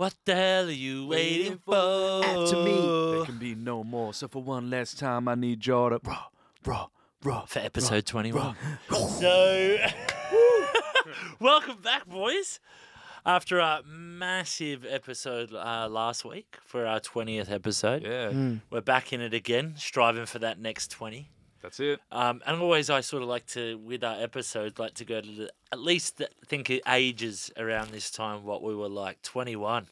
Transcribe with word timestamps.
What 0.00 0.14
the 0.24 0.34
hell 0.34 0.68
are 0.68 0.70
you 0.70 1.06
waiting 1.08 1.58
for? 1.58 1.72
to 1.74 2.64
me. 2.64 3.16
There 3.18 3.26
can 3.26 3.36
be 3.38 3.54
no 3.54 3.84
more. 3.84 4.14
So 4.14 4.28
for 4.28 4.42
one 4.42 4.70
last 4.70 4.98
time, 4.98 5.28
I 5.28 5.34
need 5.34 5.66
y'all 5.66 5.90
to 5.90 6.00
raw, 6.02 6.24
raw, 6.64 6.86
raw. 7.22 7.44
For 7.44 7.58
episode 7.58 8.06
21. 8.06 8.56
So, 8.90 9.76
welcome 11.40 11.82
back, 11.82 12.06
boys. 12.06 12.60
After 13.26 13.58
a 13.58 13.82
massive 13.86 14.86
episode 14.88 15.52
uh, 15.52 15.86
last 15.90 16.24
week 16.24 16.56
for 16.64 16.86
our 16.86 17.00
20th 17.00 17.50
episode, 17.50 18.02
Yeah, 18.02 18.30
Mm. 18.30 18.62
we're 18.70 18.80
back 18.80 19.12
in 19.12 19.20
it 19.20 19.34
again, 19.34 19.74
striving 19.76 20.24
for 20.24 20.38
that 20.38 20.58
next 20.58 20.90
20. 20.92 21.28
That's 21.62 21.80
it. 21.80 22.00
Um, 22.10 22.42
and 22.46 22.60
always, 22.60 22.90
I 22.90 23.00
sort 23.00 23.22
of 23.22 23.28
like 23.28 23.46
to, 23.48 23.78
with 23.78 24.02
our 24.04 24.20
episodes, 24.22 24.78
like 24.78 24.94
to 24.94 25.04
go 25.04 25.20
to 25.20 25.26
the, 25.30 25.50
at 25.72 25.78
least 25.80 26.18
th- 26.18 26.30
think 26.46 26.70
of 26.70 26.80
ages 26.88 27.50
around 27.56 27.90
this 27.90 28.10
time 28.10 28.44
what 28.44 28.62
we 28.62 28.74
were 28.74 28.88
like. 28.88 29.20
21. 29.22 29.86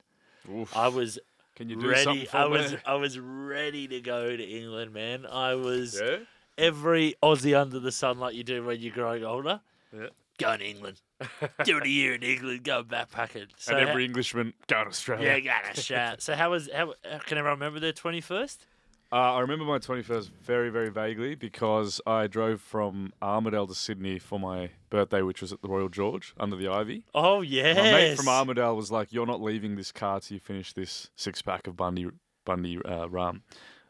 Oof. 0.53 0.77
I 0.77 0.89
was 0.89 1.19
Can 1.57 1.69
you 1.69 1.77
do 1.77 1.95
something 1.97 2.15
ready. 2.15 2.27
for 2.27 2.37
I 2.39 2.45
me? 2.47 2.51
was 2.51 2.75
I 2.87 2.95
was 2.95 3.19
ready 3.19 3.87
to 3.89 4.01
go 4.01 4.37
to 4.37 4.43
England, 4.43 4.93
man. 4.95 5.27
I 5.27 5.55
was 5.57 6.01
Yeah. 6.03 6.19
every 6.57 7.15
Aussie 7.23 7.59
under 7.61 7.79
the 7.79 7.93
sun, 7.93 8.19
like 8.19 8.35
you 8.35 8.45
do 8.45 8.65
when 8.65 8.81
you're 8.81 8.95
growing 8.95 9.25
older. 9.25 9.61
Yeah. 9.93 10.07
Going 10.39 10.61
to 10.61 10.67
England, 10.67 11.01
doing 11.65 11.83
a 11.85 11.89
year 11.89 12.15
in 12.15 12.23
England, 12.23 12.63
going 12.63 12.85
backpacking. 12.85 13.49
So 13.57 13.77
and 13.77 13.89
every 13.89 14.05
Englishman 14.05 14.55
go 14.69 14.85
to 14.85 14.89
Australia. 14.91 15.33
yeah, 15.33 15.41
gotta 15.41 15.81
shout. 15.81 16.23
So 16.23 16.35
how 16.37 16.51
was 16.53 16.71
how, 16.73 16.95
how 17.11 17.19
can 17.19 17.39
everyone 17.39 17.59
remember 17.59 17.81
their 17.81 17.93
twenty 17.93 18.21
first? 18.21 18.65
Uh, 19.11 19.35
I 19.35 19.41
remember 19.41 19.65
my 19.65 19.79
21st 19.79 20.31
very, 20.43 20.69
very 20.69 20.91
vaguely 20.91 21.35
because 21.35 21.99
I 22.07 22.27
drove 22.27 22.61
from 22.61 23.15
Armidale 23.23 23.67
to 23.69 23.75
Sydney 23.75 24.19
for 24.19 24.39
my 24.39 24.71
birthday, 24.91 25.23
which 25.23 25.41
was 25.41 25.51
at 25.51 25.63
the 25.63 25.69
Royal 25.69 25.89
George 25.89 26.35
under 26.39 26.57
the 26.57 26.69
Ivy. 26.69 27.05
Oh 27.15 27.41
yes, 27.41 27.77
My 27.79 27.91
mate 27.91 28.17
from 28.17 28.27
Armidale 28.27 28.77
was 28.77 28.91
like, 28.91 29.11
"You're 29.11 29.25
not 29.27 29.41
leaving 29.41 29.77
this 29.77 29.93
car 29.93 30.21
till 30.21 30.35
you 30.35 30.41
finish 30.41 30.75
this 30.75 31.11
six 31.17 31.41
pack 31.41 31.67
of 31.67 31.75
Bundy 31.75 32.09
Bundy 32.45 32.79
uh, 32.85 33.07
rum." 33.07 33.45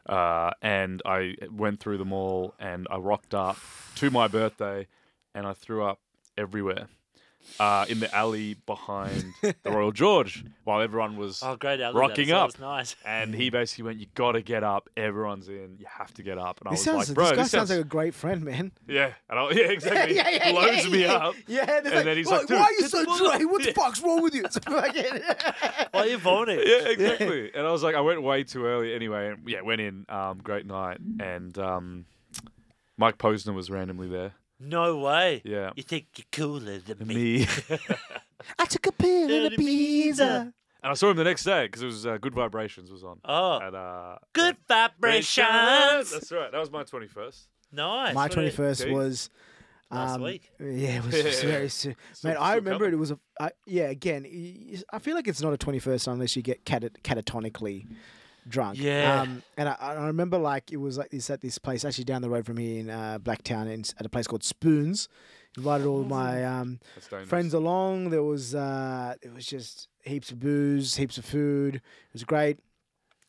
Uh, 0.05 0.51
and 0.61 1.01
I 1.05 1.35
went 1.51 1.81
through 1.81 1.97
them 1.97 2.13
all, 2.13 2.55
and 2.57 2.87
I 2.89 2.95
rocked 2.97 3.35
up 3.35 3.57
to 3.95 4.09
my 4.09 4.29
birthday, 4.29 4.87
and 5.35 5.45
I 5.45 5.51
threw 5.51 5.83
up 5.83 5.99
everywhere. 6.37 6.87
Uh, 7.59 7.85
in 7.89 7.99
the 7.99 8.13
alley 8.15 8.53
behind 8.65 9.33
the 9.41 9.53
Royal 9.71 9.91
George, 9.91 10.45
while 10.63 10.81
everyone 10.81 11.17
was 11.17 11.41
Oh 11.43 11.55
great, 11.57 11.81
Alex, 11.81 11.97
rocking 11.97 12.27
that 12.29 12.35
up. 12.37 12.47
was 12.47 12.59
nice. 12.59 12.95
and 13.05 13.33
he 13.33 13.49
basically 13.49 13.83
went, 13.85 13.99
"You 13.99 14.05
got 14.15 14.33
to 14.33 14.41
get 14.41 14.63
up. 14.63 14.89
Everyone's 14.95 15.49
in. 15.49 15.75
You 15.77 15.85
have 15.89 16.13
to 16.13 16.23
get 16.23 16.37
up." 16.37 16.59
And 16.61 16.69
I 16.69 16.71
This 16.71 16.79
was 16.79 16.85
sounds, 16.85 17.09
like, 17.09 17.15
"Bro, 17.15 17.23
this 17.25 17.31
guy 17.31 17.41
this 17.43 17.51
sounds 17.51 17.69
sounds 17.69 17.77
like 17.79 17.85
a 17.85 17.89
great 17.89 18.13
friend, 18.13 18.43
man. 18.45 18.71
yeah." 18.87 19.13
And 19.29 19.39
I, 19.39 19.49
yeah, 19.51 19.63
exactly. 19.71 20.17
He 20.17 20.51
Blows 20.53 20.89
me 20.89 21.01
yeah. 21.01 21.13
up. 21.13 21.35
Yeah, 21.47 21.65
they're 21.65 21.77
And 21.77 21.85
like, 21.95 22.05
then 22.05 22.17
he's 22.17 22.27
"Why- 22.27 22.37
like, 22.37 22.49
why 22.49 22.57
are 22.61 22.71
you 22.71 22.81
so 22.87 22.99
the 22.99 23.05
fuck 23.07 23.17
dry? 23.17 23.43
What 23.45 23.63
the 23.63 23.71
fuck's 23.73 24.01
wrong 24.01 24.21
with 24.21 24.35
you? 24.35 24.43
It's 24.45 24.57
fucking- 24.59 25.21
Why 25.91 25.99
are 26.01 26.07
you 26.07 26.17
vomiting? 26.17 26.63
Yeah, 26.65 26.87
exactly. 26.89 27.51
And 27.53 27.67
I 27.67 27.71
was 27.71 27.83
like, 27.83 27.95
I 27.95 28.01
went 28.01 28.21
way 28.21 28.43
too 28.43 28.65
early 28.65 28.93
anyway. 28.93 29.29
And 29.31 29.47
yeah, 29.49 29.61
went 29.61 29.81
in. 29.81 30.05
Um, 30.07 30.39
great 30.41 30.65
night. 30.65 30.99
And 31.19 31.57
um, 31.57 32.05
Mike 32.97 33.17
Posner 33.17 33.53
was 33.53 33.69
randomly 33.69 34.07
there. 34.07 34.33
No 34.59 34.97
way. 34.97 35.41
Yeah. 35.45 35.71
You 35.75 35.83
think 35.83 36.07
you're 36.17 36.25
cooler 36.31 36.79
than 36.79 37.07
me? 37.07 37.15
Me. 37.39 37.47
I 38.59 38.65
took 38.65 38.85
a 38.87 38.91
pill 38.91 39.23
and 39.23 39.31
a 39.31 39.45
And 39.47 39.55
pizza. 39.57 40.53
and 40.83 40.91
I 40.91 40.93
saw 40.95 41.09
him 41.11 41.17
the 41.17 41.23
next 41.23 41.43
day 41.43 41.65
because 41.67 41.81
it 41.81 41.85
was 41.85 42.05
uh, 42.05 42.17
Good 42.17 42.33
Vibrations 42.33 42.91
was 42.91 43.03
on. 43.03 43.19
Oh, 43.25 43.59
At, 43.61 43.73
uh, 43.75 44.17
good 44.33 44.55
at- 44.69 44.91
vibrations. 44.97 46.11
That's 46.11 46.31
right. 46.31 46.51
That 46.51 46.59
was 46.59 46.71
my 46.71 46.83
twenty 46.83 47.07
first. 47.07 47.47
Nice. 47.71 48.15
My 48.15 48.27
21st 48.27 48.81
Okay. 48.81 48.91
was. 48.91 49.29
Last 49.91 50.15
um, 50.15 50.21
week. 50.23 50.49
Yeah, 50.59 50.97
it 50.97 51.05
was 51.05 51.13
just 51.13 51.43
very 51.55 51.69
soon. 51.69 51.95
Still- 52.13 52.31
Man, 52.31 52.37
I 52.39 52.55
remember 52.55 52.85
coming. 52.85 52.93
it 52.93 52.97
was 52.99 53.11
a. 53.11 53.19
I, 53.39 53.51
yeah, 53.65 53.85
again, 53.89 54.25
I 54.91 54.99
feel 54.99 55.15
like 55.15 55.27
it's 55.27 55.41
not 55.41 55.53
a 55.53 55.57
21st 55.57 56.07
unless 56.11 56.35
you 56.35 56.41
get 56.41 56.63
catat- 56.65 57.01
catatonically 57.03 57.87
drunk. 58.49 58.77
Yeah. 58.79 59.21
Um, 59.21 59.43
and 59.57 59.69
I, 59.69 59.75
I 59.79 60.07
remember 60.07 60.37
like 60.37 60.71
it 60.71 60.77
was 60.77 60.97
like 60.97 61.09
this 61.11 61.29
at 61.29 61.41
this 61.41 61.57
place 61.57 61.85
actually 61.85 62.03
down 62.05 62.21
the 62.21 62.29
road 62.29 62.45
from 62.45 62.57
here 62.57 62.79
in 62.79 62.89
uh, 62.89 63.19
Blacktown 63.21 63.71
in, 63.71 63.83
at 63.99 64.05
a 64.05 64.09
place 64.09 64.27
called 64.27 64.43
Spoons. 64.43 65.07
Invited 65.57 65.87
all 65.87 66.03
my 66.03 66.45
um, 66.45 66.79
friends 67.25 67.53
along. 67.53 68.11
There 68.11 68.23
was 68.23 68.53
uh, 68.53 69.15
it 69.21 69.33
was 69.33 69.45
just 69.45 69.87
heaps 70.03 70.31
of 70.31 70.39
booze, 70.39 70.95
heaps 70.95 71.17
of 71.17 71.25
food. 71.25 71.75
It 71.75 71.81
was 72.13 72.23
great. 72.23 72.59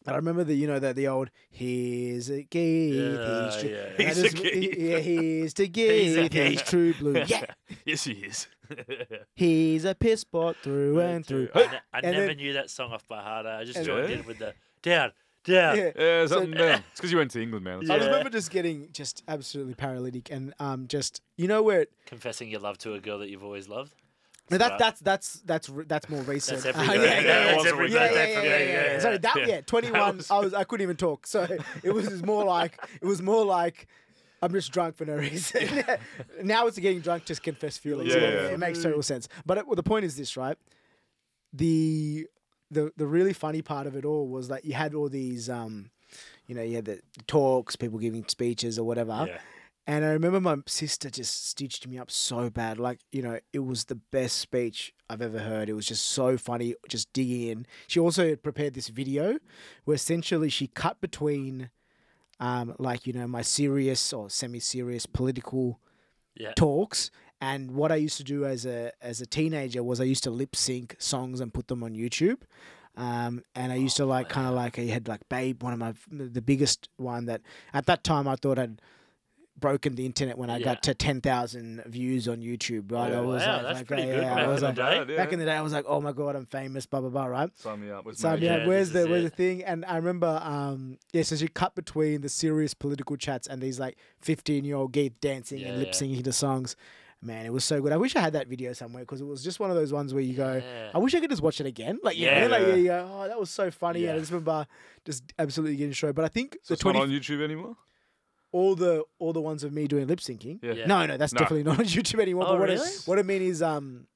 But 0.04 0.14
I 0.14 0.16
remember 0.16 0.44
the 0.44 0.54
you 0.54 0.66
know 0.66 0.78
that 0.78 0.96
the 0.96 1.08
old 1.08 1.30
here's 1.50 2.30
a 2.30 2.42
Geeth, 2.44 2.94
Yeah, 2.94 3.44
he's 3.50 3.60
true. 3.60 3.70
yeah. 3.70 3.84
And 3.98 4.00
I 4.00 4.04
He's 4.08 4.18
a 4.18 4.22
just- 4.22 4.36
Geeth. 4.36 4.78
yeah, 4.78 4.98
he's 4.98 5.54
to 5.54 5.62
He's 5.64 5.70
Geeth, 5.72 6.32
he's 6.32 6.62
Geeth. 6.62 6.64
true 6.64 6.94
blue. 6.94 7.12
Yeah, 7.26 7.44
yes, 7.84 8.04
he 8.04 8.12
is. 8.12 8.48
he's 9.34 9.84
a 9.84 9.94
piss 9.94 10.24
pot 10.24 10.56
through 10.62 11.00
and 11.00 11.24
through. 11.26 11.48
I, 11.54 11.80
I 11.92 11.98
And 12.02 12.12
never 12.12 12.26
then- 12.28 12.36
knew 12.38 12.52
that 12.54 12.70
song 12.70 12.92
off 12.92 13.06
by 13.08 13.20
heart. 13.22 13.44
I 13.46 13.64
just 13.64 13.84
joined 13.84 14.10
in 14.10 14.24
with 14.26 14.38
the 14.38 14.54
down, 14.82 15.12
down. 15.44 15.76
Yeah. 15.76 15.90
yeah, 15.96 16.26
So- 16.26 16.34
something 16.36 16.52
down. 16.52 16.82
It's 16.90 17.00
because 17.00 17.10
you 17.12 17.18
went 17.18 17.30
to 17.32 17.42
England, 17.42 17.64
man. 17.64 17.78
That's 17.80 17.90
I 17.90 17.96
Yeah. 17.96 18.04
remember 18.06 18.30
just 18.30 18.50
getting 18.50 18.88
just 18.92 19.22
absolutely 19.28 19.74
paralytic 19.74 20.30
and 20.30 20.54
um 20.58 20.86
just 20.88 21.22
you 21.36 21.48
know 21.48 21.62
where 21.62 21.82
it, 21.82 21.92
Confessing 22.06 22.48
your 22.48 22.60
love 22.60 22.78
to 22.78 22.94
a 22.94 23.00
girl 23.00 23.18
that 23.18 23.28
you've 23.30 23.44
always 23.44 23.68
loved. 23.68 23.94
no, 24.50 24.58
that's 24.58 24.78
that's 24.78 25.00
that's 25.00 25.32
that's 25.44 25.68
re- 25.68 25.84
that's 25.86 26.08
more 26.08 26.22
recent. 26.22 26.64
every 26.66 26.86
Uh, 26.88 26.92
day. 26.92 26.98
yeah, 26.98 27.02
Yeah, 27.02 27.20
yeah, 27.20 27.52
that's 27.52 27.64
yeah, 27.64 27.70
every 27.70 27.92
yeah, 27.92 27.98
day. 28.08 28.14
yeah, 28.14 28.42
yeah, 28.42 28.42
yeah, 28.42 28.58
Yeah, 28.58 28.92
yeah. 28.92 28.98
Sorry, 28.98 29.18
that 29.18 29.36
yeah. 29.36 29.46
yeah, 29.46 29.60
twenty 29.66 29.90
one. 29.90 30.16
was- 30.18 30.30
I 30.30 30.38
was 30.38 30.54
I 30.54 30.64
couldn't 30.64 30.82
even 30.84 30.96
talk, 30.96 31.26
so 31.26 31.46
it 31.82 31.90
was 31.92 32.22
more 32.24 32.44
like 32.44 32.78
it 33.00 33.06
was 33.06 33.22
more 33.22 33.44
like. 33.44 33.86
I'm 34.42 34.52
just 34.54 34.72
drunk 34.72 34.96
for 34.96 35.04
no 35.04 35.16
reason. 35.16 35.84
now 36.42 36.66
it's 36.66 36.78
getting 36.78 37.00
drunk, 37.00 37.26
just 37.26 37.42
confess 37.42 37.76
feelings. 37.76 38.08
Yeah, 38.08 38.20
it, 38.22 38.34
yeah. 38.34 38.48
it 38.54 38.58
makes 38.58 38.82
total 38.82 39.02
sense. 39.02 39.28
But 39.44 39.58
it, 39.58 39.66
well, 39.66 39.76
the 39.76 39.82
point 39.82 40.06
is 40.06 40.16
this, 40.16 40.34
right? 40.34 40.56
The 41.52 42.26
the 42.70 42.92
the 42.96 43.06
really 43.06 43.32
funny 43.32 43.62
part 43.62 43.86
of 43.86 43.96
it 43.96 44.04
all 44.04 44.28
was 44.28 44.48
that 44.48 44.64
you 44.64 44.74
had 44.74 44.94
all 44.94 45.08
these, 45.08 45.48
um, 45.50 45.90
you 46.46 46.54
know, 46.54 46.62
you 46.62 46.76
had 46.76 46.84
the 46.84 47.00
talks, 47.26 47.76
people 47.76 47.98
giving 47.98 48.24
speeches 48.28 48.78
or 48.78 48.84
whatever. 48.84 49.26
Yeah. 49.28 49.38
And 49.86 50.04
I 50.04 50.08
remember 50.10 50.40
my 50.40 50.58
sister 50.66 51.10
just 51.10 51.48
stitched 51.48 51.88
me 51.88 51.98
up 51.98 52.10
so 52.12 52.48
bad. 52.48 52.78
Like, 52.78 53.00
you 53.10 53.22
know, 53.22 53.40
it 53.52 53.60
was 53.60 53.86
the 53.86 53.96
best 53.96 54.38
speech 54.38 54.92
I've 55.08 55.22
ever 55.22 55.40
heard. 55.40 55.68
It 55.68 55.72
was 55.72 55.86
just 55.86 56.06
so 56.06 56.36
funny, 56.36 56.74
just 56.88 57.12
digging 57.12 57.48
in. 57.48 57.66
She 57.88 57.98
also 57.98 58.28
had 58.28 58.42
prepared 58.42 58.74
this 58.74 58.88
video 58.88 59.38
where 59.84 59.94
essentially 59.96 60.48
she 60.48 60.68
cut 60.68 61.00
between, 61.00 61.70
um, 62.38 62.76
like, 62.78 63.06
you 63.06 63.12
know, 63.12 63.26
my 63.26 63.42
serious 63.42 64.12
or 64.12 64.30
semi 64.30 64.60
serious 64.60 65.06
political 65.06 65.80
Yeah. 66.36 66.52
talks. 66.54 67.10
And 67.40 67.70
what 67.72 67.90
I 67.90 67.96
used 67.96 68.16
to 68.18 68.24
do 68.24 68.44
as 68.44 68.66
a 68.66 68.92
as 69.00 69.20
a 69.20 69.26
teenager 69.26 69.82
was 69.82 70.00
I 70.00 70.04
used 70.04 70.24
to 70.24 70.30
lip 70.30 70.54
sync 70.54 70.96
songs 70.98 71.40
and 71.40 71.52
put 71.54 71.68
them 71.68 71.82
on 71.82 71.94
YouTube. 71.94 72.42
Um, 72.96 73.44
and 73.54 73.72
I 73.72 73.76
used 73.76 73.96
to 73.96 74.04
like 74.04 74.28
kind 74.28 74.46
of 74.46 74.54
like 74.54 74.78
I 74.78 74.82
had 74.82 75.08
like 75.08 75.26
Babe, 75.28 75.62
one 75.62 75.72
of 75.72 75.78
my 75.78 75.94
the 76.10 76.42
biggest 76.42 76.88
one 76.96 77.26
that 77.26 77.40
at 77.72 77.86
that 77.86 78.04
time 78.04 78.28
I 78.28 78.36
thought 78.36 78.58
I'd 78.58 78.82
broken 79.58 79.94
the 79.94 80.06
internet 80.06 80.38
when 80.38 80.50
I 80.50 80.58
Yeah. 80.58 80.64
got 80.64 80.82
to 80.84 80.94
ten 80.94 81.20
thousand 81.20 81.82
views 81.86 82.28
on 82.28 82.38
YouTube. 82.40 82.90
Right, 82.92 83.12
I 83.12 83.16
Oh, 83.16 83.28
was 83.28 83.46
wow, 83.46 83.52
like, 83.56 83.62
that's 83.62 83.78
like, 83.80 83.86
pretty 83.86 84.02
yeah, 84.04 84.12
good 84.14 84.22
back 84.22 84.32
I 84.32 84.46
was 84.48 84.62
in 84.62 84.66
like, 84.66 84.74
the 84.76 85.06
day. 85.06 85.16
Back 85.16 85.32
in 85.32 85.38
the 85.38 85.44
day, 85.44 85.52
I 85.56 85.62
was 85.62 85.72
like, 85.72 85.84
oh 85.88 86.00
my 86.00 86.12
god, 86.12 86.36
I'm 86.36 86.46
famous, 86.46 86.84
blah 86.86 87.00
blah 87.00 87.10
blah. 87.10 87.26
Right. 87.26 87.50
Sign 87.58 87.80
me 87.80 87.90
up. 87.90 88.04
With 88.04 88.18
So 88.18 88.32
Mate. 88.32 88.42
yeah, 88.42 88.56
Yeah, 88.58 88.66
where's 88.66 88.90
the 88.90 89.08
where's 89.08 89.24
it. 89.24 89.30
the 89.30 89.36
thing? 89.36 89.64
And 89.64 89.84
I 89.86 89.96
remember, 89.96 90.40
um, 90.42 90.98
yeah, 91.12 91.22
so 91.22 91.36
she 91.36 91.48
cut 91.48 91.74
between 91.74 92.20
the 92.22 92.28
serious 92.28 92.74
political 92.74 93.16
chats 93.16 93.46
and 93.46 93.62
these 93.62 93.78
like 93.80 93.96
fifteen 94.20 94.64
year 94.64 94.76
old 94.76 94.92
geeks 94.92 95.16
dancing 95.20 95.62
and 95.64 95.78
lip 95.78 95.92
syncing 95.92 96.24
to 96.24 96.32
songs. 96.32 96.74
Man, 97.22 97.44
it 97.44 97.52
was 97.52 97.64
so 97.66 97.82
good. 97.82 97.92
I 97.92 97.98
wish 97.98 98.16
I 98.16 98.20
had 98.20 98.32
that 98.32 98.46
video 98.48 98.72
somewhere 98.72 99.02
because 99.02 99.20
it 99.20 99.26
was 99.26 99.44
just 99.44 99.60
one 99.60 99.68
of 99.68 99.76
those 99.76 99.92
ones 99.92 100.14
where 100.14 100.22
you 100.22 100.34
go, 100.34 100.54
Yeah. 100.64 100.90
I 100.94 100.98
wish 100.98 101.14
I 101.14 101.20
could 101.20 101.28
just 101.28 101.42
watch 101.42 101.60
it 101.60 101.66
again. 101.66 101.98
Like 102.02 102.18
yeah, 102.18 102.42
Yeah. 102.42 102.46
like 102.48 102.66
yeah, 102.66 102.74
you 102.74 102.84
go, 102.86 103.10
oh, 103.12 103.28
that 103.28 103.38
was 103.38 103.50
so 103.50 103.70
funny. 103.70 104.06
And 104.06 104.16
I 104.16 104.18
just 104.20 104.30
remember 104.32 104.66
just 105.04 105.24
absolutely 105.38 105.76
getting 105.76 105.90
destroyed. 105.90 106.14
But 106.14 106.24
I 106.24 106.28
think 106.28 106.54
So 106.62 106.68
the 106.68 106.74
it's 106.74 106.84
not 106.84 106.92
twenty 106.92 107.14
on 107.14 107.20
YouTube 107.20 107.42
anymore. 107.42 107.76
all 108.52 108.74
the 108.74 109.04
all 109.18 109.32
the 109.34 109.40
ones 109.40 109.62
of 109.64 109.72
me 109.72 109.86
doing 109.86 110.06
lip 110.06 110.20
syncing. 110.20 110.60
Yeah. 110.62 110.72
Yeah. 110.72 110.86
No, 110.86 111.04
no, 111.04 111.18
that's 111.18 111.34
No. 111.34 111.40
definitely 111.40 111.64
not 111.64 111.78
on 111.78 111.84
YouTube 111.96 112.20
anymore. 112.20 112.44
Oh, 112.46 112.52
but 112.52 112.60
what 112.60 112.68
really? 112.70 112.80
I, 112.86 112.90
what 113.04 113.18
I 113.18 113.22
mean 113.22 113.42
is, 113.42 113.60
um, 113.60 114.06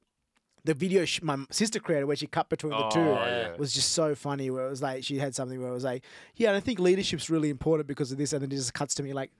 the 0.65 0.73
video 0.73 1.05
sh- 1.05 1.21
my 1.21 1.37
sister 1.51 1.79
created 1.81 2.07
where 2.07 2.17
she 2.17 2.27
cut 2.27 2.49
between 2.49 2.71
the 2.73 2.89
two 2.89 3.01
Oh, 3.01 3.15
Yeah. 3.17 3.41
yeah. 3.51 3.57
was 3.59 3.75
just 3.75 3.93
so 3.93 4.15
funny. 4.15 4.49
Where 4.49 4.67
it 4.67 4.71
was 4.71 4.81
like 4.81 5.05
she 5.05 5.19
had 5.19 5.35
something 5.35 5.61
where 5.61 5.69
it 5.69 5.75
was 5.75 5.85
like, 5.85 6.03
yeah, 6.37 6.49
and 6.49 6.57
I 6.57 6.61
think 6.61 6.79
leadership's 6.79 7.29
really 7.29 7.51
important 7.51 7.87
because 7.87 8.11
of 8.13 8.17
this, 8.17 8.33
and 8.33 8.41
then 8.41 8.51
it 8.51 8.55
just 8.57 8.73
cuts 8.73 8.95
to 8.95 9.03
me 9.03 9.13
like 9.13 9.31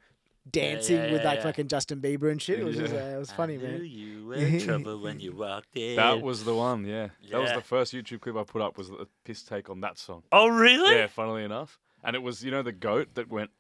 dancing 0.51 0.97
yeah, 0.97 1.13
with 1.13 1.23
yeah, 1.23 1.29
like 1.29 1.39
yeah. 1.39 1.43
fucking 1.45 1.69
Justin 1.69 2.01
Bieber 2.01 2.31
and 2.31 2.41
shit. 2.41 2.61
It 2.61 2.65
was 2.65 2.77
just 2.77 2.95
uh, 2.95 2.99
it 2.99 3.19
was 3.19 3.31
funny, 3.33 3.55
I 3.55 3.59
knew 3.59 3.69
man. 3.69 3.85
you 3.85 4.27
were 4.29 4.35
in 4.35 4.61
trouble 4.61 5.01
when 5.01 5.21
you 5.21 5.33
walked 5.35 5.77
in. 5.77 5.97
That 5.97 6.21
was 6.23 6.45
the 6.45 6.55
one. 6.55 6.85
Yeah. 6.85 7.09
That 7.31 7.41
was 7.41 7.53
the 7.53 7.61
first 7.61 7.93
YouTube 7.93 8.21
clip 8.21 8.37
I 8.37 8.45
put 8.45 8.63
up. 8.63 8.77
Was 8.79 8.91
the 8.91 9.07
piss 9.25 9.43
take 9.43 9.71
on 9.71 9.81
that 9.81 9.99
song. 9.99 10.23
Oh 10.33 10.49
really? 10.49 10.95
Yeah. 10.95 11.07
Funnily 11.07 11.45
enough, 11.45 11.79
and 12.03 12.15
it 12.17 12.23
was 12.23 12.45
you 12.45 12.51
know 12.51 12.63
the 12.63 12.73
goat 12.73 13.09
that 13.15 13.29
went. 13.31 13.51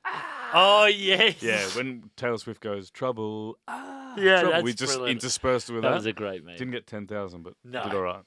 Oh 0.52 0.86
yes. 0.86 1.42
Yeah. 1.42 1.64
When 1.76 2.10
Taylor 2.16 2.38
Swift 2.38 2.60
goes 2.60 2.90
trouble. 2.90 3.58
Ah, 3.66 4.14
Yeah, 4.16 4.37
trouble. 4.40 4.50
that's 4.52 4.64
we 4.64 4.72
just 4.72 4.94
brilliant. 4.94 5.22
interspersed 5.22 5.70
with 5.70 5.82
that 5.82 5.88
that. 5.88 5.94
was 5.96 6.06
a 6.06 6.12
great 6.12 6.44
meme. 6.44 6.56
Didn't 6.56 6.72
get 6.72 6.87
ten 6.87 7.06
thousand, 7.06 7.42
but 7.42 7.54
No. 7.64 7.82
did 7.82 7.94
all 7.94 8.02
right. 8.02 8.22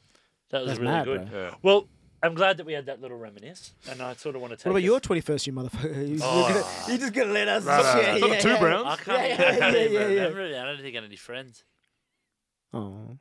That 0.49 0.61
was 0.61 0.67
That's 0.69 0.79
really 0.79 0.91
mad, 0.91 1.05
good. 1.05 1.29
Yeah. 1.31 1.51
Well, 1.61 1.87
I'm 2.23 2.33
glad 2.33 2.57
that 2.57 2.65
we 2.65 2.73
had 2.73 2.87
that 2.87 2.99
little 2.99 3.17
reminisce, 3.17 3.73
and 3.89 4.01
I 4.01 4.13
sort 4.15 4.35
of 4.35 4.41
want 4.41 4.51
to 4.51 4.57
take. 4.57 4.65
What 4.65 4.71
about 4.71 4.77
us- 4.79 4.83
your 4.85 4.99
twenty 4.99 5.21
first, 5.21 5.45
you 5.47 5.53
motherfucker? 5.53 6.07
You 6.09 6.19
Oh. 6.23 6.47
just, 6.49 6.89
you 6.89 6.97
just 6.97 7.13
gonna 7.13 7.31
let 7.31 7.47
us? 7.47 7.63
Right, 7.63 7.83
right, 7.83 8.03
yeah, 8.03 8.11
right. 8.13 8.21
Got 8.21 8.27
the 8.29 8.35
yeah, 8.35 8.41
two 8.41 8.49
yeah. 8.49 8.59
browns. 8.59 8.87
I 8.87 8.95
can't, 8.95 9.07
Yeah, 9.07 9.33
even, 9.33 9.45
I 9.45 9.47
yeah, 9.47 9.59
can't 9.59 9.75
yeah, 9.75 9.81
yeah, 9.83 9.99
yeah. 9.99 10.05
remember 10.23 10.41
it. 10.41 10.55
I 10.57 10.65
don't 10.65 10.81
think 10.81 10.95
I 10.95 10.97
had 10.97 11.03
any 11.05 11.15
friends. 11.15 11.63
Oh. 12.73 13.17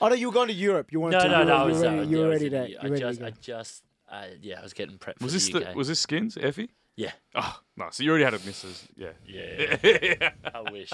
oh 0.00 0.08
no, 0.08 0.14
you 0.14 0.28
were 0.28 0.32
going 0.34 0.48
to 0.48 0.54
Europe. 0.54 0.92
You 0.92 1.00
wanted 1.00 1.18
No, 1.18 1.22
to. 1.24 1.28
no, 1.28 1.38
you 1.40 1.44
no. 1.46 1.58
were, 1.58 1.70
was, 1.70 1.82
you 1.82 1.88
were 1.88 1.90
uh, 1.90 1.98
ready, 1.98 2.08
yeah, 2.08 2.18
you 2.18 2.18
I 2.18 2.24
were 2.24 2.30
was 2.30 2.42
ready 2.42 2.46
in 2.46 2.52
to. 2.52 2.70
You 2.70 2.78
I 2.80 2.84
were 2.84 2.90
ready 2.90 3.00
just, 3.02 3.20
to 3.20 3.26
I 3.26 3.30
go. 3.30 3.36
just, 3.40 3.82
uh, 4.10 4.24
yeah, 4.42 4.58
I 4.60 4.62
was 4.62 4.72
getting 4.72 4.98
prepped 4.98 5.20
Was 5.20 5.32
for 5.32 5.34
this 5.34 5.48
the 5.50 5.58
the, 5.60 5.70
UK. 5.70 5.76
was 5.76 5.88
this 5.88 6.00
skins, 6.00 6.38
Effie? 6.40 6.70
Yeah. 6.96 7.12
Oh, 7.34 7.60
no. 7.76 7.88
So 7.90 8.02
you 8.02 8.10
already 8.10 8.24
had 8.24 8.34
a 8.34 8.38
missus. 8.40 8.86
Yeah. 8.96 9.10
Yeah. 9.26 10.30
I 10.54 10.70
wish. 10.70 10.90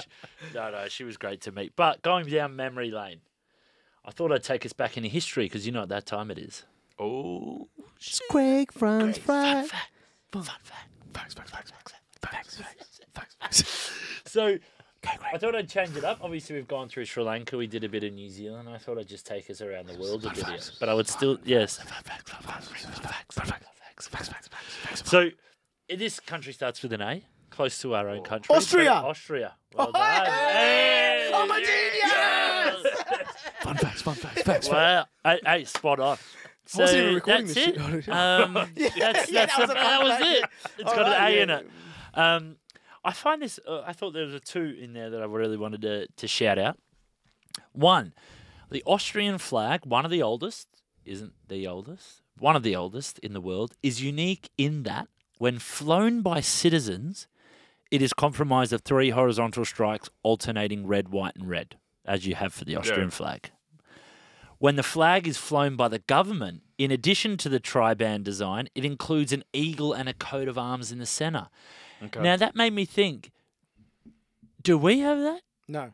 No, 0.53 0.71
no, 0.71 0.87
she 0.87 1.03
was 1.03 1.17
great 1.17 1.41
to 1.41 1.51
meet. 1.51 1.73
But 1.75 2.01
going 2.01 2.25
down 2.27 2.55
memory 2.55 2.89
lane, 2.91 3.21
I 4.03 4.11
thought 4.11 4.31
I'd 4.31 4.43
take 4.43 4.65
us 4.65 4.73
back 4.73 4.97
into 4.97 5.09
history 5.09 5.45
because 5.45 5.65
you 5.65 5.71
know 5.71 5.83
at 5.83 5.89
that 5.89 6.05
time 6.07 6.31
it 6.31 6.37
is. 6.39 6.63
Oh. 7.01 7.67
Craig 8.29 8.71
Franz 8.71 9.17
Fry. 9.17 9.65
Facts, 9.65 9.71
facts, 10.33 10.69
facts, 11.11 11.35
facts, 11.51 11.71
Facts, 12.21 12.57
facts, 12.57 12.99
facts, 13.13 13.35
facts. 13.39 13.91
So 14.25 14.57
I 15.33 15.37
thought 15.39 15.55
I'd 15.55 15.67
change 15.67 15.97
it 15.97 16.03
up. 16.03 16.19
Obviously, 16.21 16.55
we've 16.55 16.67
gone 16.67 16.87
through 16.87 17.05
Sri 17.05 17.23
Lanka. 17.23 17.57
We 17.57 17.65
did 17.65 17.83
a 17.83 17.89
bit 17.89 18.03
of 18.03 18.13
New 18.13 18.29
Zealand. 18.29 18.69
I 18.69 18.77
thought 18.77 18.99
I'd 18.99 19.07
just 19.07 19.25
take 19.25 19.49
us 19.49 19.61
around 19.61 19.87
the 19.87 19.97
world 19.99 20.25
a 20.25 20.29
bit 20.29 20.45
here. 20.45 20.59
But 20.79 20.89
I 20.89 20.93
would 20.93 21.07
still, 21.07 21.39
yes. 21.43 21.77
Fun 21.77 21.87
facts, 21.87 22.31
facts, 22.31 22.67
facts, 22.67 22.67
facts, 22.67 24.07
fax, 24.07 24.29
facts, 24.29 24.47
fax. 24.77 25.09
So 25.09 25.29
eh, 25.89 25.95
this 25.95 26.19
country 26.19 26.53
starts 26.53 26.83
with 26.83 26.93
an 26.93 27.01
A, 27.01 27.23
close 27.49 27.79
to 27.81 27.95
our 27.95 28.09
own 28.09 28.23
country. 28.23 28.55
Austria! 28.55 28.91
Austria. 28.93 29.55
Well 29.73 29.91
done. 29.91 30.25
Hey! 30.27 31.31
I'm 31.33 31.49
a 31.49 31.59
Yes! 31.59 32.85
Fun 33.61 33.77
facts, 33.77 34.01
fun 34.03 34.15
facts, 34.15 34.41
facts. 34.43 34.69
Wow. 34.69 35.05
Hey, 35.23 35.39
hey, 35.45 35.63
spot 35.65 35.99
on. 35.99 36.17
So 36.65 36.81
wasn't 36.83 37.01
even 37.01 37.15
recording 37.15 37.45
that's 37.47 37.55
this 37.55 37.67
it. 37.67 37.75
shit. 38.05 38.13
Um, 38.13 38.55
Yeah, 38.75 38.89
that's, 38.97 39.31
yeah, 39.31 39.45
that's 39.45 39.57
that 39.57 39.59
was 39.59 39.67
the- 39.69 39.73
a 39.73 39.75
that 39.75 40.03
was 40.03 40.11
fact, 40.11 40.23
it. 40.25 40.39
yeah. 40.39 40.71
It's 40.79 40.89
All 40.89 40.95
got 40.95 41.05
an 41.07 41.11
right, 41.11 41.29
A 41.37 41.41
in 41.41 41.49
it. 41.49 41.67
Um, 42.13 42.55
I 43.03 43.13
find 43.13 43.41
this. 43.41 43.59
Uh, 43.67 43.81
I 43.85 43.93
thought 43.93 44.11
there 44.13 44.25
was 44.25 44.33
a 44.35 44.39
two 44.39 44.75
in 44.79 44.93
there 44.93 45.09
that 45.09 45.21
I 45.21 45.25
really 45.25 45.57
wanted 45.57 45.81
to 45.81 46.07
to 46.07 46.27
shout 46.27 46.57
out. 46.59 46.77
One, 47.73 48.13
the 48.69 48.83
Austrian 48.85 49.37
flag, 49.37 49.85
one 49.85 50.05
of 50.05 50.11
the 50.11 50.21
oldest, 50.21 50.67
isn't 51.05 51.33
the 51.47 51.67
oldest, 51.67 52.21
one 52.37 52.55
of 52.55 52.63
the 52.63 52.75
oldest 52.75 53.19
in 53.19 53.33
the 53.33 53.41
world, 53.41 53.73
is 53.81 54.01
unique 54.03 54.49
in 54.57 54.83
that 54.83 55.07
when 55.39 55.57
flown 55.59 56.21
by 56.21 56.39
citizens, 56.41 57.27
it 57.89 58.01
is 58.01 58.13
comprised 58.13 58.71
of 58.71 58.81
three 58.83 59.09
horizontal 59.09 59.65
strikes 59.65 60.09
alternating 60.23 60.85
red, 60.85 61.09
white, 61.09 61.35
and 61.35 61.49
red, 61.49 61.77
as 62.05 62.25
you 62.27 62.35
have 62.35 62.53
for 62.53 62.63
the 62.65 62.75
Austrian 62.75 63.09
flag. 63.09 63.49
When 64.61 64.75
the 64.75 64.83
flag 64.83 65.27
is 65.27 65.37
flown 65.37 65.75
by 65.75 65.87
the 65.87 65.97
government, 66.15 66.61
in 66.77 66.91
addition 66.91 67.35
to 67.37 67.49
the 67.49 67.59
tri-band 67.59 68.23
design, 68.25 68.69
it 68.75 68.85
includes 68.85 69.31
an 69.33 69.43
eagle 69.53 69.91
and 69.91 70.07
a 70.07 70.13
coat 70.13 70.47
of 70.47 70.55
arms 70.55 70.91
in 70.91 70.99
the 70.99 71.07
centre. 71.07 71.47
Okay. 72.03 72.19
Now 72.21 72.35
that 72.37 72.55
made 72.55 72.73
me 72.73 72.85
think: 72.85 73.31
Do 74.61 74.77
we 74.77 74.99
have 74.99 75.17
that? 75.19 75.41
No. 75.67 75.93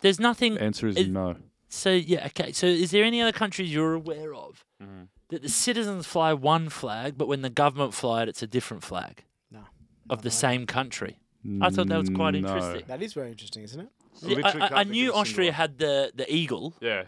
There's 0.00 0.18
nothing. 0.18 0.54
The 0.54 0.62
answer 0.62 0.86
is 0.88 0.96
It- 0.96 1.10
no. 1.10 1.36
So 1.68 1.90
yeah, 1.90 2.26
okay. 2.28 2.52
So 2.52 2.66
is 2.66 2.90
there 2.92 3.04
any 3.04 3.20
other 3.20 3.32
countries 3.42 3.72
you're 3.72 3.94
aware 3.94 4.32
of 4.34 4.64
Mm-hmm. 4.82 5.02
that 5.28 5.42
the 5.42 5.48
citizens 5.50 6.06
fly 6.06 6.32
one 6.32 6.68
flag, 6.70 7.18
but 7.18 7.28
when 7.28 7.42
the 7.42 7.50
government 7.50 7.92
fly 7.92 8.22
it, 8.22 8.28
it's 8.30 8.42
a 8.42 8.46
different 8.46 8.82
flag 8.84 9.24
No. 9.50 9.64
of 10.08 10.22
the 10.22 10.30
same 10.30 10.64
country? 10.66 11.18
I 11.60 11.68
thought 11.70 11.88
that 11.88 11.98
was 11.98 12.08
quite 12.10 12.34
No. 12.34 12.38
interesting. 12.38 12.84
That 12.86 13.02
is 13.02 13.12
very 13.12 13.30
interesting, 13.30 13.64
isn't 13.64 13.80
it? 13.80 13.88
Yeah, 14.22 14.36
literally 14.36 14.62
I, 14.62 14.66
I, 14.68 14.80
I 14.80 14.84
knew 14.84 15.12
Austria 15.12 15.48
one. 15.48 15.54
had 15.54 15.78
the 15.78 16.10
the 16.14 16.26
eagle, 16.32 16.74
Yeah. 16.80 17.04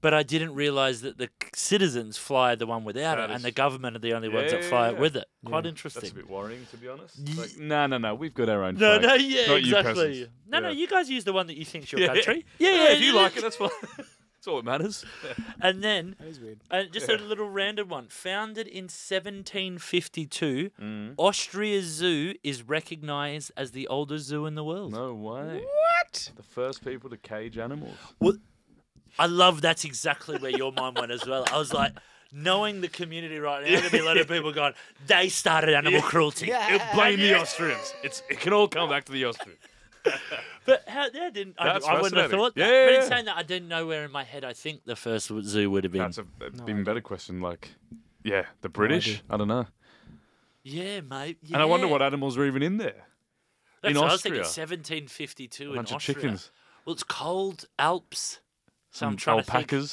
But 0.00 0.14
I 0.14 0.22
didn't 0.22 0.54
realize 0.54 1.00
that 1.02 1.18
the 1.18 1.28
citizens 1.54 2.16
fly 2.18 2.54
the 2.54 2.66
one 2.66 2.84
without 2.84 3.16
That 3.16 3.30
it, 3.30 3.34
and 3.34 3.42
the 3.44 3.50
government 3.50 3.96
are 3.96 4.00
the 4.00 4.12
only 4.14 4.28
ones 4.28 4.52
that 4.52 4.64
fly 4.64 4.88
yeah, 4.88 4.94
it 4.94 4.98
with 5.00 5.16
it. 5.16 5.26
Quite 5.44 5.64
Yeah. 5.64 5.70
interesting. 5.70 6.00
That's 6.02 6.12
a 6.12 6.16
bit 6.16 6.28
worrying, 6.30 6.66
to 6.70 6.76
be 6.76 6.88
honest. 6.88 7.18
Like, 7.36 7.56
no, 7.58 7.86
no, 7.86 7.98
no. 7.98 8.14
We've 8.14 8.34
got 8.34 8.48
our 8.48 8.62
own. 8.64 8.74
No, 8.74 8.98
flag. 8.98 9.02
no, 9.02 9.14
yeah, 9.14 9.46
Not 9.46 9.58
exactly. 9.58 10.08
peasants. 10.08 10.32
No, 10.46 10.60
no, 10.60 10.68
you 10.70 10.86
guys 10.88 11.10
use 11.10 11.24
the 11.24 11.32
one 11.32 11.46
that 11.48 11.56
you 11.56 11.64
think's 11.64 11.90
your 11.92 12.00
Yeah. 12.02 12.06
country. 12.08 12.46
Yeah, 12.58 12.70
Yeah, 12.74 12.74
yeah. 12.84 12.92
if 12.92 13.00
you 13.00 13.12
yeah. 13.14 13.20
like 13.22 13.36
it, 13.36 13.42
that's 13.42 13.56
fine. 13.56 13.70
that's 13.96 14.46
all 14.46 14.56
that 14.56 14.64
matters. 14.64 15.04
And 15.60 15.82
then 15.82 16.14
That 16.20 16.28
is 16.28 16.38
weird. 16.40 16.60
uh, 16.70 16.84
just 16.92 17.08
Yeah. 17.08 17.16
a 17.16 17.18
little 17.18 17.48
random 17.48 17.88
one. 17.88 18.06
Founded 18.08 18.66
in 18.68 18.88
1752, 18.88 20.70
Mm. 20.80 21.14
Austria 21.16 21.82
Zoo 21.82 22.34
is 22.42 22.62
recognized 22.62 23.50
as 23.56 23.72
the 23.72 23.86
oldest 23.88 24.26
zoo 24.26 24.46
in 24.46 24.54
the 24.54 24.64
world. 24.64 24.92
No 24.92 25.14
way. 25.14 25.64
What? 25.64 26.32
The 26.36 26.42
first 26.42 26.84
people 26.84 27.10
to 27.10 27.16
cage 27.16 27.58
animals. 27.58 27.96
I 29.18 29.26
love 29.26 29.60
that's 29.60 29.84
exactly 29.84 30.38
where 30.38 30.50
your 30.50 30.72
mind 30.72 30.96
went 30.98 31.10
as 31.12 31.26
well. 31.26 31.44
I 31.52 31.58
was 31.58 31.72
like, 31.72 31.92
knowing 32.32 32.80
the 32.80 32.88
community 32.88 33.38
right 33.38 33.64
now, 33.64 33.70
there'll 33.76 33.90
be 33.90 33.98
a 33.98 34.04
lot 34.04 34.16
of 34.16 34.28
people 34.34 34.52
going, 34.52 34.74
they 35.06 35.28
started 35.28 35.74
animal 35.74 36.02
cruelty. 36.02 36.46
Yeah. 36.46 36.94
Blame 36.94 37.18
the 37.18 37.38
Austrians. 37.40 37.92
It's 38.02 38.22
it 38.30 38.40
can 38.40 38.52
all 38.52 38.68
come 38.68 38.88
back 38.88 39.04
to 39.06 39.12
the 39.12 39.24
Austrians. 39.26 39.58
But 40.64 40.86
how, 40.86 41.06
yeah, 41.14 41.30
didn't 41.30 41.54
I, 41.58 41.64
That's 41.72 41.86
I 41.86 41.94
wouldn't 41.94 42.14
have 42.20 42.30
fascinating. 42.30 42.38
thought 42.38 42.54
that. 42.56 42.60
Yeah, 42.60 42.66
but 42.66 42.72
yeah, 42.74 42.88
in 42.88 43.02
yeah. 43.02 43.08
saying 43.08 43.24
that, 43.24 43.36
I 43.38 43.42
didn't 43.42 43.68
know 43.68 43.86
where 43.86 44.04
in 44.04 44.10
my 44.12 44.22
head 44.22 44.44
I 44.44 44.52
think 44.52 44.84
the 44.84 44.96
first 44.96 45.32
zoo 45.44 45.70
would 45.70 45.84
have 45.84 45.92
been. 45.94 46.02
That's 46.02 46.18
a, 46.18 46.22
a 46.22 46.50
No 46.50 46.62
even 46.64 46.70
idea. 46.74 46.84
better 46.84 47.00
question. 47.00 47.40
Like, 47.40 47.70
yeah, 48.22 48.44
the 48.60 48.68
British. 48.68 49.08
idea. 49.08 49.20
I 49.30 49.36
don't 49.38 49.48
know. 49.48 49.66
yeah, 50.62 51.00
mate. 51.00 51.38
And 51.52 51.62
I 51.62 51.64
wonder 51.64 51.86
yeah. 51.86 51.92
what 51.92 52.02
animals 52.02 52.36
were 52.36 52.44
even 52.46 52.62
in 52.62 52.76
there. 52.76 53.06
That's 53.82 53.94
in 53.94 54.00
what 54.00 54.10
I 54.10 54.12
was 54.12 54.20
thinking. 54.22 54.42
Austria. 54.42 54.66
1752 54.66 55.64
A 55.64 55.70
in 55.70 55.76
bunch 55.76 55.90
of 55.90 55.96
Austria. 55.96 56.14
chickens, 56.16 56.50
Well, 56.84 56.92
it's 56.92 57.02
cold 57.02 57.64
Alps. 57.78 58.40
So 58.98 59.06
I'm 59.06 59.12
some 59.12 59.16
trying 59.44 59.64
to 59.64 59.66
think. 59.66 59.90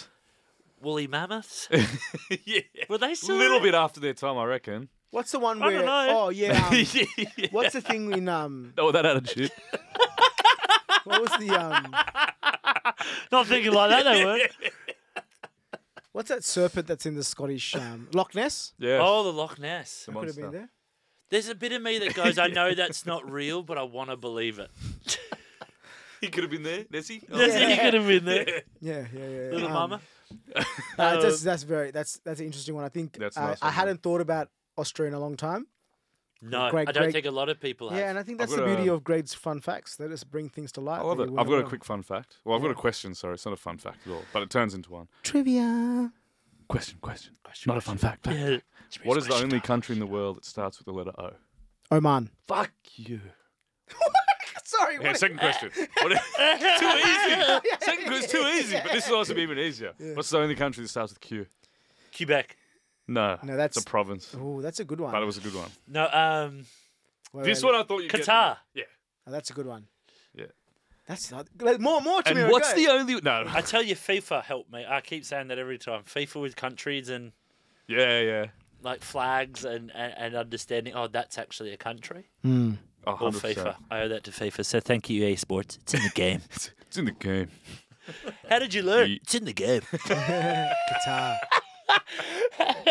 Woolly 0.82 1.06
mammoths. 1.06 1.70
yeah, 2.46 2.62
Were 2.90 2.98
they 2.98 3.12
a 3.12 3.16
still 3.16 3.36
little 3.36 3.60
there? 3.60 3.72
bit 3.72 3.76
after 3.76 4.00
their 4.00 4.14
time, 4.16 4.36
I 4.38 4.46
reckon. 4.46 4.90
What's 5.12 5.32
the 5.32 5.38
one 5.40 5.62
I 5.62 5.68
where? 5.68 5.76
don't 5.78 5.86
know. 5.86 6.08
Oh 6.10 6.30
yeah. 6.30 6.68
Um, 6.72 6.86
yeah. 7.38 7.48
what's 7.52 7.74
the 7.74 7.82
thing 7.82 8.12
in 8.14 8.28
um? 8.28 8.74
Oh, 8.80 8.92
that 8.92 9.06
attitude. 9.06 9.52
What 11.04 11.22
was 11.22 11.30
the 11.40 11.50
um? 11.52 11.96
Not 13.32 13.46
thinking 13.46 13.74
like 13.74 13.92
that, 13.92 14.04
they 14.12 14.26
weren't. 14.26 14.52
What's 16.12 16.30
that 16.30 16.44
serpent 16.44 16.88
that's 16.88 17.06
in 17.06 17.14
the 17.14 17.24
Scottish 17.24 17.76
um, 17.76 18.08
Loch 18.12 18.34
Ness? 18.34 18.74
Yeah. 18.80 19.00
Oh, 19.02 19.24
the 19.24 19.34
Loch 19.34 19.60
Ness. 19.60 20.06
the 20.06 20.14
Could 20.14 20.28
have 20.28 20.36
been 20.36 20.46
monster. 20.46 20.60
there. 20.60 20.70
There's 21.30 21.50
a 21.50 21.56
bit 21.56 21.74
of 21.74 21.82
me 21.84 22.00
that 22.00 22.14
goes, 22.16 22.38
I 22.40 22.48
know 22.48 22.74
that's 22.74 23.06
not 23.06 23.30
real, 23.30 23.62
but 23.62 23.78
I 23.78 23.84
want 23.84 24.10
to 24.10 24.18
believe 24.18 24.58
it. 24.58 24.72
He 26.26 26.32
could 26.32 26.44
have 26.44 26.52
been 26.52 26.64
there, 26.64 26.86
Nessie. 26.92 27.22
That's 27.30 27.56
it, 27.56 27.70
you 27.70 27.78
could 27.78 27.94
have 27.94 28.08
been 28.08 28.26
there. 28.26 28.46
Yeah, 28.82 29.06
yeah, 29.14 29.20
yeah. 29.28 29.50
Little 29.52 29.68
um, 29.68 29.74
mama. 29.74 30.02
Uh, 30.56 30.64
that's, 31.22 31.42
that's 31.50 31.64
very 31.64 31.92
that's 31.92 32.20
that's 32.26 32.40
an 32.40 32.46
interesting 32.48 32.76
one. 32.76 32.84
I 32.84 32.90
think 32.90 33.18
That's 33.18 33.38
a 33.38 33.42
uh, 33.42 33.48
nice 33.48 33.58
I 33.62 33.66
one, 33.68 33.74
yeah. 33.74 33.80
hadn't 33.80 34.04
thought 34.04 34.22
about 34.22 34.50
Austria 34.78 35.08
in 35.08 35.14
a 35.14 35.20
long 35.20 35.38
time. 35.38 35.68
No, 36.42 36.70
Greg- 36.70 36.90
I 36.90 36.92
don't 36.92 37.04
Greg- 37.04 37.14
think 37.14 37.26
a 37.26 37.32
lot 37.32 37.50
of 37.50 37.60
people 37.60 37.90
have. 37.90 37.98
Yeah, 37.98 38.10
and 38.10 38.20
I 38.20 38.24
think 38.24 38.38
that's 38.40 38.52
I've 38.52 38.58
the 38.60 38.66
got 38.66 38.76
beauty 38.76 38.90
a- 38.90 38.94
of 38.94 39.04
Greg's 39.04 39.34
fun 39.34 39.62
facts. 39.62 39.96
They 39.96 40.08
just 40.08 40.30
bring 40.30 40.50
things 40.50 40.72
to 40.74 40.82
light. 40.82 41.00
I 41.00 41.04
love 41.04 41.18
that 41.18 41.24
it. 41.24 41.32
you 41.32 41.38
I've 41.40 41.48
wouldn't 41.48 41.50
got 41.50 41.58
a 41.58 41.62
know. 41.64 41.70
quick 41.70 41.86
fun 41.86 42.04
fact. 42.04 42.38
Well, 42.44 42.56
I've 42.56 42.62
got 42.62 42.72
a 42.72 42.76
question. 42.76 43.16
Sorry, 43.16 43.34
it's 43.36 43.46
not 43.46 43.54
a 43.54 43.58
fun 43.58 43.78
fact 43.78 44.06
at 44.06 44.14
all, 44.14 44.24
but 44.34 44.44
it 44.44 44.50
turns 44.50 44.74
into 44.74 44.92
one. 44.92 45.08
trivia. 45.24 46.12
Question, 46.68 46.98
question. 47.02 47.34
Question. 47.44 47.70
Not 47.70 47.78
a 47.78 47.82
fun 47.82 47.98
fact. 47.98 48.26
fact. 48.26 48.38
Yeah. 48.38 48.58
What 49.04 49.18
is 49.18 49.28
the 49.28 49.34
only 49.36 49.60
country 49.60 49.94
in 49.94 50.00
the 50.00 50.06
world 50.08 50.38
that 50.38 50.46
starts 50.46 50.78
with 50.80 50.86
the 50.86 50.94
letter 50.94 51.12
O? 51.18 51.32
Oman. 51.92 52.30
Fuck 52.48 52.72
you. 52.96 53.20
Sorry. 54.76 54.98
Yeah, 55.02 55.14
second 55.14 55.40
question. 55.40 55.70
What 56.02 56.12
is- 56.12 56.20
too 56.80 56.88
easy. 56.88 57.70
Second 57.82 58.06
question's 58.08 58.32
too 58.32 58.48
easy, 58.48 58.78
but 58.84 58.92
this 58.94 59.06
is 59.06 59.12
also 59.12 59.36
even 59.36 59.58
easier. 59.60 59.94
What's 60.16 60.30
the 60.30 60.40
only 60.40 60.56
country 60.56 60.84
that 60.84 60.90
starts 60.90 61.12
with 61.14 61.22
Q? 61.22 61.46
Quebec. 62.16 62.58
No, 63.08 63.38
No, 63.44 63.54
it's 63.54 63.58
that's 63.58 63.78
a 63.78 63.84
province. 63.84 64.36
Oh, 64.40 64.62
that's 64.62 64.80
a 64.80 64.86
good 64.86 65.00
one. 65.00 65.12
But 65.12 65.22
it 65.22 65.26
was 65.26 65.38
a 65.38 65.42
good 65.42 65.54
one. 65.54 65.70
No, 65.88 66.08
um, 66.12 66.66
Wait, 67.34 67.46
This 67.46 67.62
wait, 67.64 67.72
one 67.74 67.82
I 67.82 67.84
thought 67.84 68.02
you 68.02 68.10
Qatar. 68.10 68.58
Yeah. 68.74 68.84
oh, 69.28 69.32
that's 69.32 69.50
a 69.52 69.54
good 69.54 69.68
one. 69.68 69.86
Yeah. 70.34 70.46
That's 71.08 71.30
not, 71.30 71.48
like, 71.60 71.80
more 71.80 72.02
more 72.02 72.24
to 72.24 72.34
me. 72.34 72.42
And 72.42 72.52
what's 72.52 72.74
go. 72.74 72.80
the 72.80 72.88
only 72.88 73.22
no? 73.22 73.44
I 73.48 73.62
tell 73.62 73.84
you, 73.84 73.96
FIFA 73.96 74.44
helped 74.44 74.72
me. 74.72 74.86
I 74.90 75.02
keep 75.02 75.24
saying 75.24 75.50
that 75.50 75.60
every 75.60 75.78
time. 75.78 76.02
FIFA 76.04 76.42
with 76.42 76.56
countries 76.56 77.10
and 77.10 77.32
Yeah, 77.88 78.22
yeah. 78.22 78.46
like 78.82 79.04
flags 79.04 79.66
and, 79.66 79.92
and, 79.94 80.14
and 80.18 80.36
understanding. 80.36 80.94
Oh, 80.96 81.08
that's 81.08 81.38
actually 81.38 81.74
a 81.74 81.78
country. 81.78 82.30
Hmm. 82.42 82.74
Oh, 83.08 83.12
Or 83.22 83.32
FIFA. 83.32 83.76
I 83.92 84.02
owe 84.02 84.08
that 84.10 84.24
to 84.26 84.32
FIFA. 84.32 84.66
So 84.66 84.80
thank 84.80 85.10
you, 85.10 85.24
EA 85.26 85.36
Sports. 85.36 85.78
It's 85.84 85.94
in 85.94 86.02
the 86.04 86.10
game. 86.10 86.42
It's, 86.52 86.72
it's 86.82 86.98
in 86.98 87.06
the 87.06 87.12
game. 87.12 87.50
How 88.50 88.60
did 88.60 88.74
you 88.74 88.84
learn? 88.84 89.10
Ye- 89.10 89.20
It's 89.24 89.36
in 89.36 89.46
the 89.46 89.54
game. 89.54 89.82
Qatar. 89.94 91.38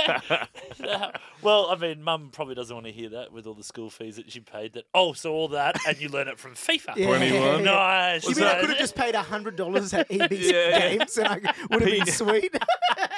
well, 1.43 1.67
I 1.71 1.77
mean, 1.77 2.03
Mum 2.03 2.31
probably 2.33 2.55
doesn't 2.55 2.75
want 2.75 2.87
to 2.87 2.93
hear 2.93 3.09
that 3.11 3.33
with 3.33 3.47
all 3.47 3.55
the 3.55 3.65
school 3.65 3.91
fees 3.91 4.17
that 4.17 4.31
she 4.31 4.41
paid. 4.41 4.75
That 4.75 4.85
oh, 4.95 5.13
so 5.13 5.33
all 5.33 5.49
that, 5.49 5.77
and 5.87 6.01
you 6.01 6.09
learn 6.09 6.29
it 6.29 6.39
from 6.39 6.55
FIFA. 6.55 6.97
Yeah. 6.97 7.07
21. 7.07 7.65
Nice. 7.75 8.29
You 8.29 8.35
mean 8.37 8.45
I 8.45 8.61
could 8.61 8.69
have 8.71 8.79
just 8.79 8.95
paid 8.95 9.15
hundred 9.15 9.57
dollars 9.57 9.93
at 9.95 10.07
EB's 10.11 10.51
Yeah. 10.51 10.79
games 10.79 11.17
and 11.17 11.29
I 11.29 11.41
would 11.71 11.81
have 11.83 11.91
been 11.91 12.07
sweet? 12.07 12.55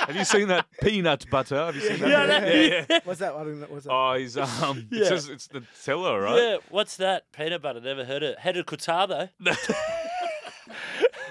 Have 0.06 0.14
you 0.16 0.24
seen 0.24 0.48
that 0.48 0.66
peanut 0.82 1.28
butter? 1.30 1.56
Have 1.66 1.74
you 1.74 1.80
seen 1.82 1.98
that? 2.00 2.08
Yeah, 2.08 2.26
that- 2.26 2.54
yeah, 2.54 2.84
yeah. 2.88 3.00
What's 3.04 3.20
that? 3.20 3.32
I 3.34 3.44
don't. 3.44 3.70
What's 3.70 3.84
that? 3.86 3.92
Oh, 3.92 4.14
he's 4.14 4.36
um. 4.36 4.86
Yeah. 4.90 5.02
It 5.02 5.06
says 5.06 5.28
it's 5.28 5.46
the 5.48 5.62
teller, 5.84 6.20
right? 6.20 6.36
Yeah, 6.36 6.56
what's 6.70 6.96
that? 6.98 7.30
Peanut 7.32 7.62
butter. 7.62 7.80
Never 7.80 8.04
heard 8.04 8.22
it. 8.22 8.38
Head 8.38 8.56
of 8.56 8.66
Qatar 8.66 9.08
though. 9.08 9.28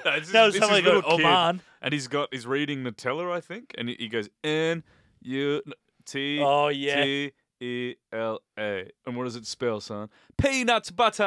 No, 0.04 0.12
it's 0.12 0.32
That 0.32 0.44
was 0.46 0.54
this 0.54 0.62
something 0.62 0.80
is 0.80 0.86
like 0.86 0.94
little 0.94 1.18
kid, 1.18 1.26
Oman. 1.26 1.62
and 1.82 1.94
he's 1.94 2.08
got 2.08 2.30
he's 2.32 2.46
reading 2.46 2.84
Nutella, 2.84 3.32
I 3.32 3.42
think, 3.42 3.74
and 3.78 3.90
he, 3.90 3.96
he 3.98 4.08
goes 4.08 4.30
N 4.44 4.84
U 5.26 5.62
T 6.06 6.40
Oh 6.42 6.70
yeah. 6.70 7.04
T 7.04 7.32
E 7.62 7.96
L 8.12 8.40
A. 8.60 8.90
And 9.06 9.16
what 9.16 9.24
does 9.24 9.36
it 9.38 9.46
spell, 9.48 9.80
son? 9.80 10.10
Peanut 10.38 10.94
butter. 10.96 11.24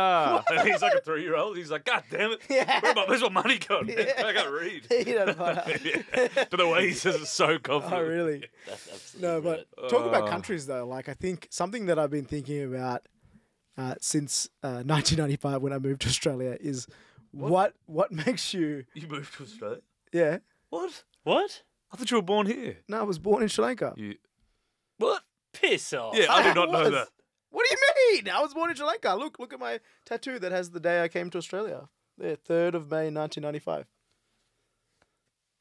and 0.50 0.60
he's 0.68 0.82
like 0.82 0.92
a 0.94 1.00
three 1.00 1.22
year 1.22 1.34
old. 1.36 1.56
He's 1.56 1.70
like, 1.70 1.84
God 1.84 2.04
damn 2.10 2.32
it. 2.32 2.40
Yeah. 2.50 2.80
Where 2.80 2.94
my, 2.94 3.04
where's 3.08 3.22
my 3.22 3.28
money 3.30 3.58
gone? 3.58 3.88
Yeah. 3.88 4.12
I 4.26 4.32
can't 4.34 4.50
read. 4.50 4.88
Peanut 4.88 5.38
butter. 5.38 5.72
Yeah. 5.82 6.28
But 6.34 6.50
the 6.58 6.68
way 6.68 6.88
he 6.88 6.92
says 6.92 7.14
it's 7.16 7.32
so 7.32 7.58
confident. 7.58 8.00
Oh, 8.02 8.04
really? 8.06 8.44
That's 8.66 8.88
absolutely 8.92 9.28
No, 9.28 9.40
but 9.40 9.66
right. 9.80 9.90
talk 9.90 10.04
about 10.06 10.24
Uh. 10.24 10.30
countries 10.30 10.66
though. 10.66 10.86
Like 10.86 11.08
I 11.08 11.14
think 11.14 11.48
something 11.50 11.86
that 11.86 11.98
I've 11.98 12.10
been 12.10 12.26
thinking 12.26 12.62
about 12.62 13.06
uh, 13.78 13.94
since 14.00 14.48
uh, 14.62 14.82
1995 14.84 15.62
when 15.62 15.72
I 15.72 15.78
moved 15.78 16.02
to 16.02 16.08
Australia 16.08 16.56
is 16.60 16.86
what 17.30 17.74
what, 17.86 18.10
makes 18.12 18.52
you 18.52 18.84
You 18.94 19.06
moved 19.08 19.34
to 19.38 19.44
Australia? 19.44 19.80
yeah. 20.12 20.38
What? 20.70 21.04
what? 21.24 21.62
I 21.90 21.96
thought 21.96 22.10
you 22.10 22.18
were 22.18 22.22
born 22.22 22.46
here. 22.46 22.78
No, 22.88 23.00
I 23.00 23.02
was 23.02 23.18
born 23.18 23.42
in 23.42 23.48
Sri 23.48 23.64
Lanka. 23.64 23.94
You... 23.96 24.16
What? 24.98 25.22
Piss 25.52 25.92
off. 25.92 26.16
Yeah, 26.16 26.26
I 26.30 26.42
did 26.42 26.54
not 26.54 26.70
know 26.70 26.90
that. 26.90 27.08
What 27.50 27.66
do 27.68 27.74
you 27.74 28.14
mean? 28.14 28.28
I 28.28 28.40
was 28.42 28.52
born 28.52 28.70
in 28.70 28.76
Sri 28.76 28.86
Lanka. 28.86 29.14
Look, 29.14 29.38
look 29.38 29.52
at 29.52 29.60
my 29.60 29.80
tattoo 30.04 30.38
that 30.38 30.52
has 30.52 30.70
the 30.70 30.80
day 30.80 31.02
I 31.02 31.08
came 31.08 31.30
to 31.30 31.38
Australia. 31.38 31.88
There, 32.18 32.36
third 32.36 32.74
of 32.74 32.90
May, 32.90 33.10
1995. 33.10 33.86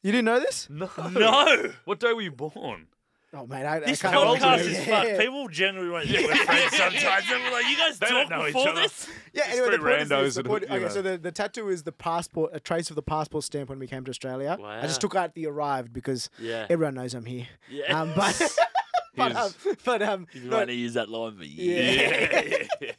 You 0.03 0.11
didn't 0.11 0.25
know 0.25 0.39
this? 0.39 0.67
No. 0.69 0.89
No. 1.11 1.73
What 1.85 1.99
day 1.99 2.13
were 2.13 2.21
you 2.21 2.31
born? 2.31 2.87
Oh 3.33 3.45
man, 3.45 3.65
I, 3.65 3.79
This 3.79 4.03
I 4.05 4.11
can't 4.11 4.41
podcast 4.41 4.59
is 4.59 4.67
you? 4.79 4.83
fucked. 4.85 5.19
People 5.19 5.47
generally 5.49 5.89
won't 5.89 6.07
think 6.07 6.27
we're 6.27 6.35
friends 6.45 6.75
sometimes. 6.77 7.27
They're 7.29 7.51
like, 7.51 7.67
you 7.69 7.77
guys 7.77 7.99
They 7.99 8.07
talk 8.07 8.29
don't 8.29 8.29
know 8.29 8.47
each 8.47 8.53
before 8.53 8.69
other. 8.69 8.81
this? 8.81 9.09
Yeah, 9.33 9.43
Just 9.47 9.57
anyway, 9.59 9.71
the 9.71 9.77
point 9.83 10.01
is 10.01 10.09
this, 10.09 10.17
randos 10.17 10.35
the 10.35 10.43
point- 10.45 10.63
okay, 10.63 10.79
know. 10.79 10.87
so 10.87 11.01
the, 11.01 11.17
the 11.17 11.31
tattoo 11.33 11.67
is 11.69 11.83
the 11.83 11.91
passport, 11.91 12.51
a 12.53 12.59
trace 12.61 12.89
of 12.89 12.95
the 12.95 13.01
passport 13.01 13.43
stamp 13.43 13.69
when 13.69 13.79
we 13.79 13.87
came 13.87 14.05
to 14.05 14.09
Australia. 14.11 14.57
I 14.63 14.83
just 14.83 15.01
took 15.01 15.13
out 15.15 15.33
the 15.35 15.45
arrived 15.47 15.91
because 15.91 16.29
Yeah. 16.39 16.67
everyone 16.69 16.95
knows 16.95 17.13
I'm 17.13 17.25
here. 17.25 17.47
Yeah. 17.69 17.99
Um, 18.01 18.13
but 18.15 18.57
but 19.17 19.35
um, 19.35 19.51
but 19.83 20.01
um, 20.01 20.27
You've 20.31 20.43
been 20.43 20.49
no, 20.51 20.65
to 20.65 20.73
use 20.73 20.93
that 20.93 21.09
line 21.09 21.35
for 21.37 21.43
Yeah. 21.43 21.73
years. 21.81 22.67
yeah. 22.79 22.91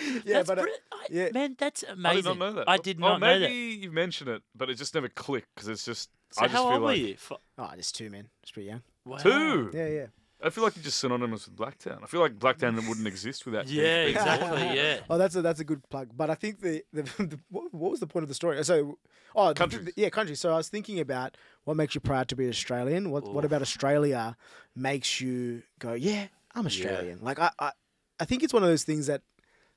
yeah, 0.00 0.22
That's 0.26 0.48
but 0.48 0.58
uh, 0.58 0.62
I- 0.92 1.06
yeah. 1.10 1.28
man, 1.32 1.54
that's 1.56 1.84
amazing. 1.84 2.06
I 2.06 2.14
did 2.14 2.24
not 2.24 2.38
know 2.38 2.52
that. 2.54 2.68
I 2.68 2.76
did 2.78 2.96
oh, 2.96 3.00
not 3.08 3.20
know 3.20 3.26
maybe 3.38 3.44
that. 3.76 3.82
you've 3.84 3.92
mentioned 3.92 4.30
it, 4.30 4.42
but 4.54 4.68
it 4.68 4.74
just 4.74 4.94
never 4.96 5.08
clicked 5.08 5.46
because 5.54 5.68
it's 5.68 5.84
just. 5.84 6.10
So 6.32 6.42
I 6.42 6.46
just 6.46 6.56
how 6.56 6.64
feel 6.64 6.72
old 6.72 6.82
were 6.82 6.92
you? 6.92 7.14
F- 7.14 7.32
oh, 7.56 7.70
just 7.76 7.94
two 7.94 8.10
man, 8.10 8.26
it's 8.42 8.50
pretty 8.50 8.68
young. 8.68 8.82
Wow. 9.06 9.16
two. 9.18 9.70
Yeah, 9.72 9.86
yeah. 9.88 10.06
I 10.42 10.50
feel 10.50 10.64
like 10.64 10.76
you're 10.76 10.84
just 10.84 10.98
synonymous 10.98 11.46
with 11.46 11.56
Blacktown. 11.56 12.02
I 12.02 12.06
feel 12.06 12.20
like 12.20 12.38
Blacktown 12.38 12.74
wouldn't 12.86 13.06
exist 13.06 13.46
without. 13.46 13.66
you 13.68 13.82
Yeah, 13.82 14.04
being 14.04 14.16
exactly. 14.16 14.76
Yeah. 14.76 14.98
Oh, 15.10 15.16
that's 15.16 15.34
a 15.34 15.42
that's 15.42 15.60
a 15.60 15.64
good 15.64 15.88
plug. 15.88 16.10
But 16.14 16.28
I 16.28 16.34
think 16.34 16.60
the, 16.60 16.84
the, 16.92 17.02
the 17.18 17.40
what, 17.48 17.72
what 17.72 17.90
was 17.90 18.00
the 18.00 18.06
point 18.06 18.22
of 18.24 18.28
the 18.28 18.34
story? 18.34 18.62
So, 18.64 18.98
oh, 19.34 19.48
the- 19.48 19.54
Countries. 19.54 19.86
the- 19.86 19.94
yeah, 19.96 20.10
country. 20.10 20.34
So 20.36 20.52
I 20.52 20.56
was 20.56 20.68
thinking 20.68 21.00
about 21.00 21.36
what 21.64 21.76
makes 21.76 21.94
you 21.94 22.02
proud 22.02 22.28
to 22.28 22.36
be 22.36 22.48
Australian. 22.48 23.10
What 23.10 23.32
what 23.32 23.44
about 23.46 23.62
Australia 23.62 24.36
makes 24.74 25.20
you 25.22 25.62
go, 25.78 25.94
yeah, 25.94 26.26
I'm 26.54 26.66
Australian. 26.66 27.20
Like 27.22 27.38
I, 27.38 27.50
I 27.58 27.72
I 28.20 28.24
think 28.26 28.42
it's 28.42 28.52
one 28.52 28.62
of 28.62 28.68
those 28.68 28.84
things 28.84 29.06
that 29.06 29.22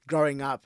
growing 0.07 0.41
up. 0.41 0.65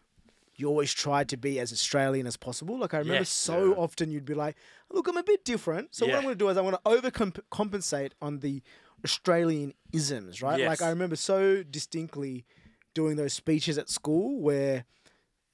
You 0.56 0.68
always 0.68 0.94
tried 0.94 1.30
to 1.30 1.38
be 1.38 1.60
as 1.60 1.72
Australian 1.74 2.28
as 2.28 2.38
possible. 2.38 2.78
Like 2.80 2.94
I 2.94 3.00
remember 3.00 3.22
Yes. 3.22 3.30
so 3.30 3.70
Yeah. 3.72 3.76
often 3.76 4.12
you'd 4.12 4.26
be 4.26 4.36
like, 4.36 4.56
"Look, 4.92 5.08
I'm 5.08 5.18
a 5.18 5.24
bit 5.24 5.44
different." 5.44 5.96
So 5.96 6.06
what 6.06 6.16
I'm 6.16 6.24
going 6.24 6.36
to 6.36 6.38
do 6.38 6.50
is 6.50 6.58
I'm 6.58 6.64
going 6.66 6.76
to 6.76 7.12
overcompensate 7.12 8.12
on 8.22 8.40
the 8.40 8.62
Australian 9.04 9.74
isms, 9.92 10.42
right? 10.42 10.60
Yes. 10.60 10.68
Like 10.68 10.82
I 10.82 10.90
remember 10.90 11.16
so 11.16 11.64
distinctly 11.64 12.46
doing 12.94 13.16
those 13.16 13.34
speeches 13.34 13.78
at 13.78 13.90
school 13.90 14.40
where 14.40 14.86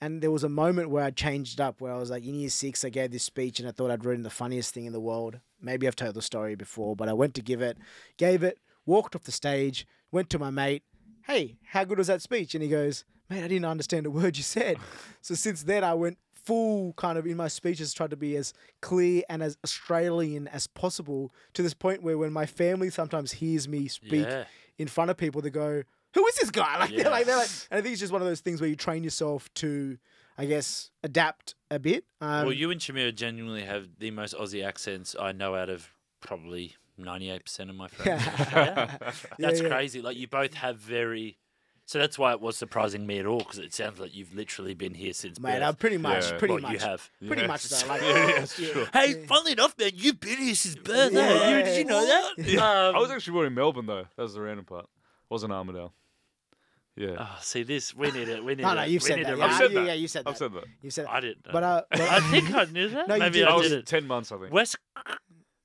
and 0.02 0.22
there 0.22 0.32
was 0.32 0.44
a 0.46 0.50
moment 0.50 0.90
where 0.90 1.04
I 1.04 1.12
changed 1.12 1.60
up 1.60 1.82
where 1.82 1.94
I 1.94 1.98
was 1.98 2.10
like 2.10 2.24
in 2.26 2.36
year 2.36 2.50
six 2.50 2.84
I 2.86 2.90
gave 2.90 3.12
this 3.12 3.24
speech 3.24 3.60
and 3.60 3.68
I 3.68 3.72
thought 3.72 3.92
I'd 3.92 4.06
written 4.06 4.24
the 4.24 4.30
funniest 4.30 4.74
thing 4.74 4.86
in 4.86 4.94
the 4.94 5.00
world. 5.00 5.40
Maybe 5.62 5.88
I've 5.88 5.96
told 5.96 6.16
the 6.16 6.22
story 6.22 6.56
before, 6.56 6.96
but 6.96 7.10
I 7.10 7.14
went 7.14 7.34
to 7.36 7.42
give 7.42 7.62
it, 7.62 7.78
gave 8.18 8.44
it, 8.44 8.60
walked 8.86 9.16
off 9.16 9.24
the 9.24 9.32
stage, 9.32 9.86
went 10.12 10.30
to 10.32 10.40
my 10.40 10.50
mate, 10.50 10.84
Hey, 11.26 11.58
how 11.64 11.84
good 11.84 11.98
was 11.98 12.08
that 12.08 12.22
speech? 12.22 12.56
And 12.56 12.64
he 12.64 12.70
goes, 12.70 13.04
Mate, 13.30 13.44
I 13.44 13.48
didn't 13.48 13.66
understand 13.66 14.06
a 14.06 14.12
word 14.12 14.38
you 14.38 14.44
said. 14.44 14.78
so 15.22 15.36
since 15.36 15.64
then 15.64 15.84
I 15.84 15.94
went 15.94 16.18
full 16.34 16.94
kind 16.94 17.18
of 17.18 17.28
in 17.28 17.38
my 17.38 17.48
speeches 17.48 17.94
tried 17.94 18.10
to 18.10 18.16
be 18.18 18.36
as 18.36 18.54
clear 18.82 19.22
and 19.30 19.44
as 19.44 19.58
Australian 19.64 20.48
as 20.48 20.66
possible 20.68 21.32
to 21.54 21.62
this 21.62 21.74
point 21.74 22.02
where 22.02 22.18
when 22.18 22.32
my 22.34 22.46
family 22.46 22.90
sometimes 22.90 23.34
hears 23.34 23.68
me 23.68 23.88
speak 23.88 24.26
Yeah. 24.26 24.46
in 24.78 24.88
front 24.88 25.12
of 25.12 25.18
people, 25.18 25.42
they 25.42 25.50
go, 25.52 25.84
"Who 26.16 26.28
is 26.28 26.36
this 26.36 26.50
guy?" 26.50 26.80
Like, 26.80 26.90
Yeah. 26.92 27.04
they're 27.04 27.12
like, 27.12 27.26
they're 27.26 27.36
like, 27.38 27.50
and 27.70 27.78
I 27.78 27.82
think 27.82 27.92
it's 27.94 28.00
just 28.00 28.14
one 28.14 28.22
of 28.22 28.28
those 28.28 28.42
things 28.42 28.62
where 28.62 28.70
you 28.70 28.76
train 28.76 29.04
yourself 29.04 29.54
to, 29.56 29.98
I 30.38 30.46
guess, 30.46 30.90
adapt 31.04 31.54
a 31.70 31.78
bit. 31.78 32.06
Um, 32.22 32.46
well, 32.46 32.54
you 32.54 32.72
and 32.72 32.80
Chamira 32.82 33.14
genuinely 33.14 33.64
have 33.64 33.88
the 34.00 34.10
most 34.12 34.34
Aussie 34.36 34.66
accents 34.66 35.16
I 35.20 35.34
know 35.34 35.54
out 35.56 35.70
of 35.70 35.90
probably 36.22 36.76
98% 37.00 37.70
of 37.70 37.76
my 37.76 37.88
friends. 37.90 38.24
Yeah, 38.52 38.98
That's 39.38 39.62
yeah. 39.62 39.70
crazy. 39.70 40.02
Like, 40.02 40.18
you 40.18 40.28
both 40.28 40.54
have 40.56 40.78
very. 40.78 41.38
So 41.90 41.98
that's 41.98 42.20
why 42.20 42.34
it 42.34 42.40
was 42.40 42.56
surprising 42.56 43.08
me 43.08 43.18
at 43.18 43.26
all, 43.26 43.40
because 43.40 43.58
it 43.58 43.74
sounds 43.74 44.00
like 44.00 44.16
you've 44.16 44.32
literally 44.36 44.76
been 44.76 44.94
here 44.94 45.12
since 45.12 45.40
mate, 45.40 45.54
birth. 45.54 45.64
I'm 45.64 45.74
pretty 45.74 45.98
much, 45.98 46.30
Yeah. 46.30 46.38
pretty 46.38 46.54
Well, 46.54 46.62
much, 46.62 46.74
you 46.74 46.78
have. 46.78 47.10
pretty 47.26 47.42
Yeah. 47.42 47.48
much 47.48 47.64
though. 47.64 47.88
Like, 47.88 48.02
Yeah, 48.04 48.08
yeah, 48.28 48.28
yeah. 48.38 48.46
sure. 48.46 48.86
Hey, 48.94 49.20
Yeah. 49.20 49.26
funnily 49.26 49.54
enough, 49.54 49.76
man, 49.76 49.90
you've 49.96 50.20
been 50.20 50.38
here 50.38 50.54
since 50.54 50.76
birth. 50.76 51.12
Yeah. 51.12 51.58
You, 51.58 51.64
did 51.64 51.78
you 51.80 51.86
know 51.86 52.06
that? 52.06 52.34
Yeah. 52.46 52.60
Um, 52.90 52.96
I 52.96 53.00
was 53.00 53.10
actually 53.10 53.34
born 53.34 53.48
in 53.48 53.56
Melbourne 53.56 53.88
though. 53.88 54.06
That 54.16 54.22
was 54.22 54.36
the 54.36 54.42
random 54.42 54.66
part. 54.66 54.86
Wasn't 55.32 55.52
Armadale. 55.52 55.92
Yeah. 56.96 57.16
Oh, 57.18 57.38
see 57.42 57.64
this. 57.64 57.96
We 57.96 58.12
need 58.12 58.30
it. 58.30 58.44
We 58.44 58.54
need 58.54 58.62
No, 58.68 58.76
no, 58.76 58.84
you've 58.84 59.02
we 59.02 59.08
said 59.08 59.16
need 59.18 59.26
that. 59.26 59.38
Yeah, 59.40 59.44
I've 59.46 59.50
run- 59.50 59.60
said 59.60 59.74
that. 59.74 59.86
yeah, 59.88 59.94
you 59.94 60.08
said 60.08 60.26
that. 60.26 60.30
I've 60.30 60.38
said 60.38 60.54
that. 60.54 60.64
You 60.84 60.90
said 60.92 61.06
that. 61.08 61.12
I 61.12 61.20
didn't. 61.22 61.46
Know. 61.48 61.54
But 61.54 61.64
uh, 61.64 61.82
but, 61.90 62.02
I 62.02 62.20
think 62.30 62.54
I 62.54 62.66
knew 62.66 62.90
that. 62.90 63.08
No, 63.08 63.16
you 63.16 63.20
Maybe 63.20 63.40
did. 63.40 63.48
I 63.48 63.52
I 63.52 63.56
was 63.56 63.68
did 63.68 63.80
it. 63.80 63.86
ten 63.88 64.06
months, 64.06 64.32
I 64.32 64.38
think. 64.38 64.54
West 64.54 64.78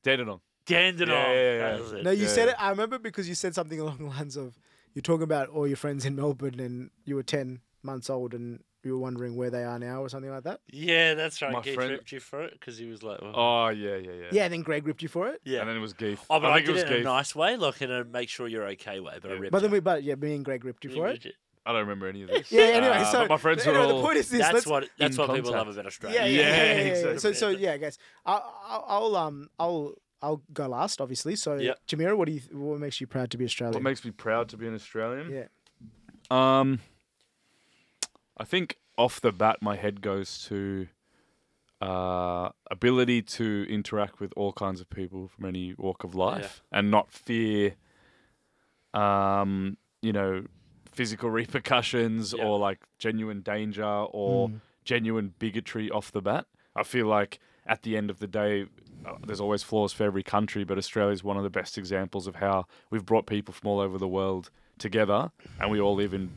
Dandenong. 0.02 0.40
Dandenong. 0.64 1.08
Yeah, 1.18 1.32
yeah, 1.34 1.52
yeah. 1.58 1.70
That 1.72 1.80
was 1.82 1.92
it. 1.92 2.02
no, 2.02 2.10
you 2.12 2.22
Yeah. 2.22 2.28
said 2.28 2.48
it. 2.48 2.54
I 2.58 2.70
remember 2.70 2.98
because 2.98 3.28
you 3.28 3.34
said 3.34 3.54
something 3.54 3.78
along 3.78 3.98
the 3.98 4.04
lines 4.06 4.36
of 4.38 4.58
you're 4.94 5.02
talking 5.02 5.24
about 5.24 5.48
all 5.48 5.66
your 5.66 5.76
friends 5.76 6.04
in 6.04 6.16
Melbourne 6.16 6.60
and 6.60 6.90
you 7.04 7.16
were 7.16 7.22
ten 7.22 7.60
months 7.82 8.08
old 8.08 8.32
and 8.34 8.60
you 8.82 8.92
were 8.92 8.98
wondering 8.98 9.34
where 9.34 9.48
they 9.50 9.64
are 9.64 9.78
now 9.78 10.02
or 10.02 10.08
something 10.10 10.30
like 10.30 10.44
that. 10.44 10.60
Yeah, 10.70 11.14
that's 11.14 11.40
right. 11.40 11.52
My 11.52 11.62
Keith 11.62 11.74
friend- 11.74 11.90
ripped 11.92 12.12
you 12.12 12.20
for 12.20 12.42
it 12.44 12.52
because 12.52 12.76
he 12.76 12.86
was 12.86 13.02
like, 13.02 13.20
well, 13.22 13.32
Oh 13.34 13.68
yeah, 13.68 13.96
yeah, 13.96 14.10
yeah. 14.12 14.26
Yeah, 14.30 14.44
and 14.44 14.52
then 14.52 14.62
Greg 14.62 14.86
ripped 14.86 15.02
you 15.02 15.08
for 15.08 15.28
it. 15.28 15.40
yeah. 15.44 15.60
And 15.60 15.68
then 15.70 15.76
it 15.76 15.80
was 15.80 15.94
Geeth. 15.94 16.20
Oh, 16.28 16.38
but 16.38 16.50
I, 16.50 16.56
think 16.56 16.66
did 16.66 16.70
it 16.72 16.74
was 16.74 16.82
it 16.84 16.92
in 16.96 17.00
a 17.00 17.04
nice 17.04 17.34
way, 17.34 17.56
like 17.56 17.80
in 17.80 17.90
a 17.90 18.04
make 18.04 18.28
sure 18.28 18.46
you're 18.46 18.68
okay 18.70 19.00
way. 19.00 19.18
But 19.22 19.30
I 19.30 19.34
ripped 19.34 19.52
But 19.52 19.62
then 19.62 19.70
we, 19.70 19.80
but 19.80 20.02
yeah, 20.02 20.16
me 20.16 20.34
and 20.34 20.44
Greg 20.44 20.64
ripped 20.64 20.84
you 20.84 20.90
You 20.90 20.96
for 20.96 21.08
it. 21.08 21.24
it. 21.24 21.34
I 21.66 21.72
don't 21.72 21.80
remember 21.80 22.06
any 22.08 22.20
of 22.24 22.28
this. 22.28 22.52
Yeah. 22.52 22.60
Anyway, 22.64 22.94
Uh, 22.98 23.04
so 23.06 23.18
but 23.20 23.30
my 23.30 23.36
friends 23.38 23.64
were 23.64 23.72
anyway, 23.72 23.90
all. 23.90 23.96
the 23.96 24.04
point 24.04 24.18
is 24.18 24.28
this. 24.28 24.40
That's 24.42 24.66
what 24.66 24.86
that's 24.98 25.16
in 25.16 25.22
what 25.26 25.34
people 25.34 25.50
love 25.52 25.60
contact. 25.64 25.76
about 25.78 25.86
Australia. 25.86 26.20
Yeah, 26.20 26.26
yeah, 26.26 26.36
Yeah, 26.40 26.46
yeah, 26.46 26.56
yeah, 26.56 26.74
yeah. 26.74 26.88
exactly. 26.90 27.18
So, 27.20 27.32
so 27.32 27.48
yeah, 27.48 27.76
guys, 27.78 27.98
I'll, 28.26 28.54
I'll, 28.68 28.84
I'll, 28.86 29.16
um, 29.16 29.48
I'll, 29.58 29.94
I'll 30.22 30.42
go 30.52 30.66
last, 30.68 31.00
obviously. 31.00 31.36
So, 31.36 31.56
Yep. 31.56 31.78
Chamira, 31.86 32.16
what 32.16 32.26
do 32.26 32.32
you, 32.32 32.40
what 32.52 32.80
makes 32.80 33.00
you 33.00 33.06
proud 33.06 33.30
to 33.32 33.36
be 33.38 33.44
Australian? 33.44 33.74
What 33.74 33.82
makes 33.82 34.04
me 34.04 34.10
proud 34.10 34.48
to 34.50 34.56
be 34.56 34.66
an 34.66 34.74
Australian? 34.74 35.30
yeah, 35.30 35.46
Um, 36.30 36.80
I 38.36 38.44
think 38.44 38.78
off 38.96 39.20
the 39.20 39.32
bat, 39.32 39.58
my 39.60 39.76
head 39.76 40.00
goes 40.00 40.44
to 40.48 40.88
uh, 41.80 42.48
ability 42.70 43.20
to 43.22 43.66
interact 43.68 44.20
with 44.20 44.32
all 44.36 44.52
kinds 44.52 44.80
of 44.80 44.88
people 44.88 45.28
from 45.28 45.44
any 45.44 45.74
walk 45.76 46.04
of 46.04 46.14
life 46.14 46.62
and 46.72 46.90
not 46.90 47.10
fear, 47.12 47.74
um, 48.94 49.76
you 50.02 50.12
know, 50.12 50.44
physical 50.90 51.30
repercussions 51.42 52.32
Yeah. 52.32 52.44
or 52.44 52.58
like 52.58 52.80
genuine 52.98 53.42
danger 53.42 53.84
or 53.84 54.48
Mm. 54.48 54.60
genuine 54.84 55.34
bigotry 55.38 55.90
off 55.90 56.12
the 56.12 56.22
bat. 56.22 56.46
I 56.76 56.82
feel 56.82 57.06
like 57.06 57.38
at 57.66 57.82
the 57.82 57.96
end 57.96 58.10
of 58.10 58.18
the 58.18 58.26
day, 58.26 58.66
uh, 59.06 59.14
there's 59.26 59.40
always 59.40 59.62
flaws 59.62 59.92
for 59.92 60.04
every 60.04 60.22
country, 60.22 60.64
but 60.64 60.78
Australia 60.78 61.12
is 61.12 61.22
one 61.24 61.36
of 61.36 61.42
the 61.42 61.50
best 61.50 61.76
examples 61.78 62.26
of 62.26 62.36
how 62.36 62.66
we've 62.90 63.04
brought 63.04 63.26
people 63.26 63.52
from 63.54 63.68
all 63.70 63.80
over 63.80 63.98
the 63.98 64.08
world 64.08 64.50
together, 64.78 65.30
and 65.60 65.70
we 65.70 65.80
all 65.80 65.94
live 65.94 66.14
in 66.14 66.30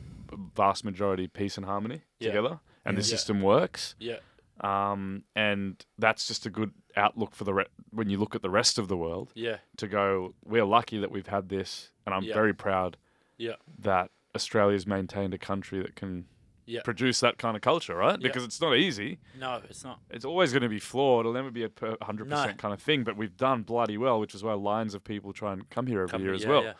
vast 0.54 0.84
majority 0.84 1.26
peace 1.28 1.56
and 1.56 1.66
harmony 1.66 2.02
Yeah. 2.20 2.28
together, 2.28 2.60
and 2.84 2.96
the 2.96 3.00
Yeah. 3.02 3.06
system 3.06 3.40
works. 3.42 3.94
Yeah. 3.98 4.18
Um, 4.60 5.22
and 5.36 5.84
that's 5.98 6.26
just 6.26 6.44
a 6.44 6.50
good 6.50 6.72
outlook 6.96 7.34
for 7.34 7.44
the 7.44 7.54
re- 7.54 7.66
when 7.90 8.10
you 8.10 8.18
look 8.18 8.34
at 8.34 8.42
the 8.42 8.50
rest 8.50 8.78
of 8.78 8.88
the 8.88 8.96
world 8.96 9.30
Yeah. 9.34 9.58
to 9.76 9.86
go. 9.86 10.34
We're 10.44 10.64
lucky 10.64 10.98
that 10.98 11.10
we've 11.12 11.28
had 11.28 11.48
this, 11.48 11.92
and 12.04 12.14
I'm 12.14 12.24
Yeah. 12.24 12.34
very 12.34 12.52
proud 12.54 12.96
Yeah. 13.36 13.54
that 13.78 14.10
Australia's 14.34 14.86
maintained 14.86 15.32
a 15.32 15.38
country 15.38 15.80
that 15.80 15.94
can 15.94 16.26
Yeah. 16.68 16.80
produce 16.84 17.20
that 17.20 17.38
kind 17.38 17.56
of 17.56 17.62
culture, 17.62 17.96
right? 17.96 18.20
Yeah. 18.20 18.28
Because 18.28 18.44
it's 18.44 18.60
not 18.60 18.76
easy. 18.76 19.18
No, 19.38 19.60
it's 19.68 19.82
not. 19.84 20.00
It's 20.10 20.24
always 20.24 20.52
going 20.52 20.62
to 20.62 20.68
be 20.68 20.78
flawed. 20.78 21.20
It'll 21.22 21.32
never 21.32 21.50
be 21.50 21.64
a 21.64 21.68
100% 21.70 22.26
No. 22.26 22.52
kind 22.58 22.74
of 22.74 22.80
thing, 22.82 23.04
but 23.04 23.16
we've 23.16 23.36
done 23.36 23.62
bloody 23.62 23.96
well, 23.96 24.20
which 24.20 24.34
is 24.34 24.42
why 24.44 24.52
lines 24.52 24.92
of 24.94 25.02
people 25.02 25.32
try 25.32 25.52
and 25.54 25.68
come 25.70 25.86
here 25.86 26.02
every 26.02 26.10
Come- 26.12 26.22
year 26.22 26.34
as 26.34 26.42
yeah, 26.44 26.48
well. 26.50 26.62
yeah. 26.64 26.74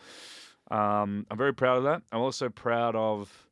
Um, 1.01 1.25
I'm 1.31 1.37
very 1.37 1.53
proud 1.53 1.77
of 1.79 1.83
that. 1.85 2.03
I'm 2.11 2.19
also 2.21 2.49
proud 2.49 2.95
of, 2.95 3.47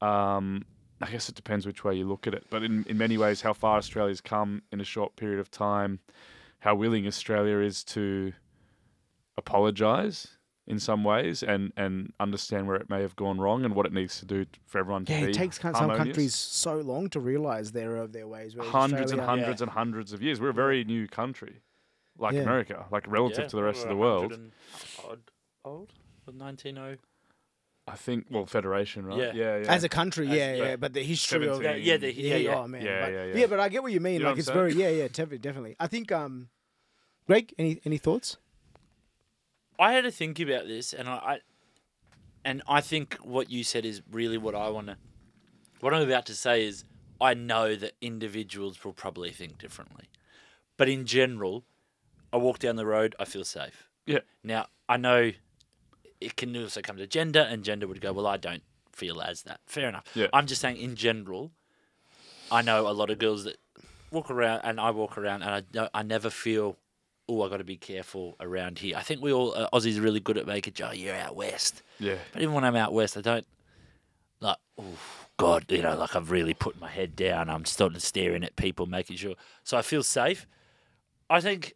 um, 0.00 0.64
I 1.02 1.10
guess 1.10 1.28
it 1.28 1.34
depends 1.34 1.66
which 1.66 1.84
way 1.84 1.94
you 1.94 2.06
look 2.08 2.26
at 2.26 2.32
it, 2.32 2.44
but 2.48 2.62
in, 2.62 2.84
in 2.88 2.96
many 2.96 3.18
ways, 3.18 3.42
how 3.42 3.52
far 3.52 3.76
Australia's 3.76 4.20
come 4.22 4.62
in 4.72 4.80
a 4.80 4.84
short 4.84 5.16
period 5.16 5.40
of 5.40 5.50
time, 5.50 6.00
how 6.60 6.74
willing 6.74 7.06
Australia 7.06 7.58
is 7.58 7.84
to 7.84 8.32
apologise 9.36 10.38
in 10.66 10.78
some 10.78 11.02
ways 11.02 11.42
and, 11.42 11.72
and 11.76 12.12
understand 12.20 12.66
where 12.68 12.76
it 12.76 12.88
may 12.88 13.02
have 13.02 13.16
gone 13.16 13.38
wrong 13.40 13.64
and 13.64 13.74
what 13.74 13.84
it 13.84 13.92
needs 13.92 14.20
to 14.20 14.24
do 14.24 14.46
for 14.64 14.78
everyone 14.78 15.04
to 15.04 15.12
yeah. 15.12 15.24
be 15.24 15.30
It 15.30 15.34
takes 15.34 15.58
kind- 15.58 15.76
some 15.76 15.90
countries 15.96 16.34
so 16.36 16.76
long 16.78 17.08
to 17.10 17.20
realize 17.20 17.72
they're 17.72 17.96
of 17.96 18.12
their 18.12 18.28
ways. 18.28 18.54
whereas 18.54 18.70
hundreds 18.70 19.10
and 19.12 19.20
Australia- 19.20 19.42
hundreds 19.44 19.60
and 19.62 19.70
hundreds 19.72 20.12
of 20.12 20.22
years. 20.22 20.40
We're 20.40 20.50
a 20.50 20.54
very 20.54 20.84
new 20.84 21.08
country, 21.08 21.62
like 22.16 22.34
Yeah. 22.34 22.42
America, 22.42 22.86
like 22.92 23.06
relative 23.08 23.44
Yeah, 23.44 23.48
to 23.48 23.56
the 23.56 23.62
rest 23.64 23.80
of 23.82 23.86
we're 23.88 23.94
the 23.94 23.96
world. 24.00 24.30
100 24.30 24.38
and 24.38 24.52
Odd, 25.10 25.20
old? 25.64 25.92
190. 26.26 26.78
I 26.80 26.98
I 27.88 27.96
think 27.96 28.26
well 28.30 28.46
federation, 28.46 29.04
right? 29.06 29.18
Yeah. 29.18 29.32
yeah, 29.34 29.56
yeah. 29.58 29.72
As 29.74 29.82
a 29.82 29.88
country, 29.88 30.28
As- 30.28 30.36
yeah, 30.36 30.54
yeah. 30.54 30.62
yeah, 30.64 30.76
but 30.76 30.92
the 30.92 31.02
history 31.02 31.48
of 31.48 31.56
17. 31.56 31.84
Yeah, 31.84 31.96
the- 31.96 32.14
yeah, 32.14 32.36
yeah. 32.36 32.54
oh 32.60 32.68
man, 32.68 32.82
Yeah, 32.84 33.00
but, 33.04 33.12
yeah, 33.12 33.24
yeah. 33.34 33.46
but 33.48 33.58
I 33.58 33.68
get 33.68 33.82
what 33.82 33.90
you 33.90 33.98
mean. 33.98 34.20
You 34.20 34.26
like 34.26 34.38
it's 34.38 34.46
I'm 34.46 34.54
very, 34.54 34.72
yeah, 34.74 34.88
yeah, 34.90 35.08
definitely, 35.08 35.38
definitely. 35.38 35.76
I 35.80 35.88
think, 35.88 36.12
um, 36.12 36.50
Greg, 37.26 37.52
any 37.58 37.80
any 37.84 37.98
thoughts? 37.98 38.36
I 39.82 39.92
had 39.94 40.04
to 40.04 40.10
think 40.12 40.38
about 40.40 40.66
this, 40.68 40.92
and 40.92 41.08
I, 41.08 41.14
I 41.32 41.38
and 42.44 42.62
I 42.68 42.80
think 42.80 43.16
what 43.22 43.50
you 43.50 43.62
said 43.64 43.84
is 43.84 44.00
really 44.10 44.38
what 44.38 44.54
I 44.54 44.68
want 44.68 44.86
to. 44.88 44.96
What 45.80 45.92
I'm 45.92 46.02
about 46.02 46.26
to 46.26 46.34
say 46.34 46.64
is, 46.64 46.84
I 47.20 47.34
know 47.34 47.74
that 47.76 47.92
individuals 48.00 48.82
will 48.84 48.92
probably 48.92 49.30
think 49.30 49.58
differently, 49.58 50.06
but 50.76 50.88
in 50.88 51.04
general, 51.04 51.64
I 52.32 52.36
walk 52.36 52.60
down 52.60 52.76
the 52.76 52.86
road, 52.86 53.14
I 53.18 53.24
feel 53.24 53.44
safe. 53.44 53.88
Yeah. 54.06 54.20
Now 54.42 54.66
I 54.88 54.96
know 54.96 55.32
it 56.20 56.36
can 56.36 56.56
also 56.56 56.80
come 56.80 56.96
to 56.98 57.06
gender, 57.06 57.40
and 57.40 57.64
gender 57.64 57.86
would 57.88 58.00
go, 58.00 58.12
well, 58.12 58.26
I 58.28 58.36
don't 58.36 58.62
feel 58.92 59.20
as 59.20 59.42
that. 59.42 59.60
Fair 59.66 59.88
enough. 59.88 60.04
Yeah. 60.14 60.28
I'm 60.32 60.46
just 60.46 60.60
saying, 60.60 60.76
in 60.76 60.94
general, 60.94 61.50
I 62.52 62.62
know 62.62 62.86
a 62.88 62.94
lot 63.00 63.10
of 63.10 63.18
girls 63.18 63.42
that 63.44 63.56
walk 64.12 64.30
around, 64.30 64.60
and 64.62 64.78
I 64.78 64.90
walk 64.92 65.18
around, 65.18 65.42
and 65.42 65.50
I 65.50 65.60
don't- 65.60 65.90
I 65.92 66.02
never 66.04 66.30
feel, 66.30 66.76
oh, 67.28 67.42
I 67.42 67.48
got 67.48 67.58
to 67.58 67.64
be 67.64 67.76
careful 67.76 68.36
around 68.40 68.78
here. 68.78 68.96
I 68.96 69.02
think 69.02 69.22
we 69.22 69.32
all 69.32 69.54
uh, 69.54 69.68
Aussies 69.72 69.98
are 69.98 70.02
really 70.02 70.20
good 70.20 70.36
at 70.38 70.46
making, 70.46 70.74
oh, 70.84 70.92
you're 70.92 71.14
out 71.14 71.36
west. 71.36 71.82
yeah. 71.98 72.16
But 72.32 72.42
even 72.42 72.54
when 72.54 72.64
I'm 72.64 72.76
out 72.76 72.92
west, 72.92 73.16
I 73.16 73.20
don't 73.20 73.46
like, 74.40 74.56
oh 74.78 74.84
God, 75.36 75.64
you 75.70 75.82
know, 75.82 75.96
like 75.96 76.14
I've 76.16 76.30
really 76.30 76.54
put 76.54 76.80
my 76.80 76.88
head 76.90 77.14
down. 77.16 77.48
I'm 77.48 77.64
starting 77.64 78.00
staring 78.00 78.44
at 78.44 78.56
people, 78.56 78.86
making 78.86 79.16
sure. 79.16 79.34
So 79.64 79.76
I 79.78 79.82
feel 79.82 80.02
safe. 80.02 80.46
I 81.30 81.40
think 81.40 81.74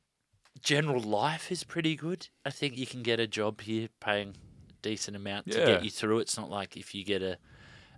general 0.61 1.01
life 1.01 1.51
is 1.53 1.65
pretty 1.65 1.97
good. 1.97 2.29
I 2.45 2.51
think 2.51 2.77
you 2.77 2.87
can 2.87 3.03
get 3.03 3.21
a 3.21 3.27
job 3.27 3.61
here 3.63 3.89
paying 4.01 4.31
a 4.69 4.73
decent 4.83 5.17
amount 5.17 5.51
to 5.53 5.59
get 5.67 5.85
you 5.85 5.91
through. 5.91 6.19
It's 6.19 6.37
not 6.37 6.51
like 6.51 6.77
if 6.77 6.95
you 6.95 7.05
get 7.05 7.23
a 7.23 7.39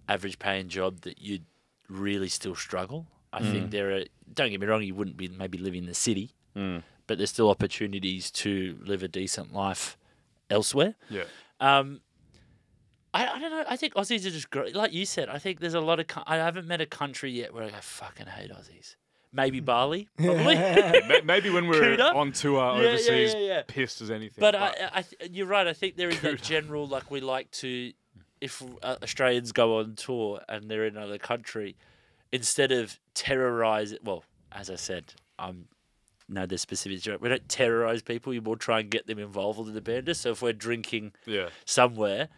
average 0.08 0.38
paying 0.38 0.68
job 0.68 1.00
that 1.02 1.20
you'd 1.20 1.44
really 1.88 2.28
still 2.28 2.54
struggle. 2.54 3.06
I 3.32 3.40
think 3.42 3.70
there 3.70 3.90
are. 3.96 4.04
Don't 4.32 4.50
get 4.50 4.60
me 4.60 4.66
wrong. 4.66 4.82
You 4.82 4.94
wouldn't 4.94 5.16
be 5.16 5.28
maybe 5.28 5.58
living 5.58 5.80
in 5.84 5.86
the 5.86 5.94
city, 5.94 6.30
Mm. 6.56 6.82
But 7.08 7.18
there's 7.18 7.30
still 7.30 7.50
opportunities 7.50 8.30
to 8.32 8.78
live 8.84 9.02
a 9.02 9.08
decent 9.08 9.52
life 9.52 9.98
elsewhere. 10.48 10.94
Yeah. 11.10 11.24
Um, 11.58 12.00
I, 13.14 13.26
I 13.26 13.38
don't 13.40 13.50
know. 13.50 13.64
I 13.68 13.76
think 13.76 13.94
Aussies 13.94 14.26
are 14.26 14.30
just 14.30 14.50
great. 14.50 14.76
Like 14.76 14.92
you 14.92 15.04
said, 15.06 15.28
I 15.28 15.38
think 15.38 15.58
there's 15.60 15.74
a 15.74 15.80
lot 15.80 15.98
of. 15.98 16.06
co- 16.06 16.22
I 16.26 16.36
haven't 16.36 16.68
met 16.68 16.80
a 16.80 16.86
country 16.86 17.32
yet 17.32 17.52
where 17.54 17.64
I 17.64 17.70
fucking 17.80 18.26
hate 18.26 18.50
Aussies. 18.52 18.94
Maybe 19.32 19.60
Bali, 19.60 20.08
probably. 20.16 20.54
Ma- 20.54 21.20
Maybe 21.24 21.50
when 21.50 21.66
we're 21.68 21.96
Kuta? 21.96 22.14
on 22.14 22.32
tour 22.32 22.60
Yeah, 22.76 22.80
yeah, 22.82 22.88
overseas, 22.88 23.34
yeah, 23.34 23.40
yeah. 23.40 23.62
pissed 23.66 24.00
as 24.00 24.10
anything. 24.10 24.40
but 24.40 24.54
I, 24.54 24.74
I, 24.94 25.02
th- 25.02 25.30
you're 25.32 25.46
right. 25.46 25.66
I 25.66 25.74
think 25.74 25.96
there 25.96 26.08
is 26.08 26.20
that 26.22 26.40
general, 26.42 26.86
like 26.86 27.10
we 27.10 27.20
like 27.20 27.50
to, 27.52 27.92
if 28.40 28.62
uh, 28.82 28.96
Australians 29.02 29.52
go 29.52 29.80
on 29.80 29.96
tour 29.96 30.40
and 30.48 30.70
they're 30.70 30.86
in 30.86 30.96
another 30.96 31.18
country, 31.18 31.76
instead 32.32 32.72
of 32.72 32.98
terrorize 33.14 33.92
it. 33.92 34.02
Well, 34.02 34.24
as 34.52 34.70
I 34.70 34.76
said, 34.76 35.12
I'm 35.38 35.66
no 36.28 36.46
there's 36.46 36.60
specifics. 36.60 37.06
We 37.20 37.28
don't 37.28 37.48
terrorize 37.48 38.02
people. 38.02 38.34
You 38.34 38.42
more 38.42 38.56
try 38.56 38.80
and 38.80 38.90
get 38.90 39.06
them 39.06 39.18
involved 39.18 39.66
in 39.66 39.74
the 39.74 39.80
bender. 39.80 40.14
So 40.14 40.30
if 40.30 40.42
we're 40.42 40.52
drinking 40.52 41.12
yeah, 41.26 41.48
somewhere. 41.64 42.28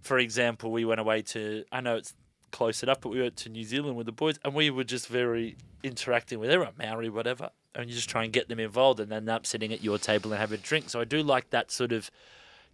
For 0.00 0.18
example, 0.18 0.70
we 0.70 0.84
went 0.84 1.00
away 1.00 1.22
to 1.22 1.64
I 1.72 1.80
know 1.80 1.96
it's 1.96 2.14
close 2.50 2.82
enough, 2.82 3.00
but 3.00 3.10
we 3.10 3.20
went 3.20 3.36
to 3.36 3.48
New 3.48 3.64
Zealand 3.64 3.96
with 3.96 4.06
the 4.06 4.12
boys, 4.12 4.38
and 4.44 4.54
we 4.54 4.70
were 4.70 4.84
just 4.84 5.06
very 5.08 5.56
interacting 5.82 6.38
with 6.38 6.50
everyone, 6.50 6.74
Maori, 6.78 7.08
whatever, 7.08 7.50
and 7.74 7.88
you 7.88 7.94
just 7.94 8.08
try 8.08 8.24
and 8.24 8.32
get 8.32 8.48
them 8.48 8.58
involved, 8.58 9.00
and 9.00 9.10
then 9.10 9.18
end 9.18 9.28
up 9.28 9.46
sitting 9.46 9.72
at 9.72 9.82
your 9.82 9.98
table 9.98 10.32
and 10.32 10.40
have 10.40 10.52
a 10.52 10.56
drink. 10.56 10.90
So 10.90 11.00
I 11.00 11.04
do 11.04 11.22
like 11.22 11.50
that 11.50 11.70
sort 11.70 11.92
of 11.92 12.10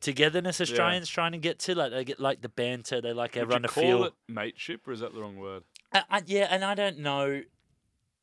togetherness 0.00 0.60
Australians 0.60 1.08
trying 1.08 1.32
to 1.32 1.38
get 1.38 1.58
to. 1.60 1.74
Like 1.74 1.92
they 1.92 2.04
get 2.04 2.20
like 2.20 2.42
the 2.42 2.48
banter, 2.48 3.00
they 3.00 3.12
like 3.12 3.34
Would 3.34 3.42
everyone 3.42 3.62
to 3.62 3.68
feel. 3.68 4.04
it 4.04 4.12
mateship, 4.28 4.86
or 4.86 4.92
is 4.92 5.00
that 5.00 5.14
the 5.14 5.20
wrong 5.20 5.36
word? 5.36 5.64
I, 5.92 6.02
I, 6.10 6.22
yeah, 6.26 6.48
and 6.50 6.64
I 6.64 6.74
don't 6.74 6.98
know, 6.98 7.42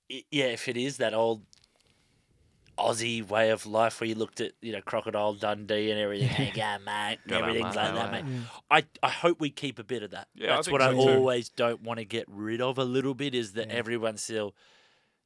yeah, 0.09 0.45
if 0.45 0.67
it 0.67 0.77
is 0.77 0.97
that 0.97 1.13
old 1.13 1.41
Aussie 2.81 3.27
way 3.27 3.49
of 3.51 3.65
life 3.65 3.99
where 4.01 4.07
you 4.07 4.15
looked 4.15 4.41
at 4.41 4.51
you 4.61 4.71
know 4.71 4.81
Crocodile 4.81 5.33
Dundee 5.33 5.91
and 5.91 5.99
everything, 5.99 6.27
hey, 6.27 6.51
go 6.55 6.77
mate, 6.85 7.19
and 7.25 7.31
everything's 7.33 7.75
mate, 7.75 7.81
like 7.81 7.93
that, 7.95 8.11
mate. 8.11 8.25
mate. 8.25 8.41
I, 8.69 8.83
I 9.03 9.09
hope 9.09 9.39
we 9.39 9.49
keep 9.49 9.79
a 9.79 9.83
bit 9.83 10.03
of 10.03 10.11
that. 10.11 10.27
Yeah, 10.35 10.55
That's 10.55 10.67
think 10.67 10.73
what 10.73 10.81
I 10.81 10.91
too. 10.91 10.97
always 10.97 11.49
don't 11.49 11.81
want 11.83 11.99
to 11.99 12.05
get 12.05 12.25
rid 12.27 12.61
of 12.61 12.77
a 12.77 12.83
little 12.85 13.13
bit 13.13 13.33
is 13.35 13.53
that 13.53 13.69
everyone 13.69 14.17
still 14.17 14.55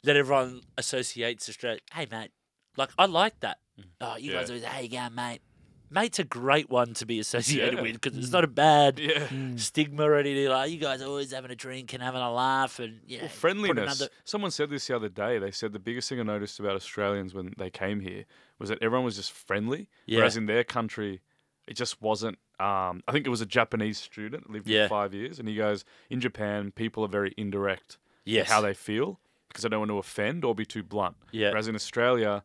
that 0.03 0.15
everyone 0.15 0.61
associates 0.77 1.49
Australia. 1.49 1.79
Hey 1.93 2.07
mate, 2.11 2.31
like 2.77 2.89
I 2.97 3.05
like 3.05 3.39
that. 3.41 3.57
Oh, 4.01 4.15
you 4.17 4.29
Mm. 4.29 4.33
Yeah. 4.33 4.39
guys 4.39 4.49
always 4.49 4.63
hey 4.65 4.83
you 4.83 4.89
going, 4.89 5.15
mate. 5.15 5.41
Mate's 5.89 6.19
a 6.19 6.23
great 6.23 6.69
one 6.69 6.93
to 6.95 7.05
be 7.05 7.19
associated 7.19 7.75
Yeah. 7.75 7.81
with 7.81 8.01
because 8.01 8.17
it's 8.17 8.31
not 8.31 8.43
a 8.43 8.47
bad 8.47 8.99
Yeah. 8.99 9.27
stigma 9.57 10.03
or 10.03 10.15
anything. 10.15 10.47
Like 10.49 10.71
you 10.71 10.77
guys 10.77 11.01
are 11.01 11.05
always 11.07 11.31
having 11.31 11.51
a 11.51 11.55
drink 11.55 11.93
and 11.93 12.01
having 12.03 12.21
a 12.21 12.31
laugh 12.31 12.79
and 12.79 12.99
you 13.07 13.17
know, 13.17 13.23
Well, 13.23 13.29
friendliness. 13.31 13.99
another- 13.99 14.11
Someone 14.23 14.51
said 14.51 14.69
this 14.69 14.87
the 14.87 14.95
other 14.95 15.09
day. 15.09 15.37
They 15.39 15.51
said 15.51 15.73
the 15.73 15.79
biggest 15.79 16.09
thing 16.09 16.19
I 16.19 16.23
noticed 16.23 16.59
about 16.59 16.75
Australians 16.75 17.33
when 17.33 17.53
they 17.57 17.69
came 17.69 17.99
here 18.01 18.25
was 18.59 18.69
that 18.69 18.79
everyone 18.81 19.05
was 19.05 19.15
just 19.15 19.31
friendly. 19.31 19.87
Yeah. 20.05 20.17
Whereas 20.19 20.35
in 20.37 20.45
their 20.47 20.63
country, 20.63 21.21
it 21.67 21.75
just 21.75 22.01
wasn't. 22.01 22.37
Um, 22.59 23.03
I 23.07 23.11
think 23.11 23.25
it 23.27 23.29
was 23.29 23.41
a 23.41 23.45
Japanese 23.45 23.97
student 23.99 24.49
lived 24.49 24.67
Yeah. 24.67 24.81
here 24.81 24.89
five 24.89 25.13
years, 25.13 25.39
and 25.39 25.47
he 25.47 25.55
goes, 25.55 25.83
in 26.09 26.21
Japan, 26.21 26.71
people 26.71 27.03
are 27.03 27.09
very 27.09 27.33
indirect 27.37 27.97
Yes. 28.23 28.47
in 28.47 28.53
how 28.53 28.61
they 28.61 28.73
feel 28.73 29.19
because 29.49 29.63
they 29.63 29.69
don't 29.69 29.79
want 29.79 29.91
to 29.91 29.97
offend 29.97 30.45
or 30.45 30.55
be 30.55 30.65
too 30.65 30.81
blunt. 30.83 31.17
Yeah. 31.31 31.49
Whereas 31.49 31.67
in 31.67 31.75
Australia, 31.75 32.43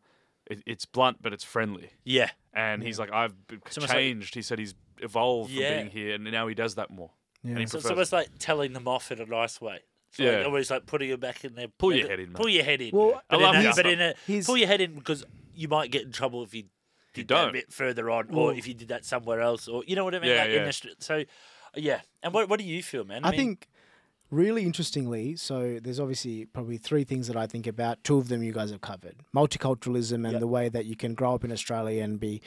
it, 0.51 0.63
it's 0.65 0.85
blunt 0.85 1.21
but 1.21 1.33
it's 1.33 1.43
friendly. 1.43 1.91
Yeah. 2.03 2.29
And 2.53 2.83
he's 2.83 2.99
like, 2.99 3.11
I've 3.11 3.47
b- 3.47 3.57
It's 3.65 3.77
almost 3.77 3.93
like- 3.93 3.99
changed. 4.01 4.35
he 4.35 4.41
said 4.41 4.59
he's 4.59 4.75
evolved 4.99 5.49
Yeah. 5.51 5.69
from 5.69 5.77
being 5.77 5.89
here, 5.91 6.15
and 6.15 6.23
now 6.25 6.47
he 6.47 6.53
does 6.55 6.75
that 6.75 6.89
more. 6.89 7.11
Yeah. 7.43 7.51
And 7.51 7.59
he 7.59 7.65
So 7.67 7.77
it's 7.79 7.89
almost 7.89 8.11
like 8.13 8.29
telling 8.39 8.73
them 8.73 8.87
off 8.87 9.11
in 9.11 9.19
a 9.19 9.25
nice 9.25 9.59
way. 9.61 9.79
It's 10.09 10.19
like 10.19 10.27
Yeah. 10.27 10.43
always 10.43 10.69
like 10.69 10.85
putting 10.85 11.09
them 11.09 11.19
back 11.19 11.43
in 11.45 11.55
there. 11.55 11.67
Pull 11.69 11.95
your 11.95 12.07
head 12.09 12.19
in, 12.19 12.33
Pull 12.33 12.49
your 12.49 12.63
head 12.63 12.81
in. 12.81 12.91
Well, 12.95 13.21
but 13.29 13.39
I 13.39 13.41
love 13.41 13.55
in 13.55 13.65
a, 13.65 13.73
but 13.75 13.85
in 13.87 14.01
a, 14.01 14.13
His- 14.27 14.45
pull 14.45 14.57
your 14.57 14.67
head 14.67 14.81
in 14.81 14.93
because 14.95 15.23
you 15.55 15.67
might 15.67 15.89
get 15.91 16.03
in 16.03 16.11
trouble 16.11 16.43
if 16.43 16.53
you 16.53 16.65
did 17.13 17.27
that 17.29 17.35
don't. 17.35 17.49
a 17.49 17.53
bit 17.53 17.71
further 17.73 18.09
on, 18.09 18.29
or 18.31 18.47
Well- 18.47 18.49
if 18.57 18.67
you 18.67 18.73
did 18.73 18.89
that 18.89 19.05
somewhere 19.05 19.41
else, 19.41 19.67
or 19.67 19.83
you 19.87 19.95
know 19.95 20.03
what 20.03 20.13
I 20.15 20.19
mean. 20.19 20.29
Yeah, 20.31 20.41
like 20.41 20.49
in 20.49 20.55
yeah. 20.65 20.65
the, 20.65 20.95
so, 20.99 21.23
yeah. 21.75 22.01
And 22.21 22.33
what 22.33 22.49
what 22.49 22.59
do 22.59 22.65
you 22.65 22.83
feel, 22.83 23.03
man? 23.05 23.23
I 23.25 23.31
mean, 23.31 23.39
think 23.39 23.67
really 24.31 24.63
interestingly, 24.63 25.35
so 25.35 25.77
there's 25.81 25.99
obviously 25.99 26.45
probably 26.45 26.77
three 26.77 27.03
things 27.03 27.27
that 27.27 27.37
I 27.37 27.45
think 27.45 27.67
about. 27.67 28.03
Two 28.03 28.17
of 28.17 28.27
them 28.29 28.41
you 28.41 28.53
guys 28.53 28.71
have 28.71 28.81
covered: 28.81 29.17
multiculturalism 29.35 30.23
and 30.23 30.31
Yep. 30.33 30.39
the 30.39 30.47
way 30.47 30.69
that 30.69 30.85
you 30.85 30.95
can 30.95 31.13
grow 31.13 31.35
up 31.35 31.43
in 31.43 31.51
Australia 31.51 32.03
and 32.03 32.19
be 32.19 32.41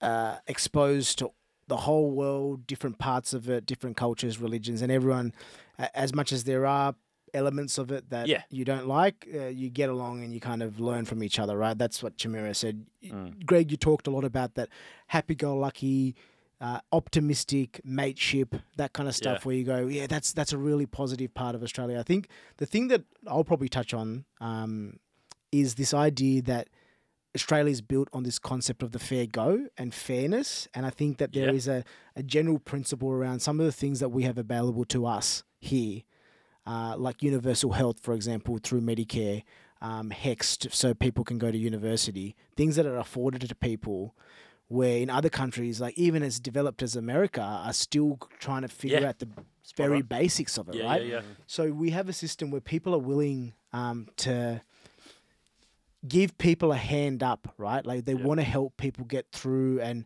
uh, 0.00 0.36
exposed 0.46 1.18
to 1.18 1.30
the 1.66 1.76
whole 1.78 2.10
world, 2.12 2.66
different 2.66 2.98
parts 2.98 3.34
of 3.34 3.50
it, 3.50 3.66
different 3.66 3.96
cultures, 3.96 4.38
religions, 4.40 4.80
and 4.80 4.90
everyone. 4.90 5.34
As 5.94 6.14
much 6.14 6.32
as 6.32 6.44
there 6.44 6.64
are 6.64 6.94
elements 7.34 7.76
of 7.76 7.92
it 7.92 8.08
that 8.08 8.26
Yeah. 8.26 8.42
you 8.48 8.64
don't 8.64 8.86
like, 8.86 9.28
uh, 9.34 9.48
you 9.48 9.68
get 9.68 9.90
along 9.90 10.22
and 10.24 10.32
you 10.32 10.40
kind 10.40 10.62
of 10.62 10.80
learn 10.80 11.04
from 11.04 11.22
each 11.22 11.38
other, 11.38 11.58
right? 11.58 11.76
That's 11.76 12.02
what 12.02 12.16
Chamira 12.16 12.56
said. 12.56 12.86
Mm. 13.04 13.44
Greg, 13.44 13.70
you 13.70 13.76
talked 13.76 14.06
a 14.06 14.10
lot 14.10 14.24
about 14.24 14.54
that 14.54 14.70
happy-go-lucky, 15.08 16.14
uh, 16.60 16.80
optimistic 16.92 17.80
mateship, 17.84 18.54
that 18.76 18.92
kind 18.92 19.08
of 19.08 19.14
stuff. 19.14 19.38
Yeah. 19.40 19.44
Where 19.44 19.54
you 19.56 19.64
go, 19.64 19.86
yeah, 19.86 20.06
that's 20.06 20.32
that's 20.32 20.52
a 20.52 20.58
really 20.58 20.86
positive 20.86 21.32
part 21.34 21.54
of 21.54 21.62
Australia. 21.62 21.98
I 21.98 22.02
think 22.02 22.28
the 22.56 22.66
thing 22.66 22.88
that 22.88 23.02
I'll 23.26 23.44
probably 23.44 23.68
touch 23.68 23.94
on 23.94 24.24
um, 24.40 24.98
is 25.52 25.76
this 25.76 25.94
idea 25.94 26.42
that 26.42 26.68
Australia 27.34 27.70
is 27.70 27.80
built 27.82 28.08
on 28.12 28.22
this 28.24 28.38
concept 28.38 28.82
of 28.82 28.90
the 28.92 28.98
fair 28.98 29.26
go 29.26 29.66
and 29.76 29.94
fairness, 29.94 30.66
and 30.74 30.84
I 30.86 30.90
think 30.90 31.18
that 31.18 31.32
there 31.32 31.46
Yeah. 31.50 31.52
is 31.52 31.68
a, 31.68 31.84
a 32.16 32.22
general 32.22 32.58
principle 32.58 33.10
around 33.10 33.40
some 33.40 33.60
of 33.60 33.66
the 33.66 33.72
things 33.72 34.00
that 34.00 34.08
we 34.08 34.24
have 34.24 34.38
available 34.38 34.84
to 34.86 35.06
us 35.06 35.44
here, 35.60 36.02
uh, 36.66 36.96
like 36.96 37.22
universal 37.22 37.72
health, 37.72 38.00
for 38.00 38.14
example, 38.14 38.58
through 38.60 38.80
Medicare, 38.80 39.42
um, 39.80 40.10
HECS, 40.10 40.56
t- 40.58 40.68
so 40.72 40.92
people 40.94 41.22
can 41.22 41.38
go 41.38 41.52
to 41.52 41.58
university, 41.58 42.34
things 42.56 42.74
that 42.76 42.86
are 42.86 42.96
afforded 42.98 43.46
to 43.48 43.54
people. 43.54 44.16
Where 44.68 44.98
in 44.98 45.08
other 45.10 45.30
countries, 45.30 45.80
like 45.80 45.96
even 45.96 46.22
as 46.22 46.38
developed 46.38 46.82
as 46.82 46.94
America, 46.94 47.40
are 47.40 47.72
still 47.72 48.18
trying 48.38 48.62
to 48.62 48.68
figure 48.68 49.00
Yeah. 49.00 49.08
out 49.08 49.18
the 49.18 49.28
Spot 49.62 49.76
very 49.76 49.96
on. 49.98 50.02
basics 50.02 50.58
of 50.58 50.68
it, 50.68 50.74
yeah, 50.76 50.84
right? 50.84 51.02
yeah, 51.06 51.12
yeah. 51.16 51.22
So 51.46 51.70
we 51.72 51.90
have 51.90 52.08
a 52.08 52.12
system 52.12 52.50
where 52.50 52.60
people 52.60 52.94
are 52.94 52.98
willing 52.98 53.54
um, 53.72 54.08
to 54.18 54.60
give 56.06 56.36
people 56.38 56.72
a 56.72 56.76
hand 56.76 57.22
up, 57.22 57.52
right? 57.58 57.84
Like 57.84 58.04
they 58.04 58.14
want 58.14 58.40
to 58.40 58.44
help 58.44 58.76
people 58.76 59.04
get 59.04 59.26
through 59.32 59.80
and 59.80 60.04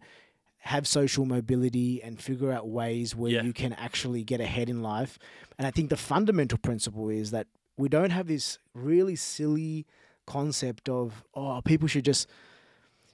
have 0.58 0.86
social 0.86 1.24
mobility 1.24 2.02
and 2.02 2.20
figure 2.20 2.52
out 2.52 2.68
ways 2.68 3.14
where 3.16 3.32
you 3.44 3.52
can 3.52 3.72
actually 3.74 4.22
get 4.24 4.40
ahead 4.40 4.68
in 4.68 4.80
life. 4.82 5.18
And 5.58 5.66
I 5.66 5.70
think 5.70 5.90
the 5.90 5.96
fundamental 5.96 6.56
principle 6.58 7.08
is 7.08 7.30
that 7.32 7.46
we 7.76 7.88
don't 7.88 8.10
have 8.10 8.26
this 8.28 8.58
really 8.74 9.16
silly 9.16 9.86
concept 10.24 10.88
of 10.88 11.24
oh 11.34 11.60
people 11.64 11.88
should 11.88 12.04
just 12.04 12.28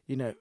you 0.07 0.15
know 0.15 0.35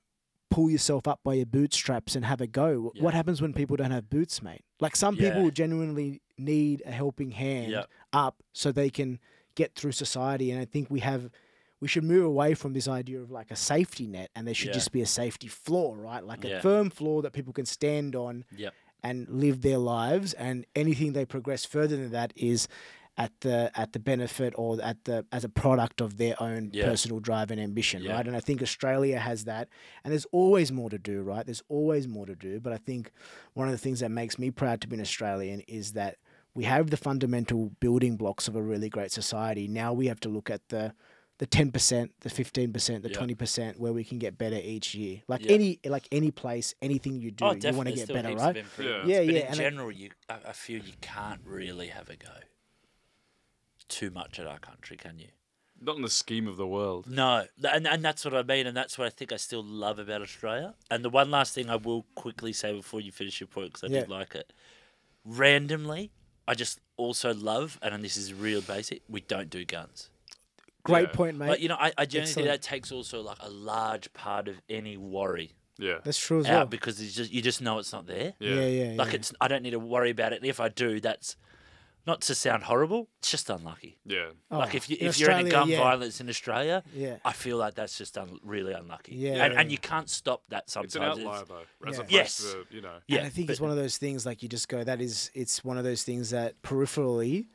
pull 0.50 0.70
yourself 0.70 1.08
up 1.08 1.20
by 1.24 1.34
your 1.34 1.46
bootstraps 1.46 2.16
and 2.16 2.24
have 2.26 2.42
a 2.42 2.48
go. 2.48 2.92
Yeah. 2.96 3.04
What 3.04 3.14
happens 3.14 3.42
when 3.42 3.54
people 3.54 3.76
don't 3.76 3.92
have 3.92 4.10
boots, 4.10 4.42
mate? 4.42 4.64
Like 4.80 4.96
some 4.96 5.16
Yeah. 5.16 5.34
people 5.34 5.52
genuinely 5.52 6.22
need 6.38 6.82
a 6.86 6.92
helping 6.92 7.32
hand 7.32 7.72
Yeah. 7.72 7.84
up 8.14 8.42
so 8.54 8.72
they 8.72 8.90
can 8.90 9.20
get 9.56 9.76
through 9.76 9.92
society. 9.92 10.52
And 10.52 10.60
I 10.62 10.66
think 10.66 10.90
we 10.90 11.00
have 11.02 11.30
we 11.80 11.88
should 11.88 12.04
move 12.04 12.26
away 12.26 12.56
from 12.56 12.74
this 12.74 12.88
idea 12.88 13.22
of 13.22 13.30
like 13.30 13.52
a 13.52 13.56
safety 13.56 14.08
net 14.08 14.32
and 14.36 14.48
there 14.48 14.54
should 14.56 14.70
Yeah. 14.70 14.74
just 14.74 14.92
be 14.92 15.02
a 15.02 15.06
safety 15.06 15.48
floor, 15.48 15.96
right? 15.96 16.24
Like 16.24 16.44
a 16.44 16.60
firm 16.60 16.90
floor 16.90 17.22
that 17.22 17.34
people 17.34 17.54
can 17.54 17.68
stand 17.68 18.16
on 18.16 18.46
Yep. 18.56 18.74
and 19.04 19.30
live 19.30 19.62
their 19.62 19.78
lives, 19.78 20.34
and 20.34 20.66
anything 20.76 21.14
they 21.14 21.24
progress 21.24 21.66
further 21.66 21.96
than 21.96 22.10
that 22.12 22.34
is 22.36 22.68
at 23.18 23.32
the 23.42 23.72
at 23.74 23.94
the 23.94 24.00
benefit 24.00 24.54
or 24.58 24.80
at 24.82 25.04
the 25.06 25.26
as 25.32 25.44
a 25.44 25.50
product 25.50 26.02
of 26.02 26.18
their 26.18 26.36
own 26.42 26.70
Yeah. 26.72 26.86
personal 26.86 27.20
drive 27.20 27.50
and 27.52 27.60
ambition, 27.60 28.04
Yeah. 28.04 28.14
right? 28.14 28.28
And 28.28 28.36
I 28.36 28.40
think 28.40 28.62
Australia 28.62 29.18
has 29.20 29.46
that, 29.46 29.70
and 30.04 30.12
there's 30.12 30.28
always 30.32 30.72
more 30.72 30.90
to 30.90 31.00
do, 31.00 31.22
right? 31.24 31.46
There's 31.46 31.64
always 31.68 32.08
more 32.08 32.26
to 32.28 32.36
do, 32.36 32.60
but 32.60 32.74
I 32.74 32.78
think 32.78 33.12
one 33.54 33.68
of 33.68 33.72
the 33.72 33.78
things 33.80 34.00
that 34.02 34.12
makes 34.12 34.38
me 34.38 34.52
proud 34.52 34.82
to 34.82 34.88
be 34.88 34.96
an 34.96 35.02
Australian 35.02 35.62
is 35.62 35.94
that 35.94 36.18
we 36.54 36.64
have 36.66 36.90
the 36.90 36.98
fundamental 36.98 37.72
building 37.80 38.18
blocks 38.18 38.48
of 38.48 38.56
a 38.56 38.62
really 38.62 38.90
great 38.90 39.12
society. 39.12 39.68
Now 39.68 39.94
we 39.94 40.08
have 40.08 40.20
to 40.22 40.30
look 40.30 40.50
at 40.50 40.68
the 40.70 40.94
the 41.40 41.46
ten 41.46 41.72
percent, 41.72 42.12
the 42.22 42.32
fifteen 42.32 42.74
percent, 42.74 43.04
the 43.04 43.10
Yeah. 43.10 43.18
twenty 43.18 43.36
percent, 43.36 43.80
where 43.80 43.94
we 43.94 44.04
can 44.04 44.18
get 44.18 44.40
better 44.40 44.56
each 44.56 44.96
year. 44.96 45.22
Like 45.28 45.46
Yeah. 45.46 45.52
any 45.52 45.80
like 45.86 46.08
any 46.12 46.32
place, 46.32 46.74
anything 46.82 47.20
you 47.20 47.30
do, 47.30 47.46
oh, 47.46 47.52
you 47.54 47.74
want 47.74 47.90
to 47.90 47.94
get 47.96 48.08
better, 48.08 48.34
right? 48.36 48.58
Of 48.58 48.66
improvements. 48.66 49.08
Yeah, 49.08 49.20
but 49.24 49.34
yeah, 49.34 49.40
In 49.42 49.46
and 49.48 49.54
I- 49.54 49.64
general, 49.64 49.92
you 49.92 50.10
I, 50.30 50.38
I 50.48 50.54
feel 50.54 50.80
you 50.84 50.94
can't 51.02 51.42
really 51.46 51.88
have 51.90 52.10
a 52.10 52.16
go 52.16 52.34
too 53.90 54.10
much 54.12 54.40
at 54.40 54.48
our 54.48 54.60
country, 54.60 54.98
can 54.98 55.20
you? 55.20 55.28
Not 55.80 55.96
in 55.98 56.02
the 56.02 56.10
scheme 56.10 56.48
of 56.48 56.58
the 56.58 56.66
world. 56.66 57.06
No, 57.08 57.46
and 57.72 57.86
and 57.88 58.04
that's 58.04 58.26
what 58.26 58.34
I 58.34 58.42
mean, 58.42 58.66
and 58.66 58.76
that's 58.76 58.98
what 58.98 59.06
I 59.06 59.10
think 59.12 59.32
I 59.32 59.38
still 59.38 59.64
love 59.64 60.00
about 60.00 60.22
Australia. 60.24 60.74
And 60.90 61.06
the 61.06 61.10
one 61.10 61.30
last 61.30 61.54
thing 61.54 61.70
I 61.70 61.76
will 61.76 62.06
quickly 62.16 62.52
say 62.52 62.74
before 62.74 63.00
you 63.00 63.12
finish 63.12 63.40
your 63.40 63.48
point, 63.48 63.74
because 63.74 63.84
I 63.84 63.94
did 63.94 64.10
like 64.10 64.34
it. 64.34 64.52
Randomly, 65.24 66.12
I 66.48 66.54
just 66.56 66.80
also 66.96 67.34
love, 67.34 67.78
and 67.82 68.04
this 68.04 68.18
is 68.18 68.34
real 68.34 68.62
basic. 68.62 69.02
We 69.10 69.22
don't 69.22 69.50
do 69.50 69.66
guns. 69.66 70.10
Great 70.84 71.10
Yeah. 71.10 71.14
point, 71.16 71.38
mate. 71.38 71.48
But 71.48 71.60
you 71.60 71.68
know, 71.70 71.76
I, 71.80 71.92
I 71.98 72.06
genuinely 72.06 72.34
think 72.34 72.48
that 72.48 72.62
takes 72.62 72.92
also 72.92 73.22
like 73.22 73.38
a 73.42 73.50
large 73.50 74.12
part 74.14 74.48
of 74.48 74.62
any 74.70 74.96
worry 74.98 75.52
Yeah. 75.78 75.98
That's 76.04 76.18
true 76.18 76.40
as 76.40 76.46
out 76.48 76.52
well. 76.54 76.66
because 76.68 77.02
it's 77.02 77.14
just 77.14 77.32
you 77.32 77.42
just 77.42 77.62
know 77.62 77.78
it's 77.78 77.92
not 77.92 78.08
there. 78.08 78.34
Yeah. 78.40 78.56
Yeah, 78.56 78.66
yeah, 78.68 78.94
Like 78.96 79.10
yeah. 79.10 79.16
it's 79.16 79.34
I 79.42 79.48
don't 79.50 79.64
need 79.64 79.72
to 79.72 79.80
worry 79.80 80.10
about 80.12 80.32
it. 80.34 80.38
And 80.38 80.46
if 80.46 80.60
I 80.62 80.70
do, 80.70 81.00
that's 81.02 81.36
not 82.08 82.22
to 82.22 82.34
sound 82.34 82.64
horrible. 82.64 83.10
It's 83.20 83.30
just 83.30 83.50
unlucky. 83.50 83.98
Yeah. 84.06 84.28
like 84.50 84.74
Oh, 84.74 84.78
if 84.78 84.90
you 84.90 84.98
in 85.00 85.08
if 85.08 85.20
you're 85.20 85.30
in 85.32 85.46
a 85.46 85.50
gun 85.50 85.68
yeah. 85.70 85.80
violence 85.80 86.22
in 86.22 86.30
Australia, 86.30 86.82
Yeah. 86.96 87.18
I 87.26 87.34
feel 87.34 87.58
like 87.58 87.76
that's 87.76 87.98
just 87.98 88.18
un- 88.18 88.40
really 88.44 88.74
unlucky. 88.74 89.14
Yeah. 89.16 89.44
and, 89.46 89.54
and 89.54 89.72
you 89.72 89.78
can't 89.78 90.10
stop 90.10 90.42
that 90.50 90.70
sometimes. 90.70 90.96
It's 90.96 90.96
an 90.96 91.04
outlier 91.28 91.44
though, 91.46 91.88
as 91.90 91.98
Yeah. 92.00 92.06
Yes. 92.10 92.38
to 92.40 92.66
you 92.76 92.82
know. 92.82 92.98
Yeah, 93.08 93.18
and 93.20 93.28
I 93.28 93.30
think 93.30 93.48
but- 93.48 93.52
it's 93.52 93.62
one 93.62 93.72
of 93.72 93.78
those 93.78 93.98
things 93.98 94.26
like 94.26 94.42
you 94.42 94.50
just 94.50 94.70
go, 94.70 94.84
that 94.84 95.02
is, 95.02 95.30
it's 95.36 95.64
one 95.64 95.78
of 95.78 95.84
those 95.84 96.04
things 96.04 96.30
that 96.32 96.60
peripherally 96.64 97.48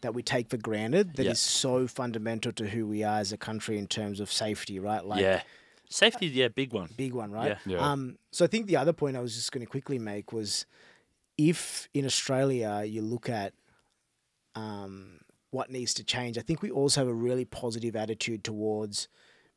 that 0.00 0.14
we 0.14 0.22
take 0.22 0.48
for 0.48 0.56
granted 0.56 1.14
that 1.16 1.26
is 1.26 1.26
Yeah. 1.26 1.60
so 1.62 1.86
fundamental 1.86 2.52
to 2.52 2.68
who 2.68 2.86
we 2.86 3.02
are 3.04 3.18
as 3.20 3.32
a 3.32 3.36
country 3.36 3.76
in 3.78 3.86
terms 3.88 4.20
of 4.20 4.30
safety, 4.32 4.78
right? 4.78 5.04
Like 5.04 5.20
yeah, 5.20 5.42
safety. 5.90 6.28
Yeah, 6.28 6.48
big 6.48 6.72
one. 6.72 6.88
big 6.96 7.12
one, 7.14 7.30
right? 7.32 7.58
Yeah. 7.66 7.74
Yeah. 7.76 7.90
Um, 7.92 8.16
so 8.30 8.44
I 8.44 8.48
think 8.48 8.66
the 8.68 8.76
other 8.76 8.92
point 8.92 9.16
I 9.16 9.20
was 9.20 9.34
just 9.34 9.50
going 9.52 9.64
to 9.66 9.70
quickly 9.70 9.98
make 9.98 10.32
was 10.32 10.64
if 11.36 11.88
in 11.94 12.04
Australia 12.04 12.84
you 12.86 13.02
look 13.02 13.28
at 13.28 13.52
um, 14.58 15.20
what 15.50 15.70
needs 15.70 15.92
to 15.94 16.04
change, 16.04 16.34
I 16.38 16.42
think 16.42 16.58
we 16.62 16.70
also 16.70 17.00
have 17.02 17.08
a 17.08 17.14
really 17.28 17.44
positive 17.44 17.94
attitude 17.96 18.40
towards 18.44 19.08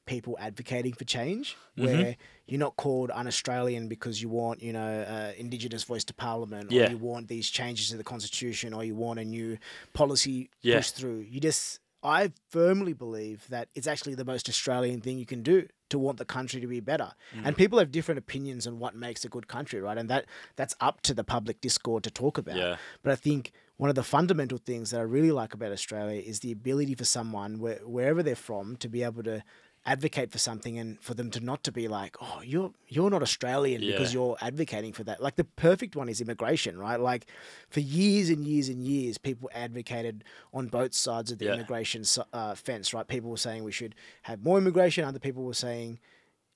people 0.05 0.33
advocating 0.39 0.93
for 0.99 1.05
change, 1.05 1.55
Mm-hmm. 1.77 1.85
where 1.85 2.15
you're 2.47 2.59
not 2.67 2.75
called 2.75 3.09
un-Australian 3.21 3.87
because 3.87 4.15
you 4.21 4.29
want, 4.29 4.61
you 4.67 4.73
know, 4.73 4.93
uh, 5.13 5.31
Indigenous 5.37 5.83
voice 5.91 6.03
to 6.05 6.13
Parliament, 6.13 6.71
Yeah. 6.71 6.87
or 6.87 6.89
you 6.95 6.97
want 6.97 7.27
these 7.27 7.47
changes 7.49 7.89
to 7.91 7.97
the 7.97 8.03
Constitution, 8.13 8.73
or 8.73 8.83
you 8.83 8.95
want 8.95 9.19
a 9.19 9.25
new 9.25 9.57
policy 9.93 10.49
Yeah. 10.61 10.77
pushed 10.77 10.95
through. 10.95 11.19
You 11.33 11.39
just, 11.39 11.79
I 12.03 12.31
firmly 12.49 12.93
believe 12.93 13.47
that 13.49 13.69
it's 13.77 13.87
actually 13.87 14.15
the 14.15 14.25
most 14.25 14.49
Australian 14.49 14.99
thing 15.01 15.17
you 15.17 15.25
can 15.25 15.43
do 15.43 15.67
to 15.89 15.99
want 15.99 16.17
the 16.17 16.25
country 16.25 16.59
to 16.61 16.67
be 16.67 16.79
better. 16.79 17.09
Mm. 17.35 17.45
And 17.45 17.51
people 17.61 17.77
have 17.79 17.91
different 17.91 18.17
opinions 18.25 18.65
on 18.69 18.79
what 18.79 18.93
makes 18.95 19.23
a 19.23 19.29
good 19.29 19.47
country, 19.55 19.79
right? 19.87 19.97
And 19.97 20.09
that 20.09 20.25
that's 20.55 20.75
up 20.79 21.01
to 21.07 21.13
the 21.13 21.23
public 21.23 21.57
discord 21.61 22.03
to 22.03 22.11
talk 22.23 22.37
about. 22.37 22.57
Yeah. 22.57 22.75
But 23.03 23.11
I 23.11 23.15
think 23.27 23.51
one 23.81 23.89
of 23.89 23.95
the 23.95 24.03
fundamental 24.03 24.59
things 24.59 24.91
that 24.91 24.99
I 24.99 25.03
really 25.03 25.31
like 25.31 25.55
about 25.55 25.71
Australia 25.71 26.21
is 26.21 26.41
the 26.41 26.51
ability 26.51 26.93
for 26.93 27.03
someone, 27.03 27.57
where, 27.57 27.79
wherever 27.83 28.21
they're 28.21 28.35
from, 28.35 28.75
to 28.75 28.87
be 28.87 29.01
able 29.01 29.23
to 29.23 29.43
advocate 29.87 30.31
for 30.31 30.37
something 30.37 30.77
and 30.77 31.01
for 31.01 31.15
them 31.15 31.31
to 31.31 31.39
not 31.39 31.63
to 31.63 31.71
be 31.71 31.87
like, 31.87 32.15
oh, 32.21 32.41
you're 32.45 32.71
you're 32.87 33.09
not 33.09 33.23
Australian 33.23 33.81
because 33.87 34.13
you're 34.13 34.37
advocating 34.39 34.93
for 34.93 35.03
that. 35.05 35.19
Like 35.19 35.35
the 35.35 35.45
perfect 35.45 35.95
one 35.95 36.09
is 36.09 36.21
immigration, 36.21 36.77
right? 36.77 36.99
Like 36.99 37.25
for 37.71 37.79
years 37.79 38.29
and 38.29 38.45
years 38.45 38.69
and 38.69 38.83
years, 38.83 39.17
people 39.17 39.49
advocated 39.51 40.23
on 40.53 40.67
both 40.67 40.93
sides 40.93 41.31
of 41.31 41.39
the 41.39 41.45
Yeah. 41.45 41.55
immigration 41.55 42.03
uh, 42.33 42.53
fence, 42.53 42.93
right? 42.93 43.07
People 43.07 43.31
were 43.31 43.37
saying 43.47 43.63
we 43.63 43.71
should 43.71 43.95
have 44.29 44.43
more 44.43 44.59
immigration. 44.59 45.05
Other 45.05 45.17
people 45.27 45.43
were 45.43 45.55
saying 45.55 45.99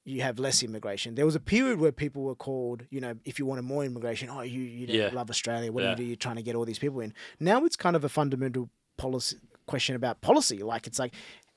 you 0.08 0.22
have 0.22 0.38
less 0.40 0.62
immigration. 0.64 1.16
There 1.16 1.26
was 1.26 1.36
a 1.36 1.40
period 1.40 1.80
where 1.80 1.92
people 1.92 2.22
were 2.24 2.36
called, 2.36 2.84
you 2.92 3.02
know, 3.02 3.16
if 3.26 3.40
you 3.40 3.46
wanted 3.48 3.64
more 3.64 3.84
immigration, 3.84 4.30
oh, 4.30 4.42
you 4.42 4.62
you 4.62 4.86
Yeah. 4.88 5.10
love 5.12 5.30
Australia. 5.32 5.72
What 5.72 5.84
Yeah. 5.84 5.96
do 5.96 6.04
you 6.04 6.06
do? 6.06 6.10
You're 6.10 6.16
trying 6.28 6.36
to 6.38 6.44
get 6.44 6.56
all 6.56 6.64
these 6.66 6.80
people 6.80 7.00
in. 7.02 7.14
Now 7.40 7.66
it's 7.66 7.76
kind 7.76 7.96
of 7.96 8.04
a 8.04 8.10
fundamental 8.10 8.70
policy 8.98 9.38
question 9.66 9.96
about 9.96 10.22
policy. 10.22 10.60
Like 10.60 10.88
it's 10.88 11.00
like. 11.00 11.14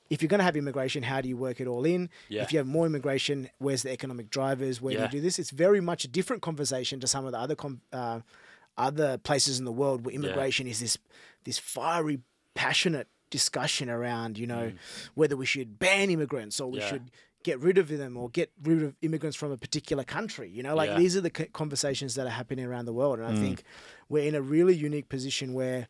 If 0.09 0.23
you're 0.23 0.29
going 0.29 0.39
to 0.39 0.43
have 0.43 0.57
immigration, 0.57 1.03
how 1.03 1.21
do 1.21 1.29
you 1.29 1.37
work 1.37 1.61
it 1.61 1.67
all 1.67 1.85
in? 1.85 2.09
Yeah. 2.29 2.41
If 2.41 2.51
you 2.51 2.57
have 2.57 2.65
more 2.65 2.87
immigration, 2.87 3.47
where's 3.59 3.83
the 3.83 3.91
economic 3.91 4.31
drivers? 4.31 4.81
Where 4.81 4.95
do 4.95 5.01
you 5.03 5.07
do 5.07 5.21
this? 5.21 5.37
It's 5.37 5.51
very 5.51 5.81
much 5.81 6.03
a 6.03 6.07
different 6.07 6.41
conversation 6.41 6.99
to 7.01 7.05
some 7.05 7.27
of 7.27 7.31
the 7.31 7.37
other 7.37 7.53
com- 7.53 7.81
uh, 7.93 8.21
other 8.75 9.19
places 9.19 9.59
in 9.59 9.65
the 9.65 9.71
world 9.71 10.03
where 10.03 10.15
immigration 10.15 10.65
is 10.65 10.79
this 10.79 10.97
this 11.43 11.59
fiery, 11.59 12.21
passionate 12.55 13.07
discussion 13.29 13.87
around 13.87 14.39
you 14.39 14.47
know 14.47 14.71
whether 15.13 15.37
we 15.37 15.45
should 15.45 15.77
ban 15.77 16.09
immigrants 16.09 16.59
or 16.59 16.71
we 16.71 16.79
Mm. 16.79 16.81
Yeah. 16.81 16.89
should 16.89 17.11
get 17.43 17.59
rid 17.59 17.77
of 17.77 17.87
them 17.87 18.17
or 18.17 18.29
get 18.29 18.51
rid 18.63 18.83
of 18.83 18.95
immigrants 19.01 19.37
from 19.37 19.51
a 19.51 19.57
particular 19.57 20.03
country. 20.03 20.49
You 20.49 20.61
know, 20.63 20.75
like 20.75 20.89
Yeah. 20.89 20.97
these 20.97 21.15
are 21.15 21.21
the 21.21 21.29
conversations 21.29 22.15
that 22.15 22.27
are 22.27 22.31
happening 22.41 22.65
around 22.65 22.85
the 22.85 22.93
world, 22.93 23.19
and 23.19 23.27
Mm. 23.29 23.37
I 23.37 23.41
think 23.41 23.63
we're 24.09 24.25
in 24.27 24.35
a 24.35 24.41
really 24.41 24.75
unique 24.75 25.07
position 25.09 25.53
where 25.53 25.87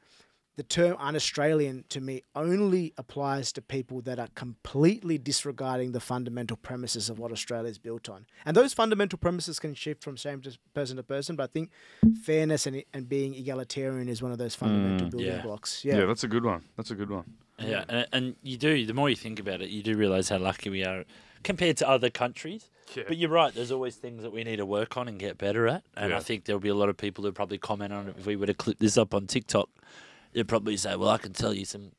the 0.58 0.64
term 0.64 0.98
un-Australian 1.00 1.86
to 1.88 2.02
me 2.02 2.22
only 2.36 2.94
applies 2.98 3.54
to 3.54 3.62
people 3.62 4.02
that 4.02 4.20
are 4.20 4.28
completely 4.36 5.18
disregarding 5.18 5.94
the 5.94 6.02
fundamental 6.02 6.58
premises 6.58 7.10
of 7.10 7.18
what 7.18 7.32
Australia 7.32 7.70
is 7.70 7.78
built 7.80 8.10
on. 8.10 8.26
And 8.46 8.58
those 8.58 8.74
fundamental 8.74 9.18
premises 9.18 9.58
can 9.58 9.74
shift 9.74 10.04
from 10.04 10.18
same 10.18 10.42
to 10.42 10.58
person 10.74 10.98
to 10.98 11.04
person, 11.04 11.38
but 11.38 11.44
I 11.44 11.48
think 11.48 11.72
fairness 12.24 12.68
and, 12.68 12.84
and 12.94 13.08
being 13.08 13.36
egalitarian 13.36 14.10
is 14.10 14.22
one 14.22 14.34
of 14.34 14.38
those 14.38 14.54
fundamental 14.54 15.10
building 15.10 15.30
Mm, 15.32 15.36
yeah. 15.38 15.42
blocks. 15.42 15.86
Yeah. 15.86 16.00
Yeah. 16.00 16.06
that's 16.06 16.26
a 16.26 16.28
good 16.28 16.44
one. 16.44 16.64
That's 16.76 16.92
a 16.92 16.96
good 16.96 17.10
one. 17.10 17.24
Yeah, 17.58 17.84
and, 17.90 18.08
and 18.14 18.36
you 18.42 18.58
do. 18.58 18.86
The 18.86 18.94
more 18.94 19.10
you 19.10 19.16
think 19.18 19.40
about 19.40 19.62
it, 19.62 19.70
you 19.70 19.82
do 19.84 19.96
realize 19.98 20.28
how 20.30 20.38
lucky 20.40 20.70
we 20.70 20.84
are 20.86 21.04
compared 21.44 21.78
to 21.78 21.90
other 21.90 22.10
countries. 22.10 22.70
Yeah. 22.96 23.04
But 23.08 23.18
you're 23.18 23.30
right. 23.30 23.54
There's 23.54 23.72
always 23.72 23.96
things 23.96 24.24
that 24.24 24.32
we 24.32 24.44
need 24.44 24.58
to 24.58 24.66
work 24.66 24.98
on 24.98 25.08
and 25.08 25.20
get 25.20 25.38
better 25.38 25.68
at. 25.68 25.84
And 25.96 26.14
I 26.14 26.20
think 26.20 26.46
there'll 26.46 26.60
be 26.60 26.70
a 26.70 26.76
lot 26.76 26.90
of 26.90 26.98
people 26.98 27.24
who 27.24 27.32
probably 27.32 27.58
comment 27.60 27.94
on 27.94 28.08
it. 28.08 28.16
If 28.18 28.26
we 28.26 28.36
were 28.36 28.48
to 28.48 28.54
clip 28.54 28.80
this 28.80 28.98
up 28.98 29.14
on 29.14 29.28
TikTok, 29.28 29.70
they'd 30.34 30.48
probably 30.48 30.76
say, 30.78 30.96
"Well, 30.96 31.10
I 31.10 31.18
can 31.20 31.34
tell 31.34 31.54
you 31.54 31.66
some 31.66 31.92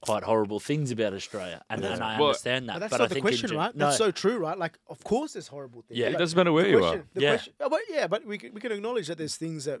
quite 0.00 0.24
horrible 0.24 0.58
things 0.58 0.90
about 0.90 1.14
Australia," 1.14 1.62
and, 1.70 1.80
Yeah. 1.82 1.92
and 1.92 2.02
I 2.02 2.18
Well, 2.18 2.28
understand 2.30 2.68
that. 2.68 2.72
But 2.74 2.78
that's 2.80 2.90
but 2.90 2.98
not 2.98 3.04
I 3.04 3.06
the 3.08 3.14
think 3.14 3.24
question, 3.24 3.48
gen- 3.50 3.58
right? 3.58 3.76
No, 3.76 3.84
That's 3.86 3.98
so 3.98 4.10
true, 4.10 4.38
right? 4.38 4.58
Like, 4.58 4.78
of 4.88 5.02
course, 5.04 5.34
there's 5.34 5.46
horrible 5.46 5.82
things. 5.82 5.98
Yeah. 5.98 6.06
It 6.06 6.10
Like, 6.10 6.18
doesn't 6.18 6.36
matter 6.36 6.52
where 6.52 6.64
the 6.64 6.70
you 6.70 6.78
question, 6.78 7.00
are. 7.00 7.04
The 7.14 7.20
Yeah. 7.20 7.30
question, 7.30 7.52
oh, 7.60 7.68
but 7.70 7.80
yeah, 7.88 8.06
but 8.08 8.24
we 8.26 8.36
can, 8.38 8.52
we 8.52 8.60
can 8.60 8.72
acknowledge 8.72 9.06
that 9.06 9.18
there's 9.18 9.36
things 9.36 9.64
that 9.66 9.80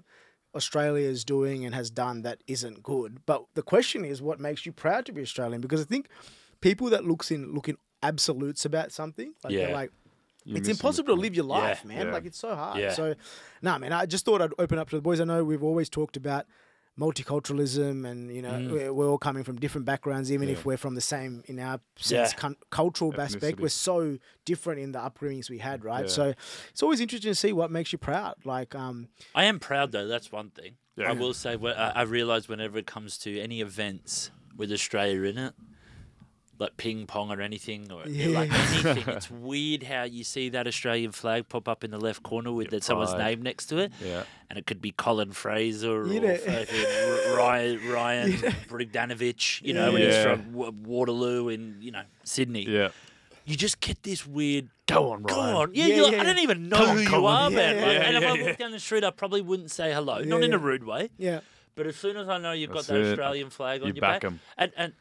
Australia 0.54 1.08
is 1.08 1.24
doing 1.24 1.64
and 1.64 1.74
has 1.74 1.90
done 1.90 2.22
that 2.22 2.42
isn't 2.46 2.82
good. 2.84 3.24
But 3.26 3.46
the 3.54 3.62
question 3.62 4.04
is, 4.04 4.22
what 4.22 4.38
makes 4.38 4.64
you 4.64 4.70
proud 4.72 5.06
to 5.06 5.12
be 5.12 5.22
Australian? 5.22 5.60
Because 5.60 5.80
I 5.80 5.84
think 5.84 6.08
people 6.60 6.88
that 6.90 7.04
looks 7.04 7.30
in 7.32 7.52
look 7.52 7.68
in 7.68 7.76
absolutes 8.02 8.64
about 8.64 8.92
something, 8.92 9.34
like 9.44 9.52
Yeah. 9.52 9.66
they're 9.66 9.74
like. 9.74 9.92
You're 10.44 10.58
it's 10.58 10.68
impossible 10.68 11.14
to 11.14 11.20
live 11.20 11.36
your 11.36 11.44
life, 11.44 11.84
man. 11.84 12.06
Yeah. 12.08 12.12
Like 12.12 12.24
it's 12.24 12.38
so 12.38 12.56
hard. 12.56 12.76
Yeah. 12.80 12.92
So, 12.94 13.14
no, 13.62 13.78
man. 13.78 13.92
I 13.92 14.06
just 14.06 14.24
thought 14.24 14.42
I'd 14.42 14.50
open 14.58 14.76
up 14.76 14.90
to 14.90 14.96
the 14.96 15.02
boys. 15.02 15.20
I 15.20 15.24
know 15.24 15.44
we've 15.44 15.62
always 15.62 15.88
talked 15.88 16.16
about 16.16 16.46
multiculturalism, 16.98 18.06
and 18.08 18.34
you 18.34 18.42
know 18.42 18.50
Mm. 18.52 18.70
we're, 18.72 18.92
we're 18.92 19.08
all 19.08 19.18
coming 19.18 19.44
from 19.44 19.56
different 19.58 19.84
backgrounds, 19.86 20.32
even 20.32 20.48
if 20.48 20.64
we're 20.64 20.76
from 20.76 20.94
the 20.94 21.00
same 21.00 21.42
in 21.46 21.58
our 21.58 21.80
sense 21.96 22.32
Yeah. 22.32 22.38
cun- 22.38 22.56
cultural 22.70 23.18
aspect. 23.20 23.60
We're 23.60 23.68
so 23.68 24.18
different 24.44 24.80
in 24.80 24.92
the 24.92 24.98
upbringings 24.98 25.50
we 25.50 25.58
had, 25.58 25.84
right? 25.84 26.04
Yeah. 26.04 26.10
So 26.10 26.34
it's 26.70 26.82
always 26.82 27.00
interesting 27.00 27.30
to 27.30 27.34
see 27.36 27.52
what 27.52 27.70
makes 27.70 27.92
you 27.92 27.98
proud. 27.98 28.34
Like, 28.44 28.74
um, 28.74 29.08
I 29.34 29.44
am 29.44 29.58
proud 29.58 29.92
though. 29.92 30.06
That's 30.06 30.30
one 30.32 30.50
thing. 30.50 30.76
Yeah. 30.96 31.10
I 31.10 31.12
will 31.12 31.34
say. 31.34 31.56
I, 31.56 31.90
I 32.00 32.02
realise 32.02 32.48
whenever 32.48 32.78
it 32.78 32.86
comes 32.86 33.16
to 33.18 33.40
any 33.40 33.60
events 33.60 34.30
with 34.56 34.70
Australia 34.72 35.22
in 35.22 35.38
it, 35.38 35.54
like 36.62 36.76
ping 36.76 37.06
pong 37.06 37.30
or 37.30 37.40
anything, 37.42 37.90
or 37.92 38.04
like 38.06 38.50
anything, 38.52 39.04
it's 39.14 39.30
weird 39.30 39.82
how 39.82 40.04
you 40.04 40.24
see 40.24 40.48
that 40.50 40.66
Australian 40.66 41.12
flag 41.12 41.48
pop 41.48 41.68
up 41.68 41.84
in 41.84 41.90
the 41.90 41.98
left 41.98 42.22
corner 42.22 42.50
with 42.52 42.70
that 42.70 42.82
someone's 42.84 43.14
name 43.14 43.42
next 43.42 43.66
to 43.66 43.78
it, 43.78 43.92
Yeah. 44.00 44.22
and 44.48 44.58
it 44.58 44.66
could 44.66 44.80
be 44.80 44.90
Colin 44.92 45.32
Fraser 45.32 46.06
You 46.06 46.18
or 46.18 46.20
know- 46.22 46.36
fucking 46.36 47.36
Ryan 47.36 47.80
Ryan 47.90 48.32
Brigdanovich, 48.68 49.62
you 49.62 49.74
know, 49.74 49.92
when 49.92 50.02
he's 50.02 50.14
Yeah. 50.14 50.36
from 50.36 50.52
Wa- 50.52 50.70
Waterloo 50.84 51.48
in 51.48 51.76
you 51.80 51.90
know 51.90 52.02
Sydney. 52.24 52.62
Yeah. 52.68 52.88
You 53.44 53.56
just 53.56 53.80
get 53.80 54.02
this 54.04 54.24
weird 54.26 54.68
Go 54.86 55.10
on, 55.12 55.22
Go 55.22 55.34
on. 55.40 55.74
Yeah, 55.74 55.86
Yeah, 55.86 55.94
you're 55.94 56.04
like, 56.04 56.12
yeah. 56.12 56.20
I 56.20 56.24
don't 56.24 56.38
even 56.40 56.68
know 56.68 56.76
Come 56.76 56.96
who 56.98 57.02
you 57.02 57.26
are, 57.26 57.50
Yeah, 57.50 57.56
man. 57.56 57.76
yeah, 57.76 57.82
Like, 57.86 57.92
yeah, 57.94 58.02
and 58.02 58.16
if 58.16 58.22
yeah, 58.22 58.28
I 58.30 58.42
walked 58.46 58.58
down 58.58 58.70
the 58.72 58.78
street, 58.80 59.04
I 59.04 59.10
probably 59.10 59.40
wouldn't 59.40 59.70
say 59.70 59.92
hello. 59.92 60.18
Yeah, 60.18 60.26
Not 60.26 60.42
in 60.44 60.52
a 60.52 60.58
rude 60.58 60.84
way. 60.84 61.10
yeah, 61.18 61.40
But 61.74 61.86
as 61.86 61.96
soon 61.96 62.16
as 62.18 62.28
I 62.28 62.36
know 62.38 62.52
you've 62.52 62.70
got 62.72 62.84
that 62.86 62.96
it. 63.00 63.06
Australian 63.12 63.48
flag 63.50 63.80
on 63.80 63.88
You 63.88 63.94
your 63.94 64.00
back 64.00 64.20
back, 64.22 64.32
and 64.58 64.72
and 64.76 64.92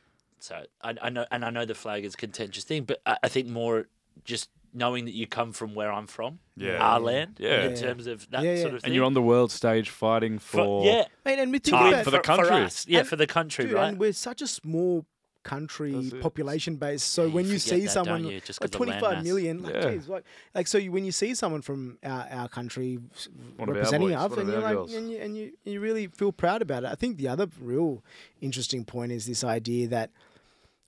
so 0.42 0.64
I, 0.82 0.96
I 1.02 1.10
know, 1.10 1.26
and 1.32 1.46
I 1.46 1.50
know 1.50 1.66
the 1.66 1.76
flag 1.76 2.04
is 2.06 2.14
a 2.16 2.18
contentious 2.18 2.64
thing, 2.64 2.84
but 2.84 3.02
I, 3.06 3.18
I 3.24 3.28
think 3.30 3.48
more 3.48 3.88
just 4.26 4.50
knowing 4.74 5.06
that 5.06 5.14
you 5.14 5.28
come 5.28 5.52
from 5.54 5.76
where 5.76 5.92
I'm 5.92 6.08
from, 6.08 6.40
Yeah. 6.56 6.78
our 6.78 7.00
land, 7.00 7.38
Yeah. 7.40 7.66
in 7.68 7.76
terms 7.76 8.08
of 8.08 8.30
that 8.32 8.44
Yeah, 8.44 8.54
yeah. 8.56 8.62
sort 8.62 8.74
of 8.76 8.82
thing. 8.82 8.88
And 8.90 8.96
you're 8.96 9.04
on 9.06 9.14
the 9.14 9.22
world 9.22 9.52
stage 9.52 9.90
fighting 9.90 10.40
for. 10.40 10.58
For- 10.64 10.86
yeah, 10.86 11.04
Mate, 11.26 11.40
and 11.40 11.52
we 11.52 11.60
to 11.60 11.72
think 11.72 11.82
Ah, 11.82 11.90
about 11.90 12.04
for 12.06 12.12
the 12.12 12.18
for 12.18 12.24
country. 12.24 12.56
us. 12.56 12.86
yeah, 12.88 13.00
And- 13.00 13.08
for 13.08 13.16
the 13.18 13.28
country, 13.28 13.66
Dude, 13.66 13.74
right? 13.74 13.90
and 13.90 13.98
we're 14.00 14.14
such 14.14 14.42
a 14.42 14.48
small 14.48 15.06
country 15.44 16.12
population 16.22 16.76
base. 16.76 17.02
So 17.04 17.26
Yeah, 17.26 17.34
when 17.34 17.46
you 17.46 17.60
forget 17.60 17.62
see 17.80 17.80
that, 17.86 17.90
someone 17.92 18.24
you, 18.26 18.40
just 18.42 18.60
'cause 18.60 18.70
like 18.72 18.76
of 18.76 18.80
land 18.88 19.00
25 19.02 19.14
mass. 19.18 19.24
million, 19.24 19.64
like, 19.64 19.74
Yeah. 19.74 19.92
geez, 19.92 20.08
like, 20.08 20.24
like 20.54 20.68
so 20.68 20.78
you, 20.78 20.92
when 20.92 21.04
you 21.04 21.12
see 21.12 21.34
someone 21.34 21.62
from 21.64 21.98
our, 22.04 22.28
our 22.30 22.48
country 22.48 23.00
s- 23.16 23.28
One 23.58 23.70
representing 23.72 24.14
us, 24.14 24.32
and 24.38 24.48
you're 24.48 24.62
like, 24.62 24.78
and 24.96 25.12
you, 25.12 25.18
and 25.18 25.36
you 25.36 25.52
you 25.66 25.80
really 25.82 26.08
feel 26.08 26.32
proud 26.32 26.62
about 26.62 26.84
it. 26.84 26.90
I 26.92 26.96
think 26.96 27.18
the 27.18 27.28
other 27.28 27.48
real 27.60 28.04
interesting 28.40 28.86
point 28.86 29.12
is 29.12 29.26
this 29.26 29.44
idea 29.44 29.88
that 29.88 30.12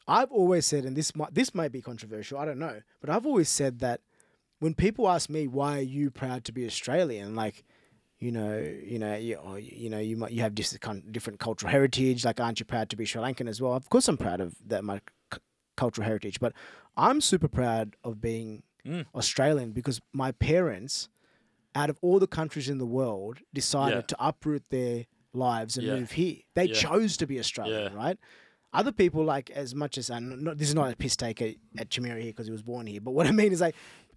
I've 0.07 0.31
always 0.31 0.65
said, 0.65 0.85
and 0.85 0.95
this 0.95 1.15
might 1.15 1.33
this 1.33 1.53
might 1.55 1.71
be 1.71 1.81
controversial, 1.81 2.37
I 2.37 2.45
don't 2.45 2.59
know, 2.59 2.81
but 3.01 3.09
I've 3.09 3.25
always 3.25 3.49
said 3.49 3.79
that 3.79 4.01
when 4.59 4.73
people 4.73 5.09
ask 5.09 5.29
me 5.29 5.47
why 5.47 5.77
are 5.79 5.81
you 5.81 6.11
proud 6.11 6.43
to 6.45 6.51
be 6.51 6.65
Australian, 6.65 7.35
like 7.35 7.63
you 8.19 8.31
know, 8.31 8.57
you 8.57 8.99
know, 8.99 9.15
you, 9.15 9.35
or, 9.35 9.59
you 9.59 9.89
know, 9.89 9.99
you 9.99 10.15
might 10.15 10.31
you 10.31 10.41
have 10.41 10.55
different 10.55 11.39
cultural 11.39 11.69
heritage. 11.69 12.23
Like, 12.23 12.39
aren't 12.39 12.59
you 12.59 12.65
proud 12.65 12.89
to 12.91 12.95
be 12.95 13.03
Sri 13.05 13.21
Lankan 13.21 13.49
as 13.49 13.61
well? 13.61 13.73
Of 13.73 13.89
course, 13.89 14.07
I'm 14.07 14.15
proud 14.17 14.39
of 14.39 14.55
that 14.67 14.83
my 14.85 15.01
c- 15.33 15.39
cultural 15.75 16.05
heritage, 16.07 16.39
but 16.39 16.53
I'm 16.95 17.19
super 17.21 17.47
proud 17.49 17.95
of 18.03 18.21
being 18.21 18.63
Mm. 18.85 19.05
Australian 19.15 19.71
because 19.71 20.01
my 20.11 20.33
parents, 20.33 21.07
out 21.73 21.89
of 21.89 21.97
all 22.01 22.19
the 22.19 22.27
countries 22.27 22.67
in 22.67 22.79
the 22.79 22.85
world, 22.85 23.39
decided 23.53 23.95
Yeah. 23.95 24.01
to 24.01 24.15
uproot 24.19 24.63
their 24.71 25.05
lives 25.31 25.77
and 25.77 25.87
Yeah. 25.87 25.95
move 25.95 26.11
here. 26.11 26.39
They 26.53 26.65
Yeah. 26.65 26.73
chose 26.75 27.15
to 27.17 27.25
be 27.25 27.39
Australian, 27.39 27.93
right? 27.93 28.17
Other 28.73 28.91
people, 28.91 29.23
like 29.23 29.49
as 29.51 29.75
much 29.75 29.97
as 29.97 30.09
uh, 30.09 30.15
and 30.15 30.41
not, 30.43 30.57
this 30.57 30.69
is 30.69 30.75
not 30.75 30.91
a 30.91 30.95
piss 30.95 31.15
take 31.15 31.41
at, 31.41 31.55
at 31.77 31.89
Chamira 31.89 32.15
here 32.19 32.31
because 32.31 32.47
he 32.47 32.51
was 32.51 32.63
born 32.63 32.87
here, 32.87 32.99
but 33.01 33.11
what 33.11 33.27
I 33.31 33.31
mean 33.31 33.51
is 33.51 33.61
like, 33.61 33.75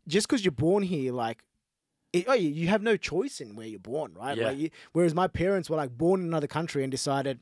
just 0.09 0.27
because 0.29 0.45
you're 0.45 0.53
born 0.53 0.83
here, 0.83 1.13
like, 1.13 1.43
it, 2.13 2.25
oh, 2.29 2.35
you, 2.35 2.49
you 2.49 2.69
have 2.69 2.83
no 2.83 2.97
choice 2.97 3.41
in 3.41 3.57
where 3.57 3.67
you're 3.67 3.79
born, 3.79 4.15
right? 4.15 4.37
Yeah. 4.37 4.49
Like 4.49 4.59
you, 4.59 4.71
whereas 4.93 5.15
my 5.15 5.27
parents 5.29 5.69
were 5.69 5.77
like 5.77 5.91
born 5.97 6.21
in 6.21 6.27
another 6.27 6.47
country 6.47 6.83
and 6.83 6.91
decided, 6.91 7.41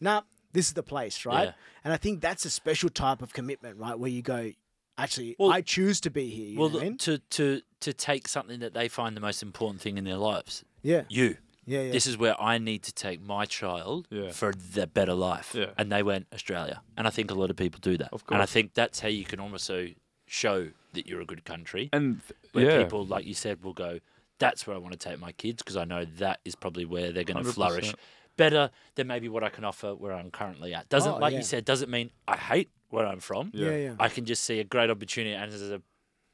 nah, 0.00 0.22
this 0.52 0.68
is 0.68 0.72
the 0.72 0.82
place, 0.82 1.26
right? 1.26 1.48
Yeah. 1.48 1.52
And 1.82 1.92
I 1.92 1.96
think 1.96 2.20
that's 2.20 2.44
a 2.44 2.50
special 2.50 2.88
type 2.88 3.20
of 3.20 3.32
commitment, 3.32 3.76
right? 3.78 3.98
Where 3.98 4.10
you 4.10 4.22
go, 4.22 4.52
actually, 4.96 5.36
Well- 5.38 5.52
I 5.52 5.60
choose 5.60 6.00
to 6.02 6.10
be 6.10 6.30
here. 6.30 6.46
You 6.46 6.58
well, 6.60 6.68
know 6.70 6.76
what 6.76 6.82
I 6.84 6.88
mean? 6.90 6.98
to 6.98 7.18
to 7.18 7.60
to 7.80 7.92
take 7.92 8.28
something 8.28 8.60
that 8.60 8.72
they 8.72 8.88
find 8.88 9.14
the 9.14 9.20
most 9.20 9.42
important 9.42 9.82
thing 9.82 9.98
in 9.98 10.04
their 10.04 10.16
lives, 10.16 10.64
Yeah, 10.82 11.02
you. 11.10 11.36
Yeah, 11.66 11.82
yeah. 11.82 11.92
This 11.92 12.06
is 12.06 12.16
where 12.18 12.40
I 12.40 12.58
need 12.58 12.82
to 12.84 12.92
take 12.92 13.20
my 13.22 13.44
child 13.44 14.06
Yeah. 14.10 14.30
for 14.30 14.52
the 14.52 14.86
better 14.86 15.14
life. 15.14 15.54
Yeah. 15.54 15.70
And 15.78 15.90
they 15.90 16.02
went 16.02 16.26
Australia. 16.32 16.82
And 16.96 17.06
I 17.06 17.10
think 17.10 17.30
a 17.30 17.34
lot 17.34 17.50
of 17.50 17.56
people 17.56 17.80
do 17.80 17.96
that. 17.98 18.10
Of 18.12 18.26
course. 18.26 18.34
And 18.36 18.42
I 18.42 18.46
think 18.46 18.74
that's 18.74 19.00
how 19.00 19.08
you 19.08 19.24
can 19.24 19.40
almost 19.40 19.64
so 19.64 19.88
show 20.26 20.68
that 20.94 21.06
you're 21.06 21.20
a 21.20 21.26
good 21.26 21.44
country. 21.44 21.88
And 21.92 22.20
th- 22.22 22.32
Where 22.52 22.70
yeah. 22.78 22.82
people, 22.84 23.04
like 23.04 23.24
you 23.26 23.34
said, 23.34 23.62
will 23.62 23.72
go, 23.74 24.00
that's 24.38 24.66
where 24.66 24.74
I 24.76 24.78
want 24.78 24.92
to 24.98 25.08
take 25.08 25.18
my 25.20 25.32
kids 25.32 25.62
because 25.62 25.76
I 25.76 25.84
know 25.84 26.04
that 26.18 26.40
is 26.44 26.54
probably 26.54 26.84
where 26.84 27.12
they're 27.12 27.24
going 27.24 27.42
to 27.44 27.52
flourish 27.52 27.94
better 28.36 28.70
than 28.96 29.06
maybe 29.06 29.28
what 29.28 29.44
I 29.44 29.48
can 29.48 29.64
offer 29.64 29.94
where 29.94 30.12
I'm 30.12 30.30
currently 30.30 30.74
at. 30.74 30.88
Doesn't, 30.88 31.12
Oh, 31.14 31.18
like 31.18 31.32
yeah. 31.32 31.38
you 31.38 31.44
said, 31.44 31.64
doesn't 31.64 31.90
mean 31.90 32.10
I 32.26 32.36
hate 32.36 32.68
where 32.90 33.06
I'm 33.06 33.20
from. 33.20 33.50
yeah, 33.54 33.70
Yeah. 33.70 33.76
yeah. 33.76 33.94
I 34.00 34.08
can 34.08 34.24
just 34.24 34.42
see 34.42 34.58
a 34.60 34.64
great 34.64 34.90
opportunity, 34.90 35.34
and 35.34 35.52
as 35.52 35.62
a 35.70 35.80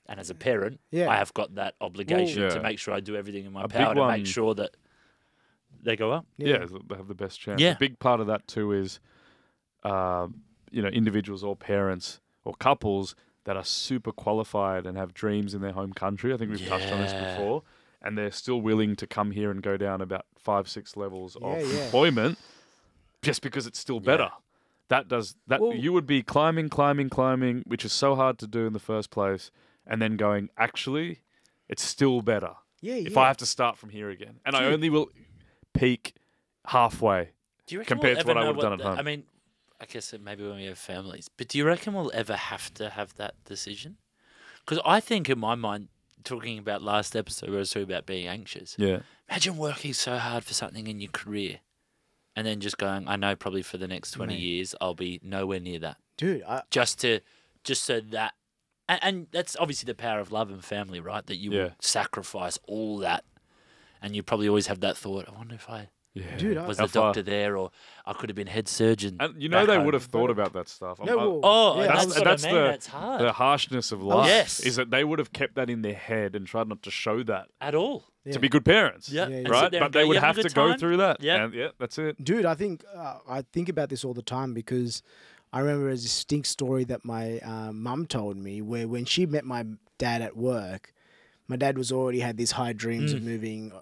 and 0.06 0.18
as 0.18 0.28
a 0.28 0.34
parent, 0.34 0.80
Yeah. 0.90 1.08
I 1.08 1.16
have 1.16 1.32
got 1.34 1.54
that 1.54 1.74
obligation 1.80 2.42
Well- 2.42 2.50
to 2.52 2.60
make 2.62 2.78
sure 2.80 2.92
I 2.94 2.98
do 3.00 3.14
everything 3.14 3.44
in 3.44 3.52
my 3.52 3.64
A 3.64 3.68
power 3.68 3.94
to 3.94 4.00
one- 4.00 4.18
make 4.18 4.26
sure 4.26 4.54
that 4.56 4.74
they 5.82 5.96
go 5.96 6.12
up. 6.12 6.26
yeah, 6.36 6.64
they 6.88 6.96
have 6.96 7.08
the 7.08 7.14
best 7.14 7.40
chance. 7.40 7.60
Yeah. 7.60 7.72
A 7.72 7.78
big 7.78 7.98
part 7.98 8.20
of 8.20 8.26
that 8.26 8.46
too 8.46 8.72
is, 8.72 9.00
um, 9.82 10.42
you 10.70 10.82
know, 10.82 10.88
individuals 10.88 11.42
or 11.42 11.56
parents 11.56 12.20
or 12.44 12.54
couples 12.54 13.14
that 13.44 13.56
are 13.56 13.64
super 13.64 14.12
qualified 14.12 14.86
and 14.86 14.96
have 14.96 15.14
dreams 15.14 15.54
in 15.54 15.60
their 15.62 15.72
home 15.72 15.92
country. 15.92 16.32
I 16.32 16.36
think 16.36 16.50
we've 16.50 16.66
touched 16.66 16.92
on 16.92 17.00
this 17.00 17.12
before, 17.12 17.62
and 18.02 18.16
they're 18.16 18.30
still 18.30 18.60
willing 18.60 18.96
to 18.96 19.06
come 19.06 19.30
here 19.30 19.50
and 19.50 19.62
go 19.62 19.76
down 19.76 20.00
about 20.00 20.26
five, 20.38 20.68
six 20.68 20.96
levels 20.96 21.36
of 21.36 21.42
Yeah, 21.42 21.58
yeah. 21.60 21.84
employment 21.84 22.38
just 23.22 23.42
because 23.42 23.66
it's 23.66 23.78
still 23.78 24.00
better. 24.00 24.30
That 24.88 25.08
does 25.08 25.36
that. 25.46 25.60
Well- 25.60 25.74
you 25.74 25.92
would 25.92 26.06
be 26.06 26.22
climbing, 26.22 26.68
climbing, 26.68 27.08
climbing, 27.10 27.62
which 27.66 27.84
is 27.84 27.92
so 27.92 28.14
hard 28.14 28.38
to 28.38 28.46
do 28.46 28.66
in 28.66 28.72
the 28.72 28.78
first 28.80 29.10
place, 29.10 29.50
and 29.86 30.00
then 30.02 30.16
going, 30.16 30.50
actually, 30.58 31.20
it's 31.68 31.82
still 31.82 32.20
better 32.22 32.54
yeah, 32.80 32.94
if 32.94 33.12
yeah. 33.12 33.20
I 33.20 33.28
have 33.28 33.36
to 33.38 33.46
start 33.46 33.78
from 33.78 33.90
here 33.90 34.10
again. 34.10 34.40
And 34.44 34.56
I 34.56 34.64
only 34.66 34.90
will 34.90 35.10
peak 35.74 36.14
halfway. 36.66 37.30
Do 37.66 37.74
you 37.74 37.80
reckon 37.80 37.96
Compared 37.98 38.16
we'll 38.16 38.22
to 38.24 38.28
what 38.28 38.36
I 38.36 38.40
know 38.42 38.46
would've 38.52 38.62
done 38.62 38.80
at 38.80 38.86
home. 38.86 38.98
I 38.98 39.02
mean, 39.02 39.24
I 39.80 39.86
guess 39.86 40.12
it 40.12 40.20
maybe 40.22 40.42
when 40.46 40.56
we 40.56 40.64
have 40.66 40.78
families, 40.78 41.28
but 41.36 41.48
do 41.48 41.58
you 41.58 41.64
reckon 41.64 41.94
we'll 41.94 42.10
ever 42.14 42.36
have 42.36 42.72
to 42.74 42.90
have 42.90 43.14
that 43.14 43.34
decision? 43.44 43.96
Because 44.64 44.82
I 44.84 45.00
think 45.00 45.28
in 45.30 45.38
my 45.38 45.54
mind, 45.54 45.88
talking 46.22 46.58
about 46.58 46.82
last 46.82 47.16
episode 47.16 47.48
where 47.48 47.58
I 47.58 47.60
was 47.60 47.70
talking 47.70 47.84
about 47.84 48.04
being 48.04 48.26
anxious. 48.28 48.76
Yeah. 48.78 49.00
Imagine 49.30 49.56
working 49.56 49.94
so 49.94 50.18
hard 50.18 50.44
for 50.44 50.52
something 50.52 50.86
in 50.86 51.00
your 51.00 51.10
career, 51.10 51.60
and 52.36 52.46
then 52.46 52.60
just 52.60 52.76
going, 52.76 53.08
I 53.08 53.16
know 53.16 53.34
probably 53.36 53.62
for 53.62 53.78
the 53.78 53.88
next 53.88 54.10
twenty 54.10 54.34
Mate. 54.34 54.40
years 54.42 54.74
I'll 54.80 54.94
be 54.94 55.18
nowhere 55.22 55.60
near 55.60 55.78
that. 55.78 55.96
dude. 56.18 56.42
I, 56.46 56.62
Just 56.70 57.00
to, 57.00 57.20
just 57.64 57.84
so 57.84 58.00
that, 58.00 58.34
and, 58.86 59.00
and 59.02 59.26
that's 59.30 59.56
obviously 59.58 59.86
the 59.86 59.94
power 59.94 60.20
of 60.20 60.30
love 60.30 60.50
and 60.50 60.62
family, 60.62 61.00
right? 61.00 61.24
That 61.26 61.36
you 61.36 61.52
Yeah. 61.52 61.62
will 61.62 61.72
sacrifice 61.80 62.58
all 62.68 62.98
that, 62.98 63.24
and 64.02 64.14
you 64.16 64.22
probably 64.22 64.48
always 64.48 64.66
have 64.68 64.80
that 64.80 64.96
thought. 64.96 65.26
I 65.28 65.32
wonder 65.36 65.54
if 65.54 65.68
I 65.68 65.88
Yeah. 66.14 66.36
Dude, 66.36 66.56
was 66.66 66.78
How 66.78 66.86
the 66.86 66.92
far- 66.92 67.02
doctor 67.08 67.22
there, 67.22 67.56
or 67.56 67.70
I 68.04 68.12
could 68.14 68.28
have 68.30 68.36
been 68.36 68.48
head 68.48 68.66
surgeon. 68.66 69.16
And 69.20 69.40
you 69.40 69.48
know 69.48 69.64
they 69.64 69.76
home. 69.76 69.84
would 69.84 69.94
have 69.94 70.04
thought 70.04 70.28
about 70.30 70.52
that 70.54 70.68
stuff. 70.68 70.98
I'm- 70.98 71.06
no, 71.06 71.12
I- 71.18 71.24
well, 71.24 71.40
Oh, 71.44 71.80
yeah, 71.80 71.86
that's, 71.86 72.06
that's- 72.06 72.24
that's 72.24 72.44
I 72.44 72.46
mean. 72.48 72.54
the- 72.56 72.66
that's 72.66 72.86
hard. 72.88 73.20
the 73.20 73.32
harshness 73.32 73.92
of 73.92 74.02
life 74.02 74.26
Yes. 74.26 74.58
is 74.60 74.74
that 74.76 74.90
they 74.90 75.04
would 75.04 75.20
have 75.20 75.32
kept 75.32 75.54
that 75.54 75.70
in 75.70 75.82
their 75.82 75.94
head 75.94 76.34
and 76.34 76.46
tried 76.48 76.66
not 76.68 76.82
to 76.82 76.90
show 76.90 77.22
that 77.24 77.46
At 77.60 77.76
all. 77.76 78.06
yeah. 78.24 78.32
to 78.32 78.40
be 78.40 78.48
good 78.48 78.64
parents. 78.64 79.08
Yeah. 79.08 79.28
Yeah, 79.28 79.38
yeah. 79.42 79.48
Right? 79.48 79.70
But 79.70 79.82
and 79.82 79.92
they 79.94 80.04
would 80.04 80.16
have 80.16 80.34
to 80.34 80.40
a 80.40 80.44
good 80.44 80.54
go 80.54 80.76
through 80.76 80.96
that. 80.96 81.22
Yeah. 81.22 81.48
Yeah, 81.52 81.68
that's 81.78 81.96
it. 81.98 82.22
dude 82.24 82.44
i 82.44 82.54
think 82.54 82.84
uh, 82.92 83.18
i 83.28 83.42
think 83.52 83.68
about 83.68 83.88
this 83.88 84.04
all 84.04 84.12
the 84.14 84.22
time 84.36 84.52
because 84.52 85.02
i 85.52 85.60
remember 85.60 85.88
a 85.90 85.94
distinct 85.94 86.48
story 86.48 86.82
that 86.84 87.04
my 87.04 87.38
uh, 87.38 87.70
mum 87.72 88.06
told 88.06 88.36
me 88.36 88.60
where 88.60 88.88
when 88.88 89.04
she 89.04 89.26
met 89.26 89.44
my 89.44 89.64
dad 89.98 90.22
at 90.22 90.36
work 90.36 90.92
my 91.48 91.56
dad 91.56 91.76
was 91.78 91.90
already 91.92 92.20
had 92.20 92.36
these 92.36 92.52
high 92.52 92.72
dreams 92.72 93.12
of 93.12 93.22
moving 93.22 93.72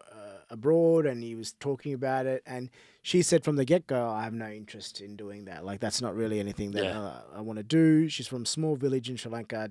abroad 0.50 1.06
and 1.06 1.22
he 1.22 1.34
was 1.34 1.52
talking 1.60 1.92
about 1.92 2.26
it 2.26 2.42
and 2.46 2.70
she 3.02 3.20
said 3.22 3.44
from 3.44 3.56
the 3.56 3.64
get-go 3.64 4.08
i 4.08 4.22
have 4.24 4.32
no 4.32 4.48
interest 4.48 5.00
in 5.00 5.14
doing 5.16 5.44
that 5.44 5.64
like 5.64 5.78
that's 5.80 6.00
not 6.00 6.14
really 6.14 6.40
anything 6.40 6.70
that 6.72 6.84
Yeah. 6.84 6.98
uh, 7.00 7.20
i 7.36 7.40
want 7.40 7.58
to 7.58 7.62
do 7.62 8.08
she's 8.08 8.26
from 8.26 8.42
a 8.42 8.46
small 8.46 8.74
village 8.76 9.10
in 9.10 9.16
sri 9.16 9.30
lanka 9.30 9.70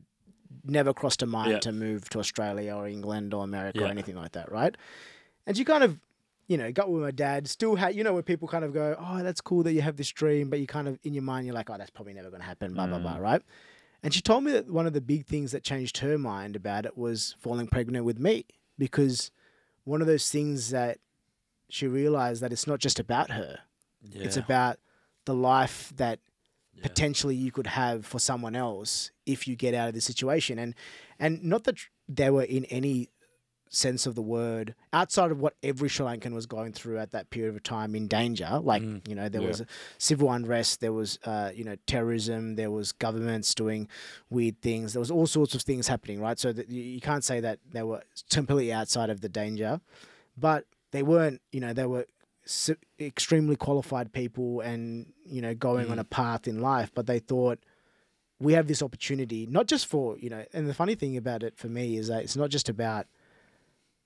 never 0.64 0.94
crossed 0.94 1.22
her 1.22 1.28
mind 1.28 1.52
Yeah. 1.52 1.60
to 1.60 1.72
move 1.72 2.10
to 2.10 2.20
australia 2.20 2.76
or 2.76 2.88
england 2.88 3.34
or 3.34 3.44
america 3.44 3.80
or 3.84 3.88
anything 3.88 4.16
like 4.16 4.34
that 4.34 4.52
right 4.52 4.76
and 5.46 5.56
she 5.58 5.64
kind 5.66 5.84
of 5.84 6.00
you 6.50 6.58
know, 6.58 6.72
got 6.72 6.90
with 6.90 7.02
my 7.04 7.12
dad, 7.12 7.46
still 7.46 7.76
had, 7.76 7.94
you 7.94 8.06
know, 8.06 8.14
where 8.14 8.24
people 8.24 8.48
kind 8.48 8.64
of 8.64 8.74
go, 8.74 8.96
oh, 8.98 9.22
that's 9.22 9.42
cool 9.42 9.64
that 9.64 9.74
you 9.74 9.82
have 9.82 9.98
this 9.98 10.10
dream, 10.10 10.50
but 10.50 10.62
you 10.62 10.66
kind 10.66 10.88
of, 10.88 10.98
in 11.04 11.14
your 11.14 11.22
mind, 11.24 11.46
you're 11.46 11.54
like, 11.54 11.70
oh, 11.70 11.78
that's 11.78 11.90
probably 11.90 12.14
never 12.14 12.30
going 12.30 12.40
to 12.40 12.48
happen, 12.48 12.74
blah, 12.74 12.88
blah, 12.88 13.00
blah, 13.00 13.18
right? 13.18 13.42
And 14.02 14.14
she 14.14 14.22
told 14.22 14.46
me 14.46 14.54
that 14.54 14.70
one 14.72 14.88
of 14.88 14.94
the 14.94 15.02
big 15.02 15.26
things 15.26 15.52
that 15.52 15.62
changed 15.66 15.98
her 15.98 16.18
mind 16.18 16.56
about 16.56 16.86
it 16.86 16.98
was 16.98 17.36
falling 17.38 17.68
pregnant 17.68 18.06
with 18.06 18.18
me 18.18 18.46
because 18.78 19.30
one 19.88 20.02
of 20.02 20.08
those 20.08 20.30
things 20.30 20.70
that 20.72 21.00
she 21.70 21.88
realized 21.88 22.42
that 22.42 22.52
it's 22.52 22.68
not 22.68 22.80
just 22.80 23.00
about 23.00 23.30
her, 23.32 23.60
Yeah. 24.02 24.24
it's 24.24 24.38
about 24.38 24.80
the 25.26 25.34
life 25.34 25.92
that 25.96 26.20
Yeah. 26.74 26.84
potentially 26.84 27.36
you 27.36 27.52
could 27.52 27.68
have 27.68 28.06
for 28.06 28.20
someone 28.20 28.56
else 28.56 29.12
if 29.26 29.48
you 29.48 29.56
get 29.56 29.74
out 29.74 29.88
of 29.90 29.94
the 29.96 30.02
situation 30.02 30.60
and 30.60 30.76
and 31.20 31.44
not 31.44 31.64
that 31.64 31.78
they 32.08 32.30
were 32.30 32.44
in 32.44 32.66
any 32.66 33.10
sense 33.70 34.06
of 34.06 34.16
the 34.16 34.22
word 34.22 34.74
outside 34.94 35.32
of 35.32 35.40
what 35.40 35.56
every 35.62 35.90
Sri 35.90 36.06
Lankan 36.06 36.34
was 36.34 36.46
going 36.46 36.72
through 36.74 36.98
at 37.00 37.12
that 37.12 37.30
period 37.30 37.56
of 37.56 37.64
time 37.64 37.96
in 37.96 38.08
danger. 38.08 38.60
Like 38.64 38.82
Mm. 38.82 39.08
you 39.08 39.16
know 39.16 39.30
there 39.30 39.42
Yeah. 39.42 39.48
was 39.50 39.64
civil 39.98 40.32
unrest 40.32 40.80
there 40.80 40.94
was 40.94 41.20
uh, 41.26 41.52
you 41.54 41.64
know 41.64 41.76
terrorism 41.86 42.56
there 42.56 42.72
was 42.72 42.92
governments 42.92 43.54
doing 43.56 43.88
weird 44.30 44.62
things. 44.62 44.94
There 44.94 45.00
was 45.00 45.12
all 45.12 45.28
sorts 45.28 45.54
of 45.56 45.62
things 45.62 45.88
happening 45.88 46.20
right? 46.20 46.40
So 46.40 46.54
that 46.54 46.70
you, 46.70 47.02
can't 47.02 47.24
say 47.24 47.40
that 47.42 47.60
they 47.72 47.84
were 47.84 48.04
completely 48.32 48.72
outside 48.74 49.10
of 49.10 49.22
the 49.22 49.30
danger 49.30 49.82
but 50.38 50.66
they 50.92 51.04
weren't 51.04 51.42
you 51.52 51.60
know 51.60 51.74
they 51.74 51.86
were 51.86 52.06
extremely 53.00 53.56
qualified 53.56 54.14
people 54.14 54.62
and 54.62 55.12
you 55.26 55.42
know 55.42 55.54
going 55.54 55.92
on 55.92 56.00
a 56.00 56.04
path 56.04 56.48
in 56.48 56.60
life. 56.62 56.92
But 56.94 57.06
they 57.08 57.20
thought 57.20 57.60
we 58.40 58.54
have 58.54 58.68
this 58.68 58.82
opportunity 58.82 59.46
not 59.48 59.68
just 59.68 59.86
for 59.88 60.18
you 60.20 60.30
know 60.30 60.46
and 60.54 60.68
the 60.70 60.74
funny 60.74 60.96
thing 60.96 61.18
about 61.18 61.44
it 61.44 61.58
for 61.58 61.68
me 61.68 61.98
is 61.98 62.08
that 62.08 62.24
it's 62.24 62.36
not 62.36 62.50
just 62.50 62.70
about 62.70 63.08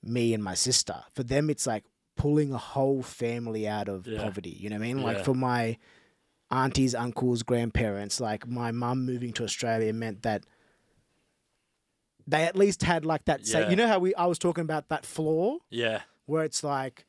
me 0.03 0.33
and 0.33 0.43
my 0.43 0.53
sister 0.53 1.03
for 1.13 1.23
them 1.23 1.49
it's 1.49 1.67
like 1.67 1.83
pulling 2.17 2.51
a 2.53 2.57
whole 2.57 3.01
family 3.03 3.67
out 3.67 3.87
of 3.87 4.07
Yeah. 4.07 4.21
poverty 4.23 4.49
you 4.59 4.69
know 4.69 4.75
what 4.77 4.83
i 4.83 4.87
mean 4.87 4.97
Yeah. 4.99 5.03
like 5.05 5.23
for 5.25 5.33
my 5.35 5.77
aunties 6.49 6.93
uncles 6.95 7.43
grandparents 7.43 8.19
like 8.19 8.47
my 8.47 8.71
mum 8.71 9.05
moving 9.05 9.31
to 9.33 9.43
australia 9.43 9.93
meant 9.93 10.23
that 10.23 10.43
they 12.27 12.43
at 12.43 12.55
least 12.55 12.83
had 12.83 13.05
like 13.05 13.25
that 13.25 13.45
say 13.45 13.69
you 13.69 13.75
know 13.75 13.87
how 13.87 13.99
we 13.99 14.13
i 14.15 14.25
was 14.25 14.37
talking 14.39 14.61
about 14.61 14.89
that 14.89 15.05
floor 15.05 15.59
yeah. 15.69 16.01
where 16.25 16.43
it's 16.43 16.63
like, 16.63 17.05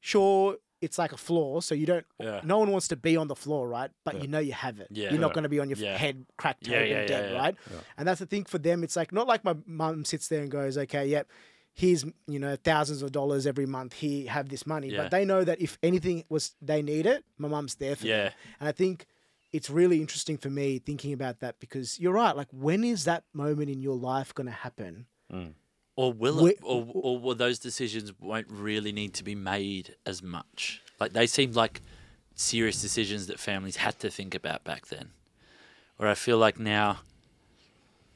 sure, 0.00 0.56
it's 0.80 0.98
like 0.98 1.12
a 1.12 1.16
floor, 1.16 1.62
so 1.62 1.74
you 1.76 1.86
don't. 1.86 2.04
Yeah. 2.18 2.40
No 2.42 2.58
one 2.58 2.70
wants 2.72 2.88
to 2.88 2.96
be 2.96 3.16
on 3.16 3.28
the 3.28 3.36
floor, 3.36 3.68
right? 3.68 3.90
But 4.04 4.16
Yeah. 4.16 4.22
you 4.22 4.28
know 4.28 4.38
you 4.40 4.52
have 4.52 4.80
it. 4.80 4.88
Yeah. 4.90 5.10
You're 5.10 5.20
not 5.20 5.32
going 5.34 5.42
to 5.44 5.48
be 5.48 5.60
on 5.60 5.68
your 5.68 5.78
Yeah. 5.78 5.96
head 5.96 6.26
cracked 6.38 6.66
Yeah, 6.66 6.78
head 6.78 6.88
yeah, 6.88 6.96
and 7.00 7.10
yeah, 7.10 7.20
dead, 7.20 7.32
yeah. 7.32 7.38
right? 7.38 7.56
Yeah. 7.70 7.76
And 7.98 8.08
that's 8.08 8.18
the 8.18 8.26
thing 8.26 8.44
for 8.44 8.58
them. 8.58 8.82
It's 8.82 8.96
like 8.96 9.12
not 9.12 9.26
like 9.28 9.44
my 9.44 9.54
mum 9.66 10.04
sits 10.04 10.26
there 10.28 10.42
and 10.42 10.50
goes, 10.50 10.76
"Okay, 10.78 11.06
yep, 11.06 11.28
here's 11.74 12.04
you 12.26 12.38
know 12.38 12.56
thousands 12.56 13.02
of 13.02 13.12
dollars 13.12 13.46
every 13.46 13.66
month. 13.66 13.94
Here, 13.94 14.30
have 14.30 14.48
this 14.48 14.66
money." 14.66 14.88
Yeah. 14.88 15.02
But 15.02 15.10
they 15.10 15.24
know 15.24 15.44
that 15.44 15.60
if 15.60 15.78
anything 15.82 16.24
was 16.28 16.54
they 16.60 16.82
need 16.82 17.06
it, 17.06 17.24
my 17.38 17.48
mum's 17.48 17.76
there 17.76 17.96
for 17.96 18.02
them. 18.02 18.10
Yeah. 18.10 18.30
And 18.60 18.68
I 18.68 18.72
think 18.72 19.06
it's 19.52 19.68
really 19.68 20.00
interesting 20.00 20.38
for 20.38 20.50
me 20.50 20.78
thinking 20.78 21.12
about 21.12 21.40
that 21.40 21.60
because 21.60 22.00
you're 22.00 22.14
right. 22.14 22.34
Like, 22.34 22.48
when 22.50 22.84
is 22.84 23.04
that 23.04 23.24
moment 23.34 23.70
in 23.70 23.82
your 23.82 23.96
life 23.96 24.34
going 24.34 24.46
to 24.46 24.52
happen? 24.52 25.06
Mm. 25.32 25.52
Or 25.94 26.12
will 26.12 26.46
it? 26.46 26.58
Or, 26.62 26.86
or 26.94 27.18
will 27.18 27.34
those 27.34 27.58
decisions 27.58 28.12
won't 28.18 28.46
really 28.50 28.92
need 28.92 29.12
to 29.14 29.24
be 29.24 29.34
made 29.34 29.94
as 30.06 30.22
much? 30.22 30.80
Like 30.98 31.12
they 31.12 31.26
seemed 31.26 31.54
like 31.54 31.82
serious 32.34 32.80
decisions 32.80 33.26
that 33.26 33.38
families 33.38 33.76
had 33.76 33.98
to 34.00 34.10
think 34.10 34.34
about 34.34 34.64
back 34.64 34.86
then. 34.86 35.10
Where 35.98 36.08
I 36.08 36.14
feel 36.14 36.38
like 36.38 36.58
now 36.58 37.00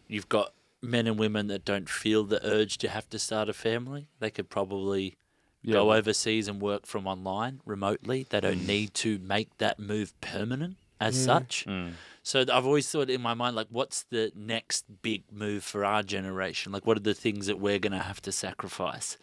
you've 0.09 0.29
got 0.29 0.55
men 0.83 1.07
and 1.07 1.19
women 1.19 1.47
that 1.49 1.65
don't 1.65 1.89
feel 1.89 2.25
the 2.25 2.45
urge 2.47 2.79
to 2.79 2.89
have 2.89 3.09
to 3.11 3.19
start 3.19 3.49
a 3.49 3.53
family. 3.53 4.09
They 4.21 4.31
could 4.31 4.49
probably 4.51 5.17
Yeah. 5.63 5.75
go 5.75 5.93
overseas 5.93 6.47
and 6.49 6.61
work 6.61 6.87
from 6.87 7.07
online 7.07 7.61
remotely. 7.65 8.27
They 8.29 8.41
don't 8.41 8.67
need 8.67 8.95
to 8.95 9.19
make 9.19 9.57
that 9.59 9.79
move 9.79 10.19
permanent 10.21 10.77
as 11.01 11.23
such. 11.23 11.65
Mm. 11.67 11.93
So 12.23 12.45
I've 12.53 12.67
always 12.67 12.89
thought 12.91 13.11
in 13.11 13.21
my 13.21 13.35
mind, 13.35 13.57
like, 13.57 13.69
what's 13.71 14.03
the 14.05 14.33
next 14.35 14.85
big 15.03 15.25
move 15.33 15.65
for 15.65 15.85
our 15.85 16.03
generation? 16.03 16.73
Like, 16.73 16.87
what 16.87 16.97
are 16.97 17.01
the 17.01 17.15
things 17.15 17.47
that 17.47 17.59
we're 17.59 17.79
going 17.79 17.93
to 17.93 17.99
have 17.99 18.21
to 18.23 18.33
sacrifice? 18.33 19.17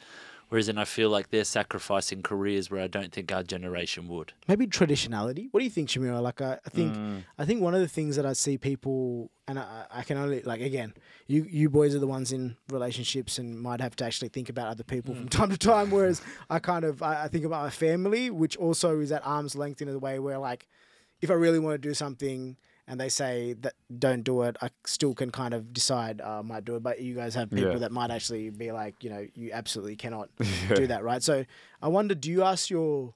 Whereas, 0.54 0.68
then 0.68 0.78
I 0.78 0.86
feel 0.86 1.10
like 1.10 1.32
they're 1.32 1.46
sacrificing 1.46 2.22
careers 2.22 2.70
where 2.70 2.84
I 2.84 2.86
don't 2.86 3.12
think 3.12 3.32
our 3.32 3.42
generation 3.42 4.08
would. 4.08 4.34
Maybe 4.48 4.68
traditionality. 4.68 5.48
What 5.50 5.62
do 5.62 5.64
you 5.64 5.72
think, 5.72 5.90
Chamira? 5.90 6.22
Like, 6.22 6.42
I, 6.42 6.60
I 6.64 6.70
think 6.70 6.94
Mm. 6.94 7.24
I 7.40 7.46
think 7.46 7.60
one 7.62 7.74
of 7.74 7.82
the 7.82 7.88
things 7.88 8.18
that 8.18 8.26
I 8.26 8.34
see 8.34 8.60
people, 8.60 9.32
and 9.48 9.58
I, 9.58 9.86
I 9.90 10.04
can 10.04 10.18
only 10.18 10.44
like 10.44 10.62
again, 10.62 10.94
you 11.26 11.48
you 11.50 11.72
boys 11.72 11.96
are 11.96 12.00
the 12.00 12.06
ones 12.06 12.32
in 12.32 12.56
relationships 12.70 13.40
and 13.40 13.60
might 13.60 13.82
have 13.82 13.96
to 13.96 14.06
actually 14.06 14.30
think 14.30 14.48
about 14.48 14.68
other 14.68 14.84
people 14.84 15.16
from 15.16 15.28
time 15.28 15.50
to 15.50 15.58
time. 15.58 15.90
Whereas 15.90 16.22
I 16.52 16.60
kind 16.60 16.86
of 16.86 17.02
I, 17.02 17.24
I 17.24 17.28
think 17.30 17.46
about 17.46 17.64
my 17.64 17.72
family, 17.72 18.30
which 18.30 18.56
also 18.58 19.00
is 19.00 19.12
at 19.12 19.26
arm's 19.26 19.56
length 19.56 19.82
in 19.82 19.90
a 19.90 19.98
way 19.98 20.20
where 20.20 20.38
like, 20.38 20.68
if 21.20 21.32
I 21.32 21.34
really 21.34 21.58
want 21.58 21.82
to 21.82 21.90
do 21.90 21.96
something 21.96 22.58
and 22.88 23.00
they 23.00 23.10
say 23.10 23.54
that 23.62 23.74
don't 23.98 24.24
do 24.24 24.42
it, 24.44 24.58
I 24.62 24.70
still 24.86 25.14
can 25.14 25.32
kind 25.32 25.54
of 25.54 25.72
decide 25.74 26.20
uh, 26.22 26.40
I 26.40 26.42
might 26.42 26.66
do 26.66 26.76
it. 26.76 26.84
But 26.84 27.00
you 27.02 27.16
guys 27.16 27.34
have 27.36 27.50
people 27.50 27.72
Yeah. 27.74 27.78
that 27.80 27.92
might 27.92 28.12
actually 28.12 28.50
be 28.50 28.72
like, 28.72 29.04
you 29.04 29.10
know, 29.10 29.26
you 29.36 29.52
absolutely 29.54 29.96
cannot 29.96 30.30
do 30.76 30.88
that, 30.88 31.04
right? 31.04 31.24
So 31.24 31.46
I 31.82 31.88
wonder, 31.88 32.14
do 32.16 32.30
you 32.30 32.44
ask 32.44 32.70
your 32.70 33.14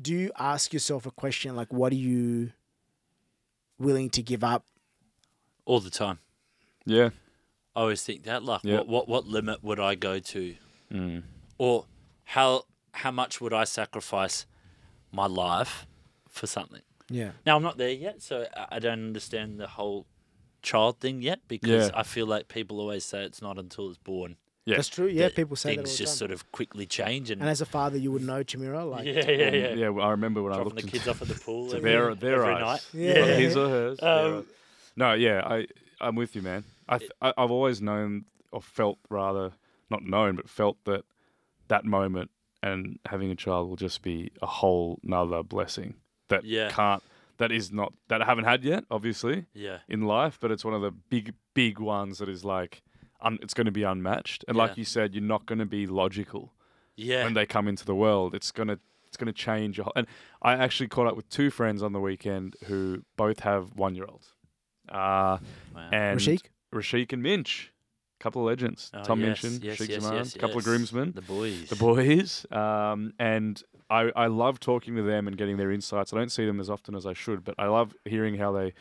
do 0.00 0.14
you 0.14 0.30
ask 0.38 0.72
yourself 0.72 1.04
a 1.04 1.10
question 1.10 1.54
like 1.56 1.70
what 1.72 1.92
are 1.92 1.96
you 1.96 2.52
willing 3.78 4.08
to 4.10 4.22
give 4.22 4.42
up 4.44 4.64
All 5.64 5.80
the 5.80 5.90
time. 5.90 6.18
Yeah. 6.86 7.10
I 7.76 7.80
always 7.80 8.02
think 8.02 8.24
that, 8.24 8.42
like, 8.42 8.60
Yeah. 8.64 8.78
what, 8.78 8.88
what, 8.88 9.08
what 9.08 9.26
limit 9.26 9.62
would 9.62 9.78
I 9.80 9.94
go 9.94 10.18
to? 10.18 10.54
Mm. 10.92 11.22
Or 11.58 11.86
how, 12.24 12.64
how 12.92 13.10
much 13.10 13.40
would 13.40 13.52
I 13.52 13.64
sacrifice 13.64 14.46
my 15.12 15.26
life 15.26 15.86
for 16.28 16.46
something? 16.46 16.82
Yeah 17.10 17.32
Now, 17.44 17.56
I'm 17.56 17.62
not 17.62 17.76
there 17.78 17.90
yet, 17.90 18.22
so 18.22 18.46
I- 18.56 18.76
I 18.76 18.78
don't 18.78 19.04
understand 19.06 19.58
the 19.60 19.66
whole 19.66 20.06
child 20.62 21.00
thing 21.00 21.22
yet 21.22 21.40
because 21.48 21.88
Yeah. 21.88 21.98
I 22.00 22.02
feel 22.02 22.26
like 22.26 22.48
people 22.48 22.80
always 22.80 23.04
say 23.04 23.24
it's 23.24 23.40
not 23.42 23.58
until 23.58 23.88
it's 23.88 23.98
born. 23.98 24.36
Yeah. 24.66 24.76
that's 24.76 24.88
true 24.88 25.06
yeah 25.08 25.22
that 25.22 25.34
people 25.34 25.56
say 25.56 25.70
that 25.70 25.80
all 25.80 25.84
things 25.86 25.98
the 25.98 26.04
just 26.04 26.18
sort 26.18 26.30
of 26.30 26.52
quickly 26.52 26.84
change 26.86 27.30
and, 27.30 27.40
and 27.40 27.50
as 27.50 27.60
a 27.62 27.66
father 27.66 27.96
you 27.96 28.12
would 28.12 28.22
know 28.22 28.44
Chamira 28.44 28.88
like 28.94 29.06
yeah, 29.06 29.12
yeah, 29.28 29.46
Um, 29.48 29.54
yeah. 29.54 29.72
yeah. 29.74 29.88
well, 29.88 30.06
I 30.06 30.10
remember 30.10 30.42
when 30.42 30.52
I 30.52 30.56
Dropping 30.56 30.74
looked 30.74 30.84
the 30.86 30.90
kids 30.92 31.08
off 31.08 31.22
at 31.22 31.28
the 31.28 31.34
pool 31.34 31.68
to 31.70 31.76
every, 31.78 31.90
their 31.90 32.14
their 32.14 32.42
every 32.44 32.54
eyes, 32.54 32.60
night. 32.60 32.86
Yeah. 32.92 33.20
Not 33.20 33.28
his 33.40 33.56
or 33.56 33.68
hers. 33.68 33.98
their 33.98 34.08
Um, 34.26 34.34
eyes. 34.40 34.44
no, 34.96 35.12
yeah, 35.14 35.40
I 35.44 35.66
I'm 36.00 36.14
with 36.14 36.36
you, 36.36 36.42
man. 36.42 36.64
I, 36.88 36.98
th- 36.98 37.10
I 37.22 37.32
I've 37.38 37.50
always 37.50 37.80
known 37.80 38.26
or 38.52 38.60
felt 38.60 38.98
rather 39.08 39.52
not 39.88 40.02
known, 40.04 40.36
but 40.36 40.48
felt 40.48 40.76
that 40.84 41.04
that 41.68 41.84
moment 41.86 42.30
and 42.62 42.98
having 43.06 43.30
a 43.30 43.36
child 43.36 43.68
will 43.68 43.76
just 43.76 44.02
be 44.02 44.30
a 44.42 44.46
whole 44.46 44.98
nother 45.02 45.42
blessing 45.42 45.94
that 46.30 46.44
Yeah. 46.44 46.70
can't 46.70 47.02
that 47.36 47.52
is 47.52 47.70
not 47.72 47.92
that 48.08 48.20
I 48.22 48.24
haven't 48.26 48.44
had 48.44 48.64
yet, 48.64 48.84
obviously 48.90 49.46
Yeah, 49.54 49.78
in 49.88 50.02
life, 50.02 50.38
but 50.40 50.50
it's 50.50 50.64
one 50.64 50.74
of 50.74 50.82
the 50.82 50.90
big 50.90 51.34
big 51.54 51.78
ones 51.78 52.18
that 52.18 52.28
is 52.28 52.44
like. 52.44 52.82
Un, 53.22 53.38
it's 53.42 53.52
going 53.52 53.66
to 53.66 53.70
be 53.70 53.82
unmatched, 53.82 54.46
and 54.48 54.56
like 54.56 54.78
you 54.78 54.84
said, 54.86 55.12
you're 55.14 55.22
not 55.22 55.44
going 55.44 55.58
to 55.58 55.66
be 55.66 55.86
logical 55.86 56.54
yeah, 56.96 57.22
when 57.22 57.34
they 57.34 57.44
come 57.44 57.68
into 57.68 57.84
the 57.84 57.94
world. 57.94 58.34
It's 58.34 58.50
gonna 58.50 58.78
it's 59.08 59.18
gonna 59.18 59.34
change. 59.34 59.76
Your 59.76 59.84
whole, 59.84 59.92
and 59.94 60.06
I 60.40 60.54
actually 60.54 60.88
caught 60.88 61.06
up 61.06 61.16
with 61.16 61.28
two 61.28 61.50
friends 61.50 61.82
on 61.82 61.92
the 61.92 62.00
weekend 62.00 62.56
who 62.64 63.02
both 63.18 63.40
have 63.40 63.76
one 63.76 63.94
year 63.94 64.06
olds, 64.08 64.32
uh, 64.88 65.36
Wow. 65.74 65.88
and 65.92 66.18
Rashik 66.18 66.44
Rashik 66.72 67.12
and 67.12 67.22
Minch, 67.22 67.72
couple 68.20 68.40
of 68.40 68.46
legends. 68.46 68.90
Oh, 68.94 69.02
Tom 69.02 69.20
yes, 69.20 69.42
Minchin, 69.42 69.60
yes, 69.62 69.76
Rashik 69.78 69.88
yes, 69.90 70.02
Zaman, 70.02 70.16
yes, 70.18 70.32
couple 70.34 70.58
of 70.58 70.64
yes. 70.64 70.64
groomsmen, 70.64 71.12
the 71.12 71.20
boys. 71.22 71.68
the 71.68 71.76
boys, 71.76 72.46
um, 72.50 73.12
and 73.18 73.62
I 73.90 74.12
I 74.14 74.26
love 74.28 74.60
talking 74.60 74.94
to 74.96 75.02
them 75.02 75.26
and 75.26 75.36
getting 75.36 75.56
their 75.56 75.70
insights. 75.70 76.12
I 76.12 76.16
don't 76.16 76.32
see 76.32 76.46
them 76.46 76.60
as 76.60 76.70
often 76.70 76.94
as 76.94 77.04
I 77.04 77.12
should, 77.12 77.44
but 77.44 77.54
I 77.58 77.66
love 77.66 77.94
hearing 78.04 78.36
how 78.36 78.52
they 78.52 78.72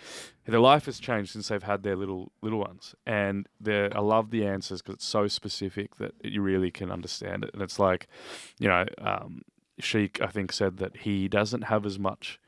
their 0.46 0.60
life 0.60 0.86
has 0.86 1.00
changed 1.00 1.32
since 1.32 1.48
they've 1.48 1.64
had 1.64 1.84
their 1.84 1.96
little 1.96 2.32
little 2.42 2.60
ones, 2.60 2.96
and 3.06 3.48
I 3.68 4.00
love 4.00 4.30
the 4.30 4.46
answers 4.46 4.82
because 4.82 4.96
it's 4.96 5.06
so 5.06 5.28
specific 5.28 5.96
that 5.98 6.14
you 6.24 6.42
really 6.42 6.72
can 6.72 6.92
understand 6.92 7.44
it. 7.44 7.52
And 7.54 7.62
it's 7.62 7.80
like, 7.80 8.08
you 8.60 8.68
know, 8.68 8.86
um, 9.00 9.42
Sheik 9.80 10.22
I 10.22 10.28
think 10.28 10.52
said 10.52 10.78
that 10.78 10.98
he 10.98 11.28
doesn't 11.28 11.64
have 11.64 11.86
as 11.86 11.98
much 11.98 12.40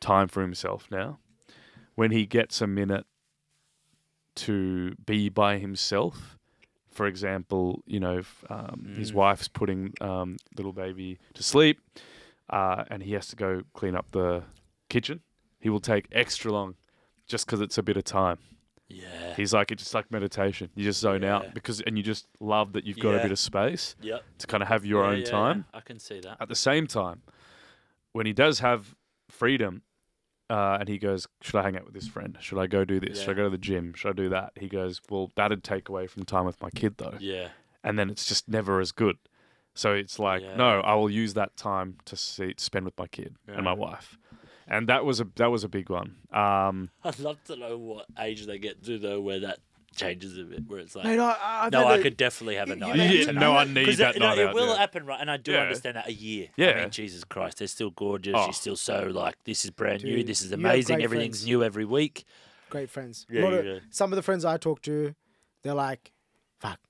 time 0.00 0.28
for 0.28 0.42
himself 0.42 0.88
now. 0.90 1.18
When 1.94 2.10
he 2.10 2.26
gets 2.26 2.60
a 2.60 2.66
minute 2.66 3.06
to 4.36 4.94
be 4.96 5.30
by 5.30 5.58
himself, 5.58 6.36
for 6.96 7.06
example, 7.06 7.82
you 7.86 8.00
know, 8.00 8.22
um, 8.48 8.94
his 8.96 9.12
Mm. 9.12 9.14
wife's 9.16 9.48
putting 9.48 9.92
um, 10.00 10.36
little 10.56 10.72
baby 10.72 11.18
to 11.34 11.42
sleep, 11.42 11.78
uh, 12.50 12.84
and 12.90 13.02
he 13.02 13.12
has 13.12 13.26
to 13.28 13.36
go 13.36 13.62
clean 13.74 13.94
up 13.94 14.10
the 14.12 14.42
kitchen. 14.88 15.20
He 15.60 15.68
will 15.68 15.80
take 15.80 16.06
extra 16.10 16.50
long, 16.50 16.74
just 17.26 17.44
because 17.46 17.60
it's 17.60 17.76
a 17.78 17.82
bit 17.82 17.96
of 17.96 18.04
time. 18.04 18.38
yeah, 18.88 19.34
He's 19.36 19.52
like 19.52 19.70
it's 19.72 19.82
just 19.82 19.94
like 19.94 20.10
meditation. 20.10 20.70
You 20.74 20.84
just 20.84 21.00
zone 21.00 21.22
Yeah. 21.22 21.34
out 21.36 21.54
because, 21.54 21.80
and 21.82 21.96
you 21.98 22.02
just 22.02 22.26
love 22.40 22.72
that 22.74 22.84
you've 22.84 22.98
got 23.00 23.14
a 23.14 23.20
bit 23.20 23.32
of 23.32 23.38
space 23.38 23.94
yep. 24.00 24.24
to 24.38 24.46
kind 24.46 24.62
of 24.62 24.68
have 24.68 24.84
your 24.86 25.02
Yeah, 25.04 25.10
own 25.10 25.18
yeah, 25.20 25.24
time. 25.38 25.64
yeah, 25.72 25.78
I 25.78 25.82
can 25.82 25.98
see 25.98 26.20
that. 26.20 26.36
At 26.40 26.48
the 26.48 26.54
same 26.54 26.86
time, 26.86 27.22
when 28.12 28.26
he 28.26 28.32
does 28.32 28.60
have 28.60 28.94
freedom, 29.28 29.82
uh, 30.50 30.76
and 30.80 30.88
he 30.88 30.98
goes, 30.98 31.26
"Should 31.42 31.56
I 31.56 31.62
hang 31.62 31.76
out 31.76 31.84
with 31.84 31.94
this 31.94 32.08
friend? 32.08 32.36
Should 32.40 32.58
I 32.58 32.66
go 32.66 32.84
do 32.84 33.00
this? 33.00 33.20
Should 33.20 33.30
I 33.30 33.34
go 33.34 33.44
to 33.44 33.50
the 33.50 33.58
gym? 33.58 33.94
Should 33.94 34.10
I 34.10 34.12
do 34.12 34.28
that?" 34.30 34.52
He 34.56 34.68
goes, 34.68 35.00
"Well, 35.10 35.30
that'd 35.36 35.62
take 35.64 35.88
away 35.88 36.06
from 36.06 36.24
time 36.24 36.44
with 36.46 36.60
my 36.60 36.70
kid, 36.70 36.94
though." 36.98 37.16
Yeah, 37.20 37.48
and 37.82 37.98
then 37.98 38.10
it's 38.10 38.24
just 38.26 38.48
never 38.48 38.80
as 38.80 38.92
good. 38.92 39.16
So 39.74 39.92
it's 39.92 40.18
like, 40.18 40.40
Yeah. 40.42 40.56
no, 40.56 40.80
I 40.80 40.94
will 40.94 41.10
use 41.10 41.34
that 41.34 41.54
time 41.56 41.98
to 42.06 42.16
see, 42.16 42.54
spend 42.56 42.86
with 42.86 42.96
my 42.96 43.06
kid 43.08 43.36
and 43.46 43.62
my 43.64 43.74
wife, 43.74 44.16
and 44.66 44.88
that 44.88 45.04
was 45.04 45.20
a 45.20 45.26
that 45.36 45.50
was 45.50 45.64
a 45.64 45.68
big 45.68 45.90
one. 45.90 46.16
Um, 46.32 46.90
I'd 47.04 47.18
love 47.18 47.42
to 47.44 47.56
know 47.56 47.76
what 47.76 48.06
age 48.18 48.46
they 48.46 48.58
get 48.58 48.82
to 48.84 48.98
though, 48.98 49.20
where 49.20 49.40
that 49.40 49.58
changes 49.96 50.38
a 50.38 50.44
bit, 50.44 50.66
where 50.66 50.80
it's 50.80 50.94
like. 50.94 51.04
Mate, 51.06 51.18
I, 51.18 51.36
I've 51.64 51.72
no, 51.72 51.86
I 51.86 51.96
the- 51.96 52.02
could 52.04 52.16
definitely 52.16 52.56
have 52.56 52.70
a 52.70 52.76
night 52.76 52.96
you- 52.96 53.02
out 53.02 53.10
you- 53.10 53.24
tonight. 53.26 53.40
no, 53.40 53.56
I 53.56 53.64
need 53.64 53.84
'Cause 53.86 53.96
that 53.98 54.16
it, 54.16 54.18
no, 54.20 54.26
night 54.28 54.38
it 54.38 54.46
out, 54.48 54.54
will 54.54 54.68
yeah. 54.68 54.76
happen, 54.78 55.06
right? 55.06 55.20
And 55.20 55.30
I 55.30 55.36
do 55.36 55.52
Yeah. 55.52 55.62
understand 55.62 55.96
that 55.96 56.06
a 56.08 56.12
year. 56.12 56.48
I 56.58 56.62
Yeah. 56.62 56.80
mean, 56.80 56.90
Jesus 56.90 57.24
Christ, 57.24 57.58
they're 57.58 57.68
still 57.68 57.90
gorgeous. 57.90 58.34
Oh. 58.36 58.46
She's 58.46 58.56
still 58.58 58.76
so 58.76 59.04
like, 59.12 59.36
this 59.44 59.64
is 59.64 59.70
brand 59.70 60.04
new. 60.04 60.16
Dude, 60.16 60.26
This 60.26 60.40
is 60.42 60.46
you 60.46 60.50
have 60.52 60.60
amazing. 60.60 60.96
great 60.96 61.04
Everything's 61.04 61.38
friends. 61.38 61.46
new 61.46 61.64
every 61.64 61.84
week. 61.84 62.24
great 62.68 62.90
friends. 62.90 63.26
A 63.30 63.34
Yeah, 63.34 63.42
lot 63.44 63.52
of- 63.54 63.64
yeah. 63.66 63.78
Some 63.90 64.12
of 64.12 64.16
the 64.16 64.22
friends 64.22 64.44
I 64.44 64.56
talk 64.56 64.82
to, 64.82 65.14
they're 65.62 65.72
like, 65.72 66.12
"Fuck, 66.58 66.80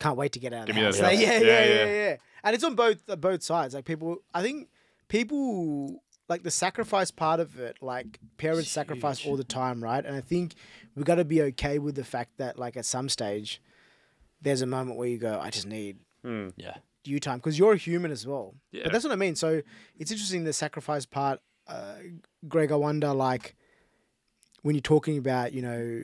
can't 0.00 0.16
wait 0.16 0.32
to 0.32 0.40
get 0.40 0.52
out 0.52 0.62
of 0.62 0.66
Give 0.66 0.74
the 0.74 0.80
me 0.80 0.84
house." 0.86 0.96
that 0.98 1.02
Like, 1.04 1.14
house. 1.18 1.22
yeah, 1.26 1.32
Yeah, 1.38 1.46
yeah, 1.46 1.64
yeah, 1.64 1.84
yeah. 1.86 2.08
yeah, 2.10 2.16
And 2.42 2.54
it's 2.54 2.64
on 2.64 2.74
both 2.74 3.08
uh, 3.08 3.14
both 3.16 3.42
sides. 3.42 3.72
Like 3.74 3.84
people, 3.84 4.18
I 4.34 4.42
think 4.42 4.68
people 5.08 6.02
like 6.28 6.42
the 6.42 6.50
sacrifice 6.50 7.10
part 7.12 7.38
of 7.40 7.58
it. 7.60 7.76
Like 7.80 8.18
parents 8.36 8.62
It's 8.64 8.70
sacrifice 8.72 9.24
all 9.26 9.36
the 9.36 9.44
time, 9.44 9.82
right? 9.82 10.04
And 10.04 10.14
I 10.16 10.20
think 10.20 10.54
we 10.96 11.04
got 11.04 11.16
to 11.16 11.24
be 11.24 11.42
okay 11.42 11.78
with 11.78 11.94
the 11.94 12.04
fact 12.04 12.38
that 12.38 12.58
like 12.58 12.76
at 12.76 12.84
some 12.86 13.08
stage, 13.08 13.60
there's 14.40 14.62
a 14.62 14.66
moment 14.66 14.96
where 14.96 15.08
you 15.08 15.18
go, 15.18 15.38
"I 15.40 15.50
just 15.50 15.66
need." 15.66 15.98
Yeah. 16.56 16.76
you 17.04 17.20
time 17.20 17.38
because 17.38 17.56
you're 17.56 17.74
a 17.74 17.76
human 17.76 18.10
as 18.10 18.26
well. 18.26 18.54
Yeah. 18.72 18.82
But 18.84 18.92
that's 18.92 19.04
what 19.04 19.12
I 19.12 19.16
mean. 19.16 19.36
So 19.36 19.62
it's 19.96 20.10
interesting 20.10 20.42
the 20.42 20.52
sacrifice 20.52 21.06
part. 21.06 21.40
Uh, 21.68 21.94
Greg, 22.48 22.72
I 22.72 22.76
wonder 22.76 23.12
like 23.14 23.54
when 24.62 24.74
you're 24.74 24.82
talking 24.82 25.16
about 25.16 25.52
you 25.52 25.62
know 25.62 26.02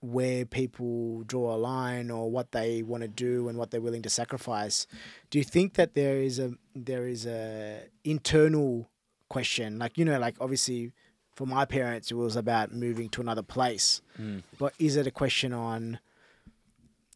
where 0.00 0.44
people 0.46 1.24
draw 1.24 1.54
a 1.54 1.58
line 1.58 2.10
or 2.10 2.30
what 2.30 2.52
they 2.52 2.82
want 2.82 3.02
to 3.02 3.08
do 3.08 3.48
and 3.48 3.58
what 3.58 3.70
they're 3.70 3.80
willing 3.80 4.02
to 4.02 4.08
sacrifice. 4.08 4.86
Do 5.28 5.38
you 5.38 5.44
think 5.44 5.74
that 5.74 5.94
there 5.94 6.18
is 6.22 6.38
a 6.38 6.52
there 6.74 7.06
is 7.06 7.26
a 7.26 7.82
internal 8.04 8.88
question 9.28 9.78
like 9.78 9.98
you 9.98 10.04
know 10.06 10.18
like 10.18 10.36
obviously 10.40 10.92
for 11.38 11.46
my 11.46 11.64
parents 11.64 12.10
it 12.10 12.16
was 12.26 12.34
about 12.44 12.66
moving 12.84 13.08
to 13.14 13.20
another 13.20 13.42
place 13.56 13.86
Mm. 14.20 14.42
but 14.62 14.70
is 14.88 14.96
it 15.00 15.06
a 15.06 15.14
question 15.22 15.50
on 15.68 15.80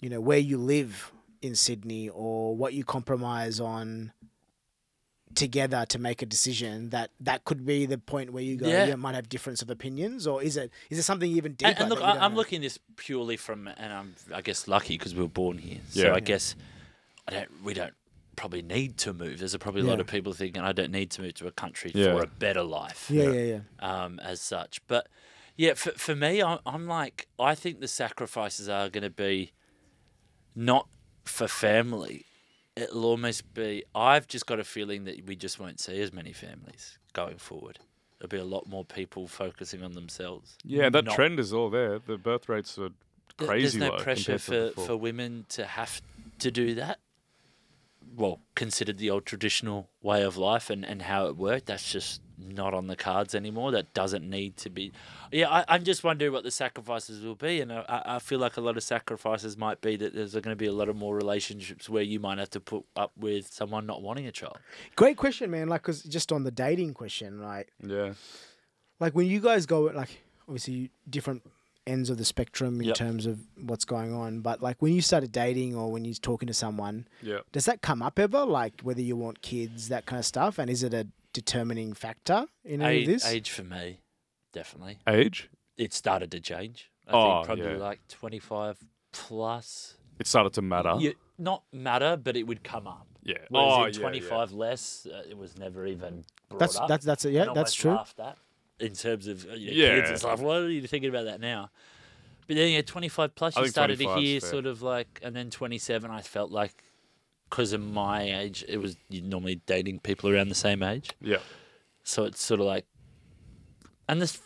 you 0.02 0.08
know 0.12 0.20
where 0.28 0.38
you 0.50 0.56
live 0.74 1.10
in 1.46 1.52
Sydney 1.56 2.04
or 2.24 2.54
what 2.60 2.70
you 2.78 2.84
compromise 2.84 3.56
on 3.74 4.12
together 5.34 5.84
to 5.88 5.98
make 5.98 6.20
a 6.22 6.26
decision 6.26 6.90
that 6.90 7.08
that 7.28 7.44
could 7.44 7.64
be 7.64 7.86
the 7.86 7.96
point 7.98 8.32
where 8.34 8.42
you 8.50 8.54
go 8.56 8.68
Yeah. 8.68 8.86
you 8.86 8.96
might 8.96 9.14
have 9.14 9.28
difference 9.28 9.60
of 9.62 9.70
opinions 9.70 10.26
or 10.26 10.36
is 10.48 10.56
it 10.62 10.70
is 10.90 10.98
it 10.98 11.04
something 11.10 11.30
even 11.40 11.54
deeper 11.54 11.70
And, 11.70 11.80
and 11.80 11.88
look, 11.90 12.02
I, 12.02 12.18
I'm 12.18 12.32
know? 12.32 12.36
looking 12.40 12.58
at 12.58 12.62
this 12.62 12.78
purely 12.96 13.36
from, 13.36 13.66
and 13.82 13.92
I'm, 13.98 14.14
I 14.32 14.42
guess, 14.42 14.68
lucky 14.68 14.94
because 14.98 15.14
we 15.16 15.22
were 15.22 15.28
born 15.42 15.56
here. 15.58 15.80
yeah. 15.92 16.02
So 16.02 16.06
Yeah. 16.08 16.14
I 16.14 16.20
guess 16.20 16.54
I 17.26 17.30
don't. 17.34 17.50
We 17.64 17.72
don't 17.74 17.94
probably 18.42 18.60
need 18.62 18.98
to 18.98 19.12
move. 19.12 19.38
There's 19.38 19.56
probably 19.58 19.82
a 19.82 19.84
lot 19.84 20.00
of 20.00 20.08
people 20.08 20.32
thinking 20.32 20.60
I 20.60 20.72
don't 20.72 20.90
need 20.90 21.12
to 21.12 21.22
move 21.22 21.34
to 21.34 21.46
a 21.46 21.52
country 21.52 21.92
Yeah. 21.94 22.12
for 22.16 22.24
a 22.24 22.26
better 22.26 22.64
life. 22.64 23.08
yeah 23.08 23.30
yeah 23.30 23.40
yeah 23.54 23.60
um, 24.04 24.18
as 24.18 24.40
such. 24.40 24.84
But 24.88 25.06
yeah, 25.56 25.74
for, 25.74 25.92
for 25.92 26.16
me, 26.16 26.42
I'm, 26.42 26.58
I'm 26.66 26.88
like, 26.88 27.28
I 27.38 27.54
think 27.54 27.78
the 27.78 27.86
sacrifices 27.86 28.68
are 28.68 28.88
going 28.88 29.04
to 29.04 29.10
be 29.10 29.52
not 30.56 30.88
for 31.24 31.46
family. 31.46 32.24
It'll 32.74 33.04
almost 33.04 33.54
be, 33.54 33.84
I've 33.94 34.26
just 34.26 34.46
got 34.46 34.58
a 34.58 34.64
feeling 34.64 35.04
that 35.04 35.24
we 35.24 35.36
just 35.36 35.60
won't 35.60 35.78
see 35.78 36.00
as 36.00 36.12
many 36.12 36.32
families 36.32 36.98
going 37.12 37.36
forward. 37.38 37.78
There'll 38.18 38.28
be 38.28 38.38
a 38.38 38.44
lot 38.44 38.68
more 38.68 38.84
people 38.84 39.28
focusing 39.28 39.84
on 39.84 39.92
themselves. 39.92 40.56
Yeah, 40.64 40.90
that 40.90 41.04
Not- 41.04 41.14
trend 41.14 41.38
is 41.38 41.52
all 41.52 41.70
there. 41.70 42.00
The 42.00 42.16
birth 42.18 42.48
rates 42.48 42.76
are 42.78 42.88
Th- 43.38 43.48
crazy 43.48 43.78
There's 43.78 43.90
no 43.90 43.96
low 43.96 44.02
pressure 44.02 44.38
for, 44.38 44.70
for 44.70 44.96
women 44.96 45.46
to 45.50 45.64
have 45.64 46.02
to 46.40 46.50
do 46.50 46.74
that. 46.74 46.98
Well, 48.14 48.40
considered 48.54 48.98
the 48.98 49.10
old 49.10 49.24
traditional 49.26 49.88
way 50.02 50.22
of 50.22 50.36
life 50.36 50.68
and, 50.70 50.84
and 50.84 51.02
how 51.02 51.26
it 51.26 51.36
worked, 51.36 51.66
that's 51.66 51.90
just 51.90 52.20
not 52.38 52.74
on 52.74 52.88
the 52.88 52.96
cards 52.96 53.34
anymore. 53.34 53.70
That 53.70 53.94
doesn't 53.94 54.28
need 54.28 54.56
to 54.58 54.68
be. 54.70 54.92
Yeah, 55.30 55.48
I, 55.48 55.64
I'm 55.68 55.84
just 55.84 56.02
wondering 56.04 56.32
what 56.32 56.42
the 56.42 56.50
sacrifices 56.50 57.24
will 57.24 57.36
be. 57.36 57.60
And 57.60 57.72
I, 57.72 57.84
I 57.88 58.16
I 58.16 58.18
feel 58.18 58.38
like 58.40 58.56
a 58.56 58.60
lot 58.60 58.76
of 58.76 58.82
sacrifices 58.82 59.56
might 59.56 59.80
be 59.80 59.96
that 59.96 60.12
there's 60.14 60.32
going 60.32 60.42
to 60.44 60.56
be 60.56 60.66
a 60.66 60.72
lot 60.72 60.88
of 60.88 60.96
more 60.96 61.14
relationships 61.14 61.88
where 61.88 62.02
you 62.02 62.18
might 62.20 62.38
have 62.38 62.50
to 62.50 62.60
put 62.60 62.84
up 62.96 63.12
with 63.16 63.52
someone 63.52 63.86
not 63.86 64.02
wanting 64.02 64.26
a 64.26 64.32
child. 64.32 64.58
great 64.96 65.16
question 65.16 65.50
man 65.50 65.68
like 65.68 65.82
because 65.82 66.02
just 66.02 66.32
on 66.32 66.42
the 66.44 66.50
dating 66.50 66.92
question 66.94 67.40
like 67.42 67.72
Yeah. 67.86 68.14
like 69.00 69.14
when 69.14 69.26
you 69.26 69.40
guys 69.40 69.64
go 69.66 69.88
at 69.88 69.94
like 69.94 70.20
obviously 70.48 70.90
different 71.08 71.42
ends 71.86 72.10
of 72.10 72.16
the 72.18 72.24
spectrum 72.24 72.80
in 72.80 72.86
Yep. 72.88 72.96
terms 72.96 73.26
of 73.26 73.40
what's 73.60 73.84
going 73.84 74.12
on 74.14 74.40
but 74.40 74.62
like 74.62 74.80
when 74.80 74.92
you 74.92 75.02
started 75.02 75.32
dating 75.32 75.74
or 75.74 75.90
when 75.90 76.04
you're 76.04 76.14
talking 76.14 76.46
to 76.46 76.54
someone 76.54 77.06
Yeah. 77.22 77.38
does 77.52 77.64
that 77.64 77.82
come 77.82 78.02
up 78.02 78.18
ever 78.18 78.44
like 78.44 78.80
whether 78.82 79.00
you 79.02 79.16
want 79.16 79.42
kids 79.42 79.88
that 79.88 80.06
kind 80.06 80.18
of 80.20 80.26
stuff 80.26 80.58
and 80.58 80.70
is 80.70 80.82
it 80.82 80.94
a 80.94 81.08
determining 81.32 81.92
factor 81.94 82.46
in 82.64 82.82
any 82.82 82.96
Age, 82.98 83.08
of 83.08 83.12
this 83.14 83.26
age 83.26 83.50
for 83.50 83.64
me, 83.64 83.98
definitely. 84.52 84.98
Age? 85.08 85.48
It 85.78 85.92
started 85.94 86.30
to 86.32 86.40
change. 86.40 86.90
I 87.08 87.12
Oh, 87.12 87.34
think 87.36 87.46
probably 87.46 87.72
yeah. 87.72 87.78
like 87.78 88.06
25 88.08 88.78
plus. 89.12 89.96
It 90.18 90.26
started 90.26 90.52
to 90.54 90.62
matter. 90.62 90.94
Yeah, 90.98 91.12
not 91.38 91.62
matter, 91.72 92.16
but 92.22 92.36
it 92.36 92.44
would 92.46 92.62
come 92.62 92.86
up. 92.86 93.06
Yeah. 93.24 93.36
Whereas 93.48 93.72
oh, 93.72 93.84
in 93.84 93.94
yeah, 93.94 94.00
25 94.00 94.52
less, 94.52 95.06
uh, 95.06 95.22
it 95.28 95.36
was 95.38 95.56
never 95.58 95.86
even 95.86 96.24
brought 96.48 96.58
that's 96.60 96.76
up. 96.76 96.88
that's 96.88 97.04
that's 97.04 97.24
it 97.24 97.32
yeah 97.32 97.46
that's 97.54 97.72
true 97.72 97.92
laughed 97.92 98.20
at 98.20 98.36
in 98.82 98.92
terms 98.94 99.26
of 99.26 99.46
uh, 99.48 99.54
you 99.54 99.68
know, 99.68 99.72
Yeah. 99.72 99.94
kids 99.96 100.10
and 100.10 100.18
stuff. 100.18 100.40
What 100.40 100.62
are 100.62 100.70
you 100.70 100.86
thinking 100.86 101.08
about 101.10 101.24
that 101.24 101.40
now? 101.40 101.70
But 102.46 102.56
then, 102.56 102.72
yeah, 102.72 102.82
25 102.82 103.34
plus, 103.34 103.56
I 103.56 103.62
you 103.62 103.68
started 103.68 103.98
to 103.98 104.14
hear 104.16 104.40
sort 104.40 104.66
of 104.66 104.82
like, 104.82 105.20
and 105.22 105.34
then 105.34 105.48
27, 105.50 106.10
I 106.10 106.20
felt 106.22 106.50
like, 106.50 106.82
because 107.48 107.72
of 107.72 107.80
my 107.80 108.22
age, 108.40 108.64
it 108.68 108.78
was 108.78 108.96
normally 109.10 109.60
dating 109.66 110.00
people 110.00 110.28
around 110.30 110.48
the 110.48 110.54
same 110.54 110.82
age. 110.82 111.10
Yeah. 111.20 111.38
So 112.02 112.24
it's 112.24 112.42
sort 112.42 112.60
of 112.60 112.66
like, 112.66 112.84
and 114.08 114.20
this 114.20 114.40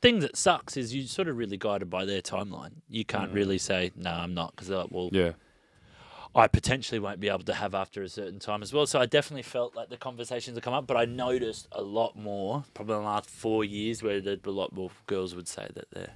thing 0.00 0.20
that 0.20 0.36
sucks 0.36 0.76
is 0.76 0.94
you 0.94 1.02
sort 1.06 1.26
of 1.28 1.36
really 1.36 1.56
guided 1.56 1.90
by 1.90 2.04
their 2.04 2.22
timeline. 2.22 2.74
You 2.88 3.04
can't 3.04 3.32
really 3.32 3.58
say 3.58 3.90
no, 3.96 4.10
I'm 4.10 4.34
not 4.34 4.52
because 4.54 4.68
they're 4.68 4.78
like, 4.78 4.90
well, 4.92 5.10
Mm. 5.10 5.14
Yeah. 5.14 5.32
I 6.36 6.48
potentially 6.48 6.98
won't 6.98 7.18
be 7.18 7.28
able 7.28 7.44
to 7.44 7.54
have 7.54 7.74
after 7.74 8.02
a 8.02 8.08
certain 8.08 8.38
time 8.38 8.62
as 8.62 8.72
well. 8.72 8.86
So 8.86 9.00
I 9.00 9.06
definitely 9.06 9.42
felt 9.42 9.74
like 9.74 9.88
the 9.88 9.96
conversations 9.96 10.56
have 10.56 10.62
come 10.64 10.74
up, 10.74 10.86
but 10.86 10.96
I 10.96 11.06
noticed 11.06 11.66
a 11.72 11.82
lot 11.82 12.14
more 12.16 12.64
probably 12.74 12.96
in 12.96 13.00
the 13.02 13.06
last 13.06 13.30
four 13.30 13.64
years 13.64 14.02
where 14.02 14.20
there'd 14.20 14.42
be 14.42 14.50
a 14.50 14.52
lot 14.52 14.72
more 14.72 14.90
girls 15.06 15.34
would 15.34 15.48
say 15.48 15.66
that 15.74 15.90
they 15.92 16.08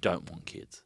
don't 0.00 0.30
want 0.30 0.44
kids, 0.44 0.82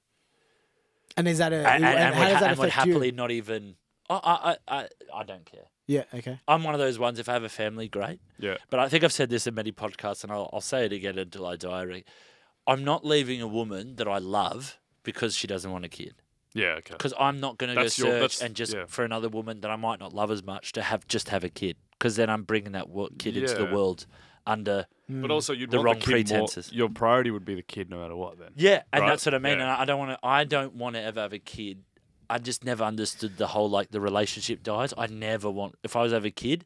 and 1.17 1.27
is 1.27 1.39
that 1.39 1.53
a 1.53 1.57
and, 1.57 1.67
and, 1.67 1.85
and 1.85 1.99
and 1.99 2.15
how 2.15 2.21
would, 2.21 2.27
does 2.27 2.35
ha- 2.35 2.41
that 2.41 2.51
and 2.51 2.59
would 2.59 2.69
affect 2.69 2.87
you 2.87 2.93
happily 2.93 3.13
not 3.13 3.31
even. 3.31 3.75
I, 4.09 4.15
I, 4.15 4.51
I, 4.51 4.79
I, 4.79 4.89
I 5.13 5.25
don't 5.25 5.45
care. 5.45 5.65
yeah 5.89 6.05
okay 6.15 6.39
I'm 6.47 6.63
one 6.63 6.75
of 6.75 6.81
those 6.81 6.97
ones. 6.97 7.19
If 7.19 7.29
I 7.29 7.33
have 7.33 7.43
a 7.43 7.49
family, 7.49 7.89
great. 7.89 8.21
Yeah. 8.39 8.59
But 8.71 8.79
I 8.79 8.89
think 8.89 9.03
I've 9.03 9.13
said 9.13 9.31
this 9.31 9.49
in 9.49 9.55
many 9.57 9.73
podcasts, 9.73 10.23
and 10.23 10.33
I'll, 10.33 10.49
I'll 10.53 10.61
say 10.61 10.85
it 10.85 10.93
again 10.93 11.19
until 11.19 11.45
I 11.45 11.57
die. 11.57 12.05
I'm 12.69 12.85
not 12.85 13.05
leaving 13.05 13.43
a 13.43 13.49
woman 13.49 13.97
that 13.97 14.07
I 14.07 14.19
love 14.19 14.79
because 15.03 15.35
she 15.35 15.49
doesn't 15.49 15.73
want 15.73 15.85
a 15.85 15.89
kid. 15.89 16.15
Yeah. 16.57 16.75
Okay. 16.79 16.93
Because 16.95 17.13
I'm 17.19 17.39
not 17.41 17.59
going 17.59 17.69
to 17.69 17.75
go 17.75 17.83
That's 17.83 17.99
your- 17.99 18.09
search 18.09 18.21
that's- 18.21 18.43
and 18.43 18.55
just 18.55 18.75
yeah. 18.75 18.85
for 18.89 19.05
another 19.05 19.29
woman 19.29 19.61
that 19.61 19.71
I 19.71 19.77
might 19.77 20.01
not 20.01 20.13
love 20.13 20.31
as 20.31 20.43
much 20.43 20.73
to 20.73 20.83
have 20.83 21.07
just 21.07 21.29
have 21.31 21.45
a 21.45 21.49
kid. 21.49 21.77
Because 21.99 22.17
then 22.17 22.29
I'm 22.31 22.43
bringing 22.43 22.73
that 22.73 22.89
wo- 22.89 23.09
kid 23.19 23.37
into 23.37 23.55
the 23.55 23.65
Yeah. 23.65 23.73
world 23.75 24.07
under 24.47 24.87
hmm. 25.09 25.23
But 25.23 25.31
also, 25.31 25.53
you'd 25.53 25.71
The 25.71 25.79
want 25.79 25.87
wrong 25.87 25.95
the 25.99 26.01
kid 26.01 26.11
more. 26.31 26.39
pretenses. 26.41 26.73
Your 26.73 26.89
priority 26.89 27.31
would 27.31 27.45
be 27.45 27.55
the 27.55 27.63
kid, 27.63 27.91
no 27.91 27.99
matter 27.99 28.15
what. 28.17 28.39
Then. 28.39 28.51
yeah, 28.55 28.83
and 28.93 29.03
Right? 29.03 29.09
that's 29.11 29.25
what 29.27 29.35
I 29.35 29.39
mean. 29.39 29.59
Yeah. 29.59 29.65
And 29.65 29.71
I 29.73 29.83
I 29.83 29.85
don't 29.85 29.99
want 29.99 30.11
to. 30.13 30.27
I 30.27 30.45
don't 30.45 30.75
want 30.75 30.95
to 30.97 31.03
ever 31.03 31.21
have 31.21 31.33
a 31.33 31.39
kid. 31.39 31.85
I 32.29 32.39
just 32.39 32.65
never 32.65 32.83
understood 32.85 33.37
the 33.39 33.47
whole 33.49 33.69
like 33.71 33.91
the 33.91 34.01
relationship 34.01 34.63
dies. 34.63 34.93
I 34.99 35.07
never 35.07 35.51
want. 35.51 35.77
If 35.85 35.95
I 35.97 36.03
was 36.03 36.13
ever 36.13 36.27
a 36.27 36.31
kid, 36.31 36.65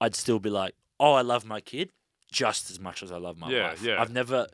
I'd 0.00 0.14
still 0.14 0.38
be 0.40 0.50
like, 0.50 0.74
oh, 1.00 1.12
I 1.12 1.20
love 1.22 1.44
my 1.44 1.60
kid 1.60 1.92
just 2.30 2.70
as 2.70 2.80
much 2.80 3.02
as 3.02 3.12
I 3.12 3.18
love 3.18 3.36
my 3.38 3.50
Yeah, 3.50 3.68
wife. 3.68 3.82
yeah. 3.82 4.00
I've 4.00 4.10
never. 4.12 4.46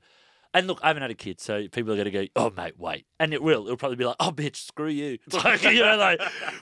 And 0.55 0.67
look, 0.67 0.81
I 0.83 0.89
haven't 0.89 1.03
had 1.03 1.11
a 1.11 1.15
kid, 1.15 1.41
so 1.41 1.69
people 1.69 1.93
are 1.93 1.97
going 1.97 2.07
to 2.07 2.11
go, 2.11 2.27
"Oh, 2.35 2.51
mate, 2.51 2.79
wait," 2.79 3.05
and 3.21 3.35
it 3.35 3.43
will. 3.43 3.65
It'll 3.67 3.77
probably 3.77 3.97
be 3.97 4.07
like, 4.07 4.17
"Oh, 4.19 4.31
bitch, 4.31 4.57
screw 4.57 4.89
you." 4.89 5.19
Like 5.33 5.63
you 5.63 5.81
know, 5.81 5.97
like 5.97 6.21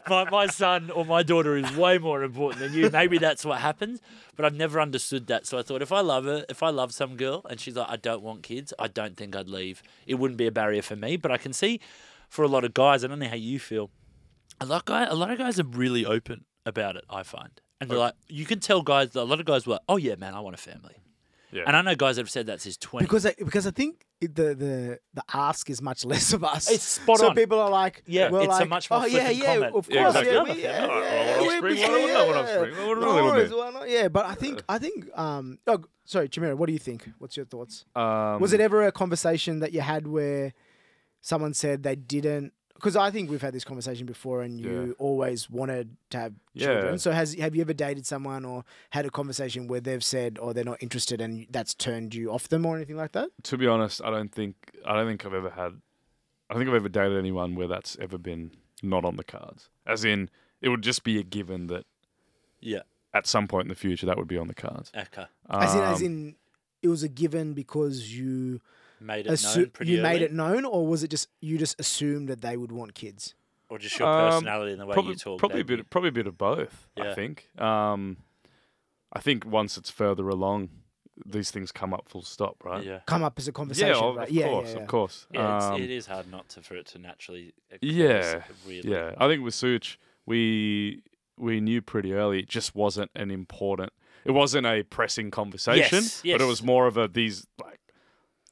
my 0.08 0.28
my 0.28 0.46
son 0.48 0.90
or 0.90 1.04
my 1.04 1.22
daughter 1.22 1.56
is 1.56 1.70
way 1.76 1.98
more 1.98 2.24
important 2.24 2.60
than 2.60 2.72
you. 2.72 2.90
Maybe 2.90 3.18
that's 3.18 3.44
what 3.44 3.60
happens, 3.60 4.00
but 4.34 4.44
I've 4.44 4.56
never 4.56 4.80
understood 4.80 5.28
that. 5.28 5.46
So 5.46 5.56
I 5.56 5.62
thought, 5.62 5.82
if 5.82 5.92
I 5.92 6.00
love 6.00 6.24
her, 6.24 6.44
if 6.48 6.64
I 6.64 6.70
love 6.70 6.92
some 6.92 7.16
girl, 7.16 7.46
and 7.48 7.60
she's 7.60 7.76
like, 7.76 7.88
"I 7.88 7.96
don't 7.96 8.22
want 8.22 8.42
kids," 8.42 8.74
I 8.76 8.88
don't 8.88 9.16
think 9.16 9.36
I'd 9.36 9.48
leave. 9.48 9.84
It 10.06 10.16
wouldn't 10.16 10.38
be 10.38 10.48
a 10.48 10.52
barrier 10.52 10.82
for 10.82 10.96
me, 10.96 11.16
but 11.16 11.30
I 11.30 11.38
can 11.38 11.52
see 11.52 11.78
for 12.28 12.42
a 12.42 12.48
lot 12.48 12.64
of 12.64 12.74
guys. 12.74 13.04
I 13.04 13.06
don't 13.06 13.20
know 13.20 13.28
how 13.28 13.36
you 13.36 13.60
feel. 13.60 13.90
A 14.60 14.66
lot 14.66 14.80
of 14.80 14.84
guys, 14.86 15.08
a 15.10 15.14
lot 15.14 15.30
of 15.30 15.38
guys 15.38 15.60
are 15.60 15.64
really 15.64 16.04
open 16.04 16.44
about 16.64 16.96
it. 16.96 17.04
I 17.08 17.22
find, 17.22 17.60
and 17.80 17.88
they're 17.88 17.98
like, 17.98 18.14
you 18.26 18.46
can 18.46 18.58
tell 18.58 18.82
guys. 18.82 19.14
A 19.14 19.22
lot 19.22 19.38
of 19.38 19.46
guys 19.46 19.64
were, 19.64 19.74
like, 19.74 19.82
"Oh 19.88 19.96
yeah, 19.96 20.16
man, 20.16 20.34
I 20.34 20.40
want 20.40 20.54
a 20.54 20.58
family." 20.58 20.96
Yeah. 21.56 21.64
And 21.66 21.76
I 21.76 21.82
know 21.82 21.94
guys 21.94 22.16
that 22.16 22.22
have 22.22 22.30
said 22.30 22.46
that 22.46 22.60
since 22.60 22.76
twenty. 22.76 23.04
because 23.06 23.24
I, 23.26 23.34
because 23.38 23.66
I 23.66 23.70
think 23.70 24.04
the 24.20 24.28
the 24.54 24.98
the 25.14 25.22
ask 25.32 25.68
is 25.70 25.80
much 25.80 26.04
less 26.12 26.32
of 26.32 26.44
us. 26.44 26.70
It's 26.70 26.82
spot 26.84 27.18
so 27.18 27.28
on. 27.30 27.34
people 27.34 27.58
are 27.60 27.70
like, 27.70 28.02
Yeah, 28.06 28.30
we're 28.30 28.40
it's 28.42 28.48
a 28.54 28.60
like, 28.60 28.68
much 28.68 28.90
more 28.90 29.00
oh 29.02 29.06
yeah, 29.06 29.30
yeah, 29.30 29.44
comment. 29.54 29.64
of 29.64 29.72
course, 29.72 29.86
Yeah, 29.90 30.06
exactly. 30.08 30.32
yeah, 30.32 30.38
Love 30.38 30.48
we, 30.56 30.62
yeah. 30.62 30.88
Oh, 30.90 31.00
yeah, 31.00 31.00
well, 31.00 31.40
we- 31.40 31.46
offspring, 31.48 31.62
we 31.74 31.80
why 31.80 31.86
should- 31.86 32.14
not 32.14 32.26
want 32.26 32.36
yeah. 32.36 32.42
offspring? 32.42 32.76
What- 32.76 32.88
what 32.88 32.98
No 33.00 33.06
wrong 33.06 33.14
with 33.16 33.24
worries, 33.34 33.50
me? 33.50 33.56
why 33.56 33.70
not? 33.70 33.88
Yeah, 33.88 34.08
but 34.08 34.26
I 34.26 34.34
think 34.34 34.62
I 34.68 34.78
think 34.78 35.18
um 35.18 35.58
oh 35.66 35.80
sorry, 36.04 36.28
Chamira, 36.28 36.54
what 36.56 36.66
do 36.66 36.72
you 36.72 36.78
think? 36.78 37.08
What's 37.18 37.36
your 37.36 37.46
thoughts? 37.46 37.84
Um, 37.96 38.40
Was 38.40 38.52
it 38.52 38.60
ever 38.60 38.84
a 38.86 38.92
conversation 38.92 39.60
that 39.60 39.72
you 39.72 39.80
had 39.80 40.06
where 40.06 40.52
someone 41.20 41.54
said 41.54 41.82
they 41.82 41.96
didn't? 41.96 42.52
Because 42.76 42.94
I 42.96 43.10
think 43.10 43.30
we've 43.30 43.42
had 43.42 43.52
this 43.52 43.64
conversation 43.64 44.06
before, 44.06 44.42
and 44.42 44.60
you 44.60 44.70
Yeah. 44.88 44.92
always 44.98 45.50
wanted 45.50 45.96
to 46.10 46.18
have 46.18 46.34
Yeah. 46.54 46.66
children. 46.66 46.98
So 46.98 47.10
has 47.12 47.34
have 47.34 47.54
you 47.56 47.60
ever 47.62 47.72
dated 47.74 48.06
someone 48.06 48.44
or 48.44 48.64
had 48.90 49.04
a 49.06 49.10
conversation 49.10 49.66
where 49.66 49.80
they've 49.80 50.04
said, 50.04 50.38
or 50.38 50.54
they're 50.54 50.64
not 50.64 50.82
interested, 50.82 51.20
and 51.20 51.46
that's 51.50 51.74
turned 51.74 52.14
you 52.14 52.30
off 52.30 52.48
them 52.48 52.64
or 52.64 52.76
anything 52.76 52.96
like 52.96 53.12
that? 53.12 53.30
To 53.44 53.56
be 53.58 53.66
honest, 53.66 54.00
I 54.04 54.10
don't 54.10 54.32
think 54.32 54.54
I 54.84 54.94
don't 54.94 55.06
think 55.08 55.24
I've 55.26 55.34
ever 55.34 55.50
had. 55.50 55.80
I 56.48 56.54
think 56.54 56.68
I've 56.68 56.76
ever 56.76 56.88
dated 56.88 57.18
anyone 57.18 57.56
where 57.56 57.66
that's 57.66 57.96
ever 57.98 58.18
been 58.18 58.52
not 58.82 59.04
on 59.04 59.16
the 59.16 59.24
cards. 59.24 59.68
As 59.84 60.04
in, 60.04 60.30
it 60.60 60.68
would 60.68 60.82
just 60.82 61.02
be 61.02 61.18
a 61.18 61.22
given 61.24 61.66
that 61.66 61.86
yeah, 62.60 62.82
at 63.12 63.26
some 63.26 63.48
point 63.48 63.64
in 63.64 63.68
the 63.68 63.74
future 63.74 64.06
that 64.06 64.16
would 64.16 64.28
be 64.28 64.36
on 64.38 64.46
the 64.46 64.54
cards. 64.54 64.92
okay, 64.94 65.26
As 65.50 65.74
in, 65.74 65.82
as 65.82 66.00
Um, 66.00 66.06
in, 66.06 66.36
it 66.82 66.88
was 66.88 67.02
a 67.02 67.08
given 67.08 67.52
because 67.54 68.16
you 68.16 68.60
made 69.00 69.26
it 69.26 69.32
assu- 69.32 69.56
known 69.56 69.70
pretty 69.70 69.92
you 69.92 70.02
made 70.02 70.22
it 70.22 70.32
known, 70.32 70.64
or 70.64 70.86
was 70.86 71.02
it 71.02 71.08
just 71.08 71.28
you 71.40 71.58
just 71.58 71.78
assumed 71.80 72.28
that 72.28 72.40
they 72.40 72.56
would 72.56 72.72
want 72.72 72.94
kids? 72.94 73.34
or 73.68 73.78
just 73.78 73.98
your 73.98 74.06
Um, 74.06 74.30
personality 74.30 74.70
and 74.70 74.80
the 74.80 74.86
way 74.86 74.92
probably, 74.92 75.10
you 75.14 75.16
talk. 75.18 75.40
probably 75.40 75.60
a 75.62 75.64
bit, 75.64 75.90
probably 75.90 76.10
a 76.10 76.12
bit 76.12 76.28
of 76.28 76.38
both. 76.38 76.86
I 76.96 77.06
Yeah. 77.06 77.14
think. 77.16 77.48
Um, 77.60 78.18
I 79.12 79.18
think 79.18 79.44
once 79.44 79.76
it's 79.76 79.90
further 79.90 80.28
along, 80.28 80.68
these 81.24 81.50
things 81.50 81.72
come 81.72 81.92
up 81.92 82.08
full 82.08 82.22
stop, 82.22 82.62
right? 82.64 82.84
Yeah, 82.84 83.00
Come 83.06 83.24
up 83.24 83.38
as 83.40 83.48
a 83.48 83.52
conversation, 83.52 83.88
yeah, 83.88 84.00
of, 84.04 84.16
right? 84.16 84.28
of 84.28 84.34
yeah, 84.34 84.48
course, 84.48 84.68
yeah, 84.68 84.74
yeah. 84.76 84.80
of 84.82 84.86
course. 84.88 85.26
yeah. 85.32 85.58
Um, 85.72 85.82
it's, 85.82 86.06
hard 86.06 86.30
not 86.30 86.48
to 86.50 86.62
for 86.62 86.76
it 86.76 86.86
to 86.86 86.98
naturally. 87.00 87.54
occur, 87.72 87.78
Yeah, 87.82 88.42
really. 88.68 88.88
Yeah, 88.88 89.14
I 89.18 89.26
think 89.26 89.42
with 89.42 89.54
Such, 89.54 89.98
we 90.26 91.02
we 91.36 91.60
knew 91.60 91.82
pretty 91.82 92.12
early 92.12 92.38
it 92.38 92.48
just 92.48 92.74
wasn't 92.76 93.10
an 93.16 93.32
important. 93.32 93.92
It 94.24 94.30
wasn't 94.30 94.66
a 94.68 94.84
pressing 94.84 95.32
conversation, 95.32 96.04
Yes, 96.04 96.22
but 96.22 96.40
it 96.40 96.46
was 96.46 96.62
more 96.62 96.86
of 96.86 96.96
a 96.96 97.08
these 97.08 97.48
like. 97.60 97.80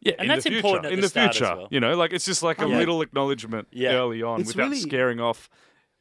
Yeah, 0.05 0.13
And 0.19 0.23
in 0.23 0.29
that's 0.29 0.45
the 0.45 0.51
future, 0.51 0.59
important 0.67 0.87
at 0.87 0.93
in 0.93 0.97
the 1.01 1.03
the, 1.03 1.09
start 1.09 1.31
as 1.31 1.37
future. 1.39 1.57
well. 1.57 1.69
You 1.71 1.81
know, 1.81 1.97
like 1.97 2.13
it's 2.13 2.25
just 2.27 2.43
like 2.43 2.61
a 2.61 2.69
Yeah. 2.69 2.77
little 2.79 3.01
acknowledgement 3.03 3.69
Yeah. 3.73 3.95
early 3.95 4.23
on 4.23 4.41
It's 4.41 4.49
without 4.49 4.65
really- 4.69 4.81
scaring 4.81 5.19
off 5.21 5.49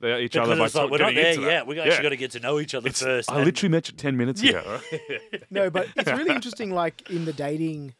the, 0.01 0.19
each 0.19 0.33
Because 0.33 0.49
other 0.49 0.59
by 0.59 0.65
it's 0.65 0.75
like, 0.75 0.81
talk- 0.83 0.91
we're 0.91 0.97
not 0.97 1.13
there 1.15 1.27
into 1.29 1.41
that. 1.41 1.47
yet. 1.47 1.67
We 1.67 1.79
actually 1.79 1.95
Yeah. 1.95 2.01
got 2.03 2.09
to 2.09 2.17
get 2.17 2.31
to 2.31 2.39
know 2.41 2.59
each 2.59 2.75
other 2.75 2.87
It's- 2.89 3.01
first. 3.01 3.31
I 3.31 3.37
and- 3.37 3.45
literally 3.45 3.71
met 3.71 3.87
you 3.89 3.95
ten 3.95 4.17
minutes 4.17 4.43
Yeah. 4.43 4.59
ago. 4.59 4.79
No, 5.49 5.69
but 5.69 5.87
it's 5.95 6.11
really 6.11 6.35
interesting, 6.35 6.71
like 6.71 7.09
in 7.09 7.23
the 7.25 7.31
dating 7.33 7.93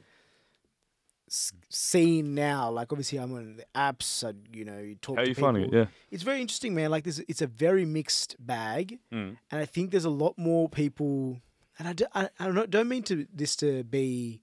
scene 1.70 2.36
now. 2.36 2.70
Like 2.70 2.92
obviously, 2.92 3.18
I'm 3.20 3.34
on 3.34 3.56
the 3.58 3.66
apps. 3.76 4.04
So, 4.04 4.34
you 4.54 4.66
know, 4.66 4.80
you 4.80 4.96
talk 4.96 5.16
How 5.18 5.24
to 5.24 5.30
you 5.30 5.36
people. 5.36 5.48
finding 5.52 5.64
it? 5.66 5.74
Yeah. 5.74 5.86
It's 6.12 6.24
very 6.24 6.42
interesting, 6.42 6.76
man. 6.76 6.92
Like 6.92 7.04
this, 7.06 7.20
it's 7.28 7.42
a 7.42 7.48
very 7.48 7.86
mixed 7.86 8.36
bag, 8.40 9.00
Mm. 9.12 9.38
and 9.52 9.62
I 9.62 9.66
think 9.66 9.92
there's 9.92 10.06
a 10.06 10.10
lot 10.10 10.38
more 10.38 10.70
people 10.70 11.42
and 11.80 11.88
I, 11.88 11.94
do, 11.94 12.06
I, 12.14 12.30
I 12.40 12.52
don't, 12.52 12.70
don't 12.70 12.88
mean 12.88 13.02
to 13.04 13.26
this 13.34 13.56
to 13.58 13.84
be 13.84 14.42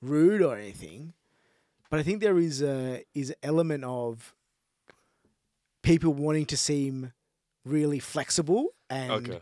rude 0.00 0.42
or 0.42 0.56
anything, 0.56 1.12
but 1.90 2.00
I 2.00 2.02
think 2.02 2.20
there 2.20 2.38
is 2.38 2.62
a 2.62 3.04
is 3.14 3.30
an 3.30 3.36
element 3.42 3.84
of 3.84 4.34
people 5.82 6.12
wanting 6.12 6.46
to 6.46 6.56
seem 6.56 7.12
really 7.64 7.98
flexible 7.98 8.68
and 8.90 9.10
Okay. 9.12 9.40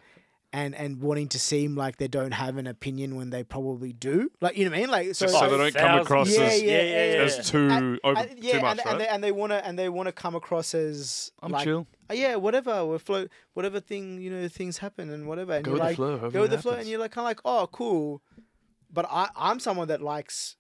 and 0.53 0.75
and 0.75 1.01
wanting 1.01 1.29
to 1.29 1.39
seem 1.39 1.77
like 1.77 1.97
they 1.97 2.09
don't 2.09 2.33
have 2.33 2.57
an 2.57 2.67
opinion 2.67 3.17
when 3.17 3.31
they 3.31 3.43
probably 3.43 3.93
do. 3.93 4.31
Like 4.41 4.57
you 4.57 4.65
know 4.65 4.71
what 4.71 4.77
I 4.77 4.81
mean? 4.81 4.91
Like 4.91 5.15
so, 5.15 5.27
Just 5.27 5.39
so 5.39 5.47
Oh, 5.47 5.51
they 5.51 5.57
don't 5.57 5.75
come 5.75 5.99
across 6.01 6.31
Yeah, 6.35 6.41
as, 6.45 6.63
yeah, 6.63 6.71
yeah, 6.71 6.83
yeah. 7.15 7.23
as 7.23 7.51
too 7.51 7.69
And- 7.71 8.01
over 8.05 8.19
and- 8.21 8.39
yeah, 8.43 8.53
too 8.53 8.61
much, 8.61 8.79
and, 8.79 8.87
right? 8.87 8.93
and 8.93 9.01
they 9.01 9.09
and 9.09 9.25
they 9.25 9.33
want 9.33 9.53
to 9.53 9.67
and 9.67 9.79
they 9.79 9.89
want 9.89 10.07
to 10.07 10.13
come 10.13 10.35
across 10.35 10.75
as 10.75 11.33
I'm 11.43 11.53
like, 11.53 11.65
chill. 11.65 11.87
"Oh, 12.11 12.15
yeah, 12.15 12.37
whatever, 12.37 12.87
we're 12.87 12.99
float, 12.99 13.31
whatever 13.55 13.81
thing 13.81 14.21
you 14.21 14.31
know, 14.31 14.49
things 14.49 14.79
happen 14.79 15.11
and 15.11 15.27
whatever. 15.27 15.53
And 15.55 15.65
Go 15.65 15.73
you're 15.73 15.81
with 15.85 15.97
the 15.97 16.03
like, 16.03 16.21
flow. 16.21 16.31
go 16.31 16.41
with 16.43 16.51
the 16.53 16.59
flow, 16.59 16.73
and 16.75 16.89
you're 16.89 17.01
like 17.01 17.11
kind 17.13 17.25
of 17.25 17.29
like, 17.31 17.41
oh, 17.45 17.69
cool. 17.73 18.23
But 18.97 19.07
I, 19.11 19.29
I'm 19.37 19.61
someone 19.61 19.89
that 19.89 20.01
likes 20.01 20.57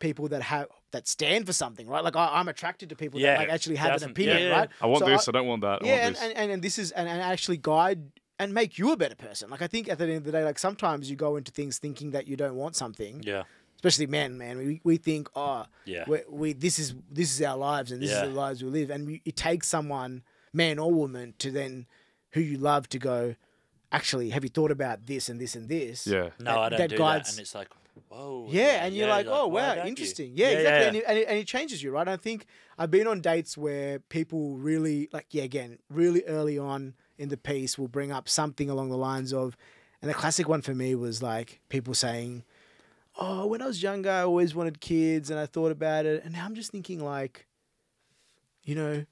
people 0.00 0.26
that 0.28 0.42
have 0.42 0.66
that 0.92 1.06
stand 1.06 1.44
for 1.46 1.52
something, 1.52 1.86
right? 1.86 2.02
Like 2.02 2.16
I, 2.16 2.26
I'm 2.38 2.48
attracted 2.48 2.88
to 2.88 2.96
people 2.96 3.20
Yeah, 3.20 3.34
that 3.34 3.40
like 3.40 3.48
actually 3.50 3.76
have 3.76 4.02
an 4.02 4.10
opinion, 4.10 4.42
yeah. 4.42 4.56
right? 4.58 4.68
I 4.80 4.86
want 4.86 5.04
So 5.04 5.10
this. 5.10 5.28
I, 5.28 5.32
don't 5.32 5.46
want 5.46 5.60
that. 5.62 5.82
I 5.82 5.86
yeah, 5.86 5.92
want 5.92 6.02
and, 6.06 6.14
this. 6.14 6.22
and, 6.22 6.32
and, 6.32 6.50
and 6.52 6.62
this 6.62 6.78
is 6.78 6.90
and, 6.92 7.08
and 7.08 7.20
actually 7.20 7.58
guide 7.58 8.00
and 8.38 8.54
make 8.54 8.78
you 8.78 8.90
a 8.92 8.96
better 8.96 9.14
person. 9.14 9.50
Like 9.50 9.60
I 9.62 9.66
think 9.66 9.88
at 9.90 9.98
the 9.98 10.04
end 10.04 10.16
of 10.16 10.24
the 10.24 10.32
day, 10.32 10.42
like 10.44 10.58
sometimes 10.58 11.10
you 11.10 11.16
go 11.16 11.36
into 11.36 11.52
things 11.52 11.78
thinking 11.78 12.12
that 12.12 12.26
you 12.26 12.36
don't 12.36 12.54
want 12.56 12.74
something, 12.74 13.22
Yeah. 13.22 13.42
especially 13.76 14.06
men, 14.06 14.38
man. 14.38 14.56
We, 14.58 14.80
we 14.82 14.96
think, 14.96 15.28
oh, 15.36 15.66
Yeah. 15.84 16.04
we, 16.08 16.20
we 16.30 16.52
this 16.54 16.78
is 16.78 16.94
this 17.10 17.34
is 17.34 17.42
our 17.42 17.58
lives 17.58 17.92
and 17.92 18.00
this 18.02 18.10
Yeah. 18.10 18.24
is 18.24 18.30
the 18.30 18.34
lives 18.34 18.64
we 18.64 18.70
live, 18.70 18.88
and 18.88 19.06
we, 19.06 19.20
it 19.26 19.36
takes 19.36 19.68
someone, 19.68 20.22
man 20.54 20.78
or 20.78 20.90
woman, 20.90 21.34
to 21.40 21.50
then 21.50 21.86
who 22.32 22.40
you 22.40 22.56
love 22.56 22.88
to 22.88 22.98
go. 22.98 23.36
Actually, 23.94 24.30
have 24.30 24.42
you 24.44 24.50
thought 24.50 24.70
about 24.70 25.06
this 25.06 25.28
and 25.28 25.40
this 25.40 25.54
and 25.54 25.68
this? 25.68 26.06
yeah. 26.06 26.30
No, 26.38 26.44
that- 26.44 26.58
I 26.58 26.68
don't 26.70 26.78
that 26.80 26.90
do 26.90 26.98
guides- 26.98 27.28
that. 27.28 27.32
And 27.34 27.40
it's 27.40 27.54
like, 27.54 27.68
whoa. 28.08 28.46
Yeah, 28.50 28.84
and 28.84 28.94
you're 28.94 29.08
like, 29.08 29.26
oh 29.28 29.46
why 29.48 29.62
wow, 29.62 29.74
don't 29.76 29.84
you?" 29.84 29.88
interesting. 29.90 30.32
Yeah, 30.34 30.48
exactly, 30.48 30.80
yeah. 30.82 30.86
And, 30.88 30.96
it, 30.96 31.04
and, 31.06 31.18
it, 31.18 31.28
and 31.28 31.38
it 31.38 31.46
changes 31.46 31.82
you, 31.82 31.90
right? 31.92 32.08
I 32.08 32.16
think 32.16 32.46
I've 32.78 32.90
been 32.90 33.06
on 33.06 33.20
dates 33.20 33.56
where 33.56 34.00
people 34.00 34.56
really, 34.56 35.08
like, 35.12 35.26
yeah, 35.30 35.44
again, 35.44 35.78
really 35.88 36.24
early 36.24 36.58
on 36.58 36.94
in 37.18 37.28
the 37.28 37.36
piece 37.36 37.78
will 37.78 37.88
bring 37.88 38.10
up 38.10 38.28
something 38.28 38.68
along 38.68 38.88
the 38.90 38.96
lines 38.96 39.32
of, 39.32 39.56
and 40.02 40.10
the 40.10 40.14
classic 40.14 40.48
one 40.48 40.60
for 40.62 40.74
me 40.74 40.94
was 40.96 41.22
like 41.22 41.60
people 41.68 41.94
saying, 41.94 42.42
"Oh, 43.16 43.46
when 43.46 43.62
I 43.62 43.66
was 43.66 43.80
younger, 43.82 44.10
I 44.10 44.22
always 44.22 44.54
wanted 44.54 44.80
kids, 44.80 45.30
and 45.30 45.38
I 45.38 45.46
thought 45.46 45.70
about 45.70 46.04
it, 46.04 46.24
and 46.24 46.32
now 46.34 46.44
I'm 46.44 46.56
just 46.56 46.72
thinking 46.72 46.98
like, 47.02 47.46
you 48.64 48.74
know, 48.74 49.04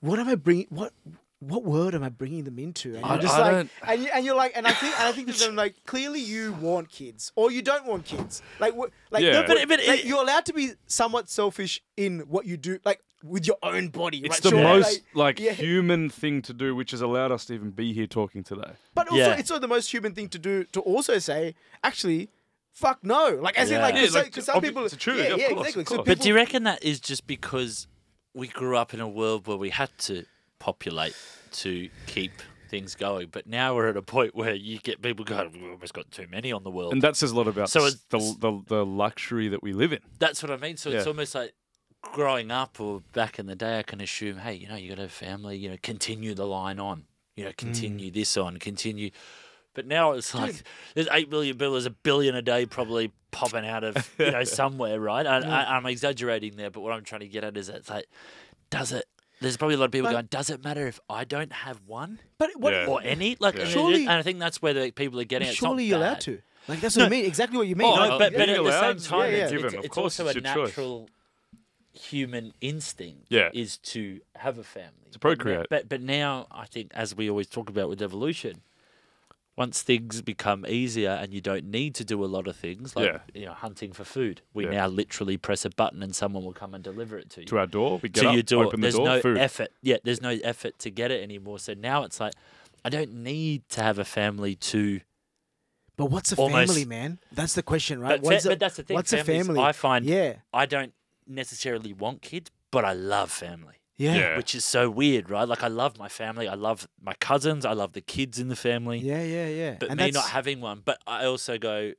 what 0.00 0.18
am 0.18 0.28
I 0.28 0.34
bringing? 0.36 0.66
What 0.70 0.92
what 1.40 1.64
word 1.64 1.94
am 1.94 2.02
I 2.02 2.08
bringing 2.10 2.44
them 2.44 2.58
into? 2.58 2.94
And 2.96 3.04
I- 3.04 3.14
you're 3.14 3.22
just 3.22 3.34
I 3.34 3.40
like, 3.40 3.50
don't- 3.52 3.70
and, 3.88 4.02
you, 4.02 4.08
and 4.14 4.24
you're 4.26 4.36
like, 4.36 4.52
and 4.56 4.66
I 4.66 4.72
think, 4.72 4.94
and 5.00 5.08
I 5.08 5.12
think 5.12 5.32
to 5.34 5.38
them 5.46 5.56
like, 5.56 5.74
clearly 5.86 6.20
you 6.20 6.52
want 6.54 6.90
kids, 6.90 7.32
or 7.34 7.50
you 7.50 7.62
don't 7.62 7.86
want 7.86 8.04
kids. 8.04 8.42
Like, 8.58 8.74
what, 8.74 8.90
like, 9.10 9.22
Yeah. 9.24 9.32
no, 9.32 9.40
But- 9.46 9.56
but, 9.58 9.68
but 9.68 9.78
like, 9.86 10.00
it- 10.00 10.04
you're 10.06 10.20
allowed 10.22 10.44
to 10.46 10.52
be 10.52 10.72
somewhat 10.86 11.28
selfish 11.30 11.82
in 11.96 12.20
what 12.20 12.44
you 12.46 12.56
do, 12.56 12.78
like 12.84 13.00
with 13.22 13.46
your 13.46 13.56
own 13.62 13.88
body. 13.88 14.18
It's 14.18 14.36
right? 14.36 14.42
the 14.42 14.48
Sure, 14.50 14.62
most 14.62 15.02
like- 15.14 15.38
like 15.38 15.40
yeah. 15.40 15.52
human 15.52 16.08
thing 16.10 16.40
to 16.42 16.52
do, 16.54 16.74
which 16.74 16.90
has 16.92 17.00
allowed 17.02 17.32
us 17.32 17.44
to 17.46 17.54
even 17.54 17.70
be 17.70 17.92
here 17.92 18.06
talking 18.06 18.42
today. 18.44 18.72
but 18.94 19.08
also 19.08 19.16
Yeah. 19.16 19.34
it's 19.36 19.50
also 19.50 19.60
the 19.60 19.68
most 19.68 19.90
human 19.92 20.14
thing 20.14 20.28
to 20.30 20.38
do 20.38 20.64
to 20.72 20.80
also 20.80 21.18
say, 21.18 21.54
actually, 21.82 22.28
fuck 22.72 22.98
no. 23.02 23.38
Like, 23.40 23.56
as 23.58 23.70
in, 23.70 23.76
Yeah. 23.78 23.82
like, 23.82 23.94
Yeah, 23.94 24.00
because 24.02 24.14
like, 24.14 24.34
some 24.42 24.56
obvi- 24.60 24.62
people, 24.68 24.84
it's 24.84 24.96
true, 24.96 25.14
yeah, 25.16 25.28
yeah, 25.28 25.36
yeah, 25.36 25.48
course, 25.48 25.60
exactly. 25.68 25.84
So 25.84 25.94
course. 25.96 26.06
But 26.06 26.20
do 26.20 26.28
you 26.28 26.34
reckon 26.34 26.64
that 26.64 26.82
is 26.84 27.00
just 27.00 27.26
because 27.26 27.86
we 28.34 28.46
grew 28.48 28.76
up 28.76 28.92
in 28.94 29.00
a 29.00 29.08
world 29.08 29.46
where 29.46 29.56
we 29.56 29.70
had 29.70 29.90
to 30.00 30.24
populate 30.60 31.16
to 31.52 31.88
keep 32.06 32.30
things 32.68 32.94
going? 32.94 33.28
But 33.32 33.48
now 33.48 33.74
we're 33.74 33.88
at 33.88 33.96
a 33.96 34.02
point 34.02 34.36
where 34.36 34.54
you 34.54 34.78
get 34.78 35.02
people 35.02 35.24
going, 35.24 35.50
we've 35.52 35.72
almost 35.72 35.92
got 35.92 36.08
too 36.12 36.26
many 36.30 36.52
on 36.52 36.62
the 36.62 36.70
world. 36.70 36.92
And 36.92 37.02
that 37.02 37.16
says 37.16 37.32
a 37.32 37.36
lot 37.36 37.48
about 37.48 37.68
So 37.68 37.90
the, 38.10 38.36
the, 38.38 38.62
the 38.66 38.86
luxury 38.86 39.48
that 39.48 39.62
we 39.62 39.72
live 39.72 39.92
in. 39.92 40.00
That's 40.20 40.40
what 40.42 40.52
I 40.52 40.56
mean. 40.56 40.76
So 40.76 40.90
it's 40.90 41.08
almost 41.08 41.34
like 41.34 41.52
growing 42.02 42.50
up 42.50 42.80
or 42.80 43.02
back 43.12 43.38
in 43.38 43.46
the 43.46 43.56
day, 43.56 43.78
I 43.78 43.82
can 43.82 44.00
assume, 44.00 44.38
hey, 44.38 44.54
you 44.54 44.68
know, 44.68 44.76
you 44.76 44.94
got 44.94 45.02
a 45.02 45.08
family, 45.08 45.56
you 45.56 45.70
know, 45.70 45.76
continue 45.82 46.34
the 46.34 46.46
line 46.46 46.78
on, 46.78 47.04
you 47.36 47.44
know, 47.44 47.52
continue 47.56 48.10
mm. 48.10 48.14
this 48.14 48.36
on, 48.36 48.58
continue. 48.58 49.10
But 49.74 49.86
now 49.86 50.12
it's 50.12 50.34
like 50.34 50.62
there's 50.94 51.08
eight 51.12 51.30
billion 51.30 51.56
there's 51.56 51.86
a 51.86 51.90
billion 51.90 52.34
a 52.34 52.42
day 52.42 52.66
probably 52.66 53.12
popping 53.30 53.66
out 53.66 53.84
of 53.84 54.12
you 54.18 54.30
know 54.30 54.44
somewhere, 54.44 54.98
right? 54.98 55.26
I, 55.26 55.38
I, 55.38 55.76
I'm 55.76 55.86
exaggerating 55.86 56.56
there, 56.56 56.70
but 56.70 56.80
what 56.80 56.92
I'm 56.92 57.04
trying 57.04 57.20
to 57.20 57.28
get 57.28 57.44
at 57.44 57.56
is 57.56 57.68
it's 57.68 57.88
like, 57.88 58.06
does 58.70 58.92
it? 58.92 59.04
There's 59.40 59.56
probably 59.56 59.76
a 59.76 59.78
lot 59.78 59.86
of 59.86 59.90
people 59.92 60.08
But- 60.08 60.12
going, 60.12 60.26
does 60.26 60.50
it 60.50 60.62
matter 60.62 60.86
if 60.86 61.00
I 61.08 61.24
don't 61.24 61.52
have 61.52 61.80
one 61.86 62.18
but 62.38 62.50
what, 62.56 62.72
Yeah. 62.74 62.86
or 62.86 63.00
any? 63.02 63.36
Like, 63.40 63.56
Yeah. 63.56 63.64
Surely- 63.66 64.02
and 64.02 64.10
I 64.12 64.22
think 64.22 64.38
that's 64.38 64.60
where 64.60 64.74
the 64.74 64.90
people 64.90 65.18
are 65.20 65.24
getting. 65.24 65.48
at. 65.48 65.54
Surely 65.54 65.84
you're 65.84 65.98
allowed 65.98 66.20
to. 66.22 66.40
Like, 66.68 66.80
that's 66.80 66.94
what 66.96 67.06
I 67.06 67.08
mean. 67.08 67.24
Exactly 67.24 67.56
what 67.58 67.66
you 67.66 67.74
mean. 67.74 67.88
Oh, 67.88 67.94
Like, 67.94 68.10
No, 68.10 68.18
but, 68.18 68.32
but 68.34 68.48
at 68.48 68.62
the 68.62 68.80
same 68.98 68.98
time, 69.10 69.30
yeah, 69.32 69.36
yeah. 69.38 69.42
it's, 69.44 69.52
given, 69.52 69.66
it's, 69.66 69.74
of 69.74 69.84
it's 69.86 69.94
course, 69.94 70.20
also 70.20 70.26
it's 70.30 70.36
a 70.36 70.40
your 70.48 70.54
choice. 70.54 70.68
natural 70.68 71.08
human 71.92 72.52
instinct 72.60 73.26
Yeah. 73.30 73.50
is 73.52 73.78
to 73.78 74.20
have 74.36 74.58
a 74.58 74.62
family. 74.64 74.90
To 75.12 75.18
But 75.18 75.20
procreate. 75.20 75.66
But, 75.70 75.88
but 75.88 76.00
now, 76.00 76.46
I 76.50 76.66
think, 76.66 76.92
as 76.94 77.16
we 77.16 77.28
always 77.28 77.48
talk 77.48 77.68
about 77.68 77.88
with 77.88 78.00
evolution, 78.02 78.62
once 79.60 79.82
things 79.82 80.22
become 80.22 80.64
easier 80.66 81.10
and 81.10 81.34
you 81.34 81.40
don't 81.42 81.66
need 81.66 81.94
to 81.94 82.02
do 82.02 82.24
a 82.24 82.28
lot 82.36 82.48
of 82.48 82.56
things, 82.56 82.96
like 82.96 83.04
Yeah. 83.12 83.18
you 83.40 83.44
know, 83.44 83.52
hunting 83.52 83.92
for 83.92 84.04
food, 84.04 84.40
we 84.54 84.64
Yeah. 84.64 84.70
now 84.70 84.86
literally 84.86 85.36
press 85.36 85.66
a 85.66 85.70
button 85.70 86.02
and 86.02 86.16
someone 86.16 86.42
will 86.46 86.54
come 86.62 86.72
and 86.72 86.82
deliver 86.82 87.18
it 87.18 87.28
to 87.32 87.40
you. 87.42 87.46
To 87.48 87.58
our 87.58 87.66
door, 87.66 88.00
we 88.02 88.08
get 88.08 88.22
to 88.22 88.28
up, 88.28 88.34
your 88.34 88.42
door. 88.42 88.64
open 88.64 88.80
the 88.80 88.86
There's 88.86 88.94
door, 88.94 89.04
no 89.06 89.20
food. 89.20 89.36
effort. 89.36 89.70
Yeah, 89.82 89.98
there's 90.02 90.22
no 90.22 90.30
effort 90.42 90.78
to 90.78 90.90
get 90.90 91.10
it 91.10 91.22
anymore. 91.22 91.58
So 91.58 91.74
now 91.74 92.04
it's 92.04 92.18
like, 92.20 92.32
I 92.86 92.88
don't 92.88 93.12
need 93.12 93.68
to 93.70 93.82
have 93.82 93.98
a 93.98 94.04
family 94.06 94.54
to. 94.72 95.00
But 95.98 96.06
what's 96.06 96.32
a 96.32 96.36
Almost- 96.36 96.68
family, 96.72 96.86
man? 96.86 97.18
That's 97.30 97.52
the 97.52 97.62
question, 97.62 98.00
right? 98.00 98.12
But, 98.22 98.22
What's 98.30 98.44
fa- 98.44 98.48
a, 98.48 98.52
but 98.52 98.60
that's 98.60 98.76
the 98.76 98.82
thing. 98.84 98.94
what's 98.94 99.12
a 99.12 99.22
family? 99.22 99.60
I 99.60 99.72
find 99.72 100.06
yeah, 100.06 100.36
I 100.54 100.64
don't 100.64 100.94
necessarily 101.26 101.92
want 101.92 102.22
kids, 102.22 102.50
but 102.70 102.86
I 102.86 102.94
love 102.94 103.30
family. 103.30 103.79
Yeah, 104.00 104.14
Yeah. 104.16 104.36
which 104.36 104.54
is 104.54 104.64
so 104.64 104.88
weird, 104.90 105.28
right? 105.30 105.46
Like 105.46 105.62
I 105.62 105.68
love 105.68 105.98
my 105.98 106.08
family, 106.08 106.46
I 106.48 106.54
love 106.54 106.88
my 107.00 107.14
cousins, 107.20 107.64
I 107.64 107.72
love 107.74 107.92
the 107.92 108.00
kids 108.00 108.38
in 108.38 108.48
the 108.48 108.56
family. 108.56 108.98
yeah, 108.98 109.22
yeah, 109.22 109.48
yeah. 109.48 109.76
But 109.78 109.90
and 109.90 109.98
me 109.98 110.04
that's, 110.10 110.14
not 110.14 110.30
having 110.30 110.60
one, 110.60 110.82
but 110.84 110.98
I 111.06 111.24
also 111.26 111.58
go, 111.58 111.92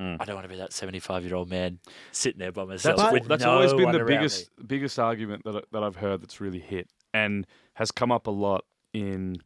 Mm. 0.00 0.16
I 0.18 0.24
don't 0.24 0.34
want 0.34 0.46
to 0.46 0.48
be 0.48 0.56
that 0.56 0.72
seventy-five-year-old 0.72 1.50
man 1.50 1.78
sitting 2.10 2.38
there 2.38 2.52
by 2.52 2.64
myself 2.64 2.96
That's, 2.96 3.12
with 3.12 3.28
that's 3.28 3.44
no 3.44 3.50
always 3.50 3.74
been 3.74 3.82
one 3.84 3.92
the 3.92 3.98
around 3.98 4.08
me. 4.08 4.16
biggest 4.16 4.50
biggest 4.66 4.98
argument 4.98 5.44
that 5.44 5.56
I- 5.56 5.62
that 5.72 5.82
I've 5.82 5.96
heard 5.96 6.22
that's 6.22 6.40
really 6.40 6.58
hit 6.60 6.88
and 7.12 7.46
has 7.74 7.90
come 7.90 8.10
up 8.10 8.26
a 8.26 8.30
lot 8.30 8.64
in 8.94 9.42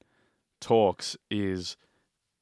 talks 0.60 1.16
is 1.30 1.76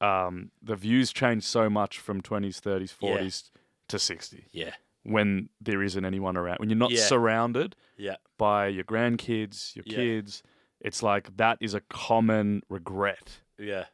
um, 0.02 0.50
the 0.60 0.76
views 0.76 1.10
change 1.12 1.44
so 1.44 1.70
much 1.70 1.98
from 1.98 2.20
20s, 2.20 2.60
30s, 2.60 2.94
Yeah. 3.00 3.16
40s 3.18 3.50
to 3.88 3.98
60 3.98 4.44
Yeah, 4.52 4.74
when 5.05 5.48
there 5.61 5.82
isn't 5.82 6.05
anyone 6.05 6.36
around. 6.36 6.59
When 6.59 6.68
you're 6.70 6.78
not 6.78 6.90
Yeah. 6.92 7.00
surrounded 7.03 7.74
yeah, 7.96 8.16
by 8.38 8.68
your 8.68 8.84
grandkids, 8.84 9.74
your 9.74 9.84
Yeah. 9.86 9.96
kids, 9.96 10.42
it's 10.80 11.03
like 11.03 11.36
that 11.36 11.59
is 11.61 11.74
a 11.74 11.80
common 11.80 12.62
regret. 12.68 13.40
yeah. 13.59 13.86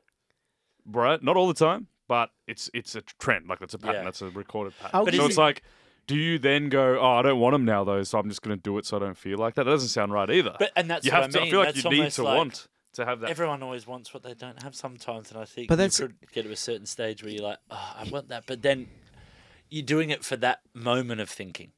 Right? 0.87 1.23
Not 1.23 1.37
all 1.37 1.47
the 1.49 1.55
time, 1.55 1.89
but 2.07 2.31
it's 2.47 2.71
it's 2.73 2.95
a 2.95 3.03
trend. 3.03 3.47
Like 3.49 3.59
that's 3.59 3.75
a 3.75 3.79
pattern. 3.79 3.97
Yeah. 3.97 4.05
That's 4.05 4.23
a 4.23 4.31
recorded 4.31 4.73
pattern. 4.79 4.91
I'll 4.95 5.05
But 5.05 5.13
give 5.13 5.21
so 5.21 5.27
it's 5.27 5.37
you- 5.37 5.43
like, 5.43 5.63
do 6.07 6.17
you 6.17 6.39
then 6.39 6.71
go, 6.71 6.99
oh, 6.99 7.17
I 7.19 7.23
don't 7.23 7.39
want 7.39 7.53
them 7.53 7.67
now 7.67 7.85
though, 7.85 8.03
so 8.05 8.19
I'm 8.19 8.29
just 8.31 8.41
going 8.41 8.57
to 8.57 8.63
do 8.63 8.79
it 8.79 8.87
so 8.87 8.97
I 8.97 9.01
don't 9.01 9.19
feel 9.19 9.37
like 9.39 9.55
that? 9.57 9.65
That 9.65 9.71
doesn't 9.73 9.91
sound 9.91 10.13
right 10.13 10.31
either. 10.31 10.57
But 10.59 10.73
and 10.77 10.89
that's 10.91 11.05
you 11.05 11.13
what 11.13 11.23
have 11.23 11.25
I 11.31 11.33
to. 11.33 11.39
mean. 11.41 11.47
I 11.47 11.51
feel 11.51 11.59
like 11.61 11.69
that's 11.75 11.85
you 11.85 11.91
need 11.91 11.99
almost 11.99 12.17
to 12.17 12.23
like 12.23 12.37
want 12.39 12.69
to 12.95 13.05
have 13.05 13.21
that. 13.21 13.29
Everyone 13.31 13.63
always 13.63 13.87
wants 13.87 14.15
what 14.15 14.23
they 14.23 14.33
don't 14.33 14.63
have 14.63 14.75
sometimes, 14.75 15.31
and 15.31 15.39
I 15.39 15.45
think 15.45 15.69
But 15.69 15.75
you 15.75 15.77
that's- 15.77 15.99
could 15.99 16.15
get 16.33 16.45
to 16.45 16.51
a 16.53 16.57
certain 16.57 16.87
stage 16.87 17.23
where 17.23 17.31
you're 17.33 17.43
like, 17.45 17.59
oh, 17.71 17.95
I 17.99 18.05
want 18.11 18.29
that, 18.29 18.45
but 18.47 18.63
then 18.63 18.89
you're 19.71 19.85
doing 19.85 20.11
it 20.11 20.25
for 20.25 20.37
that 20.37 20.61
moment 20.75 21.21
of 21.21 21.29
thinking. 21.31 21.73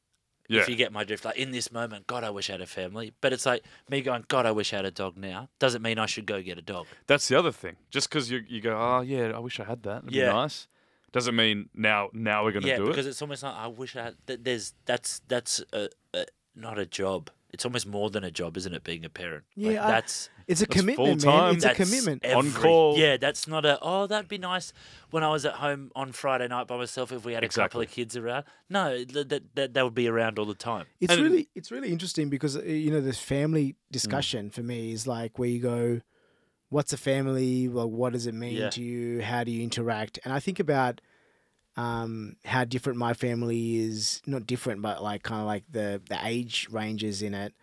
yeah. 0.47 0.61
If 0.61 0.69
you 0.69 0.75
get 0.75 0.91
my 0.91 1.03
drift, 1.03 1.23
like 1.25 1.37
in 1.37 1.51
this 1.51 1.71
moment, 1.71 2.07
God, 2.07 2.23
I 2.23 2.29
wish 2.29 2.49
I 2.49 2.53
had 2.53 2.61
a 2.61 2.65
family. 2.67 3.13
But 3.21 3.31
it's 3.33 3.45
like 3.45 3.63
me 3.89 4.01
going, 4.01 4.25
God, 4.27 4.45
I 4.45 4.51
wish 4.51 4.73
I 4.73 4.77
had 4.77 4.85
a 4.85 4.91
dog 4.91 5.17
now. 5.17 5.49
Doesn't 5.59 5.81
mean 5.81 5.97
I 5.99 6.05
should 6.07 6.25
go 6.25 6.41
get 6.41 6.57
a 6.57 6.61
dog. 6.61 6.87
That's 7.07 7.27
the 7.27 7.37
other 7.37 7.51
thing. 7.51 7.75
Just 7.89 8.09
because 8.09 8.29
you 8.31 8.43
you 8.47 8.59
go, 8.61 8.75
oh 8.77 9.01
yeah, 9.01 9.31
I 9.35 9.39
wish 9.39 9.59
I 9.59 9.63
had 9.63 9.83
that. 9.83 10.03
It'd 10.03 10.13
Yeah. 10.15 10.27
be 10.31 10.33
nice. 10.33 10.67
Doesn't 11.13 11.35
mean 11.35 11.69
now 11.73 12.09
now 12.13 12.43
we're 12.43 12.51
going 12.53 12.63
to 12.63 12.67
do 12.69 12.73
it. 12.73 12.77
yeah, 12.79 12.83
do 12.83 12.87
because 12.87 13.05
it. 13.05 13.09
it's 13.09 13.21
almost 13.21 13.43
like 13.43 13.53
I 13.55 13.67
wish 13.67 13.95
I 13.95 14.03
had. 14.03 14.15
th- 14.27 14.39
There's 14.43 14.73
that's 14.85 15.21
that's 15.27 15.61
a, 15.73 15.89
a, 16.13 16.25
not 16.55 16.79
a 16.79 16.85
job. 16.85 17.29
It's 17.53 17.65
almost 17.65 17.85
more 17.85 18.09
than 18.09 18.23
a 18.23 18.31
job, 18.31 18.55
isn't 18.55 18.73
it? 18.73 18.83
Being 18.85 19.03
a 19.03 19.09
parent. 19.09 19.43
Like, 19.57 19.75
Yeah, 19.75 19.85
I- 19.85 19.91
that's 19.91 20.29
it's 20.51 20.61
a 20.61 20.65
That's 20.65 20.79
commitment, 20.81 21.21
full-time. 21.21 21.43
man. 21.45 21.55
It's 21.55 21.65
a 21.65 21.67
that's 21.69 21.77
commitment. 21.77 22.25
On 22.25 22.51
call. 22.51 22.97
Yeah, 22.97 23.17
that's 23.17 23.47
not 23.47 23.65
a. 23.65 23.79
Oh, 23.81 24.05
that'd 24.07 24.27
be 24.27 24.37
nice 24.37 24.73
when 25.09 25.23
I 25.23 25.29
was 25.29 25.45
at 25.45 25.53
home 25.55 25.91
on 25.95 26.11
Friday 26.11 26.47
night 26.47 26.67
by 26.67 26.77
myself. 26.77 27.11
If 27.11 27.25
we 27.25 27.33
had 27.33 27.43
a 27.43 27.49
couple 27.49 27.81
of 27.81 27.89
kids 27.89 28.15
around, 28.17 28.45
no, 28.69 29.03
that 29.03 29.29
that, 29.29 29.55
that, 29.55 29.73
that 29.73 29.83
would 29.83 29.95
be 29.95 30.07
around 30.07 30.37
all 30.39 30.45
the 30.45 30.53
time. 30.55 30.85
It's 30.99 31.13
And- 31.13 31.23
really 31.23 31.49
it's 31.55 31.71
really 31.71 31.91
interesting 31.91 32.29
because 32.29 32.55
uh, 32.57 32.61
you 32.63 32.91
know 32.91 33.01
this 33.01 33.19
family 33.19 33.75
discussion 33.91 34.49
for 34.49 34.61
me 34.61 34.91
is 34.91 35.07
like 35.07 35.39
where 35.39 35.49
you 35.49 35.59
go, 35.59 36.01
what's 36.69 36.93
a 36.93 36.97
family? 36.97 37.67
Well, 37.67 37.89
what 37.89 38.13
does 38.13 38.27
it 38.27 38.33
mean 38.35 38.53
Yeah. 38.57 38.69
to 38.71 38.81
you? 38.83 39.21
How 39.21 39.43
do 39.43 39.51
you 39.51 39.63
interact? 39.63 40.19
And 40.23 40.33
I 40.33 40.39
think 40.39 40.59
about 40.59 41.01
um, 41.77 42.35
how 42.45 42.65
different 42.65 42.99
my 42.99 43.13
family 43.13 43.77
is. 43.77 44.21
Not 44.25 44.45
different, 44.45 44.81
but 44.81 45.01
like 45.01 45.23
kind 45.23 45.41
of 45.41 45.47
like 45.47 45.63
the 45.71 46.01
the 46.09 46.19
age 46.23 46.67
ranges 46.71 47.21
in 47.21 47.33
it. 47.33 47.53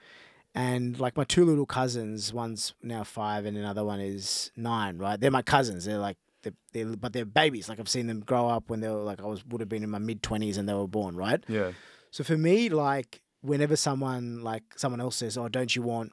And 0.59 0.99
like 0.99 1.17
my 1.17 1.25
two 1.25 1.45
little 1.45 1.67
cousins, 1.67 2.33
one's 2.33 2.75
now 2.83 3.05
five 3.05 3.45
and 3.47 3.57
another 3.57 3.85
one 3.85 4.01
is 4.01 4.51
nine. 4.57 4.99
Right? 4.99 5.19
They're 5.21 5.31
my 5.31 5.43
cousins. 5.43 5.85
They're 5.85 5.99
like 5.99 6.17
they're, 6.43 6.53
they're 6.73 6.97
but 6.97 7.13
they're 7.13 7.25
babies. 7.25 7.69
Like 7.69 7.79
I've 7.79 7.89
seen 7.89 8.07
them 8.09 8.21
grow 8.21 8.49
up 8.49 8.69
when 8.69 8.81
they 8.81 8.89
were 8.89 8.97
like 9.03 9.21
I 9.21 9.27
was 9.27 9.45
would 9.47 9.61
have 9.61 9.69
been 9.69 9.85
in 9.85 9.91
my 9.91 9.99
mid 9.99 10.23
twenties 10.23 10.59
and 10.59 10.69
they 10.69 10.75
were 10.75 10.89
born, 10.89 11.15
right? 11.17 11.43
Yeah. 11.49 11.73
So 12.11 12.25
for 12.25 12.37
me, 12.37 12.69
like 12.71 13.23
whenever 13.41 13.77
someone 13.77 14.43
like 14.43 14.65
someone 14.77 15.01
else 15.01 15.17
says, 15.17 15.39
"Oh, 15.39 15.49
don't 15.49 15.75
you 15.77 15.83
want 15.83 16.13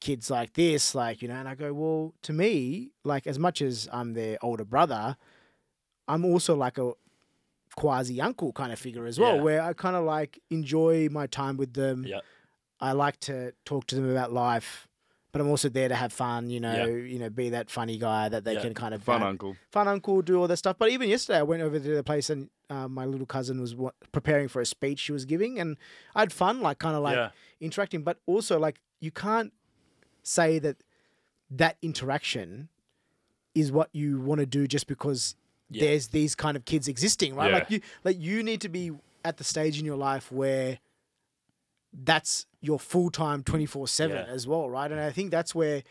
kids 0.00 0.30
like 0.30 0.54
this?" 0.54 0.94
Like 0.94 1.22
you 1.22 1.28
know, 1.28 1.34
and 1.36 1.48
I 1.48 1.54
go, 1.54 1.72
"Well, 1.72 2.14
to 2.22 2.32
me, 2.32 2.90
like 3.04 3.26
as 3.28 3.38
much 3.38 3.62
as 3.62 3.88
I'm 3.92 4.14
their 4.14 4.36
older 4.42 4.64
brother, 4.64 5.16
I'm 6.08 6.24
also 6.24 6.56
like 6.56 6.78
a 6.78 6.92
quasi 7.76 8.20
uncle 8.20 8.52
kind 8.52 8.72
of 8.72 8.78
figure 8.78 9.06
as 9.06 9.18
well, 9.20 9.36
Yeah. 9.36 9.42
where 9.42 9.62
I 9.62 9.72
kind 9.74 9.96
of 9.96 10.04
like 10.04 10.40
enjoy 10.50 11.08
my 11.10 11.26
time 11.26 11.56
with 11.56 11.74
them. 11.74 12.04
Yeah. 12.06 12.20
I 12.80 12.92
like 12.92 13.18
to 13.20 13.52
talk 13.64 13.86
to 13.88 13.94
them 13.94 14.10
about 14.10 14.32
life." 14.32 14.88
But 15.32 15.42
I'm 15.42 15.48
also 15.50 15.68
there 15.68 15.88
to 15.88 15.94
have 15.94 16.14
fun, 16.14 16.48
you 16.48 16.60
know, 16.60 16.74
Yeah. 16.74 16.86
you 17.12 17.18
know, 17.18 17.28
be 17.28 17.50
that 17.50 17.70
funny 17.70 17.98
guy 17.98 18.30
that 18.30 18.44
they 18.44 18.54
Yeah. 18.54 18.62
can 18.62 18.72
kind 18.72 18.94
of 18.94 19.02
Fun 19.02 19.22
uh, 19.22 19.26
uncle. 19.26 19.56
fun 19.70 19.86
uncle, 19.86 20.22
do 20.22 20.40
all 20.40 20.48
that 20.48 20.56
stuff. 20.56 20.76
But 20.78 20.88
even 20.90 21.10
yesterday, 21.10 21.40
I 21.40 21.42
went 21.42 21.62
over 21.62 21.78
to 21.78 21.94
the 21.94 22.02
place 22.02 22.30
and 22.30 22.48
uh, 22.70 22.88
my 22.88 23.04
little 23.04 23.26
cousin 23.26 23.60
was 23.60 23.74
wa- 23.74 23.90
preparing 24.12 24.48
for 24.48 24.62
a 24.62 24.66
speech 24.66 24.98
she 24.98 25.12
was 25.12 25.24
giving, 25.26 25.58
and 25.60 25.76
I 26.14 26.20
had 26.20 26.32
fun, 26.32 26.62
like 26.62 26.78
kind 26.78 26.96
of 26.96 27.02
like 27.02 27.16
yeah. 27.16 27.30
interacting. 27.60 28.02
But 28.02 28.18
also, 28.26 28.58
like 28.58 28.80
you 28.98 29.10
can't 29.10 29.52
say 30.22 30.58
that 30.60 30.78
that 31.50 31.76
interaction 31.82 32.68
is 33.54 33.70
what 33.70 33.88
you 33.92 34.20
want 34.20 34.38
to 34.40 34.46
do 34.46 34.66
just 34.66 34.86
because 34.86 35.36
there's 35.70 36.08
these 36.08 36.34
kind 36.34 36.56
of 36.56 36.64
kids 36.64 36.88
existing, 36.88 37.34
right? 37.34 37.52
Like 37.52 37.70
you, 37.70 37.80
like 38.04 38.18
you 38.18 38.42
need 38.42 38.60
to 38.62 38.68
be 38.68 38.92
at 39.24 39.36
the 39.36 39.44
stage 39.44 39.78
in 39.78 39.84
your 39.84 39.96
life 39.96 40.30
where 40.32 40.78
that's 41.92 42.46
your 42.60 42.78
full 42.78 43.10
time 43.10 43.42
twenty 43.42 43.66
four 43.66 43.88
seven 43.88 44.18
as 44.28 44.46
well, 44.46 44.68
right? 44.70 44.90
And 44.90 45.00
I 45.00 45.10
think 45.10 45.30
that's 45.30 45.54
where. 45.54 45.82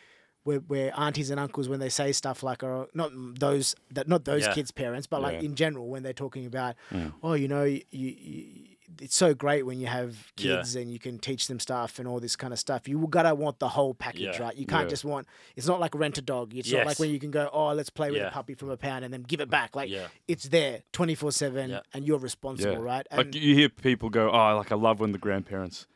Where, 0.44 0.60
where 0.60 0.92
aunties 0.96 1.30
and 1.30 1.40
uncles 1.40 1.68
when 1.68 1.80
they 1.80 1.88
say 1.88 2.12
stuff 2.12 2.44
like 2.44 2.62
or 2.62 2.86
not 2.94 3.10
those 3.40 3.74
that 3.90 4.06
not 4.06 4.24
those 4.24 4.44
Yeah. 4.44 4.54
kids 4.54 4.70
parents 4.70 5.08
but 5.08 5.20
like 5.20 5.40
Yeah. 5.42 5.48
in 5.48 5.56
general 5.56 5.88
when 5.88 6.04
they're 6.04 6.12
talking 6.12 6.46
about 6.46 6.76
Mm. 6.92 7.12
oh 7.20 7.32
you 7.32 7.48
know 7.48 7.64
you, 7.64 7.80
you 7.90 8.75
it's 9.00 9.14
so 9.16 9.34
great 9.34 9.64
when 9.66 9.78
you 9.80 9.86
have 9.86 10.32
Yeah. 10.36 10.56
kids 10.56 10.76
and 10.76 10.92
you 10.92 10.98
can 10.98 11.18
teach 11.18 11.46
them 11.48 11.58
stuff 11.60 11.98
and 11.98 12.06
all 12.08 12.20
this 12.20 12.36
kind 12.36 12.52
of 12.52 12.58
stuff 12.58 12.86
you 12.88 13.06
gotta 13.10 13.34
want 13.34 13.58
the 13.58 13.68
whole 13.68 13.94
package 13.94 14.20
Yeah. 14.38 14.42
right 14.42 14.56
you 14.56 14.66
can't 14.66 14.84
Yeah. 14.84 14.90
just 14.90 15.04
want 15.04 15.26
it's 15.56 15.66
not 15.66 15.80
like 15.80 15.94
rent 15.94 16.18
a 16.18 16.22
dog 16.22 16.54
it's 16.54 16.70
not 16.72 16.86
like 16.86 16.98
when 16.98 17.10
you 17.10 17.18
can 17.18 17.30
go 17.30 17.48
oh 17.52 17.72
let's 17.72 17.90
play 17.90 18.10
with 18.10 18.20
Yeah. 18.20 18.28
a 18.28 18.30
puppy 18.30 18.54
from 18.54 18.70
a 18.70 18.76
pound 18.76 19.04
and 19.04 19.12
then 19.12 19.22
give 19.22 19.40
it 19.40 19.50
back 19.50 19.74
like 19.76 19.90
Yeah. 19.90 20.08
it's 20.28 20.48
there 20.48 20.82
24 20.92 21.32
7 21.32 21.80
and 21.94 22.06
you're 22.06 22.18
responsible 22.18 22.72
Yeah. 22.74 22.78
right 22.78 23.06
and 23.10 23.18
Like 23.18 23.34
you 23.34 23.54
hear 23.54 23.68
people 23.68 24.10
go, 24.10 24.30
"Oh, 24.30 24.56
like 24.56 24.70
I 24.72 24.76
love 24.76 25.00
when 25.00 25.12
the 25.12 25.18
grandparents 25.18 25.86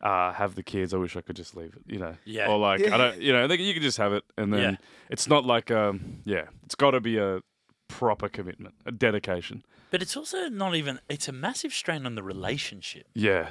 uh, 0.00 0.32
have 0.32 0.54
the 0.54 0.62
kids. 0.62 0.94
I 0.94 0.96
wish 0.96 1.16
I 1.16 1.20
could 1.22 1.34
just 1.34 1.56
leave 1.56 1.74
it." 1.74 1.82
You 1.92 1.98
know. 1.98 2.16
Yeah. 2.24 2.48
Or 2.48 2.56
like 2.56 2.80
Yeah. 2.80 2.94
I 2.94 2.98
don't. 2.98 3.20
You 3.26 3.32
know, 3.32 3.48
they, 3.48 3.56
you 3.56 3.74
can 3.74 3.82
just 3.82 3.98
have 3.98 4.12
it, 4.12 4.22
and 4.36 4.52
then 4.52 4.60
Yeah. 4.74 4.76
it's 5.10 5.26
not 5.28 5.44
like 5.44 5.72
um. 5.72 6.18
Yeah. 6.24 6.44
It's 6.64 6.76
got 6.76 6.92
to 6.92 7.00
be 7.00 7.18
a 7.18 7.40
proper 7.88 8.28
commitment, 8.28 8.74
a 8.86 8.92
dedication. 8.92 9.64
But 9.90 10.02
it's 10.02 10.16
also 10.16 10.48
not 10.48 10.74
even. 10.76 11.00
It's 11.08 11.28
a 11.28 11.32
massive 11.32 11.72
strain 11.72 12.06
on 12.06 12.14
the 12.14 12.22
relationship. 12.22 13.06
Yeah. 13.14 13.48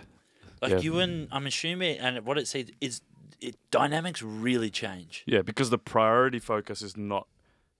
Like 0.61 0.71
Yeah. 0.71 0.79
you 0.79 0.99
and 0.99 1.27
I'm 1.31 1.45
assuming, 1.47 1.99
and 1.99 2.25
what 2.25 2.38
it 2.38 2.47
says 2.47 2.71
is, 2.81 3.01
it 3.41 3.55
dynamics 3.71 4.21
really 4.21 4.69
change. 4.69 5.23
Yeah, 5.25 5.41
because 5.41 5.69
the 5.69 5.77
priority 5.77 6.39
focus 6.39 6.81
is 6.81 6.95
not. 6.95 7.27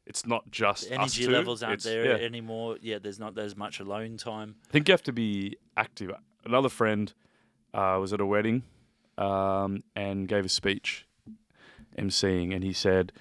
It's 0.05 0.25
not 0.25 0.49
just 0.51 0.87
The 0.89 0.95
us 0.95 0.99
energy 1.17 1.25
two, 1.25 1.31
levels 1.31 1.61
aren't 1.61 1.83
there 1.83 2.05
yeah. 2.05 2.25
anymore. 2.25 2.77
Yeah, 2.81 2.97
there's 2.97 3.19
not 3.19 3.37
as 3.37 3.57
much 3.57 3.79
alone 3.81 4.15
time. 4.17 4.55
I 4.69 4.71
think 4.71 4.87
you 4.87 4.93
have 4.93 5.03
to 5.03 5.11
be 5.11 5.57
active. 5.75 6.11
Another 6.45 6.69
friend 6.69 7.11
uh, 7.73 7.97
was 7.99 8.13
at 8.13 8.21
a 8.21 8.25
wedding 8.25 8.63
um, 9.17 9.83
and 9.97 10.27
gave 10.29 10.45
a 10.45 10.49
speech, 10.49 11.05
emceeing, 11.97 12.53
and 12.55 12.63
he 12.63 12.71
said, 12.71 13.11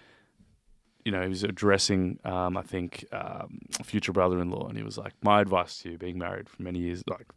you 1.06 1.12
know, 1.12 1.22
he 1.22 1.28
was 1.28 1.44
addressing, 1.44 2.18
um, 2.24 2.56
I 2.56 2.62
think, 2.62 3.04
um, 3.12 3.60
a 3.78 3.84
future 3.84 4.10
brother-in-law, 4.12 4.66
and 4.68 4.76
he 4.76 4.82
was 4.82 4.98
like, 4.98 5.14
"My 5.22 5.40
advice 5.40 5.78
to 5.82 5.92
you, 5.92 5.98
being 5.98 6.18
married 6.18 6.48
for 6.48 6.60
many 6.60 6.80
years, 6.80 7.04
like 7.08 7.28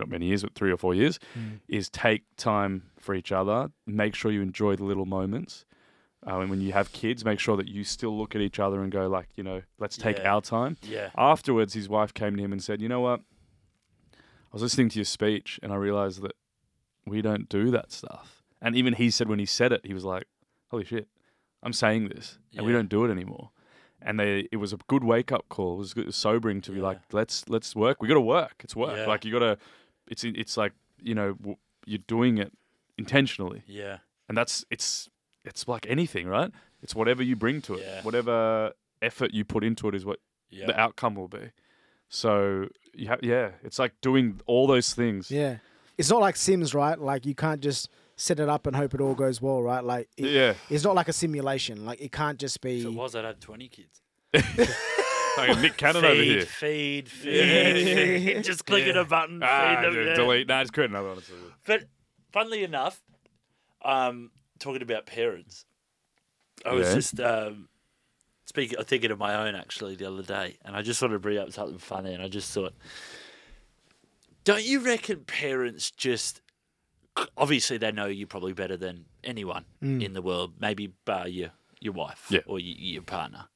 not 0.00 0.08
many 0.08 0.26
years, 0.26 0.42
but 0.42 0.54
three 0.56 0.72
or 0.72 0.76
four 0.76 0.92
years, 0.92 1.20
is 1.68 1.88
take 1.88 2.24
time 2.36 2.90
for 2.98 3.14
each 3.14 3.30
other. 3.30 3.70
Make 3.86 4.16
sure 4.16 4.32
you 4.32 4.42
enjoy 4.42 4.74
the 4.74 4.82
little 4.84 5.06
moments." 5.06 5.64
Uh, 6.26 6.40
and 6.40 6.50
when 6.50 6.60
you 6.60 6.72
have 6.72 6.90
kids, 6.90 7.24
make 7.24 7.38
sure 7.38 7.56
that 7.56 7.68
you 7.68 7.84
still 7.84 8.16
look 8.18 8.34
at 8.34 8.40
each 8.40 8.58
other 8.58 8.82
and 8.82 8.90
go 8.92 9.06
like, 9.08 9.28
you 9.36 9.44
know, 9.44 9.62
let's 9.78 9.96
take 9.96 10.18
Yeah. 10.18 10.32
our 10.34 10.40
time 10.40 10.76
Yeah. 10.82 11.10
afterwards, 11.16 11.74
his 11.74 11.88
wife 11.88 12.12
came 12.14 12.36
to 12.36 12.42
him 12.42 12.52
and 12.52 12.62
said, 12.62 12.82
"You 12.82 12.88
know 12.88 13.00
what? 13.00 13.20
I 14.14 14.52
was 14.52 14.62
listening 14.62 14.88
to 14.90 14.98
your 14.98 15.04
speech, 15.04 15.60
and 15.62 15.72
I 15.72 15.76
realized 15.76 16.22
that 16.22 16.36
we 17.06 17.22
don't 17.22 17.48
do 17.48 17.70
that 17.70 17.92
stuff." 17.92 18.42
And 18.60 18.74
even 18.76 18.94
he 18.94 19.10
said 19.10 19.28
when 19.28 19.38
he 19.38 19.46
said 19.46 19.70
it, 19.72 19.82
he 19.84 19.94
was 19.94 20.04
like, 20.04 20.26
"Holy 20.70 20.84
shit, 20.84 21.08
I'm 21.62 21.72
saying 21.72 22.08
this, 22.08 22.38
and 22.56 22.66
we 22.66 22.72
don't 22.72 22.88
do 22.88 23.04
it 23.04 23.10
anymore." 23.10 23.50
And 24.04 24.18
they, 24.18 24.48
it 24.50 24.56
was 24.56 24.72
a 24.72 24.78
good 24.88 25.04
wake 25.04 25.30
up 25.30 25.48
call. 25.48 25.74
It 25.74 25.78
was 25.78 25.94
good, 25.94 26.12
sobering 26.12 26.60
to 26.62 26.72
be 26.72 26.80
like, 26.80 26.98
"Let's 27.12 27.48
let's 27.48 27.76
work. 27.76 28.02
We 28.02 28.08
got 28.08 28.14
to 28.14 28.20
work. 28.20 28.54
It's 28.64 28.74
work. 28.74 28.96
Yeah. 28.96 29.06
Like 29.06 29.24
you 29.24 29.32
got 29.32 29.38
to. 29.40 29.58
It's 30.08 30.24
it's 30.24 30.56
like 30.56 30.72
you 31.00 31.14
know 31.14 31.34
w- 31.34 31.56
you're 31.86 32.00
doing 32.06 32.38
it 32.38 32.52
intentionally, 32.98 33.62
Yeah. 33.66 33.98
and 34.28 34.36
that's 34.36 34.64
it's 34.70 35.08
it's 35.44 35.66
like 35.68 35.86
anything, 35.88 36.26
right? 36.28 36.50
It's 36.82 36.94
whatever 36.94 37.22
you 37.22 37.36
bring 37.36 37.60
to 37.62 37.74
it, 37.74 37.80
Yeah. 37.86 38.02
whatever 38.02 38.72
effort 39.00 39.32
you 39.34 39.44
put 39.44 39.64
into 39.64 39.88
it 39.88 39.94
is 39.94 40.04
what 40.04 40.18
Yeah. 40.50 40.66
the 40.66 40.78
outcome 40.78 41.14
will 41.14 41.28
be. 41.28 41.50
So 42.08 42.68
you 42.94 43.08
have, 43.08 43.20
yeah, 43.22 43.52
it's 43.64 43.78
like 43.78 43.92
doing 44.00 44.40
all 44.46 44.66
those 44.66 44.92
things. 44.94 45.30
yeah 45.30 45.56
it's 45.98 46.08
not 46.10 46.20
like 46.20 46.36
sims 46.36 46.74
right 46.74 46.98
like 46.98 47.26
you 47.26 47.34
can't 47.34 47.60
just 47.60 47.88
set 48.16 48.38
it 48.40 48.48
up 48.48 48.66
and 48.66 48.76
hope 48.76 48.94
it 48.94 49.00
all 49.00 49.14
goes 49.14 49.40
well 49.42 49.62
right 49.62 49.82
like 49.84 50.08
it- 50.16 50.30
Yeah, 50.30 50.54
it's 50.70 50.84
not 50.84 50.94
like 50.94 51.08
a 51.08 51.12
simulation 51.12 51.84
like 51.84 52.00
it 52.00 52.12
can't 52.12 52.38
just 52.38 52.60
be 52.60 52.80
If 52.80 52.86
it 52.86 52.94
was, 52.94 53.14
I'd 53.16 53.24
have 53.24 53.40
20 53.40 53.68
kids. 53.68 54.00
like 55.36 55.58
Nick 55.60 55.76
Cannon 55.76 56.04
over 56.04 56.22
here. 56.22 56.42
feed, 56.42 57.08
feed, 57.08 57.34
Yeah. 57.34 58.34
feed. 58.34 58.44
Just 58.44 58.66
clicking 58.66 58.96
a 58.96 59.04
button. 59.04 59.40
Ah, 59.42 59.76
feed 59.76 59.84
them, 59.86 59.94
d- 59.94 60.04
yeah. 60.10 60.14
delete. 60.14 60.46
Nah, 60.48 60.62
just 60.62 60.72
create 60.74 60.90
another 60.90 61.08
one. 61.08 61.18
It's 61.18 61.30
all 61.30 61.36
good. 61.36 61.52
But 61.66 61.84
funnily 62.32 62.64
enough, 62.64 63.00
um, 63.84 64.30
talking 64.58 64.82
about 64.82 65.06
parents, 65.06 65.64
I 66.66 66.72
was 66.74 66.88
Yeah. 66.88 66.94
just 66.94 67.20
um, 67.20 67.68
speaking, 68.44 68.78
thinking 68.84 69.10
of 69.10 69.18
my 69.18 69.34
own 69.46 69.54
actually 69.54 69.96
the 69.96 70.06
other 70.06 70.22
day, 70.22 70.58
and 70.64 70.76
I 70.76 70.82
just 70.82 71.00
wanted 71.00 71.14
to 71.14 71.18
bring 71.20 71.38
up 71.38 71.50
something 71.52 71.78
funny, 71.78 72.12
and 72.14 72.22
I 72.22 72.28
just 72.28 72.52
thought, 72.52 72.74
don't 74.44 74.64
you 74.64 74.80
reckon 74.80 75.24
parents 75.24 75.90
just 75.90 76.40
obviously 77.36 77.78
they 77.78 77.92
know 77.92 78.06
you 78.06 78.26
probably 78.26 78.52
better 78.52 78.76
than 78.76 79.04
anyone 79.24 79.64
in 79.80 80.12
the 80.14 80.22
world, 80.22 80.54
maybe 80.60 80.92
bar 81.04 81.28
your 81.28 81.50
your 81.80 81.92
wife 81.92 82.26
Yeah. 82.30 82.40
or 82.46 82.58
your, 82.60 82.76
your 82.78 83.02
partner, 83.02 83.46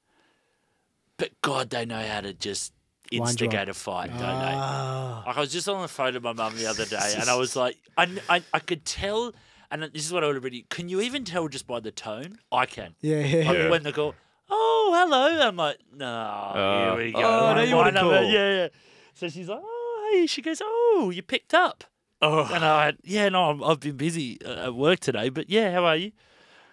but 1.17 1.31
God, 1.43 1.71
they 1.71 1.85
know 1.87 2.03
how 2.07 2.21
to 2.21 2.33
just 2.33 2.73
Wind 3.13 3.13
you 3.13 3.23
up. 3.23 3.29
instigate 3.31 3.69
a 3.69 3.75
fight, 3.75 4.11
don't 4.11 4.41
they? 4.41 4.53
Ah. 4.57 5.23
Like 5.27 5.37
I 5.37 5.41
was 5.41 5.53
just 5.53 5.69
on 5.69 5.81
the 5.81 5.87
phone 5.89 6.15
to 6.15 6.21
my 6.21 6.33
mum 6.33 6.57
the 6.57 6.67
other 6.67 6.85
day, 6.97 7.15
and 7.19 7.31
I 7.31 7.37
was 7.37 7.55
like, 7.55 7.77
I, 7.97 8.09
I, 8.29 8.43
I 8.53 8.59
could 8.59 8.85
tell, 8.85 9.33
and 9.71 9.83
this 9.85 10.05
is 10.05 10.13
what 10.13 10.25
I 10.25 10.27
would 10.27 10.37
already. 10.37 10.67
Can 10.71 10.89
you 10.89 11.01
even 11.01 11.25
tell 11.25 11.47
just 11.49 11.67
by 11.69 11.79
the 11.81 11.93
tone? 11.93 12.39
I 12.51 12.67
can. 12.67 12.97
yeah 13.01 13.21
yeah, 13.21 13.49
Like 13.49 13.59
Yeah. 13.59 13.71
when 13.71 13.83
they 13.85 13.93
go, 13.93 14.15
oh 14.51 14.93
hello, 14.97 15.47
I'm 15.49 15.57
like, 15.57 15.79
no, 15.95 16.05
Uh, 16.07 16.97
here 16.97 17.05
we 17.07 17.13
go. 17.13 17.19
oh, 17.21 17.55
now 17.55 17.63
you 17.63 17.77
wanna 17.77 18.05
Wind 18.07 18.17
call. 18.19 18.25
Yeah, 18.25 18.57
yeah. 18.57 18.69
So 19.15 19.29
she's 19.29 19.49
like, 19.49 19.61
oh 19.63 20.11
hey, 20.13 20.27
she 20.27 20.43
goes, 20.43 20.61
oh 20.63 21.11
you 21.15 21.23
picked 21.23 21.55
up, 21.55 21.85
Oh, 22.23 22.49
and 22.53 22.64
I 22.64 22.87
went, 22.87 23.01
yeah, 23.05 23.29
no, 23.29 23.62
I've 23.62 23.81
been 23.81 23.97
busy 23.97 24.39
uh, 24.45 24.67
at 24.67 24.75
work 24.75 25.01
today, 25.01 25.29
but 25.29 25.51
yeah, 25.51 25.73
how 25.73 25.85
are 25.85 25.97
you? 25.97 26.12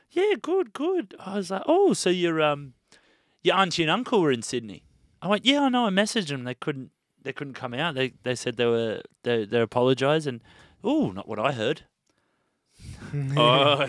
Yeah, 0.09 0.35
good, 0.41 0.73
good. 0.73 1.15
I 1.19 1.35
was 1.35 1.51
like, 1.51 1.63
oh, 1.65 1.93
so 1.93 2.09
your 2.09 2.41
um, 2.41 2.73
your 3.41 3.55
auntie 3.55 3.83
and 3.83 3.91
uncle 3.91 4.21
were 4.21 4.31
in 4.31 4.41
Sydney. 4.41 4.83
I 5.21 5.27
went, 5.27 5.45
yeah, 5.45 5.63
I 5.63 5.69
know. 5.69 5.87
I 5.87 5.89
messaged 5.89 6.27
them. 6.27 6.43
They 6.43 6.53
couldn't. 6.53 6.91
They 7.21 7.33
couldn't 7.33 7.53
come 7.55 7.73
out. 7.73 7.95
They 7.95 8.13
they 8.23 8.35
said 8.35 8.57
they 8.57 8.65
were 8.65 9.01
they 9.23 9.45
they 9.45 9.59
apologised 9.59 10.27
and 10.27 10.41
oh, 10.83 11.11
not 11.11 11.27
what 11.27 11.39
I 11.39 11.51
heard. 11.51 11.81
oh, 13.37 13.87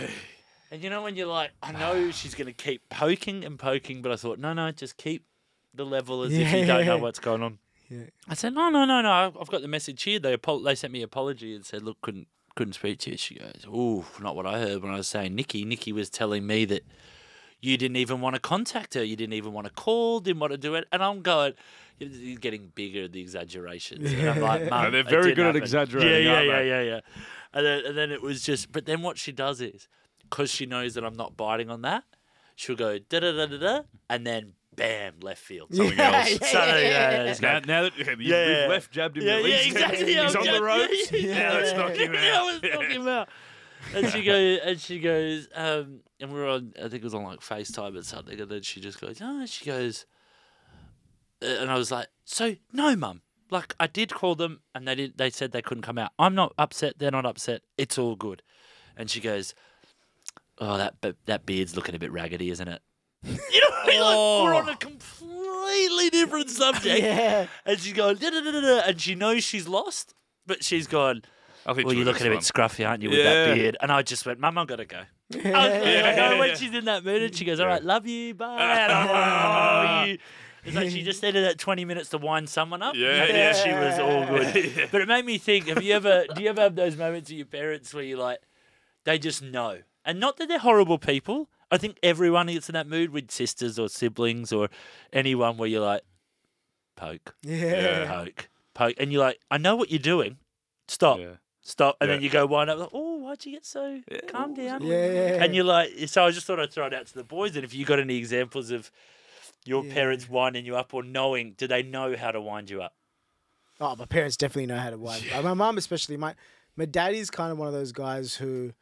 And 0.70 0.82
you 0.82 0.90
know 0.90 1.02
when 1.02 1.14
you're 1.14 1.26
like, 1.28 1.50
I 1.62 1.72
know 1.72 2.10
she's 2.10 2.34
going 2.34 2.46
to 2.46 2.52
keep 2.52 2.88
poking 2.88 3.44
and 3.44 3.58
poking, 3.58 4.02
but 4.02 4.10
I 4.10 4.16
thought, 4.16 4.38
no, 4.38 4.52
no, 4.52 4.72
just 4.72 4.96
keep 4.96 5.24
the 5.72 5.84
level 5.84 6.22
as 6.22 6.32
if 6.32 6.52
you 6.52 6.64
don't 6.64 6.86
know 6.86 6.98
what's 6.98 7.18
going 7.18 7.42
on. 7.42 7.58
Yeah. 7.88 8.04
I 8.28 8.34
said, 8.34 8.54
no, 8.54 8.70
no, 8.70 8.84
no, 8.84 9.02
no. 9.02 9.10
I've 9.10 9.36
I've 9.36 9.50
got 9.50 9.62
the 9.62 9.68
message 9.68 10.02
here. 10.02 10.18
They 10.18 10.32
apo- 10.34 10.62
they 10.62 10.74
sent 10.74 10.92
me 10.92 11.00
an 11.00 11.04
apology 11.04 11.54
and 11.54 11.64
said, 11.64 11.82
look, 11.82 12.00
couldn't 12.00 12.28
couldn't 12.56 12.74
speak 12.74 12.98
to 13.00 13.10
you. 13.12 13.16
She 13.16 13.34
goes, 13.36 13.66
ooh, 13.66 14.04
not 14.20 14.36
what 14.36 14.46
I 14.46 14.58
heard 14.58 14.82
when 14.82 14.92
I 14.92 14.96
was 14.96 15.08
saying 15.08 15.34
Nikki. 15.34 15.64
Nikki 15.64 15.92
was 15.92 16.08
telling 16.08 16.46
me 16.46 16.64
that 16.66 16.84
you 17.60 17.76
didn't 17.76 17.96
even 17.96 18.20
want 18.20 18.34
to 18.34 18.40
contact 18.40 18.94
her. 18.94 19.02
You 19.02 19.16
didn't 19.16 19.32
even 19.34 19.52
want 19.52 19.66
to 19.66 19.72
call. 19.72 20.20
Didn't 20.20 20.40
want 20.40 20.52
to 20.52 20.58
do 20.58 20.74
it. 20.74 20.86
And 20.92 21.02
I'm 21.02 21.22
going, 21.22 21.54
you're 21.98 22.38
getting 22.38 22.72
bigger 22.74 23.08
the 23.08 23.20
exaggerations. 23.20 24.12
And 24.12 24.30
I'm 24.30 24.40
like, 24.40 24.70
Mum, 24.70 24.92
they're 24.92 25.02
very 25.02 25.22
didn't 25.34 25.36
good 25.36 25.46
at 25.46 25.56
exaggerating, 25.56 26.26
Yeah, 26.26 26.40
yeah, 26.40 26.42
yeah, 26.42 26.60
yeah, 26.60 26.82
yeah. 26.82 27.00
And 27.52 27.66
then, 27.66 27.86
and 27.86 27.98
then 27.98 28.10
it 28.10 28.22
was 28.22 28.42
just, 28.42 28.72
but 28.72 28.86
then 28.86 29.02
what 29.02 29.18
she 29.18 29.32
does 29.32 29.60
is, 29.60 29.88
because 30.22 30.50
she 30.50 30.66
knows 30.66 30.94
that 30.94 31.04
I'm 31.04 31.16
not 31.16 31.36
biting 31.36 31.70
on 31.70 31.82
that, 31.82 32.04
she'll 32.56 32.76
go 32.76 32.98
da 32.98 33.20
da 33.20 33.32
da 33.32 33.46
da 33.46 33.56
da, 33.58 33.82
and 34.10 34.26
then 34.26 34.54
bam, 34.76 35.14
left 35.22 35.42
field. 35.42 35.74
something 35.74 35.96
Yeah, 35.98 36.12
else. 36.18 36.30
yeah, 36.30 36.46
So, 36.46 36.58
yeah, 36.58 36.78
yeah, 36.80 37.22
it's 37.24 37.40
Now, 37.40 37.58
now 37.60 37.82
that 37.82 37.96
you've 37.98 38.20
Yeah, 38.20 38.62
yeah. 38.62 38.66
left 38.68 38.90
jabbed 38.90 39.16
him, 39.16 39.24
Yeah, 39.24 39.36
at 39.36 39.44
yeah, 39.44 39.56
exactly. 39.56 40.14
he's 40.14 40.36
on 40.36 40.44
the 40.46 40.62
ropes. 40.62 41.12
Yeah, 41.12 41.18
yeah, 41.18 41.34
Now 41.48 41.54
let's 41.54 41.72
knock 41.76 41.92
him 41.96 42.14
yeah, 42.14 42.34
out. 42.36 42.62
let's 42.62 42.74
knock 42.74 42.84
him 42.90 43.08
out. 43.08 43.28
And 43.94 44.08
she 44.08 44.22
goes, 44.24 44.58
and 44.64 44.80
she 44.80 44.98
goes, 44.98 45.48
um, 45.54 46.00
and 46.20 46.32
we 46.32 46.38
we're 46.40 46.48
on, 46.48 46.72
I 46.78 46.82
think 46.82 46.94
it 46.94 47.04
was 47.04 47.14
on 47.14 47.24
like 47.24 47.40
FaceTime 47.40 47.96
or 47.98 48.02
something, 48.02 48.40
and 48.40 48.50
then 48.50 48.62
she 48.62 48.80
just 48.80 49.00
goes, 49.00 49.18
oh, 49.22 49.44
she 49.46 49.64
goes, 49.66 50.06
uh, 51.42 51.46
and 51.46 51.70
I 51.70 51.76
was 51.76 51.90
like, 51.90 52.08
so 52.24 52.54
no, 52.72 52.96
mum. 52.96 53.20
Like 53.50 53.74
I 53.78 53.86
did 53.86 54.12
call 54.12 54.34
them, 54.36 54.60
and 54.74 54.88
they 54.88 54.94
did. 54.94 55.18
They 55.18 55.28
said 55.28 55.52
they 55.52 55.60
couldn't 55.62 55.82
come 55.82 55.98
out. 55.98 56.12
I'm 56.18 56.34
not 56.34 56.54
upset. 56.56 56.94
They're 56.98 57.10
not 57.10 57.26
upset. 57.26 57.60
It's 57.76 57.98
all 57.98 58.16
good. 58.16 58.42
And 58.96 59.10
she 59.10 59.20
goes, 59.20 59.54
"Oh, 60.58 60.78
that 60.78 60.94
that 61.26 61.44
beard's 61.44 61.76
looking 61.76 61.94
a 61.94 61.98
bit 61.98 62.10
raggedy, 62.10 62.48
isn't 62.50 62.66
it?" 62.66 62.80
You 63.24 63.60
know, 63.60 63.70
what 63.70 63.84
I 63.84 63.86
mean? 63.88 64.00
like, 64.00 64.16
we're 64.16 64.54
on 64.54 64.68
oh. 64.68 64.72
a 64.72 64.76
completely 64.76 66.10
different 66.10 66.50
subject. 66.50 67.00
Yeah. 67.04 67.46
And 67.64 67.78
she's 67.78 67.92
going, 67.92 68.16
da, 68.16 68.30
da, 68.30 68.40
da, 68.40 68.50
da, 68.50 68.60
da, 68.60 68.80
and 68.86 69.00
she 69.00 69.14
knows 69.14 69.44
she's 69.44 69.66
lost, 69.66 70.14
but 70.46 70.62
she's 70.62 70.86
gone. 70.86 71.22
Well, 71.66 71.94
you're 71.94 72.04
looking 72.04 72.26
a 72.26 72.30
bit 72.30 72.40
this 72.40 72.50
scruffy, 72.50 72.86
aren't 72.86 73.02
you, 73.02 73.10
with 73.10 73.18
Yeah. 73.18 73.46
that 73.46 73.54
beard? 73.54 73.76
And 73.80 73.90
I 73.90 74.02
just 74.02 74.26
went, 74.26 74.38
Mum, 74.38 74.58
I've 74.58 74.66
got 74.66 74.76
to 74.76 74.84
go. 74.84 74.98
I, 75.32 75.36
was 75.36 75.44
like, 75.44 75.54
I 75.54 76.16
know 76.16 76.38
when 76.38 76.56
she's 76.56 76.74
in 76.74 76.84
that 76.84 77.04
mood, 77.04 77.22
and 77.22 77.34
she 77.34 77.46
goes, 77.46 77.58
"All 77.58 77.66
right, 77.66 77.82
love 77.82 78.06
you, 78.06 78.34
bye." 78.34 78.56
And 78.60 78.92
I'm 78.92 79.08
like, 79.08 80.06
oh, 80.06 80.10
you. 80.10 80.18
It's 80.66 80.76
like 80.76 80.90
she 80.90 81.02
just 81.02 81.22
needed 81.22 81.44
that 81.44 81.58
20 81.58 81.84
minutes 81.84 82.08
to 82.10 82.18
wind 82.18 82.48
someone 82.48 82.82
up. 82.82 82.94
Yeah, 82.94 83.26
yeah. 83.26 83.52
she 83.52 83.70
was 83.70 83.98
all 83.98 84.26
good. 84.26 84.88
But 84.90 85.00
it 85.02 85.08
made 85.08 85.24
me 85.24 85.38
think: 85.38 85.68
Have 85.68 85.82
you 85.82 85.94
ever? 85.94 86.24
Do 86.34 86.42
you 86.42 86.48
ever 86.48 86.62
have 86.62 86.74
those 86.74 86.96
moments 86.96 87.30
with 87.30 87.38
your 87.38 87.46
parents 87.46 87.92
where 87.92 88.04
you're 88.04 88.18
like, 88.18 88.38
they 89.04 89.18
just 89.18 89.42
know, 89.42 89.78
and 90.04 90.20
not 90.20 90.36
that 90.38 90.48
they're 90.48 90.58
horrible 90.58 90.98
people. 90.98 91.48
I 91.74 91.78
think 91.78 91.98
everyone 92.02 92.46
gets 92.46 92.68
in 92.68 92.74
that 92.74 92.86
mood 92.86 93.10
with 93.10 93.30
sisters 93.30 93.78
or 93.78 93.88
siblings 93.88 94.52
or 94.52 94.68
anyone 95.12 95.56
where 95.56 95.68
you're 95.68 95.84
like, 95.84 96.02
poke, 96.96 97.34
Yeah. 97.42 98.06
poke, 98.06 98.48
poke, 98.74 98.94
and 98.98 99.12
you're 99.12 99.20
like, 99.24 99.40
I 99.50 99.58
know 99.58 99.76
what 99.76 99.90
you're 99.90 99.98
doing. 99.98 100.38
Stop, 100.88 101.18
Yeah. 101.18 101.36
stop, 101.62 101.96
and 102.00 102.08
Yeah. 102.08 102.14
then 102.16 102.22
you 102.22 102.30
go 102.30 102.46
wind 102.46 102.70
up. 102.70 102.78
Like, 102.78 102.90
oh, 102.92 103.16
why'd 103.18 103.44
you 103.44 103.52
get 103.52 103.66
so? 103.66 104.00
Calm 104.28 104.54
down. 104.54 104.82
Yeah. 104.82 105.42
And 105.42 105.54
you're 105.54 105.64
like, 105.64 105.90
so 106.06 106.24
I 106.24 106.30
just 106.30 106.46
thought 106.46 106.60
I'd 106.60 106.72
throw 106.72 106.86
it 106.86 106.94
out 106.94 107.06
to 107.08 107.14
the 107.14 107.24
boys. 107.24 107.56
And 107.56 107.64
if 107.64 107.74
you 107.74 107.84
got 107.84 107.98
any 107.98 108.16
examples 108.16 108.70
of 108.70 108.90
your 109.64 109.84
Yeah. 109.84 109.94
parents 109.94 110.28
winding 110.28 110.66
you 110.66 110.76
up 110.76 110.94
or 110.94 111.02
knowing, 111.02 111.52
do 111.54 111.66
they 111.66 111.82
know 111.82 112.16
how 112.16 112.30
to 112.30 112.40
wind 112.40 112.70
you 112.70 112.82
up? 112.82 112.94
Oh, 113.80 113.96
my 113.96 114.04
parents 114.04 114.36
definitely 114.36 114.66
know 114.66 114.78
how 114.78 114.90
to 114.90 114.98
wind. 114.98 115.24
Like, 115.32 115.42
my 115.42 115.54
mom, 115.54 115.78
especially. 115.78 116.16
My 116.16 116.34
my 116.76 116.84
daddy's 116.84 117.30
kind 117.30 117.50
of 117.52 117.58
one 117.58 117.66
of 117.68 117.74
those 117.74 117.92
guys 117.92 118.34
who 118.36 118.72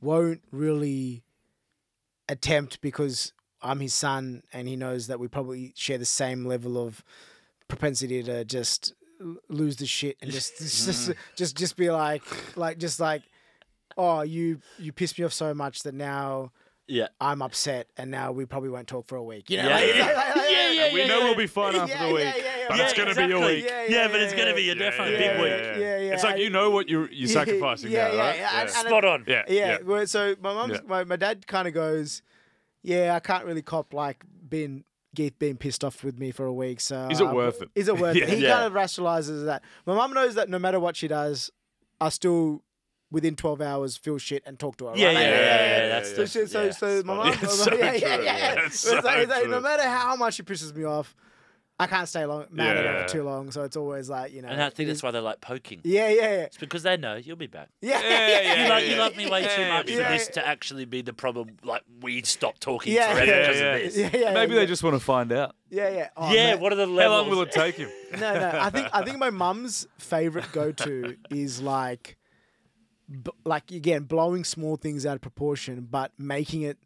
won't 0.00 0.42
really 0.50 1.22
attempt 2.28 2.80
because 2.80 3.32
I'm 3.62 3.80
his 3.80 3.94
son, 3.94 4.42
and 4.52 4.66
he 4.68 4.76
knows 4.76 5.06
that 5.06 5.20
we 5.20 5.28
probably 5.28 5.72
share 5.76 5.98
the 5.98 6.04
same 6.04 6.44
level 6.44 6.76
of 6.84 7.04
propensity 7.68 8.22
to 8.22 8.44
just 8.44 8.92
lose 9.48 9.76
the 9.76 9.86
shit 9.86 10.16
and 10.20 10.30
just 10.30 10.58
just 10.58 11.10
mm. 11.10 11.14
just 11.36 11.56
just 11.56 11.76
be 11.76 11.90
like 11.90 12.22
like 12.56 12.76
just 12.78 12.98
like 12.98 13.22
oh 13.96 14.22
you 14.22 14.58
you 14.78 14.92
pissed 14.92 15.16
me 15.18 15.24
off 15.24 15.32
so 15.32 15.54
much 15.54 15.84
that 15.84 15.94
now 15.94 16.50
Yeah. 16.88 17.06
I'm 17.20 17.40
upset 17.40 17.86
and 17.96 18.10
now 18.10 18.32
we 18.32 18.46
probably 18.46 18.68
won't 18.70 18.88
talk 18.88 19.06
for 19.06 19.14
a 19.16 19.22
week. 19.22 19.48
You 19.48 19.58
know, 19.58 19.68
Yeah, 19.68 19.74
like, 19.76 19.94
yeah. 19.94 20.06
like- 20.06 20.16
like- 20.16 20.36
like- 20.36 20.50
Yeah, 20.50 20.70
yeah, 20.72 20.92
We 20.92 21.00
yeah, 21.02 21.06
know 21.06 21.18
yeah. 21.20 21.24
we'll 21.24 21.36
be 21.36 21.46
fine 21.46 21.76
after 21.82 21.94
Yeah, 21.94 22.08
the 22.08 22.14
week, 22.14 22.24
yeah, 22.36 22.51
yeah, 22.62 22.68
yeah. 22.68 22.68
but 22.68 22.76
Yeah, 22.78 22.84
it's 22.84 22.92
going 22.94 23.14
to 23.14 23.26
be 23.26 23.32
a 23.32 23.38
week. 23.40 23.64
Yeah, 23.64 23.82
Yeah, 23.84 23.88
yeah, 24.02 24.08
but 24.08 24.20
it's 24.20 24.32
yeah, 24.32 24.38
going 24.38 24.48
to 24.50 24.54
be 24.54 24.70
a 24.70 24.74
Yeah, 24.74 24.78
definitely 24.78 25.12
yeah, 25.14 25.18
big 25.18 25.26
yeah, 25.36 25.42
week. 25.42 25.50
yeah, 25.52 25.76
Yeah, 25.76 25.98
yeah, 26.06 26.14
It's 26.14 26.24
like 26.24 26.38
you 26.38 26.50
know 26.50 26.70
what 26.70 26.88
you're 26.88 27.10
you're 27.10 27.28
sacrificing 27.40 27.90
yeah, 27.90 28.08
now, 28.08 28.12
yeah, 28.14 28.20
right? 28.20 28.36
yeah, 28.38 28.60
and- 28.60 28.68
and- 28.70 28.86
Spot 28.88 29.04
on. 29.04 29.24
yeah, 29.26 29.42
Yeah. 29.48 29.78
well, 29.84 30.06
so 30.06 30.34
my 30.40 30.54
mom's 30.54 30.74
Yeah. 30.74 30.80
my, 30.86 31.04
my 31.04 31.16
dad 31.16 31.46
kind 31.46 31.66
of 31.68 31.74
goes, 31.74 32.22
yeah, 32.82 33.14
I 33.14 33.20
can't 33.20 33.44
really 33.44 33.62
cop 33.62 33.92
like 33.94 34.24
being 34.48 34.84
Geeth 35.14 35.38
being 35.38 35.56
pissed 35.58 35.84
off 35.84 36.02
with 36.02 36.18
me 36.18 36.30
for 36.30 36.46
a 36.46 36.52
week. 36.52 36.80
So 36.80 37.08
Is 37.10 37.20
it 37.20 37.26
uh, 37.26 37.34
worth 37.34 37.60
it? 37.60 37.68
Is 37.74 37.88
it 37.88 37.98
worth 37.98 38.16
Yeah. 38.18 38.24
it? 38.24 38.30
He 38.30 38.36
Yeah. 38.44 38.54
kind 38.54 38.64
of 38.66 38.72
rationalizes 38.72 39.44
that. 39.44 39.62
My 39.84 39.94
mom 39.94 40.14
knows 40.14 40.34
that 40.36 40.48
no 40.48 40.58
matter 40.58 40.80
what 40.80 40.96
she 40.96 41.06
does, 41.06 41.50
I 42.00 42.08
still 42.08 42.62
within 43.10 43.36
twelve 43.36 43.60
hours 43.60 43.98
feel 43.98 44.16
shit 44.16 44.42
and 44.46 44.58
talk 44.58 44.78
to 44.78 44.86
her. 44.86 44.92
Yeah, 44.96 45.08
right? 45.08 45.12
yeah, 45.12 45.18
Like, 45.18 45.26
yeah, 45.26 45.36
yeah, 45.36 45.76
yeah, 45.82 45.88
That's 45.88 46.10
yeah, 46.10 46.14
So, 46.16 46.22
the- 46.22 46.46
she, 46.46 46.46
so, 46.50 46.70
so 46.70 47.02
my 47.04 47.30
spot 47.32 47.42
mom, 47.42 47.50
so 47.50 47.74
yeah, 47.76 47.92
yeah, 47.92 47.92
yeah, 47.92 48.16
yeah, 48.22 48.36
yeah. 48.54 48.66
it's 48.66 48.80
So 48.80 48.96
it's 48.96 49.04
like- 49.04 49.18
it's 49.18 49.30
like, 49.30 49.48
no 49.50 49.60
matter 49.60 49.82
how 49.82 50.16
much 50.16 50.34
she 50.36 50.42
pisses 50.44 50.74
me 50.74 50.84
off, 50.84 51.14
I 51.80 51.86
can't 51.88 52.08
stay 52.08 52.24
long 52.26 52.46
mad 52.50 52.76
at 52.76 52.84
her 52.84 52.92
Yeah. 52.92 53.02
for 53.06 53.12
too 53.12 53.22
long. 53.24 53.50
So 53.50 53.62
it's 53.64 53.76
always 53.76 54.08
like 54.08 54.32
you 54.32 54.40
know. 54.42 54.48
And 54.48 54.62
I 54.62 54.70
think 54.70 54.88
that's 54.88 55.02
why 55.02 55.10
they're 55.10 55.20
like 55.20 55.40
poking. 55.40 55.80
Yeah, 55.82 56.08
yeah, 56.08 56.20
yeah, 56.20 56.28
It's 56.42 56.56
because 56.56 56.84
they 56.84 56.96
know 56.96 57.16
you'll 57.16 57.34
be 57.36 57.48
back. 57.48 57.70
yeah, 57.80 58.00
Yeah, 58.00 58.28
yeah, 58.40 58.62
You, 58.64 58.70
like, 58.70 58.86
you 58.88 58.96
love 58.96 59.16
me 59.16 59.28
way 59.28 59.42
too 59.42 59.66
much 59.68 59.90
yeah. 59.90 59.96
for 60.06 60.12
this 60.12 60.28
to 60.28 60.46
actually 60.46 60.84
be 60.84 61.02
the 61.02 61.12
problem. 61.12 61.56
Like, 61.64 61.82
we 62.00 62.22
stop 62.22 62.58
talking 62.60 62.92
Yeah, 62.92 63.12
forever 63.14 63.26
yeah, 63.30 63.40
because 63.40 63.60
yeah. 63.60 63.74
of 63.74 63.82
this. 63.82 63.96
yeah, 63.96 64.10
yeah. 64.12 64.34
Maybe 64.34 64.54
yeah. 64.54 64.60
they 64.60 64.66
just 64.66 64.82
want 64.84 64.94
to 64.94 65.00
find 65.00 65.32
out. 65.32 65.56
Yeah, 65.70 65.88
yeah. 65.88 66.08
Oh, 66.16 66.32
yeah, 66.32 66.52
man. 66.52 66.60
what 66.60 66.72
are 66.72 66.76
the 66.76 66.86
levels? 66.86 67.00
How 67.12 67.20
long 67.22 67.30
will 67.30 67.42
it 67.42 67.50
take 67.52 67.74
him? 67.76 67.88
No, 68.12 68.34
no. 68.34 68.50
I 68.60 68.68
think 68.70 68.88
I 68.92 69.02
think 69.02 69.16
my 69.18 69.30
mum's 69.30 69.86
favorite 69.98 70.52
go 70.52 70.70
to 70.70 71.16
is 71.30 71.62
like, 71.62 72.18
b- 73.10 73.30
like 73.44 73.70
again, 73.70 74.04
blowing 74.04 74.44
small 74.44 74.76
things 74.76 75.06
out 75.06 75.14
of 75.16 75.22
proportion, 75.22 75.88
but 75.90 76.12
making 76.18 76.62
it 76.62 76.76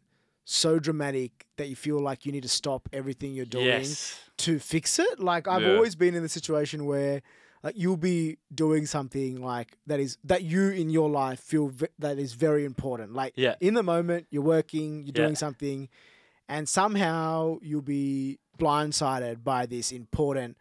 so 0.49 0.79
dramatic 0.79 1.45
that 1.57 1.67
you 1.67 1.75
feel 1.75 1.99
like 1.99 2.25
you 2.25 2.31
need 2.31 2.43
to 2.43 2.47
stop 2.49 2.87
everything 2.93 3.33
you're 3.33 3.45
doing 3.45 3.65
Yes. 3.65 4.17
to 4.37 4.59
fix 4.59 4.97
it. 4.97 5.19
Like 5.19 5.45
I've 5.47 5.61
Yeah. 5.61 5.73
always 5.75 5.95
been 5.95 6.15
in 6.15 6.23
the 6.23 6.29
situation 6.29 6.85
where. 6.85 7.21
Like 7.63 7.73
you'll 7.75 7.97
be 7.97 8.37
doing 8.53 8.85
something 8.85 9.41
like 9.41 9.75
that 9.87 9.99
is 9.99 10.19
that 10.23 10.43
you 10.43 10.69
in 10.69 10.91
your 10.91 11.09
life 11.09 11.39
feel 11.39 11.69
v- 11.69 11.87
that 11.99 12.19
is 12.19 12.33
very 12.33 12.63
important. 12.63 13.13
Like 13.13 13.33
Yeah. 13.35 13.55
in 13.59 13.73
the 13.73 13.81
moment, 13.81 14.27
you're 14.29 14.43
working, 14.43 14.99
you're 15.03 15.07
Yeah. 15.15 15.23
doing 15.23 15.35
something, 15.35 15.89
and 16.47 16.69
somehow 16.69 17.57
you'll 17.63 17.81
be 17.81 18.37
blindsided 18.59 19.43
by 19.43 19.65
this 19.65 19.91
important 19.91 20.55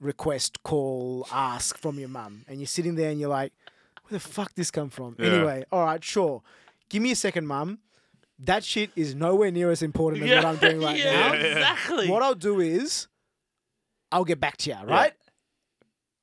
request, 0.00 0.62
call, 0.62 1.26
ask 1.30 1.76
from 1.76 1.98
your 1.98 2.08
mum, 2.08 2.44
and 2.48 2.58
you're 2.60 2.66
sitting 2.66 2.94
there 2.94 3.10
and 3.10 3.20
you're 3.20 3.28
like, 3.28 3.52
"Where 4.08 4.18
the 4.18 4.26
fuck 4.26 4.54
this 4.54 4.70
come 4.70 4.88
from?" 4.90 5.16
Anyway, 5.18 5.64
all 5.70 5.84
right, 5.84 6.02
sure. 6.02 6.42
Give 6.88 7.02
me 7.02 7.10
a 7.12 7.16
second, 7.16 7.46
mum. 7.46 7.78
That 8.40 8.62
shit 8.64 8.90
is 8.94 9.14
nowhere 9.14 9.50
near 9.50 9.70
as 9.70 9.82
important 9.82 10.22
as 10.22 10.30
what 10.30 10.44
I'm 10.44 10.56
doing 10.56 10.80
right 10.80 10.96
yeah, 11.04 11.12
now. 11.12 11.32
exactly. 11.32 12.08
What 12.08 12.22
I'll 12.22 12.34
do 12.34 12.60
is, 12.60 13.08
I'll 14.12 14.24
get 14.24 14.38
back 14.40 14.56
to 14.58 14.70
you, 14.70 14.76
right? 14.84 15.12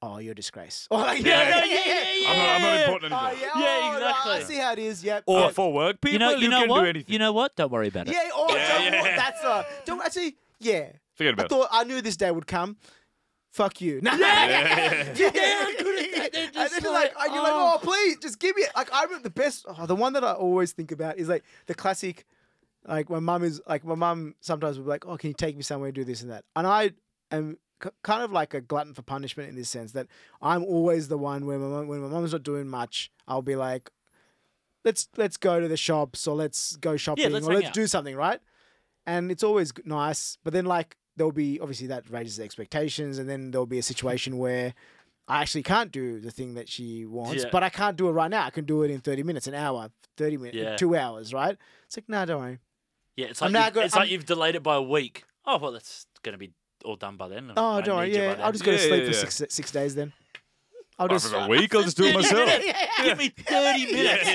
Oh, 0.01 0.18
you're 0.20 0.34
a 0.34 0.36
disgrace. 0.36 0.88
Oh, 0.91 0.97
like, 0.97 1.24
Yeah, 1.26 1.49
no, 1.49 1.66
yeah, 1.66 1.66
yeah, 1.66 2.03
yeah. 2.22 2.30
I'm 2.30 2.38
not, 2.38 2.49
I'm 2.49 2.61
not 2.61 2.80
important 2.86 3.13
Oh, 3.13 3.26
anymore. 3.26 3.39
yeah, 3.41 3.61
Yeah, 3.61 3.95
oh, 3.95 3.99
no, 3.99 4.05
I 4.05 4.09
exactly. 4.38 4.55
see 4.55 4.61
how 4.61 4.72
it 4.74 4.80
is. 4.80 5.03
Yep. 5.03 5.24
Or- 5.26 5.39
yep. 5.41 5.51
for 5.53 5.74
work 5.74 5.99
people, 6.01 6.13
you 6.13 6.20
know, 6.20 6.32
you 6.36 6.49
know 6.49 6.59
can 6.61 6.70
what? 6.70 6.82
do 6.82 6.86
anything. 6.88 7.13
You 7.13 7.20
know 7.20 7.34
what? 7.34 7.55
Don't 7.55 7.72
worry 7.72 7.88
about 7.88 8.07
it. 8.07 8.13
Yeah, 8.13 8.30
oh, 8.34 8.55
Yeah, 8.55 8.68
don't, 8.91 8.93
yeah. 9.05 9.16
that's 9.16 9.43
uh, 9.43 9.63
don't 9.86 10.01
actually, 10.05 10.36
yeah. 10.59 10.89
Forget 11.16 11.32
I 11.32 11.34
about 11.34 11.45
it. 11.45 11.49
thought 11.49 11.68
I 11.72 11.84
knew 11.86 12.01
this 12.01 12.18
day 12.18 12.30
would 12.32 12.47
come. 12.47 12.78
Fuck 13.56 13.80
you. 13.80 14.01
No, 14.03 14.12
Yeah, 14.12 15.14
yeah, 15.16 15.32
yeah, 15.34 15.66
I'm 15.66 15.78
good 15.78 16.03
at 16.03 16.12
that. 16.12 16.34
They're 16.34 16.43
And 16.43 16.53
just 16.53 16.82
then 16.82 16.91
like, 16.93 17.16
like, 17.16 17.26
and 17.28 17.34
you're 17.34 17.43
like, 17.43 17.53
oh. 17.53 17.76
oh, 17.76 17.80
please, 17.82 18.18
just 18.18 18.38
give 18.38 18.53
me 18.53 18.64
it. 18.64 18.72
Like, 18.76 18.93
I 18.93 19.03
remember 19.03 19.24
the 19.24 19.30
best, 19.30 19.66
oh, 19.70 19.86
the 19.86 19.95
one 19.95 20.12
that 20.12 20.26
I 20.26 20.34
always 20.34 20.74
think 20.74 20.91
about 20.91 21.18
is 21.18 21.30
like 21.30 21.45
the 21.68 21.74
classic. 21.74 22.26
Like 22.86 23.10
my 23.10 23.20
mum 23.20 23.43
is 23.45 23.62
like 23.66 23.86
my 23.86 23.95
mum 23.95 24.36
sometimes 24.41 24.78
will 24.78 24.84
be 24.84 24.89
like, 24.89 25.06
oh, 25.08 25.16
can 25.16 25.30
you 25.30 25.34
take 25.34 25.56
me 25.56 25.64
somewhere 25.64 25.88
and 25.88 25.95
do 25.95 26.03
this 26.03 26.22
and 26.22 26.30
that? 26.32 26.43
And 26.53 26.68
I 26.68 26.91
am 27.32 27.58
k- 27.82 27.91
kind 28.03 28.24
of 28.24 28.34
like 28.34 28.53
a 28.53 28.60
glutton 28.60 28.93
for 28.93 29.03
punishment 29.03 29.47
in 29.47 29.56
this 29.56 29.70
sense 29.70 29.93
that 29.93 30.08
I'm 30.41 30.64
always 30.66 31.08
the 31.08 31.18
one 31.18 31.45
where 31.45 31.58
my 31.58 31.68
mum, 31.68 31.88
when 31.88 32.01
my 32.01 32.10
mum's 32.10 32.34
not 32.34 32.43
doing 32.43 32.68
much, 32.68 33.10
I'll 33.26 33.41
be 33.41 33.56
like, 33.56 33.89
let's 34.84 35.08
let's 35.16 35.38
go 35.38 35.62
to 35.62 35.70
the 35.70 35.78
shops 35.78 36.28
or 36.28 36.36
let's 36.36 36.76
go 36.76 36.97
shopping 36.97 37.32
let's 37.32 37.47
or 37.47 37.53
let's 37.53 37.68
out. 37.68 37.74
do 37.74 37.88
something, 37.88 38.18
right? 38.18 38.41
And 39.08 39.32
it's 39.32 39.43
always 39.43 39.72
nice, 39.86 40.38
but 40.43 40.51
then 40.51 40.66
like 40.66 40.97
there'll 41.18 41.32
be 41.32 41.59
obviously 41.59 41.88
that 41.88 42.09
raises 42.09 42.38
the 42.38 42.43
expectations, 42.43 43.18
and 43.18 43.30
then 43.30 43.51
there'll 43.51 43.66
be 43.66 43.80
a 43.80 43.84
situation 43.84 44.38
where 44.38 44.74
I 45.28 45.41
actually 45.41 45.63
can't 45.63 45.91
do 45.91 46.20
the 46.20 46.30
thing 46.32 46.53
that 46.55 46.70
she 46.70 47.05
wants, 47.05 47.43
Yeah. 47.43 47.49
but 47.51 47.63
I 47.63 47.70
can't 47.70 47.97
do 47.97 48.07
it 48.09 48.11
right 48.11 48.30
now. 48.30 48.45
I 48.45 48.49
can 48.51 48.66
do 48.66 48.84
it 48.84 48.91
in 48.91 48.99
thirty 49.01 49.24
minutes, 49.24 49.47
an 49.47 49.55
hour, 49.55 49.89
thirty 50.18 50.38
minutes, 50.38 50.55
Yeah. 50.57 50.76
two 50.78 50.95
hours, 50.95 51.34
right? 51.34 51.57
It's 51.88 51.97
like, 51.97 52.07
no, 52.09 52.26
don't 52.26 52.41
worry. 52.41 52.59
Yeah, 53.16 53.28
it's 53.28 53.41
I'm 53.41 53.51
like, 53.51 53.66
you've, 53.66 53.74
go- 53.74 53.82
it's 53.82 53.93
I'm- 53.95 54.01
like 54.01 54.11
you've 54.11 54.26
delayed 54.26 54.55
it 54.55 54.63
by 54.63 54.76
a 54.76 54.82
week. 54.82 55.24
Oh, 55.45 55.57
well, 55.57 55.72
that's 55.72 56.05
going 56.24 56.34
to 56.34 56.38
be 56.39 56.51
all 56.84 56.95
done 56.95 57.16
by 57.18 57.28
then. 57.28 57.51
Oh, 57.55 57.78
I 57.78 57.82
don't 57.82 57.95
worry. 57.97 58.07
need 58.09 58.16
you 58.16 58.22
by 58.22 58.36
Yeah. 58.38 58.45
I'll 58.45 58.51
just 58.51 58.63
go 58.63 58.72
to 58.72 58.78
sleep 58.80 59.03
yeah, 59.03 59.07
for 59.07 59.13
six 59.13 59.53
six 59.53 59.72
days 59.72 59.95
then. 59.95 60.11
I'll 60.98 61.12
After 61.12 61.30
just. 61.30 61.34
a 61.34 61.48
week, 61.50 61.76
I'll 61.76 61.84
just 61.84 61.98
do 61.98 62.06
it 62.06 62.14
30 62.14 62.18
myself. 62.24 62.48
minutes. 62.48 62.80
Give 63.04 63.18
me 63.18 63.30
30 63.30 63.86
minutes. 63.91 64.30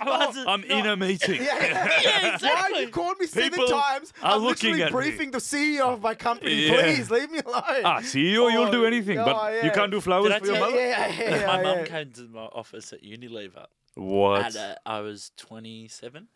I 0.00 0.04
wasn't- 0.26 0.48
I'm 0.48 0.64
in 0.64 0.86
a 0.86 0.96
meeting. 0.96 1.42
Yeah, 1.42 2.00
Yeah, 2.02 2.34
exactly. 2.34 2.72
Why 2.74 2.80
you 2.80 2.88
called 2.88 3.18
me 3.20 3.26
seven 3.26 3.50
People 3.50 3.68
times? 3.68 4.12
are 4.22 4.32
I'm 4.34 4.42
looking 4.42 4.72
literally 4.72 4.82
at 4.82 4.86
me. 4.92 4.92
briefing 4.92 5.30
the 5.30 5.38
CEO 5.38 5.92
of 5.92 6.02
my 6.02 6.14
company. 6.16 6.66
Yeah. 6.66 6.74
Please 6.82 7.08
leave 7.10 7.30
me 7.30 7.38
alone. 7.46 7.62
Ah, 7.84 8.00
CEO, 8.00 8.50
you'll 8.50 8.72
do 8.72 8.84
anything, 8.84 9.18
Oh, 9.18 9.24
but 9.24 9.52
you 9.54 9.58
yeah. 9.68 9.68
can't 9.70 9.92
do 9.92 10.00
flowers 10.00 10.34
for 10.34 10.44
your 10.46 10.54
tell 10.56 10.70
mother. 10.70 10.76
yeah, 10.84 11.06
yeah, 11.06 11.36
yeah, 11.36 11.46
my 11.46 11.62
yeah. 11.62 11.74
mum 11.76 11.84
came 11.86 12.10
to 12.12 12.22
my 12.28 12.40
office 12.46 12.92
at 12.92 13.02
Unilever 13.04 13.66
What? 13.94 14.46
and 14.46 14.56
uh, 14.56 14.74
I 14.84 15.00
was 15.00 15.30
27. 15.36 16.26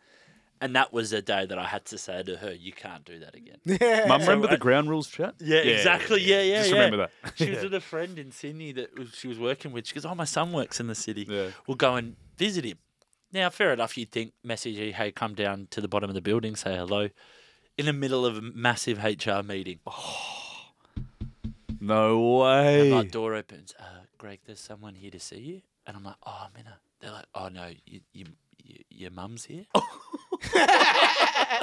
And 0.59 0.75
that 0.75 0.91
was 0.91 1.13
a 1.13 1.21
day 1.21 1.45
that 1.45 1.57
I 1.59 1.65
had 1.65 1.85
to 1.85 1.97
say 1.99 2.23
to 2.23 2.35
her, 2.37 2.51
you 2.51 2.71
can't 2.71 3.05
do 3.05 3.19
that 3.19 3.35
again. 3.35 3.57
Yeah. 3.65 4.07
Mum, 4.07 4.21
remember 4.21 4.47
So, 4.47 4.51
the 4.51 4.57
ground 4.57 4.89
rules 4.89 5.07
chat? 5.07 5.35
Yeah, 5.39 5.57
exactly. 5.59 6.21
Yeah, 6.21 6.41
yeah, 6.41 6.57
Just 6.59 6.69
yeah. 6.71 6.75
remember 6.75 6.97
that. 6.97 7.33
She 7.35 7.51
was 7.51 7.61
with 7.63 7.73
a 7.75 7.81
friend 7.81 8.17
in 8.17 8.31
Sydney 8.31 8.71
that 8.73 8.89
she 9.13 9.27
was 9.27 9.37
working 9.37 9.71
with. 9.71 9.85
She 9.87 9.93
goes, 9.93 10.05
"Oh, 10.05 10.15
my 10.15 10.25
son 10.25 10.51
works 10.53 10.79
in 10.79 10.87
the 10.87 10.95
city. 10.95 11.27
Yeah. 11.29 11.49
We'll 11.67 11.75
go 11.77 11.95
and 11.95 12.15
visit 12.37 12.65
him." 12.65 12.77
Now, 13.31 13.49
fair 13.51 13.71
enough. 13.73 13.97
You'd 13.97 14.11
think, 14.11 14.33
message 14.43 14.75
you, 14.77 14.93
"Hey, 14.93 15.11
come 15.11 15.35
down 15.35 15.67
to 15.71 15.81
the 15.81 15.87
bottom 15.87 16.09
of 16.09 16.13
the 16.15 16.21
building, 16.21 16.55
say 16.55 16.75
hello." 16.75 17.09
In 17.77 17.85
the 17.85 17.93
middle 17.93 18.25
of 18.25 18.37
a 18.37 18.41
massive 18.41 18.97
HR 19.03 19.43
meeting, 19.43 19.79
No 21.79 22.43
and 22.43 22.89
my 22.89 22.97
way. 23.01 23.07
door 23.07 23.35
opens. 23.35 23.73
Uh, 23.79 23.83
Greg, 24.17 24.39
there's 24.45 24.59
someone 24.59 24.95
here 24.95 25.11
to 25.11 25.19
see 25.19 25.39
you, 25.39 25.61
and 25.85 25.95
I'm 25.95 26.03
like, 26.03 26.15
"Oh, 26.25 26.47
I'm 26.49 26.59
in 26.59 26.67
a." 26.67 26.79
They're 26.99 27.11
like, 27.11 27.25
"Oh 27.35 27.49
no, 27.49 27.67
you, 27.67 27.75
you, 27.85 28.01
you, 28.13 28.25
your 28.89 29.11
mum's 29.11 29.45
here." 29.45 29.65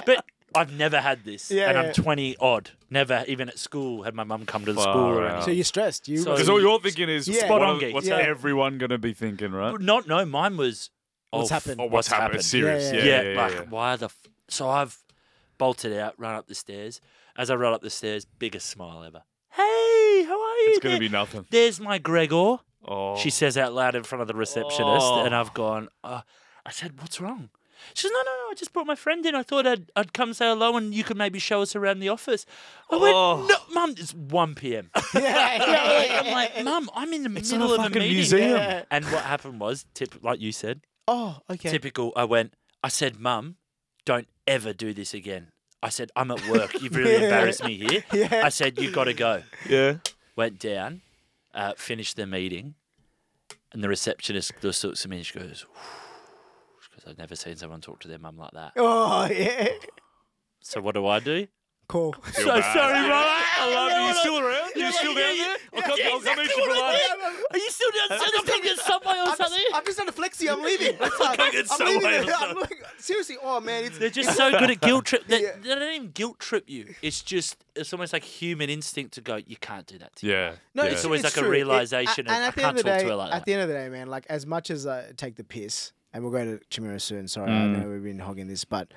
but 0.07 0.25
I've 0.55 0.73
never 0.73 1.01
had 1.01 1.25
this, 1.25 1.51
Yeah, 1.51 1.69
and 1.71 1.77
yeah. 1.77 1.83
I'm 1.89 1.93
20 1.93 2.37
odd. 2.39 2.71
Never, 2.91 3.25
even 3.27 3.49
at 3.49 3.59
school, 3.59 4.03
had 4.05 4.15
my 4.15 4.25
mum 4.25 4.47
come 4.47 4.65
to 4.65 4.73
the 4.73 4.81
Far 4.81 4.93
school 4.93 5.05
or 5.19 5.25
out. 5.25 5.31
anything. 5.33 5.45
So 5.47 5.51
you're 5.51 5.65
stressed. 5.65 6.09
You 6.09 6.19
So- 6.19 6.33
Because 6.33 6.49
all 6.49 6.61
you're 6.61 6.79
thinking 6.81 7.09
is, 7.09 7.27
Yeah. 7.27 7.35
what 7.35 7.47
Spot 7.47 7.63
on, 7.63 7.79
Geeth. 7.81 7.93
what's 7.95 8.07
Yeah. 8.07 8.19
everyone 8.19 8.79
going 8.79 8.91
to 8.91 8.99
be 8.99 9.13
thinking, 9.13 9.51
right? 9.53 9.79
Not, 9.81 10.07
no, 10.07 10.25
mine 10.25 10.57
was. 10.57 10.91
What's 11.31 11.51
oh, 11.51 11.57
f- 11.57 11.65
happened? 11.65 11.81
Oh, 11.81 11.87
what's, 11.87 12.07
happening? 12.09 12.37
It's 12.39 12.47
serious. 12.47 12.93
Yeah, 12.93 12.99
Yeah, 12.99 13.05
yeah. 13.05 13.23
yeah, 13.23 13.33
yeah. 13.35 13.43
like 13.43 13.53
yeah. 13.55 13.61
why 13.69 13.97
the? 13.97 14.07
F- 14.07 14.19
so 14.49 14.69
I've 14.71 14.97
bolted 15.59 15.93
out, 15.99 16.15
run 16.19 16.35
up 16.37 16.47
the 16.47 16.55
stairs. 16.55 17.01
As 17.37 17.51
I 17.51 17.57
run 17.57 17.73
up 17.75 17.81
the 17.83 17.91
stairs, 17.91 18.25
biggest 18.25 18.67
smile 18.71 19.03
ever. 19.03 19.23
Hey, 19.51 20.25
how 20.25 20.41
are 20.41 20.57
you? 20.59 20.65
It's 20.69 20.79
going 20.79 20.95
to 20.95 21.01
There- 21.01 21.01
be 21.01 21.09
nothing. 21.09 21.47
There's 21.51 21.81
my 21.81 21.99
Gregor. 21.99 22.59
Oh, 22.87 23.17
She 23.17 23.31
says 23.31 23.59
out 23.59 23.73
loud 23.73 23.95
in 23.97 24.05
front 24.05 24.23
of 24.23 24.29
the 24.29 24.35
receptionist, 24.35 25.07
Oh. 25.07 25.25
and 25.25 25.35
I've 25.35 25.53
gone. 25.55 25.89
Uh, 26.05 26.21
I 26.67 26.71
said, 26.71 27.01
"What's 27.01 27.21
wrong?" 27.21 27.51
She 27.93 28.03
says, 28.03 28.12
"No, 28.12 28.19
no, 28.23 28.25
no. 28.31 28.51
I 28.51 28.55
just 28.57 28.73
brought 28.73 28.87
my 28.87 28.95
friend 28.95 29.25
in. 29.27 29.35
I 29.35 29.43
thought 29.43 29.67
I'd 29.67 29.91
I'd 29.97 30.12
come 30.12 30.33
say 30.33 30.47
hello, 30.47 30.77
and 30.77 30.95
you 30.95 31.05
could 31.05 31.17
maybe 31.19 31.39
show 31.39 31.61
us 31.62 31.77
around 31.77 32.01
the 32.01 32.09
office." 32.09 32.47
I 32.91 32.97
went, 32.97 33.15
Oh. 33.15 33.47
"No, 33.49 33.75
Mum, 33.75 33.91
it's 33.99 34.15
one 34.15 34.55
p.m." 34.55 34.91
yeah, 35.15 35.21
yeah, 35.23 36.23
I'm 36.25 36.33
like, 36.33 36.65
"Mum, 36.65 36.89
I'm 36.95 37.12
in 37.12 37.23
the 37.25 37.39
It's 37.39 37.53
middle 37.53 37.69
not 37.69 37.73
a 37.73 37.75
of 37.75 37.81
a 37.81 37.83
fucking 37.89 38.01
meeting." 38.03 38.17
museum. 38.17 38.51
Yeah. 38.57 38.83
And 38.91 39.05
what 39.07 39.25
happened 39.25 39.61
was, 39.61 39.85
tip, 39.95 40.15
like 40.23 40.41
you 40.41 40.53
said, 40.53 40.81
Oh, 41.09 41.39
okay. 41.51 41.69
typical. 41.71 42.12
I 42.17 42.25
went. 42.25 42.55
I 42.83 42.89
said, 42.89 43.19
"Mum, 43.21 43.57
don't 44.07 44.29
ever 44.47 44.73
do 44.73 44.95
this 44.95 45.12
again." 45.12 45.49
I 45.83 45.91
said, 45.91 46.11
"I'm 46.17 46.31
at 46.31 46.47
work. 46.49 46.73
You've 46.81 46.97
really 46.97 47.12
Yeah. 47.12 47.25
embarrassed 47.25 47.65
me 47.65 47.77
here." 47.77 48.05
Yeah. 48.12 48.43
I 48.45 48.49
said, 48.49 48.79
You've 48.81 48.95
got 48.95 49.05
to 49.05 49.15
go." 49.15 49.43
yeah. 49.69 49.97
went 50.37 50.59
down, 50.59 51.03
uh, 51.55 51.75
finished 51.77 52.17
the 52.17 52.27
meeting, 52.27 52.75
and 53.73 53.85
the 53.85 53.89
receptionist 53.89 54.53
just 54.62 54.83
looks 54.83 55.05
at 55.05 55.11
me 55.11 55.19
and 55.19 55.27
she 55.27 55.39
goes, 55.39 55.45
because 55.47 55.67
I've 57.07 57.19
never 57.19 57.37
seen 57.37 57.57
someone 57.57 57.81
talk 57.81 58.01
to 58.01 58.09
their 58.09 58.19
mum 58.19 58.37
like 58.39 58.53
that. 58.53 58.73
Oh, 58.77 59.27
yeah. 59.31 59.69
So 60.61 60.81
what 60.81 60.95
do 60.95 61.07
I 61.07 61.21
do? 61.21 61.47
Cool. 61.87 62.15
so 62.33 62.47
bad. 62.47 62.73
sorry, 62.75 62.95
mum. 62.95 63.11
I 63.13 63.75
love 63.75 63.91
you. 64.01 64.09
You 64.09 64.15
still 64.15 64.39
around? 64.41 64.71
Yeah, 64.75 64.87
You 64.87 64.93
still 64.95 65.15
like, 65.15 65.23
down 65.23 65.37
yeah, 65.37 65.45
there? 65.45 65.57
yeah, 65.75 65.77
I'll 65.77 65.83
come, 65.83 65.97
yeah, 65.99 66.09
I'll 66.09 66.21
come 66.21 66.39
eat 66.41 66.49
you 66.57 66.65
for 66.65 66.69
what 66.71 66.79
lunch. 66.81 67.03
Are 67.53 67.59
you 67.59 67.71
still 67.71 67.91
down? 67.91 68.19
So 68.19 68.25
I'm 68.39 68.47
going 68.47 68.63
to 68.63 68.77
Subway 68.79 69.11
or 69.13 69.19
I'm 69.19 69.27
just, 69.27 69.37
something? 69.39 69.65
I'm 69.75 69.85
just 69.85 70.01
on 70.01 70.09
a 70.09 70.13
flexi. 70.13 70.51
I'm 70.51 70.63
leaving. 70.63 70.97
That's 71.01 71.21
like, 71.21 71.39
Go 71.39 71.51
get 71.53 71.67
I'm 71.71 71.87
leaving. 71.87 72.01
Subway 72.01 72.17
or 72.17 72.21
I'm 72.23 72.27
something. 72.57 72.57
like, 72.57 72.95
seriously. 72.97 73.37
Oh 73.43 73.61
man, 73.61 73.85
it's 73.85 73.99
They're 73.99 74.09
just 74.09 74.35
so 74.35 74.51
good 74.59 74.71
at 74.71 74.81
guilt 74.81 75.05
trip. 75.11 75.27
They, 75.27 75.43
Yeah. 75.43 75.51
they 75.63 75.69
don't 75.69 75.95
even 75.95 76.11
guilt 76.13 76.39
trip 76.39 76.71
you. 76.71 76.95
It's 77.03 77.21
just, 77.21 77.63
it's 77.77 77.93
almost 77.93 78.15
like 78.15 78.25
human 78.25 78.71
instinct 78.71 79.13
to 79.15 79.21
go, 79.21 79.37
you 79.47 79.57
can't 79.59 79.87
do 79.87 79.99
that 79.99 80.17
to 80.17 80.27
your 80.27 80.37
Yeah. 80.37 80.53
No, 80.75 80.85
yeah. 80.85 80.91
it's, 80.91 81.05
always 81.05 81.23
it's 81.23 81.37
like 81.37 81.45
a 81.45 81.47
true. 81.47 81.49
It- 81.49 81.53
realization 81.53 82.27
a- 82.29 82.31
of, 82.31 82.35
and 82.35 82.45
I 82.45 82.49
at 82.49 82.55
the 82.55 82.61
can't 82.63 82.71
end 82.71 82.79
of 82.79 82.85
the 82.85 83.05
day, 83.09 83.13
like. 83.15 83.27
At 83.29 83.33
that. 83.41 83.45
the 83.45 83.53
end 83.53 83.63
of 83.63 83.69
the 83.69 83.75
day, 83.75 83.89
man, 83.91 84.07
like 84.09 84.25
as 84.31 84.47
much 84.47 84.71
as 84.71 84.87
I 84.87 85.13
take 85.19 85.37
the 85.37 85.45
piss, 85.45 85.93
and 86.15 86.23
we'll 86.23 86.33
go 86.33 86.45
to 86.45 86.65
Chamira 86.71 86.99
soon. 87.01 87.29
Sorry, 87.29 87.51
I 87.51 87.67
Mm. 87.67 87.73
know 87.83 87.89
we've 87.91 88.03
been 88.03 88.21
hogging 88.21 88.47
this, 88.47 88.65
but 88.65 88.89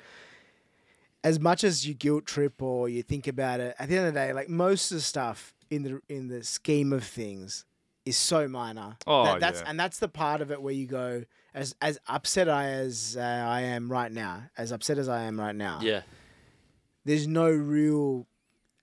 as 1.24 1.38
much 1.40 1.64
as 1.64 1.86
you 1.86 1.92
guilt 1.94 2.24
trip 2.26 2.62
or 2.62 2.88
you 2.88 3.02
think 3.02 3.26
about 3.26 3.60
it, 3.60 3.74
at 3.78 3.88
the 3.88 3.98
end 3.98 4.06
of 4.08 4.14
the 4.14 4.20
day, 4.20 4.32
like 4.32 4.48
most 4.48 4.90
of 4.90 4.96
the 4.98 5.02
stuff 5.02 5.52
in 5.70 5.82
the 5.82 6.00
in 6.08 6.28
the 6.28 6.42
scheme 6.44 6.92
of 6.92 7.04
things 7.04 7.64
is 8.06 8.16
so 8.16 8.48
minor. 8.48 8.96
Oh, 9.06 9.24
that, 9.24 9.40
that's 9.40 9.60
yeah. 9.60 9.66
and 9.68 9.78
that's 9.78 9.98
the 9.98 10.08
part 10.08 10.40
of 10.40 10.50
it 10.50 10.62
where 10.62 10.72
you 10.72 10.86
go 10.86 11.24
as 11.52 11.74
as 11.82 11.98
upset 12.06 12.48
I 12.48 12.68
as 12.70 13.16
uh, 13.18 13.22
I 13.22 13.62
am 13.62 13.90
right 13.90 14.10
now, 14.12 14.44
as 14.56 14.72
upset 14.72 14.96
as 14.96 15.08
I 15.08 15.22
am 15.24 15.38
right 15.38 15.54
now. 15.56 15.80
Yeah. 15.82 16.02
There's 17.04 17.26
no 17.26 17.50
real 17.50 18.26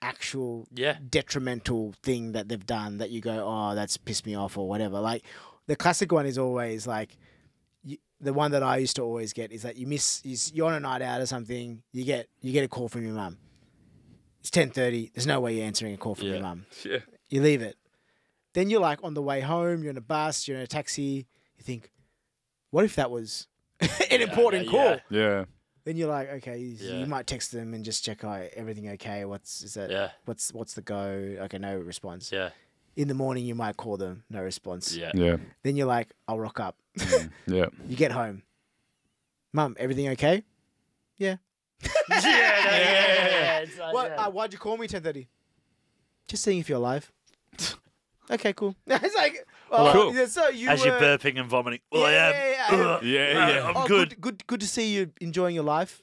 actual 0.02 0.68
Yeah. 0.74 0.98
detrimental 1.10 1.94
thing 2.04 2.34
that 2.34 2.48
they've 2.50 2.66
done 2.66 2.98
that 2.98 3.10
you 3.12 3.22
go, 3.22 3.44
oh, 3.48 3.76
that's 3.76 3.98
pissed 3.98 4.26
me 4.26 4.36
off 4.36 4.58
or 4.58 4.68
whatever. 4.68 5.00
Like 5.00 5.24
the 5.68 5.76
classic 5.76 6.12
one 6.12 6.26
is 6.26 6.38
always 6.38 6.86
like 6.86 7.18
the 8.22 8.34
one 8.34 8.52
that 8.52 8.64
I 8.64 8.78
used 8.78 8.96
to 8.98 9.02
always 9.04 9.34
get 9.34 9.52
is 9.52 9.64
that 9.64 9.76
you 9.78 9.88
miss 9.88 10.22
you, 10.24 10.38
you're 10.54 10.68
on 10.68 10.74
a 10.74 10.80
night 10.80 11.02
out 11.02 11.22
or 11.22 11.26
something, 11.26 11.84
you 11.92 12.06
get 12.06 12.28
you 12.42 12.52
get 12.54 12.64
a 12.64 12.68
call 12.68 12.88
from 12.90 13.04
your 13.06 13.14
mum. 13.14 13.38
It's 14.40 14.50
ten 14.52 14.70
thirty. 14.70 15.12
There's 15.14 15.28
no 15.28 15.40
way 15.40 15.56
you're 15.56 15.66
answering 15.66 15.94
a 15.94 15.98
call 15.98 16.16
from 16.16 16.28
your 16.28 16.42
mum. 16.42 16.66
Yeah. 16.86 17.00
You 17.30 17.42
leave 17.42 17.62
it. 17.64 17.76
Then 18.54 18.70
you're 18.70 18.80
like 18.82 19.00
on 19.04 19.16
the 19.16 19.22
way 19.22 19.42
home. 19.42 19.82
You're 19.82 19.90
in 19.92 19.98
a 19.98 20.02
bus. 20.02 20.48
You're 20.48 20.58
in 20.58 20.64
a 20.64 20.68
taxi. 20.68 21.26
You 21.58 21.64
think, 21.64 21.90
what 22.70 22.86
if 22.86 22.96
that 22.96 23.10
was 23.10 23.48
an 24.12 24.22
important 24.22 24.66
yeah, 24.66 24.72
call? 24.72 24.84
yeah. 24.84 25.00
Yeah. 25.10 25.46
Then 25.86 25.98
you're 25.98 26.10
like, 26.10 26.30
okay, 26.34 26.58
you, 26.60 26.78
Yeah. 26.80 27.00
you 27.00 27.06
might 27.08 27.28
text 27.28 27.52
them 27.52 27.74
and 27.74 27.84
just 27.84 28.04
check, 28.06 28.24
oh, 28.24 28.48
everything 28.56 28.90
okay? 28.90 29.26
What's 29.26 29.62
is 29.64 29.74
that? 29.74 29.90
Yeah. 29.92 30.10
What's 30.26 30.54
what's 30.54 30.74
the 30.74 30.82
go? 30.82 30.98
Okay, 31.42 31.58
no 31.58 31.76
response. 31.78 32.32
Yeah. 32.32 32.50
In 32.96 33.08
the 33.10 33.14
morning, 33.14 33.46
you 33.46 33.56
might 33.56 33.76
call 33.76 33.98
them, 33.98 34.24
no 34.30 34.42
response. 34.42 34.96
Yeah. 34.96 35.12
Yeah. 35.14 35.38
Then 35.64 35.76
you're 35.76 35.88
like, 35.88 36.10
I'll 36.28 36.40
rock 36.40 36.60
up. 36.60 36.78
Mm. 36.98 37.30
Yeah. 37.48 37.66
You 37.88 37.96
get 37.98 38.12
home, 38.12 38.44
mum, 39.54 39.76
everything 39.80 40.08
okay? 40.10 40.44
yeah, 41.18 41.36
no, 42.10 42.16
yeah, 42.16 42.22
yeah, 42.22 43.28
yeah. 43.28 43.60
It's 43.60 43.78
like 43.78 43.94
What? 43.94 44.10
that. 44.10 44.20
Uh, 44.20 44.32
why'd 44.32 44.54
you 44.54 44.60
call 44.60 44.78
me 44.78 44.88
ten 44.88 45.02
thirty? 45.04 45.28
Just 46.28 46.44
seeing 46.44 46.60
if 46.60 46.70
you're 46.70 46.78
alive. 46.78 47.12
okay, 48.32 48.54
cool. 48.54 48.76
it's 48.88 49.16
like, 49.16 49.46
oh, 49.72 49.92
Cool. 49.92 50.16
yeah, 50.16 50.26
so 50.26 50.48
you 50.50 50.70
As 50.70 50.80
were, 50.80 50.88
you're 50.88 51.00
burping 51.00 51.38
and 51.40 51.50
vomiting. 51.50 51.82
Oh, 51.92 52.00
yeah, 52.00 52.02
Well, 52.02 52.06
I 52.06 52.14
am. 52.14 52.34
yeah, 52.34 52.50
yeah, 52.50 52.72
yeah. 52.72 52.86
Ugh. 52.96 53.04
Yeah, 53.04 53.20
uh, 53.20 53.50
yeah. 53.50 53.68
I'm 53.70 53.78
oh, 53.78 53.88
good. 53.88 54.22
good. 54.22 54.48
Good. 54.48 54.62
to 54.62 54.68
see 54.68 54.94
you 54.96 55.12
enjoying 55.22 55.54
your 55.54 55.64
life. 55.66 56.02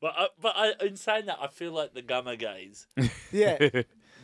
But, 0.00 0.14
I, 0.16 0.28
but 0.40 0.54
I, 0.56 0.72
in 0.84 0.96
saying 0.96 1.26
that, 1.26 1.38
I 1.40 1.46
feel 1.48 1.72
like 1.72 1.94
the 1.94 2.02
Gummer 2.02 2.38
gays, 2.38 2.86
Yeah. 3.32 3.58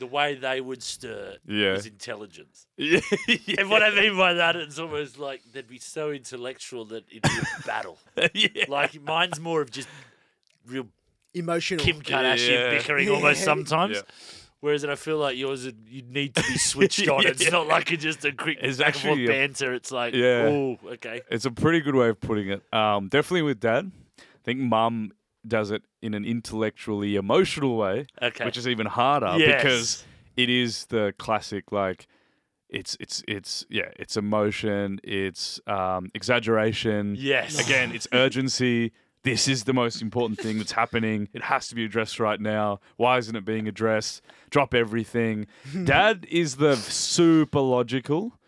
The 0.00 0.06
way 0.06 0.34
they 0.34 0.60
would 0.60 0.82
stir 0.82 1.36
Yeah. 1.46 1.74
is 1.74 1.86
intelligence. 1.86 2.66
yeah. 2.76 3.00
And 3.58 3.70
what 3.70 3.82
I 3.82 3.90
mean 3.90 4.16
by 4.16 4.34
that, 4.34 4.56
it's 4.56 4.78
almost 4.78 5.18
like 5.18 5.40
they'd 5.52 5.68
be 5.68 5.78
so 5.78 6.10
intellectual 6.10 6.84
that 6.86 7.04
it'd 7.10 7.22
be 7.22 7.28
a 7.28 7.62
battle. 7.66 7.98
yeah. 8.34 8.64
Like 8.68 9.00
mine's 9.00 9.38
more 9.38 9.60
of 9.62 9.70
just 9.70 9.88
real 10.66 10.86
Emotional. 11.32 11.84
Kim 11.84 12.02
Kardashian 12.02 12.48
Yeah. 12.50 12.70
bickering 12.70 13.06
Yeah. 13.08 13.14
almost 13.14 13.44
sometimes. 13.44 13.96
Yeah. 13.98 14.02
Whereas 14.62 14.84
I 14.84 14.94
feel 14.96 15.16
like 15.18 15.36
yours, 15.38 15.64
would- 15.64 15.86
you 15.88 16.02
need 16.02 16.34
to 16.34 16.42
be 16.42 16.58
switched 16.58 17.08
on. 17.08 17.24
It's 17.26 17.50
not 17.50 17.66
like 17.68 17.92
it's 17.92 18.02
just 18.02 18.24
a 18.24 18.32
quick 18.32 18.58
It's 18.60 18.78
back 18.78 18.94
and 18.94 19.02
forth 19.04 19.18
a- 19.20 19.26
banter. 19.26 19.72
It's 19.72 19.92
like, 19.92 20.12
Yeah. 20.14 20.48
oh, 20.50 20.78
okay. 20.94 21.22
It's 21.30 21.44
a 21.46 21.50
pretty 21.50 21.80
good 21.80 21.94
way 21.94 22.08
of 22.08 22.20
putting 22.20 22.48
it. 22.50 22.62
Um, 22.74 23.08
definitely 23.08 23.42
with 23.42 23.60
dad. 23.60 23.90
I 24.18 24.22
think 24.44 24.58
mum 24.60 25.12
does 25.46 25.70
it 25.70 25.82
in 26.02 26.14
an 26.14 26.24
intellectually 26.24 27.16
emotional 27.16 27.76
way, 27.76 28.06
Okay. 28.22 28.44
which 28.44 28.56
is 28.56 28.68
even 28.68 28.86
harder 28.86 29.36
Yes. 29.38 29.62
because 29.62 30.04
it 30.36 30.48
is 30.50 30.86
the 30.86 31.14
classic 31.18 31.72
like 31.72 32.06
it's 32.68 32.96
it's 33.00 33.22
it's 33.26 33.66
yeah 33.68 33.88
it's 33.96 34.16
emotion 34.16 35.00
it's 35.02 35.60
um, 35.66 36.08
exaggeration 36.14 37.16
Yes. 37.18 37.58
again 37.58 37.90
it's 37.92 38.06
urgency 38.12 38.92
this 39.24 39.48
is 39.48 39.64
the 39.64 39.72
most 39.72 40.00
important 40.00 40.38
thing 40.38 40.56
that's 40.58 40.72
happening 40.72 41.28
it 41.34 41.42
has 41.42 41.66
to 41.68 41.74
be 41.74 41.84
addressed 41.84 42.20
right 42.20 42.40
now 42.40 42.78
why 42.96 43.18
isn't 43.18 43.34
it 43.34 43.44
being 43.44 43.66
addressed 43.66 44.22
drop 44.50 44.72
everything 44.72 45.46
dad 45.84 46.24
is 46.30 46.56
the 46.56 46.76
super 46.76 47.60
logical 47.60 48.38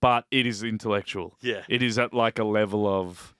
but 0.00 0.24
it 0.30 0.46
is 0.46 0.62
intellectual 0.62 1.36
Yeah. 1.42 1.62
it 1.68 1.82
is 1.82 1.98
at 1.98 2.14
like 2.14 2.38
a 2.38 2.44
level 2.44 2.86
of 2.86 3.34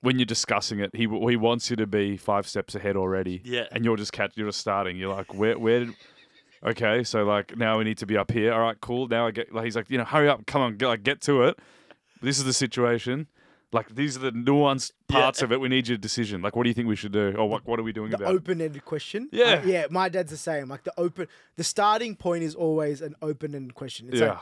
when 0.00 0.18
you're 0.18 0.26
discussing 0.26 0.80
it, 0.80 0.94
he 0.94 1.02
he 1.02 1.36
wants 1.36 1.70
you 1.70 1.76
to 1.76 1.86
be 1.86 2.16
five 2.16 2.46
steps 2.46 2.74
ahead 2.74 2.96
already. 2.96 3.42
Yeah. 3.44 3.66
And 3.72 3.84
you're 3.84 3.96
just 3.96 4.12
catch 4.12 4.32
you're 4.36 4.48
just 4.48 4.60
starting. 4.60 4.96
You're 4.96 5.14
like, 5.14 5.34
where 5.34 5.58
where 5.58 5.80
did 5.80 5.94
Okay, 6.64 7.04
so 7.04 7.24
like 7.24 7.56
now 7.56 7.78
we 7.78 7.84
need 7.84 7.98
to 7.98 8.06
be 8.06 8.16
up 8.16 8.30
here. 8.30 8.52
All 8.52 8.60
right, 8.60 8.80
cool. 8.80 9.08
Now 9.08 9.26
I 9.26 9.30
get 9.30 9.54
like 9.54 9.64
he's 9.64 9.76
like, 9.76 9.90
you 9.90 9.98
know, 9.98 10.04
hurry 10.04 10.28
up, 10.28 10.46
come 10.46 10.62
on, 10.62 10.76
get 10.76 10.86
like 10.88 11.02
get 11.02 11.20
to 11.22 11.42
it. 11.44 11.58
This 12.22 12.38
is 12.38 12.44
the 12.44 12.52
situation. 12.52 13.28
Like 13.72 13.94
these 13.94 14.16
are 14.16 14.20
the 14.20 14.30
nuanced 14.32 14.92
Yeah. 15.10 15.20
parts 15.20 15.42
of 15.42 15.52
it. 15.52 15.60
We 15.60 15.68
need 15.68 15.86
your 15.86 15.98
decision. 15.98 16.40
Like, 16.40 16.56
what 16.56 16.62
do 16.62 16.70
you 16.70 16.74
think 16.74 16.88
we 16.88 16.96
should 16.96 17.12
do? 17.12 17.34
Or 17.36 17.48
what 17.48 17.66
what 17.66 17.78
are 17.78 17.82
we 17.82 17.92
doing 17.92 18.10
the 18.10 18.16
about? 18.16 18.28
open-ended 18.28 18.84
question. 18.84 19.28
Yeah. 19.32 19.44
Uh, 19.44 19.66
yeah. 19.66 19.86
My 19.90 20.08
dad's 20.08 20.30
the 20.30 20.36
same. 20.36 20.68
Like 20.68 20.84
the 20.84 20.94
open, 20.96 21.28
the 21.56 21.64
starting 21.64 22.16
point 22.16 22.42
is 22.42 22.54
always 22.54 23.00
an 23.02 23.14
open-ended 23.22 23.74
question. 23.74 24.08
It's 24.08 24.20
yeah. 24.20 24.30
like, 24.30 24.38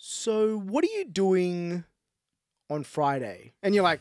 so 0.00 0.58
what 0.58 0.84
are 0.84 0.88
you 0.88 1.04
doing 1.04 1.84
on 2.70 2.84
Friday? 2.84 3.52
And 3.62 3.74
you're 3.74 3.84
like, 3.84 4.00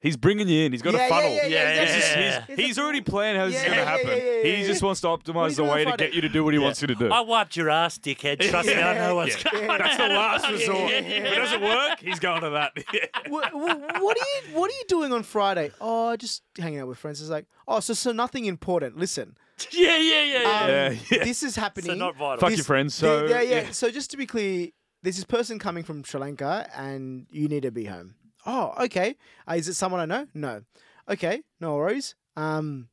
He's 0.00 0.16
bringing 0.16 0.46
you 0.46 0.64
in. 0.66 0.70
He's 0.70 0.80
got 0.80 0.94
Yeah, 0.94 1.06
a 1.06 1.08
funnel. 1.08 1.28
yeah, 1.28 1.46
yeah, 1.46 1.74
Yeah, 1.74 1.80
He's, 1.84 1.94
just- 1.96 2.16
yeah, 2.16 2.44
he's- 2.46 2.58
he's 2.60 2.78
already 2.78 3.00
planned 3.00 3.36
how 3.36 3.46
this 3.46 3.54
Yeah, 3.54 3.58
is 3.62 3.64
going 3.66 3.78
to 3.78 3.82
yeah, 3.82 3.84
yeah, 3.84 3.96
happen. 3.98 4.08
yeah, 4.44 4.48
yeah, 4.50 4.56
he 4.58 4.64
just 4.64 4.80
wants 4.80 5.00
to 5.00 5.08
optimize 5.08 5.56
the 5.56 5.64
way 5.64 5.82
to 5.84 5.90
Friday? 5.90 6.04
get 6.06 6.14
you 6.14 6.20
to 6.20 6.28
do 6.28 6.44
what 6.44 6.54
he 6.54 6.60
wants 6.60 6.80
you 6.80 6.86
to 6.86 6.94
do. 6.94 7.10
I 7.10 7.18
wiped 7.22 7.56
your 7.56 7.68
ass, 7.68 7.98
dickhead. 7.98 8.38
Trust 8.48 8.68
me, 8.68 8.74
I 8.76 8.94
know 8.94 9.16
what's 9.16 9.42
Yeah. 9.44 9.50
going 9.50 9.68
on. 9.70 9.78
That's 9.78 9.96
the 9.96 10.08
last 10.08 10.48
resort. 10.52 10.92
If 10.92 11.04
it 11.04 11.34
doesn't 11.34 11.60
work, 11.62 11.98
he's 11.98 12.20
going 12.20 12.42
to 12.42 12.50
that. 12.50 12.74
what, 13.28 13.52
what, 13.52 13.80
what 14.00 14.16
are 14.16 14.20
you 14.50 14.56
what 14.56 14.70
are 14.70 14.74
you 14.74 14.84
doing 14.86 15.12
on 15.12 15.24
Friday? 15.24 15.72
Oh, 15.80 16.14
just 16.14 16.44
hanging 16.56 16.78
out 16.78 16.86
with 16.86 16.98
friends. 16.98 17.20
It's 17.20 17.28
like, 17.28 17.46
oh, 17.66 17.80
so 17.80 17.92
so 17.92 18.12
nothing 18.12 18.44
important. 18.44 18.96
Listen, 18.98 19.36
yeah, 19.72 19.96
yeah, 19.96 20.22
yeah, 20.22 20.42
yeah. 20.42 20.60
um, 20.62 20.68
Yeah, 20.70 20.94
yeah. 21.10 21.24
this 21.24 21.42
is 21.42 21.56
happening. 21.56 21.90
so 21.90 21.94
not 21.96 22.14
vital. 22.16 22.38
Fuck 22.38 22.50
This- 22.50 22.58
your 22.58 22.64
friends. 22.66 22.96
The- 23.00 23.06
So 23.06 23.26
yeah, 23.26 23.40
yeah, 23.40 23.60
yeah. 23.62 23.70
So 23.72 23.90
just 23.90 24.12
to 24.12 24.16
be 24.16 24.26
clear, 24.26 24.68
there's 25.02 25.16
this 25.16 25.24
person 25.24 25.58
coming 25.58 25.84
from 25.84 26.02
Sri 26.04 26.20
Lanka, 26.20 26.68
and 26.74 27.26
you 27.30 27.48
need 27.48 27.62
to 27.62 27.70
be 27.70 27.84
home. 27.84 28.14
Oh, 28.46 28.74
okay. 28.84 29.16
Uh, 29.48 29.54
is 29.54 29.68
it 29.68 29.74
someone 29.74 30.00
I 30.00 30.06
know? 30.06 30.26
No. 30.34 30.62
Okay, 31.08 31.42
no 31.60 31.76
worries. 31.76 32.14
Um, 32.36 32.88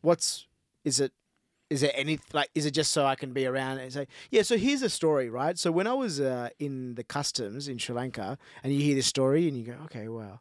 what's 0.00 0.46
is 0.84 1.00
it? 1.00 1.12
Is 1.70 1.80
there 1.80 1.92
any 1.94 2.20
like? 2.32 2.50
Is 2.54 2.66
it 2.66 2.72
just 2.72 2.92
so 2.92 3.06
I 3.06 3.14
can 3.14 3.32
be 3.32 3.46
around 3.46 3.78
and 3.78 3.92
say, 3.92 4.06
yeah? 4.30 4.42
So 4.42 4.56
here's 4.56 4.82
a 4.82 4.90
story, 4.90 5.30
right? 5.30 5.58
So 5.58 5.72
when 5.72 5.86
I 5.86 5.94
was 5.94 6.20
uh, 6.20 6.50
in 6.58 6.94
the 6.94 7.04
customs 7.04 7.68
in 7.68 7.78
Sri 7.78 7.94
Lanka, 7.94 8.38
and 8.62 8.72
you 8.72 8.80
hear 8.80 8.94
this 8.94 9.06
story, 9.06 9.48
and 9.48 9.56
you 9.56 9.64
go, 9.64 9.76
okay, 9.84 10.08
wow. 10.08 10.40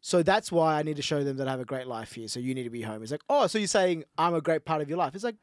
So 0.00 0.22
that's 0.22 0.52
why 0.52 0.78
I 0.78 0.82
need 0.82 0.96
to 0.96 1.02
show 1.02 1.24
them 1.24 1.38
that 1.38 1.48
I 1.48 1.50
have 1.50 1.60
a 1.60 1.64
great 1.64 1.86
life 1.86 2.12
here. 2.12 2.28
So 2.28 2.40
you 2.40 2.54
need 2.54 2.64
to 2.64 2.70
be 2.70 2.82
home. 2.82 3.02
It's 3.02 3.10
like, 3.10 3.24
oh, 3.28 3.46
so 3.46 3.58
you're 3.58 3.66
saying 3.66 4.04
I'm 4.16 4.34
a 4.34 4.40
great 4.40 4.64
part 4.64 4.80
of 4.80 4.88
your 4.88 4.98
life? 4.98 5.14
It's 5.14 5.24
like, 5.24 5.36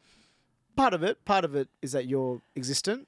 part 0.76 0.94
of 0.94 1.04
it. 1.04 1.24
Part 1.26 1.44
of 1.46 1.56
it 1.56 1.68
is 1.82 1.92
that 1.92 2.08
you're 2.08 2.42
existent. 2.56 3.08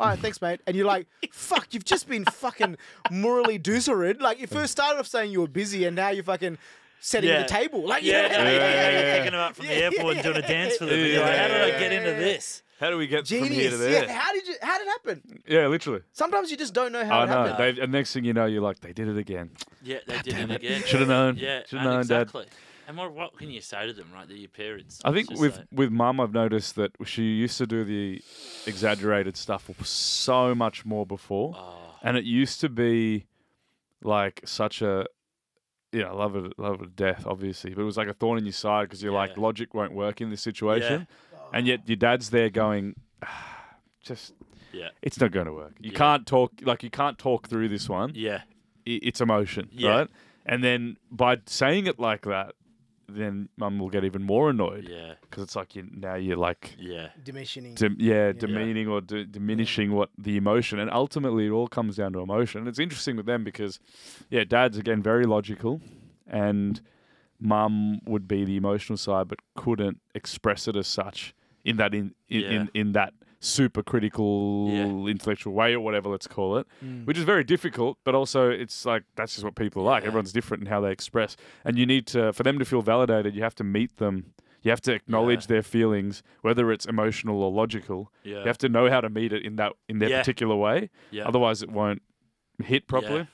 All 0.00 0.06
right, 0.08 0.18
thanks, 0.18 0.40
mate. 0.40 0.60
And 0.66 0.76
you're 0.76 0.86
like, 0.86 1.06
fuck, 1.32 1.68
you've 1.74 1.84
just 1.84 2.08
been 2.08 2.24
fucking 2.32 2.76
morally 3.10 3.58
doozered. 3.58 4.20
Like, 4.20 4.38
you 4.40 4.46
first 4.46 4.72
started 4.72 5.00
off 5.00 5.06
saying 5.08 5.32
you 5.32 5.40
were 5.40 5.48
busy, 5.48 5.84
and 5.86 5.96
now 5.96 6.10
you're 6.10 6.22
fucking 6.24 6.56
setting 7.00 7.30
Yeah. 7.30 7.42
the 7.42 7.48
table. 7.48 7.86
Like, 7.86 8.02
Yeah, 8.04 8.22
you 8.22 8.28
know, 8.28 8.44
yeah, 8.44 8.44
yeah, 8.44 8.50
yeah, 8.50 8.90
You're 8.90 9.00
yeah. 9.00 9.16
picking 9.18 9.32
them 9.32 9.40
up 9.40 9.56
from 9.56 9.66
the 9.66 9.72
Yeah, 9.74 9.80
airport 9.80 10.14
and 10.14 10.22
doing 10.22 10.36
a 10.36 10.42
dance 10.42 10.76
for 10.76 10.84
them. 10.86 10.94
and 10.94 11.02
Yeah, 11.02 11.12
you're 11.14 11.22
like, 11.24 11.36
how 11.36 11.48
did 11.48 11.62
I 11.74 11.78
get 11.80 11.92
into 11.92 12.10
this? 12.12 12.62
How 12.80 12.90
do 12.90 12.96
we 12.96 13.08
get 13.08 13.26
from 13.26 13.38
here 13.38 13.46
Genius. 13.48 13.70
to 13.72 13.76
there? 13.78 14.04
Yeah, 14.04 14.12
how 14.12 14.32
did 14.32 14.46
you? 14.46 14.54
How 14.62 14.78
did 14.78 14.86
it 14.86 14.90
happen? 14.90 15.42
Yeah, 15.48 15.66
literally. 15.66 16.02
Sometimes 16.12 16.48
you 16.52 16.56
just 16.56 16.72
don't 16.74 16.92
know 16.92 17.04
how 17.04 17.18
I 17.18 17.24
it 17.24 17.26
know. 17.26 17.44
happened. 17.46 17.76
They, 17.76 17.82
and 17.82 17.90
next 17.90 18.12
thing 18.12 18.24
you 18.24 18.32
know, 18.32 18.46
you're 18.46 18.62
like, 18.62 18.78
they 18.78 18.92
did 18.92 19.08
it 19.08 19.16
again. 19.18 19.50
Yeah, 19.82 19.98
they 20.06 20.18
did 20.18 20.34
Damn 20.36 20.50
it 20.52 20.62
it. 20.62 20.66
again. 20.66 20.82
Should 20.86 21.00
have 21.00 21.08
known. 21.08 21.36
Yeah, 21.38 21.62
Should 21.66 21.80
have 21.80 21.90
and 21.90 22.08
known, 22.08 22.26
Dad. 22.26 22.30
And 22.88 22.96
what, 22.96 23.12
what 23.14 23.36
can 23.36 23.50
you 23.50 23.60
say 23.60 23.86
to 23.86 23.92
them, 23.92 24.08
right? 24.14 24.26
They're 24.26 24.36
your 24.36 24.48
parents. 24.48 25.00
I 25.04 25.12
think 25.12 25.28
with 25.38 25.58
like- 25.58 25.66
with 25.70 25.90
mum, 25.92 26.18
I've 26.20 26.32
noticed 26.32 26.74
that 26.76 26.92
she 27.04 27.22
used 27.34 27.58
to 27.58 27.66
do 27.66 27.84
the 27.84 28.22
exaggerated 28.66 29.36
stuff 29.36 29.68
so 29.86 30.54
much 30.54 30.86
more 30.86 31.04
before, 31.06 31.54
oh, 31.56 31.96
and 32.02 32.16
it 32.16 32.24
used 32.24 32.60
to 32.62 32.70
be 32.70 33.26
like 34.02 34.40
such 34.46 34.80
a, 34.80 35.06
you 35.92 36.00
know, 36.02 36.16
love 36.16 36.34
it, 36.34 36.58
love 36.58 36.80
it 36.80 36.84
to 36.84 36.90
death, 36.90 37.24
obviously, 37.26 37.74
but 37.74 37.82
it 37.82 37.84
was 37.84 37.98
like 37.98 38.08
a 38.08 38.14
thorn 38.14 38.38
in 38.38 38.44
your 38.46 38.52
side 38.54 38.84
because 38.84 39.02
you're 39.02 39.12
like 39.12 39.36
logic 39.36 39.74
won't 39.74 39.92
work 39.92 40.20
in 40.22 40.30
this 40.30 40.40
situation, 40.40 41.06
and 41.52 41.66
yet 41.66 41.86
your 41.86 41.96
dad's 41.96 42.30
there 42.30 42.48
going, 42.48 42.94
"Ah, 43.22 43.66
just 44.02 44.32
yeah, 44.72 44.88
it's 45.02 45.20
not 45.20 45.30
going 45.30 45.46
to 45.46 45.52
work. 45.52 45.74
You 45.78 45.90
Yeah. 45.92 45.98
can't 45.98 46.26
talk 46.26 46.52
like 46.62 46.82
you 46.82 46.90
can't 46.90 47.18
talk 47.18 47.48
through 47.48 47.68
this 47.68 47.86
one. 47.86 48.12
yeah, 48.14 48.42
It's 48.86 49.20
emotion, 49.20 49.68
Yeah. 49.72 49.90
right? 49.90 50.08
And 50.46 50.64
then 50.64 50.96
by 51.10 51.36
saying 51.44 51.86
it 51.86 51.98
like 51.98 52.22
that, 52.22 52.54
then 53.08 53.48
mum 53.56 53.78
will 53.78 53.88
get 53.88 54.04
even 54.04 54.22
more 54.22 54.50
annoyed 54.50 54.86
yeah, 54.88 55.14
because 55.22 55.42
it's 55.44 55.56
like 55.56 55.74
you 55.74 55.88
now 55.90 56.14
you're 56.14 56.36
like 56.36 56.76
yeah, 56.78 57.08
Diminishing. 57.24 57.74
dim- 57.74 57.96
yeah, 57.98 58.32
demeaning 58.32 58.86
or 58.88 59.00
d- 59.00 59.24
diminishing 59.24 59.92
what 59.92 60.10
the 60.18 60.36
emotion, 60.36 60.78
and 60.78 60.90
ultimately 60.90 61.46
it 61.46 61.50
all 61.50 61.68
comes 61.68 61.96
down 61.96 62.12
to 62.12 62.20
emotion. 62.20 62.60
And 62.60 62.68
it's 62.68 62.78
interesting 62.78 63.16
with 63.16 63.26
them 63.26 63.44
because, 63.44 63.80
yeah, 64.30 64.44
dad's 64.44 64.76
again 64.76 65.02
very 65.02 65.24
logical, 65.24 65.80
and 66.26 66.80
mum 67.40 68.00
would 68.06 68.26
be 68.28 68.44
the 68.44 68.56
emotional 68.56 68.96
side, 68.96 69.28
but 69.28 69.38
couldn't 69.56 70.00
express 70.14 70.68
it 70.68 70.76
as 70.76 70.86
such 70.86 71.34
in 71.64 71.76
that 71.76 71.94
in 71.94 72.14
in, 72.28 72.40
Yeah. 72.40 72.50
in, 72.50 72.70
in 72.74 72.92
that 72.92 73.14
super 73.40 73.82
critical 73.82 74.68
Yeah. 74.70 74.86
intellectual 75.10 75.52
way 75.52 75.72
or 75.72 75.80
whatever 75.80 76.08
let's 76.08 76.26
call 76.26 76.56
it 76.58 76.66
Mm. 76.84 77.06
which 77.06 77.16
is 77.16 77.24
very 77.24 77.44
difficult 77.44 77.96
but 78.04 78.14
also 78.14 78.50
it's 78.50 78.84
like 78.84 79.04
that's 79.14 79.34
just 79.34 79.44
what 79.44 79.54
people 79.54 79.82
are 79.82 79.86
like 79.86 80.02
Yeah. 80.02 80.08
everyone's 80.08 80.32
different 80.32 80.62
in 80.64 80.68
how 80.68 80.80
they 80.80 80.90
express 80.90 81.36
and 81.64 81.78
you 81.78 81.86
need 81.86 82.06
to 82.08 82.32
for 82.32 82.42
them 82.42 82.58
to 82.58 82.64
feel 82.64 82.82
validated 82.82 83.36
you 83.36 83.42
have 83.42 83.54
to 83.56 83.64
meet 83.64 83.96
them 83.98 84.32
you 84.62 84.70
have 84.72 84.80
to 84.80 84.92
acknowledge 84.92 85.42
Yeah. 85.44 85.54
their 85.54 85.62
feelings 85.62 86.22
whether 86.42 86.72
it's 86.72 86.84
emotional 86.84 87.40
or 87.42 87.52
logical 87.52 88.12
yeah. 88.24 88.40
you 88.40 88.46
have 88.46 88.58
to 88.58 88.68
know 88.68 88.90
how 88.90 89.00
to 89.00 89.08
meet 89.08 89.32
it 89.32 89.44
in 89.44 89.54
that 89.56 89.72
in 89.88 89.98
their 90.00 90.10
particular 90.18 90.56
way 90.56 90.90
yeah. 91.12 91.28
otherwise 91.28 91.62
it 91.62 91.70
won't 91.70 92.02
hit 92.64 92.88
properly 92.88 93.28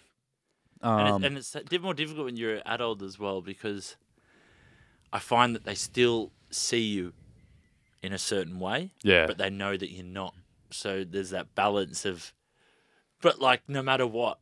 and, 0.83 1.09
um, 1.09 1.17
it's, 1.17 1.25
and 1.27 1.39
it's 1.39 1.55
a 1.55 1.65
bit 1.65 1.81
more 1.81 1.95
difficult 1.95 2.27
when 2.27 2.37
you're 2.37 2.57
an 2.57 2.63
adult 2.67 3.01
as 3.01 3.19
well 3.19 3.41
because 3.41 3.97
I 5.15 5.19
find 5.19 5.55
that 5.55 5.65
they 5.65 5.75
still 5.75 6.31
see 6.51 6.83
you 6.83 7.15
in 8.05 8.13
a 8.13 8.19
certain 8.19 8.59
way, 8.61 8.93
yeah 9.03 9.27
but 9.27 9.39
they 9.39 9.51
know 9.51 9.77
that 9.77 9.91
you're 9.91 10.05
not. 10.05 10.35
So 10.71 11.05
there's 11.05 11.31
that 11.31 11.55
balance 11.55 12.05
of, 12.05 12.33
but 13.21 13.41
like 13.41 13.63
no 13.69 13.83
matter 13.83 14.07
what, 14.07 14.39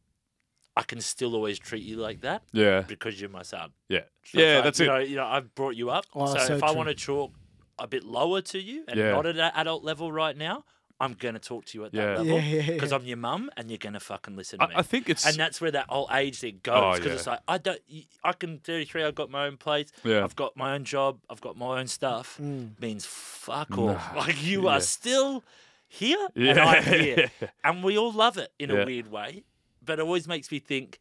I 0.77 0.83
can 0.83 1.01
still 1.01 1.35
always 1.35 1.59
treat 1.59 1.83
you 1.85 1.97
like 1.97 2.21
that 2.23 2.43
yeah 2.53 2.83
because 2.87 3.21
you're 3.21 3.31
my 3.31 3.43
son. 3.43 3.73
yeah 3.89 4.01
So 4.25 4.41
yeah 4.41 4.55
like, 4.57 4.65
that's 4.65 4.81
you 4.81 4.87
it 4.87 4.89
Know, 4.89 4.99
you 4.99 5.17
know, 5.17 5.27
I've 5.27 5.55
brought 5.55 5.77
you 5.77 5.91
up. 5.91 6.07
Oh, 6.15 6.27
so, 6.35 6.47
so 6.47 6.57
if 6.57 6.63
I 6.65 6.71
want 6.73 6.89
to 6.89 6.95
talk 6.95 7.33
a 7.79 7.87
bit 7.87 8.05
lower 8.05 8.41
to 8.43 8.59
you 8.61 8.85
and 8.89 8.99
Yeah. 8.99 9.11
not 9.11 9.27
at 9.27 9.37
an 9.37 9.53
adult 9.55 9.85
level 9.85 10.11
right 10.13 10.37
now, 10.37 10.65
I'm 11.01 11.14
gonna 11.14 11.38
talk 11.38 11.64
to 11.66 11.78
you 11.78 11.84
at 11.84 11.93
that 11.93 11.99
Yeah, 11.99 12.09
level 12.18 12.26
yeah, 12.26 12.40
yeah. 12.40 12.72
because 12.72 12.93
I'm 12.93 13.05
your 13.05 13.16
mum 13.16 13.51
and 13.57 13.70
you're 13.70 13.78
gonna 13.78 14.01
fucking 14.01 14.36
listen 14.36 14.59
to 14.61 14.68
me. 14.68 14.74
I, 14.74 14.78
I 14.80 14.82
think 14.82 15.09
it's 15.09 15.26
and 15.26 15.36
that's 15.36 15.61
where 15.61 15.70
that 15.72 15.86
whole 15.88 16.09
age 16.12 16.38
thing 16.40 16.61
goes 16.62 16.76
Oh, 16.76 16.93
because 16.95 17.07
yeah. 17.07 17.12
it's 17.14 17.26
like 17.26 17.40
I 17.49 17.59
don't, 17.59 17.80
y- 17.93 18.07
I 18.22 18.32
can 18.32 18.59
33. 18.59 19.05
I've 19.05 19.14
got 19.14 19.30
my 19.30 19.47
own 19.47 19.57
place. 19.57 19.90
yeah 20.05 20.22
I've 20.24 20.36
got 20.36 20.57
my 20.57 20.74
own 20.74 20.84
job. 20.84 21.18
I've 21.28 21.40
got 21.40 21.57
my 21.57 21.80
own 21.80 21.86
stuff. 21.88 22.38
Mm. 22.40 22.80
Means 22.80 23.05
fuck 23.07 23.70
Nah. 23.70 23.95
off. 23.95 24.16
Like 24.16 24.43
you 24.45 24.64
Yeah. 24.64 24.70
are 24.76 24.80
still 24.80 25.43
here 25.88 26.28
and 26.34 26.45
yeah 26.45 26.64
I'm 26.64 26.82
here, 27.01 27.30
and 27.64 27.82
we 27.84 27.99
all 27.99 28.12
love 28.12 28.38
it 28.38 28.53
in 28.59 28.70
Yeah. 28.70 28.76
a 28.82 28.86
weird 28.86 29.11
way. 29.11 29.45
But 29.84 29.99
it 29.99 30.03
always 30.03 30.28
makes 30.28 30.51
me 30.53 30.59
think: 30.61 31.01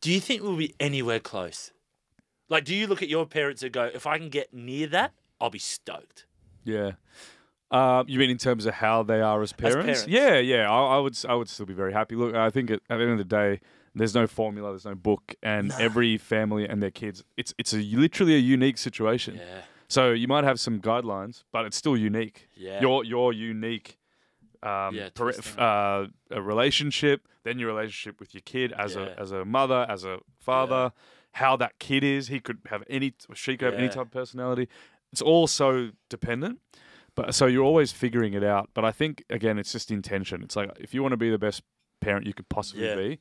Do 0.00 0.12
you 0.12 0.20
think 0.20 0.42
we'll 0.42 0.56
be 0.56 0.74
anywhere 0.78 1.20
close? 1.20 1.72
Like, 2.48 2.64
do 2.64 2.74
you 2.74 2.86
look 2.86 3.02
at 3.02 3.08
your 3.08 3.26
parents 3.26 3.62
and 3.62 3.72
go, 3.72 3.90
"If 3.92 4.06
I 4.06 4.18
can 4.18 4.28
get 4.28 4.52
near 4.54 4.86
that, 4.88 5.12
I'll 5.40 5.50
be 5.50 5.58
stoked." 5.58 6.26
Yeah. 6.64 6.92
Um, 7.70 8.06
you 8.08 8.18
mean 8.18 8.30
in 8.30 8.38
terms 8.38 8.64
of 8.66 8.74
how 8.74 9.02
they 9.02 9.20
are 9.20 9.42
as 9.42 9.52
parents? 9.52 10.04
parents. 10.04 10.06
Yeah, 10.06 10.38
yeah. 10.38 10.70
I, 10.70 10.96
I 10.96 10.98
would, 10.98 11.18
I 11.28 11.34
would 11.34 11.48
still 11.48 11.66
be 11.66 11.74
very 11.74 11.92
happy. 11.92 12.14
Look, 12.14 12.34
I 12.34 12.48
think 12.50 12.70
at, 12.70 12.80
at 12.88 12.96
the 12.98 13.02
end 13.02 13.12
of 13.12 13.18
the 13.18 13.24
day, 13.24 13.60
there's 13.94 14.14
no 14.14 14.26
formula, 14.26 14.70
there's 14.70 14.84
no 14.84 14.94
book, 14.94 15.34
and 15.42 15.68
No. 15.68 15.76
every 15.78 16.16
family 16.18 16.68
and 16.68 16.82
their 16.82 16.90
kids, 16.92 17.24
it's 17.36 17.54
it's 17.58 17.72
a 17.72 17.78
literally 17.78 18.34
a 18.34 18.38
unique 18.38 18.78
situation. 18.78 19.36
Yeah, 19.36 19.62
So 19.88 20.12
you 20.12 20.28
might 20.28 20.44
have 20.44 20.60
some 20.60 20.80
guidelines, 20.80 21.44
but 21.50 21.64
it's 21.66 21.76
still 21.76 21.96
unique. 21.96 22.48
yeah, 22.54 22.80
Your 22.80 23.04
your 23.04 23.32
unique. 23.32 23.98
Um, 24.62 24.94
Yeah, 24.94 25.08
uh, 25.58 26.06
a 26.30 26.42
relationship, 26.42 27.28
then 27.44 27.58
your 27.58 27.68
relationship 27.68 28.18
with 28.20 28.34
your 28.34 28.40
kid 28.42 28.72
as 28.72 28.94
Yeah. 28.96 29.14
a 29.16 29.20
as 29.20 29.32
a 29.32 29.44
mother, 29.44 29.86
as 29.88 30.04
a 30.04 30.18
father, 30.38 30.92
how 31.32 31.56
that 31.56 31.78
kid 31.78 32.02
is. 32.04 32.28
He 32.28 32.40
could 32.40 32.58
have 32.70 32.82
any, 32.88 33.14
she 33.34 33.56
could 33.56 33.66
have 33.66 33.78
any 33.78 33.88
type 33.88 34.06
of 34.06 34.10
personality. 34.10 34.68
It's 35.12 35.22
all 35.22 35.46
so 35.46 35.90
dependent. 36.08 36.60
But 37.16 37.34
so 37.34 37.46
you're 37.46 37.64
always 37.64 37.90
figuring 37.92 38.34
it 38.34 38.44
out. 38.44 38.70
But 38.74 38.84
I 38.84 38.92
think 38.92 39.24
again, 39.30 39.58
it's 39.58 39.72
just 39.72 39.90
intention. 39.90 40.42
It's 40.44 40.54
like 40.54 40.70
if 40.78 40.94
you 40.94 41.02
want 41.02 41.12
to 41.12 41.16
be 41.16 41.30
the 41.30 41.38
best 41.38 41.62
parent 42.00 42.26
you 42.26 42.34
could 42.34 42.48
possibly 42.48 42.86
Yeah. 42.86 42.94
be, 42.96 43.18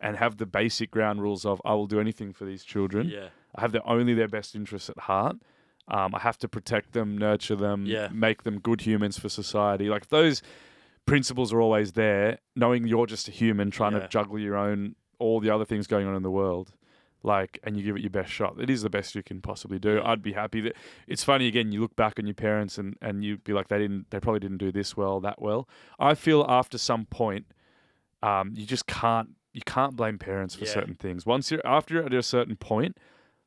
and 0.00 0.16
have 0.16 0.36
the 0.36 0.46
basic 0.46 0.90
ground 0.92 1.20
rules 1.22 1.44
of 1.44 1.60
I 1.64 1.74
will 1.74 1.86
do 1.88 1.98
anything 1.98 2.32
for 2.32 2.44
these 2.44 2.62
children. 2.62 3.08
yeah, 3.08 3.28
I 3.56 3.62
have 3.62 3.72
their 3.72 3.86
only 3.88 4.14
their 4.14 4.28
best 4.28 4.54
interests 4.54 4.88
at 4.90 4.98
heart. 4.98 5.36
Um, 5.88 6.14
I 6.14 6.18
have 6.20 6.36
to 6.38 6.48
protect 6.48 6.92
them, 6.92 7.16
nurture 7.18 7.56
them, 7.56 7.86
Yeah. 7.86 8.08
make 8.12 8.42
them 8.42 8.60
good 8.60 8.82
humans 8.82 9.18
for 9.18 9.28
society. 9.30 9.88
Like 9.88 10.08
those 10.10 10.42
principles 11.06 11.52
are 11.52 11.60
always 11.60 11.92
there. 11.92 12.38
Knowing 12.54 12.86
you're 12.86 13.06
just 13.06 13.26
a 13.28 13.30
human 13.30 13.70
trying 13.70 13.92
Yeah. 13.94 14.00
to 14.00 14.08
juggle 14.08 14.38
your 14.38 14.56
own 14.56 14.94
all 15.18 15.40
the 15.40 15.50
other 15.50 15.64
things 15.64 15.86
going 15.86 16.06
on 16.06 16.14
in 16.14 16.22
the 16.22 16.30
world, 16.30 16.72
like, 17.22 17.58
and 17.64 17.76
you 17.76 17.82
give 17.82 17.96
it 17.96 18.00
your 18.02 18.10
best 18.10 18.30
shot. 18.32 18.56
It 18.60 18.70
is 18.70 18.82
the 18.82 18.90
best 18.90 19.14
you 19.14 19.22
can 19.22 19.40
possibly 19.40 19.78
do. 19.78 20.00
I'd 20.04 20.22
be 20.22 20.32
happy 20.34 20.60
that 20.62 20.76
it's 21.06 21.24
funny 21.24 21.46
again. 21.48 21.72
You 21.72 21.80
look 21.80 21.96
back 21.96 22.18
on 22.18 22.26
your 22.26 22.34
parents 22.34 22.78
and 22.78 22.96
and 23.02 23.24
you 23.24 23.38
be 23.38 23.52
like, 23.52 23.68
they 23.68 23.78
didn't, 23.78 24.10
they 24.10 24.20
probably 24.20 24.40
didn't 24.40 24.58
do 24.58 24.70
this 24.72 24.96
well, 24.96 25.20
that 25.20 25.40
well. 25.42 25.68
I 25.98 26.14
feel 26.14 26.44
after 26.48 26.78
some 26.78 27.06
point, 27.06 27.46
um, 28.22 28.52
you 28.54 28.66
just 28.66 28.86
can't 28.86 29.30
you 29.52 29.62
can't 29.64 29.96
blame 29.96 30.18
parents 30.18 30.54
for 30.54 30.64
Yeah. 30.64 30.72
certain 30.74 30.94
things. 30.94 31.26
Once 31.26 31.50
you're 31.50 31.66
after 31.66 31.94
you're 31.94 32.04
at 32.06 32.14
a 32.14 32.22
certain 32.22 32.54
point, 32.56 32.96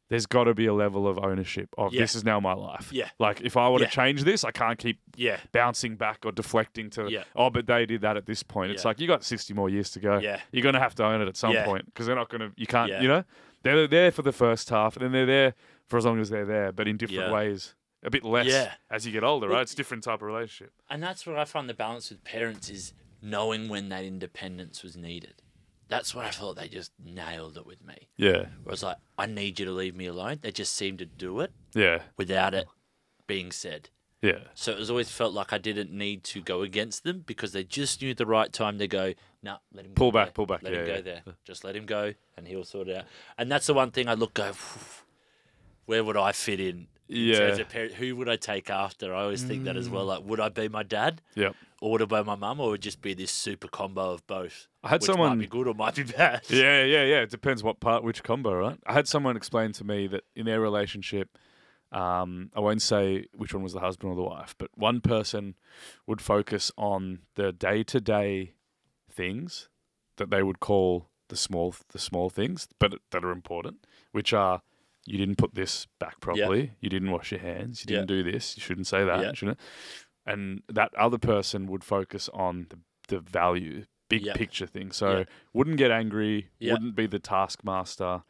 there's 0.09 0.25
got 0.25 0.43
to 0.45 0.53
be 0.53 0.65
a 0.65 0.73
level 0.73 1.07
of 1.07 1.17
ownership 1.19 1.69
of 1.77 1.93
Yeah. 1.93 2.01
this 2.01 2.15
is 2.15 2.25
now 2.25 2.39
my 2.41 2.53
life. 2.53 2.89
Yeah. 2.91 3.09
Like 3.19 3.39
if 3.41 3.55
I 3.55 3.69
were 3.69 3.79
Yeah. 3.79 3.85
to 3.85 3.91
change 3.91 4.23
this, 4.25 4.43
I 4.43 4.51
can't 4.51 4.77
keep 4.77 4.99
yeah, 5.15 5.37
bouncing 5.53 5.95
back 5.95 6.25
or 6.25 6.33
deflecting 6.33 6.89
to 6.91 7.09
Yeah. 7.09 7.23
oh, 7.35 7.49
but 7.49 7.65
they 7.67 7.85
did 7.85 8.01
that 8.01 8.17
at 8.17 8.25
this 8.25 8.43
point. 8.43 8.71
It's 8.71 8.83
like 8.83 8.99
you 8.99 9.07
got 9.07 9.23
60 9.23 9.53
more 9.53 9.69
years 9.69 9.91
to 9.91 9.99
go. 10.01 10.17
yeah, 10.17 10.41
You're 10.51 10.63
gonna 10.63 10.79
have 10.81 10.95
to 10.95 11.05
own 11.05 11.21
it 11.21 11.27
at 11.29 11.37
some 11.37 11.55
point 11.63 11.85
because 11.85 12.07
they're 12.07 12.15
not 12.15 12.29
gonna. 12.29 12.51
You 12.57 12.67
can't. 12.67 12.91
You 13.01 13.07
know, 13.07 13.23
they're 13.63 13.87
there 13.87 14.11
for 14.11 14.21
the 14.21 14.31
first 14.31 14.69
half, 14.69 14.95
and 14.95 15.05
then 15.05 15.11
they're 15.11 15.25
there 15.25 15.53
for 15.87 15.97
as 15.97 16.05
long 16.05 16.19
as 16.19 16.29
they're 16.29 16.45
there, 16.45 16.71
but 16.71 16.87
in 16.87 16.97
different 16.97 17.27
Yeah. 17.27 17.31
ways. 17.33 17.75
A 18.03 18.09
bit 18.09 18.23
less 18.23 18.47
Yeah. 18.47 18.73
as 18.89 19.05
you 19.05 19.11
get 19.11 19.23
older, 19.23 19.47
right? 19.47 19.61
It's 19.61 19.73
a 19.73 19.75
different 19.75 20.03
type 20.03 20.15
of 20.15 20.23
relationship. 20.23 20.73
And 20.89 21.03
that's 21.03 21.27
where 21.27 21.37
I 21.37 21.45
find 21.45 21.69
the 21.69 21.73
balance 21.75 22.09
with 22.09 22.23
parents 22.23 22.69
is 22.69 22.93
knowing 23.21 23.69
when 23.69 23.89
that 23.89 24.03
independence 24.03 24.81
was 24.81 24.97
needed. 24.97 25.43
That's 25.87 26.15
where 26.15 26.25
I 26.25 26.31
thought 26.31 26.55
they 26.55 26.67
just 26.69 26.93
nailed 27.03 27.57
it 27.57 27.65
with 27.65 27.83
me. 27.83 28.07
Yeah, 28.17 28.47
Where 28.63 28.71
was 28.71 28.81
like, 28.81 28.97
I 29.17 29.25
need 29.27 29.59
you 29.59 29.65
to 29.65 29.71
leave 29.71 29.95
me 29.95 30.05
alone. 30.07 30.39
They 30.41 30.51
just 30.51 30.73
seemed 30.73 30.99
to 30.99 31.05
do 31.05 31.41
it 31.41 31.51
yeah, 31.75 32.03
without 32.17 32.53
it 32.53 32.65
being 33.27 33.51
said. 33.51 33.89
Yeah, 34.21 34.39
So 34.53 34.71
it 34.71 34.79
was 34.79 34.89
always 34.89 35.09
felt 35.09 35.33
like 35.33 35.51
I 35.53 35.57
didn't 35.57 35.91
need 35.91 36.23
to 36.25 36.41
go 36.41 36.61
against 36.61 37.03
them 37.03 37.23
because 37.25 37.53
they 37.53 37.63
just 37.63 38.01
knew 38.01 38.13
the 38.13 38.25
right 38.25 38.51
time 38.53 38.77
to 38.79 38.87
go, 38.87 39.13
no, 39.41 39.57
let 39.73 39.85
him 39.85 39.93
Pull 39.93 40.11
go 40.11 40.19
back, 40.19 40.27
there. 40.27 40.33
pull 40.33 40.45
back, 40.45 40.61
Let 40.63 40.73
yeah, 40.73 40.79
him 40.79 40.85
go 40.87 41.01
there. 41.01 41.21
Just 41.45 41.63
let 41.63 41.75
him 41.75 41.85
go 41.85 42.13
and 42.37 42.47
he'll 42.47 42.63
sort 42.63 42.87
it 42.87 42.97
out. 42.97 43.05
And 43.37 43.51
that's 43.51 43.67
the 43.67 43.73
one 43.73 43.91
thing 43.91 44.07
I 44.07 44.13
look 44.13 44.35
go, 44.35 44.51
where 45.85 46.03
would 46.03 46.17
I 46.17 46.31
fit 46.31 46.59
in? 46.59 46.87
yeah, 47.07 47.39
of 47.39 47.67
parent, 47.67 47.93
who 47.95 48.15
would 48.15 48.29
I 48.29 48.37
take 48.37 48.69
after? 48.69 49.13
I 49.13 49.23
always 49.23 49.43
think 49.43 49.65
that 49.65 49.75
as 49.75 49.89
well. 49.89 50.05
Mm. 50.05 50.07
Like, 50.07 50.23
would 50.23 50.39
I 50.39 50.47
be 50.49 50.69
my 50.69 50.83
dad? 50.83 51.21
Yep. 51.35 51.55
Or 51.81 51.91
would 51.91 52.01
it 52.01 52.07
be 52.09 52.23
my 52.23 52.35
mum? 52.35 52.59
Or 52.61 52.69
would 52.69 52.79
it 52.79 52.83
just 52.83 53.01
be 53.01 53.13
this 53.13 53.31
super 53.31 53.67
combo 53.67 54.11
of 54.13 54.25
both? 54.27 54.67
I 54.83 54.89
had 54.89 55.01
which 55.01 55.07
someone. 55.07 55.29
might 55.29 55.39
be 55.39 55.47
good 55.47 55.67
or 55.67 55.73
might 55.73 55.95
be 55.95 56.03
bad. 56.03 56.41
Yeah, 56.47 56.83
yeah, 56.85 57.03
yeah. 57.03 57.21
It 57.21 57.29
depends 57.31 57.63
what 57.63 57.79
part, 57.81 58.03
which 58.03 58.23
combo, 58.23 58.53
right? 58.53 58.79
I 58.85 58.93
had 58.93 59.07
someone 59.09 59.35
explain 59.35 59.73
to 59.73 59.83
me 59.83 60.07
that 60.07 60.23
in 60.35 60.45
their 60.45 60.61
relationship, 60.61 61.37
um, 61.91 62.51
I 62.55 62.59
won't 62.59 62.81
say 62.81 63.25
which 63.35 63.53
one 63.53 63.63
was 63.63 63.73
the 63.73 63.79
husband 63.79 64.11
or 64.11 64.15
the 64.15 64.23
wife, 64.23 64.55
but 64.57 64.69
one 64.75 65.01
person 65.01 65.55
would 66.07 66.21
focus 66.21 66.71
on 66.77 67.19
the 67.35 67.51
day 67.51 67.83
to 67.83 67.99
day 67.99 68.53
things 69.11 69.67
that 70.17 70.29
they 70.29 70.43
would 70.43 70.59
call 70.59 71.09
the 71.29 71.35
small 71.35 71.75
the 71.89 71.99
small 71.99 72.29
things, 72.29 72.67
but 72.79 72.93
that 73.11 73.23
are 73.25 73.31
important, 73.31 73.85
which 74.11 74.33
are 74.33 74.61
you 75.05 75.17
didn't 75.17 75.37
put 75.37 75.55
this 75.55 75.87
back 75.99 76.19
properly, 76.21 76.73
you 76.79 76.89
didn't 76.89 77.11
wash 77.11 77.31
your 77.31 77.39
hands, 77.41 77.81
you 77.81 77.87
didn't 77.87 78.07
do 78.07 78.21
this, 78.23 78.55
you 78.57 78.61
shouldn't 78.61 78.87
say 78.87 79.03
that, 79.03 79.21
Yeah. 79.21 79.33
shouldn't. 79.33 79.59
And 80.25 80.61
that 80.69 80.93
other 80.95 81.17
person 81.17 81.67
would 81.67 81.83
focus 81.83 82.29
on 82.33 82.67
the 82.69 82.79
the 83.07 83.19
value, 83.19 83.83
big 84.07 84.25
Yeah. 84.27 84.33
picture 84.33 84.67
thing. 84.67 84.91
So 84.91 85.17
Yeah. 85.19 85.23
wouldn't 85.53 85.77
get 85.77 85.91
angry, 85.91 86.49
Yeah. 86.59 86.73
wouldn't 86.73 86.95
be 86.95 87.07
the 87.07 87.19
taskmaster. 87.19 88.23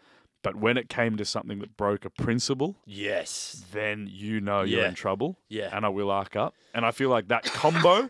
But 0.44 0.56
when 0.56 0.76
it 0.78 0.90
came 0.90 1.18
to 1.18 1.26
something 1.26 1.60
that 1.60 1.78
broke 1.78 2.04
a 2.06 2.10
principle, 2.10 2.78
Yes. 2.86 3.64
then 3.72 4.08
you 4.10 4.42
know 4.42 4.62
you're 4.64 4.86
in 4.86 4.96
trouble 4.96 5.38
Yeah. 5.50 5.70
and 5.76 5.86
I 5.86 5.90
will 5.90 6.10
arc 6.10 6.36
up. 6.36 6.56
And 6.74 6.86
I 6.86 6.92
feel 6.92 7.10
like 7.10 7.28
that 7.28 7.44
combo 7.46 8.10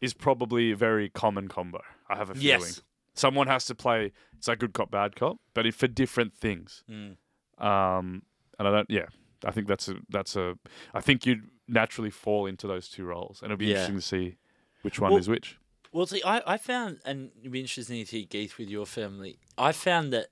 is 0.00 0.14
probably 0.14 0.70
a 0.70 0.76
very 0.76 1.08
common 1.10 1.48
combo. 1.48 1.80
I 2.08 2.16
have 2.16 2.30
a 2.30 2.34
feeling. 2.34 2.60
Yes. 2.60 2.82
Someone 3.14 3.46
has 3.46 3.64
to 3.66 3.74
play 3.74 4.12
it's 4.38 4.48
like 4.48 4.58
good 4.58 4.72
cop, 4.72 4.90
bad 4.90 5.16
cop, 5.16 5.38
but 5.54 5.66
if 5.66 5.76
for 5.76 5.86
different 5.86 6.34
things. 6.34 6.82
Mm. 6.90 7.16
Um 7.58 8.22
and 8.58 8.68
I 8.68 8.70
don't 8.70 8.90
yeah. 8.90 9.06
I 9.44 9.50
think 9.50 9.68
that's 9.68 9.88
a 9.88 9.96
that's 10.08 10.36
a 10.36 10.58
I 10.94 11.00
think 11.00 11.26
you'd 11.26 11.48
naturally 11.68 12.10
fall 12.10 12.46
into 12.46 12.66
those 12.66 12.88
two 12.88 13.04
roles. 13.04 13.42
And 13.42 13.52
it'll 13.52 13.58
be 13.58 13.66
Yeah. 13.66 13.86
interesting 13.86 13.96
to 13.96 14.02
see 14.02 14.36
which 14.82 14.98
one 15.00 15.10
Well- 15.12 15.20
is 15.20 15.28
which. 15.28 15.58
Well, 15.92 16.06
see, 16.06 16.20
I, 16.24 16.42
I 16.54 16.56
found, 16.56 16.98
and 17.04 17.30
it'd 17.38 17.52
be 17.52 17.60
interesting 17.60 18.04
to 18.04 18.10
hear 18.18 18.26
Geeth 18.26 18.58
with 18.58 18.68
your 18.68 18.84
family. 18.84 19.38
I 19.56 19.70
found 19.70 20.12
that, 20.12 20.26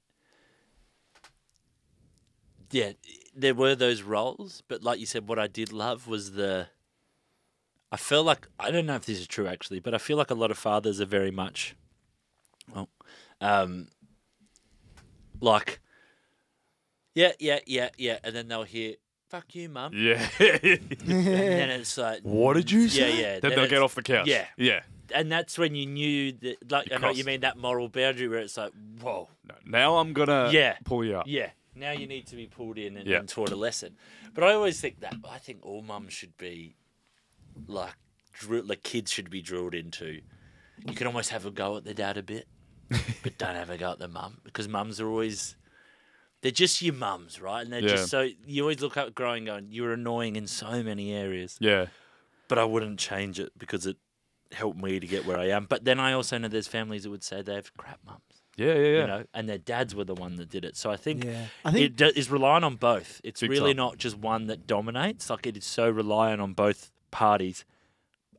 yeah, 2.72 2.92
there 3.34 3.54
were 3.54 3.74
those 3.74 4.02
roles, 4.02 4.62
but 4.68 4.82
like 4.82 4.98
you 5.00 5.06
said, 5.06 5.28
what 5.28 5.38
I 5.38 5.46
did 5.46 5.72
love 5.72 6.06
was 6.08 6.32
the. 6.32 6.68
I 7.90 7.96
feel 7.98 8.24
like 8.24 8.48
I 8.58 8.70
don't 8.70 8.86
know 8.86 8.94
if 8.96 9.04
this 9.06 9.20
is 9.20 9.26
true 9.26 9.46
actually, 9.46 9.78
but 9.80 9.94
I 9.94 9.98
feel 9.98 10.16
like 10.16 10.30
a 10.30 10.34
lot 10.34 10.50
of 10.50 10.58
fathers 10.58 11.00
are 11.00 11.04
very 11.06 11.30
much, 11.30 11.76
well, 12.74 12.88
um, 13.40 13.88
like, 15.40 15.80
yeah, 17.14 17.32
yeah, 17.38 17.58
yeah, 17.66 17.90
yeah, 17.98 18.18
and 18.24 18.34
then 18.34 18.48
they'll 18.48 18.62
hear, 18.62 18.94
"Fuck 19.28 19.54
you, 19.54 19.68
mum," 19.68 19.92
Yeah. 19.94 20.26
and 20.38 20.80
then 21.06 21.70
it's 21.70 21.98
like, 21.98 22.20
what 22.22 22.54
did 22.54 22.70
you 22.70 22.80
Yeah, 22.82 22.88
say? 22.88 23.20
yeah, 23.20 23.32
Then 23.40 23.50
then 23.50 23.58
they'll 23.58 23.68
get 23.68 23.82
off 23.82 23.94
the 23.94 24.02
couch. 24.02 24.26
yeah. 24.28 24.46
Yeah. 24.56 24.80
and 25.14 25.30
that's 25.30 25.58
when 25.58 25.74
you 25.74 25.84
knew 25.84 26.32
that, 26.32 26.70
like, 26.72 26.88
You 26.88 26.96
I 26.96 26.98
know 26.98 27.10
you 27.10 27.24
mean 27.24 27.40
that 27.40 27.58
moral 27.58 27.88
boundary 27.90 28.28
where 28.28 28.38
it's 28.38 28.56
like, 28.56 28.72
whoa, 29.02 29.28
No, 29.46 29.54
now 29.66 29.96
I'm 29.98 30.14
gonna 30.14 30.50
Yeah. 30.50 30.76
pull 30.84 31.04
you 31.04 31.16
up. 31.18 31.26
yeah, 31.28 31.50
now 31.82 31.90
you 31.92 32.06
need 32.06 32.26
to 32.28 32.36
be 32.36 32.46
pulled 32.46 32.78
in 32.78 32.96
and, 32.96 33.06
Yeah. 33.06 33.18
and 33.18 33.28
taught 33.28 33.50
a 33.50 33.56
lesson. 33.56 33.96
But 34.32 34.44
I 34.44 34.54
always 34.54 34.80
think 34.80 35.00
that 35.00 35.14
I 35.28 35.38
think 35.38 35.58
all 35.66 35.82
mums 35.82 36.12
should 36.14 36.36
be 36.38 36.76
like, 37.66 37.94
drill, 38.32 38.64
like 38.64 38.82
kids 38.82 39.10
should 39.12 39.28
be 39.28 39.42
drilled 39.42 39.74
into. 39.74 40.20
You 40.86 40.94
can 40.94 41.06
almost 41.06 41.30
have 41.30 41.44
a 41.44 41.50
go 41.50 41.76
at 41.76 41.84
the 41.84 41.92
dad 41.94 42.16
a 42.16 42.22
bit, 42.22 42.46
but 43.22 43.36
don't 43.38 43.54
have 43.56 43.68
a 43.70 43.76
go 43.76 43.92
at 43.92 43.98
the 43.98 44.08
mum 44.08 44.40
because 44.44 44.68
mums 44.68 45.00
are 45.00 45.08
always. 45.08 45.56
They're 46.40 46.50
just 46.50 46.82
your 46.82 46.94
mums, 46.94 47.40
right? 47.40 47.62
And 47.62 47.72
they're 47.72 47.80
Yeah. 47.82 47.88
just 47.88 48.08
so 48.10 48.28
you 48.46 48.62
always 48.62 48.80
look 48.80 48.96
up 48.96 49.14
growing, 49.14 49.44
going, 49.44 49.68
"You're 49.70 49.92
annoying 49.92 50.34
in 50.36 50.46
so 50.46 50.82
many 50.82 51.12
areas." 51.12 51.56
Yeah. 51.60 51.86
but 52.48 52.58
I 52.58 52.64
wouldn't 52.64 52.98
change 52.98 53.40
it 53.40 53.50
because 53.56 53.86
it 53.86 53.96
helped 54.50 54.78
me 54.78 55.00
to 55.00 55.06
get 55.06 55.24
where 55.24 55.38
I 55.38 55.48
am. 55.48 55.64
But 55.64 55.84
then 55.86 55.98
I 55.98 56.12
also 56.12 56.36
know 56.36 56.48
there's 56.48 56.68
families 56.68 57.04
that 57.04 57.10
would 57.10 57.22
say 57.22 57.40
they 57.40 57.54
have 57.54 57.74
crap 57.78 58.00
mums, 58.04 58.41
Yeah, 58.56 58.74
yeah, 58.74 58.74
yeah. 58.74 59.00
you 59.00 59.06
know, 59.06 59.24
and 59.32 59.48
their 59.48 59.58
dads 59.58 59.94
were 59.94 60.04
the 60.04 60.14
one 60.14 60.36
that 60.36 60.48
did 60.50 60.64
it. 60.64 60.76
So 60.76 60.90
I 60.90 60.96
think 60.96 61.24
Yeah. 61.24 61.46
I 61.64 61.70
think 61.72 61.84
it 61.86 61.96
do- 61.96 62.12
is 62.14 62.30
relying 62.30 62.64
on 62.64 62.76
both. 62.76 63.20
It's 63.24 63.40
Big 63.40 63.50
really 63.50 63.70
time. 63.72 63.76
not 63.78 63.96
just 63.98 64.18
one 64.18 64.46
that 64.48 64.66
dominates. 64.66 65.30
Like 65.30 65.46
it 65.46 65.56
is 65.56 65.64
so 65.64 65.88
reliant 65.88 66.40
on 66.42 66.52
both 66.52 66.90
parties, 67.10 67.64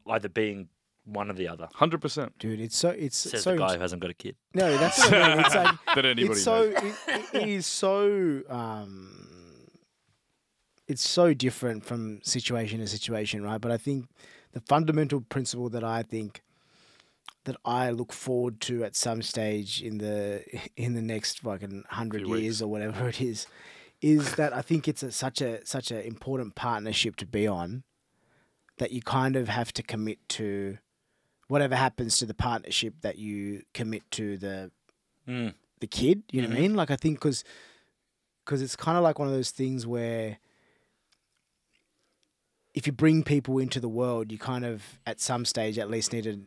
either 0.08 0.30
being 0.30 0.70
one 1.06 1.30
or 1.30 1.34
the 1.34 1.48
other. 1.48 1.68
Hundred 1.74 2.00
percent. 2.00 2.38
dude, 2.40 2.60
it's 2.62 2.78
so 2.78 2.90
it's 2.90 3.18
Says 3.18 3.44
so 3.44 3.52
the 3.54 3.58
guy 3.58 3.74
who 3.76 3.80
hasn't 3.82 4.02
got 4.02 4.12
a 4.12 4.14
kid. 4.14 4.36
no, 4.54 4.78
that's 4.78 5.00
what 5.04 5.14
I 5.16 5.36
mean. 5.36 5.46
It's 5.46 5.56
like 5.56 5.76
That 5.96 6.06
anybody 6.06 6.28
it's 6.32 6.44
so 6.44 6.62
it, 6.64 6.96
it 7.34 7.48
is 7.50 7.66
so 7.66 8.42
um 8.50 9.68
it's 10.88 11.08
so 11.08 11.34
different 11.34 11.84
from 11.86 12.22
situation 12.24 12.80
to 12.80 12.88
situation 12.88 13.42
right 13.44 13.60
but 13.62 13.72
i 13.72 13.78
think 13.78 14.06
the 14.52 14.60
fundamental 14.62 15.22
principle 15.22 15.70
that 15.70 15.84
i 15.84 16.04
think 16.04 16.42
that 17.46 17.56
i 17.66 17.90
look 17.90 18.14
forward 18.14 18.60
to 18.62 18.84
at 18.84 18.96
some 18.96 19.22
stage 19.22 19.82
in 19.82 19.98
the 19.98 20.44
in 20.78 20.94
the 20.94 21.02
next 21.02 21.40
fucking 21.40 21.84
100 21.90 22.22
years 22.28 22.30
weeks. 22.30 22.62
or 22.62 22.68
whatever 22.68 23.08
it 23.10 23.20
is 23.22 23.48
is 24.02 24.36
that 24.36 24.54
i 24.54 24.62
think 24.62 24.88
it's 24.88 25.04
a, 25.04 25.12
such 25.12 25.42
a 25.42 25.66
such 25.66 25.92
an 25.92 26.00
important 26.02 26.56
partnership 26.56 27.16
to 27.16 27.26
be 27.26 27.46
on 27.48 27.84
that 28.78 28.92
you 28.92 29.02
kind 29.02 29.36
of 29.36 29.48
have 29.50 29.72
to 29.74 29.84
commit 29.84 30.18
to 30.28 30.78
whatever 31.48 31.76
happens 31.76 32.18
to 32.18 32.26
the 32.26 32.34
partnership 32.34 32.96
that 33.02 33.18
you 33.18 33.62
commit 33.74 34.10
to 34.12 34.38
the 34.38 34.72
Mm. 35.28 35.54
the 35.80 35.88
kid. 35.88 36.24
You 36.32 36.42
know 36.42 36.50
what 36.50 36.56
I 36.56 36.58
Mhm. 36.58 36.62
mean? 36.62 36.76
Like 36.76 36.92
I 36.92 36.96
think 36.98 37.20
because 37.20 37.44
it's 38.62 38.76
kind 38.76 38.98
of 38.98 39.04
like 39.04 39.20
one 39.20 39.28
of 39.30 39.34
those 39.34 39.52
things 39.52 39.86
where 39.88 40.38
if 42.74 42.88
you 42.88 42.94
bring 42.94 43.24
people 43.24 43.60
into 43.60 43.80
the 43.80 43.88
world, 43.88 44.32
you 44.32 44.38
kind 44.38 44.66
of 44.66 45.00
at 45.06 45.22
some 45.22 45.46
stage 45.46 45.78
at 45.78 45.90
least 45.90 46.12
need 46.12 46.24
to 46.24 46.42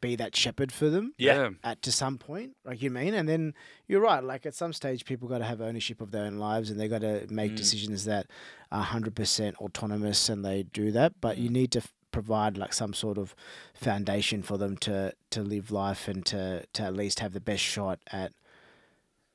be 0.00 0.16
that 0.16 0.36
shepherd 0.36 0.72
for 0.72 0.88
them. 0.90 1.14
Yeah. 1.18 1.50
At 1.64 1.82
to 1.82 1.92
some 1.92 2.18
point, 2.18 2.56
like 2.64 2.82
you 2.82 2.90
mean, 2.90 3.14
and 3.14 3.28
then 3.28 3.54
you're 3.88 4.00
right. 4.00 4.22
Like 4.22 4.46
at 4.46 4.54
some 4.54 4.72
stage, 4.72 5.04
people 5.04 5.28
got 5.28 5.38
to 5.38 5.44
have 5.44 5.60
ownership 5.60 6.00
of 6.00 6.10
their 6.10 6.24
own 6.24 6.38
lives, 6.38 6.70
and 6.70 6.78
they 6.78 6.88
got 6.88 7.00
to 7.02 7.26
make 7.30 7.52
Mm. 7.52 7.56
decisions 7.56 8.04
that 8.04 8.26
are 8.70 8.82
hundred 8.82 9.14
percent 9.14 9.56
autonomous, 9.58 10.28
and 10.28 10.44
they 10.44 10.62
do 10.64 10.90
that. 10.92 11.20
But 11.20 11.38
you 11.38 11.48
Mm. 11.50 11.52
need 11.54 11.72
to 11.72 11.78
f- 11.80 11.92
provide 12.12 12.56
like 12.56 12.72
some 12.72 12.94
sort 12.94 13.18
of 13.18 13.34
foundation 13.74 14.42
for 14.42 14.56
them 14.56 14.76
to 14.78 15.12
to 15.30 15.42
live 15.42 15.70
life 15.70 16.08
and 16.08 16.24
to 16.26 16.64
to 16.72 16.82
at 16.82 16.94
least 16.94 17.20
have 17.20 17.32
the 17.32 17.40
best 17.40 17.62
shot 17.62 17.98
at 18.10 18.32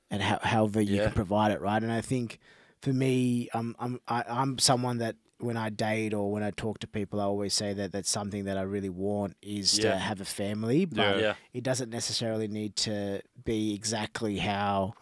and 0.10 0.22
how, 0.22 0.40
however 0.42 0.82
you 0.82 0.98
Yeah. 0.98 1.06
can 1.06 1.14
provide 1.14 1.52
it, 1.52 1.62
right? 1.62 1.82
And 1.82 1.92
I 1.92 2.02
think 2.02 2.40
for 2.82 2.92
me, 2.94 3.50
I'm 3.54 3.76
I'm 3.80 4.00
I, 4.08 4.24
I'm 4.28 4.58
someone 4.58 4.98
that 4.98 5.16
when 5.42 5.58
I 5.58 5.70
date 5.70 6.14
or 6.14 6.32
when 6.32 6.44
I 6.44 6.52
talk 6.52 6.80
to 6.80 6.88
people, 6.88 7.20
I 7.20 7.24
always 7.26 7.54
say 7.54 7.74
that 7.74 7.92
that's 7.92 8.10
something 8.10 8.46
that 8.46 8.58
I 8.58 8.62
really 8.62 8.90
want 8.90 9.36
is 9.42 9.78
Yeah. 9.78 9.92
to 9.92 9.98
have 9.98 10.22
a 10.22 10.26
family, 10.26 10.86
but 10.86 10.98
Yeah. 11.18 11.22
Yeah. 11.22 11.34
it 11.54 11.64
doesn't 11.64 11.90
necessarily 11.90 12.48
need 12.48 12.76
to 12.88 13.22
be 13.44 13.74
exactly 13.74 14.38
how 14.38 14.94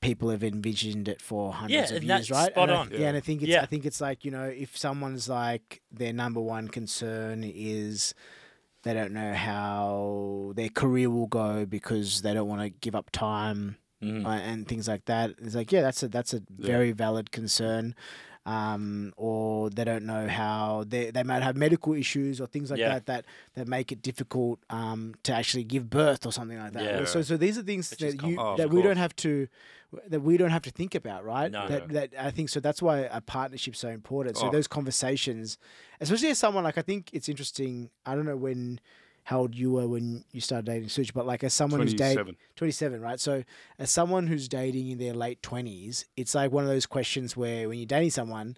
people 0.00 0.30
have 0.30 0.44
envisioned 0.44 1.08
it 1.08 1.20
for 1.20 1.52
hundreds 1.52 1.90
Yeah, 1.90 1.96
of 1.96 2.02
and 2.02 2.04
years, 2.04 2.28
that's 2.28 2.30
right? 2.30 2.52
spot 2.52 2.68
and 2.68 2.72
I- 2.72 2.80
on. 2.80 2.90
yeah, 2.92 3.08
and 3.08 3.16
I 3.16 3.20
think 3.20 3.42
it's 3.42 3.50
Yeah. 3.50 3.62
I 3.62 3.66
think 3.66 3.84
it's 3.86 4.00
like 4.00 4.24
you 4.24 4.30
know 4.30 4.44
if 4.44 4.76
someone's 4.76 5.28
like 5.28 5.82
their 5.90 6.12
number 6.12 6.40
one 6.40 6.68
concern 6.68 7.42
is 7.44 8.14
they 8.82 8.94
don't 8.94 9.12
know 9.12 9.34
how 9.34 10.52
their 10.54 10.68
career 10.68 11.10
will 11.10 11.26
go 11.26 11.66
because 11.66 12.22
they 12.22 12.32
don't 12.34 12.46
want 12.48 12.60
to 12.62 12.70
give 12.70 12.94
up 12.94 13.10
time 13.10 13.76
Mm. 14.02 14.26
uh, 14.26 14.28
and 14.28 14.68
things 14.68 14.86
like 14.86 15.06
that. 15.06 15.30
It's 15.38 15.54
like, 15.54 15.72
yeah, 15.72 15.80
that's 15.80 16.02
a 16.02 16.08
that's 16.08 16.34
a 16.34 16.42
Yeah. 16.58 16.66
very 16.66 16.92
valid 16.92 17.30
concern. 17.32 17.94
Um, 18.46 19.12
or 19.16 19.70
they 19.70 19.82
don't 19.84 20.06
know 20.06 20.28
how 20.28 20.84
they 20.86 21.10
they 21.10 21.24
might 21.24 21.42
have 21.42 21.56
medical 21.56 21.94
issues 21.94 22.40
or 22.40 22.46
things 22.46 22.70
like 22.70 22.78
Yeah. 22.78 22.90
that 22.94 23.06
that 23.06 23.24
that 23.56 23.66
make 23.66 23.90
it 23.90 24.02
difficult 24.02 24.60
um, 24.70 25.14
to 25.24 25.32
actually 25.34 25.64
give 25.64 25.90
birth 25.90 26.24
or 26.24 26.30
something 26.32 26.56
like 26.56 26.72
that. 26.74 26.84
Yeah. 26.84 27.04
So 27.06 27.22
so 27.22 27.36
these 27.36 27.58
are 27.58 27.62
things 27.62 27.90
Which 27.90 27.98
that 28.00 28.12
you 28.12 28.36
com- 28.36 28.38
Oh, 28.38 28.56
that 28.56 28.70
we 28.70 28.82
don't 28.82 28.98
have 28.98 29.16
to 29.16 29.48
that 30.08 30.20
we 30.20 30.36
don't 30.36 30.50
have 30.50 30.62
to 30.62 30.70
think 30.70 30.94
about, 30.94 31.24
right? 31.24 31.50
No. 31.50 31.66
That 31.66 31.88
that 31.88 32.10
I 32.18 32.30
think 32.30 32.48
so. 32.48 32.60
That's 32.60 32.80
why 32.80 32.98
a 33.10 33.20
partnership's 33.20 33.80
so 33.80 33.88
important. 33.88 34.36
So 34.36 34.46
Oh. 34.46 34.50
those 34.52 34.68
conversations, 34.68 35.58
especially 36.00 36.28
as 36.30 36.38
someone 36.38 36.62
like 36.62 36.78
I 36.78 36.82
think 36.82 37.10
it's 37.12 37.28
interesting. 37.28 37.90
I 38.04 38.14
don't 38.14 38.26
know 38.26 38.36
when 38.36 38.78
how 39.26 39.40
old 39.40 39.56
you 39.56 39.72
were 39.72 39.88
when 39.88 40.24
you 40.30 40.40
started 40.40 40.66
dating 40.66 40.88
Such, 40.88 41.12
but 41.12 41.26
like 41.26 41.42
as 41.42 41.52
someone 41.52 41.80
who's 41.80 41.94
dating 41.94 42.14
27. 42.14 42.36
27, 42.54 43.00
right? 43.00 43.18
So, 43.18 43.42
as 43.76 43.90
someone 43.90 44.28
who's 44.28 44.46
dating 44.46 44.88
in 44.88 44.98
their 44.98 45.14
late 45.14 45.42
20s, 45.42 46.04
it's 46.16 46.36
like 46.36 46.52
one 46.52 46.62
of 46.62 46.70
those 46.70 46.86
questions 46.86 47.36
where 47.36 47.68
when 47.68 47.76
you're 47.78 47.86
dating 47.86 48.10
someone, 48.10 48.56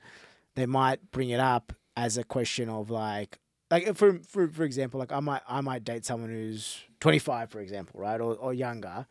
they 0.56 0.66
might 0.66 1.10
bring 1.10 1.30
it 1.30 1.40
up 1.40 1.72
as 1.96 2.18
a 2.18 2.22
question 2.22 2.68
of 2.68 2.90
like, 2.90 3.38
like 3.70 3.96
for 3.96 4.18
for 4.28 4.46
for 4.48 4.64
example, 4.64 5.00
like 5.00 5.10
I 5.10 5.20
might 5.20 5.40
I 5.48 5.62
might 5.62 5.84
date 5.84 6.04
someone 6.04 6.28
who's 6.28 6.82
25, 7.00 7.50
for 7.50 7.60
example, 7.60 7.98
right, 7.98 8.20
or 8.20 8.34
or 8.34 8.52
younger, 8.52 9.06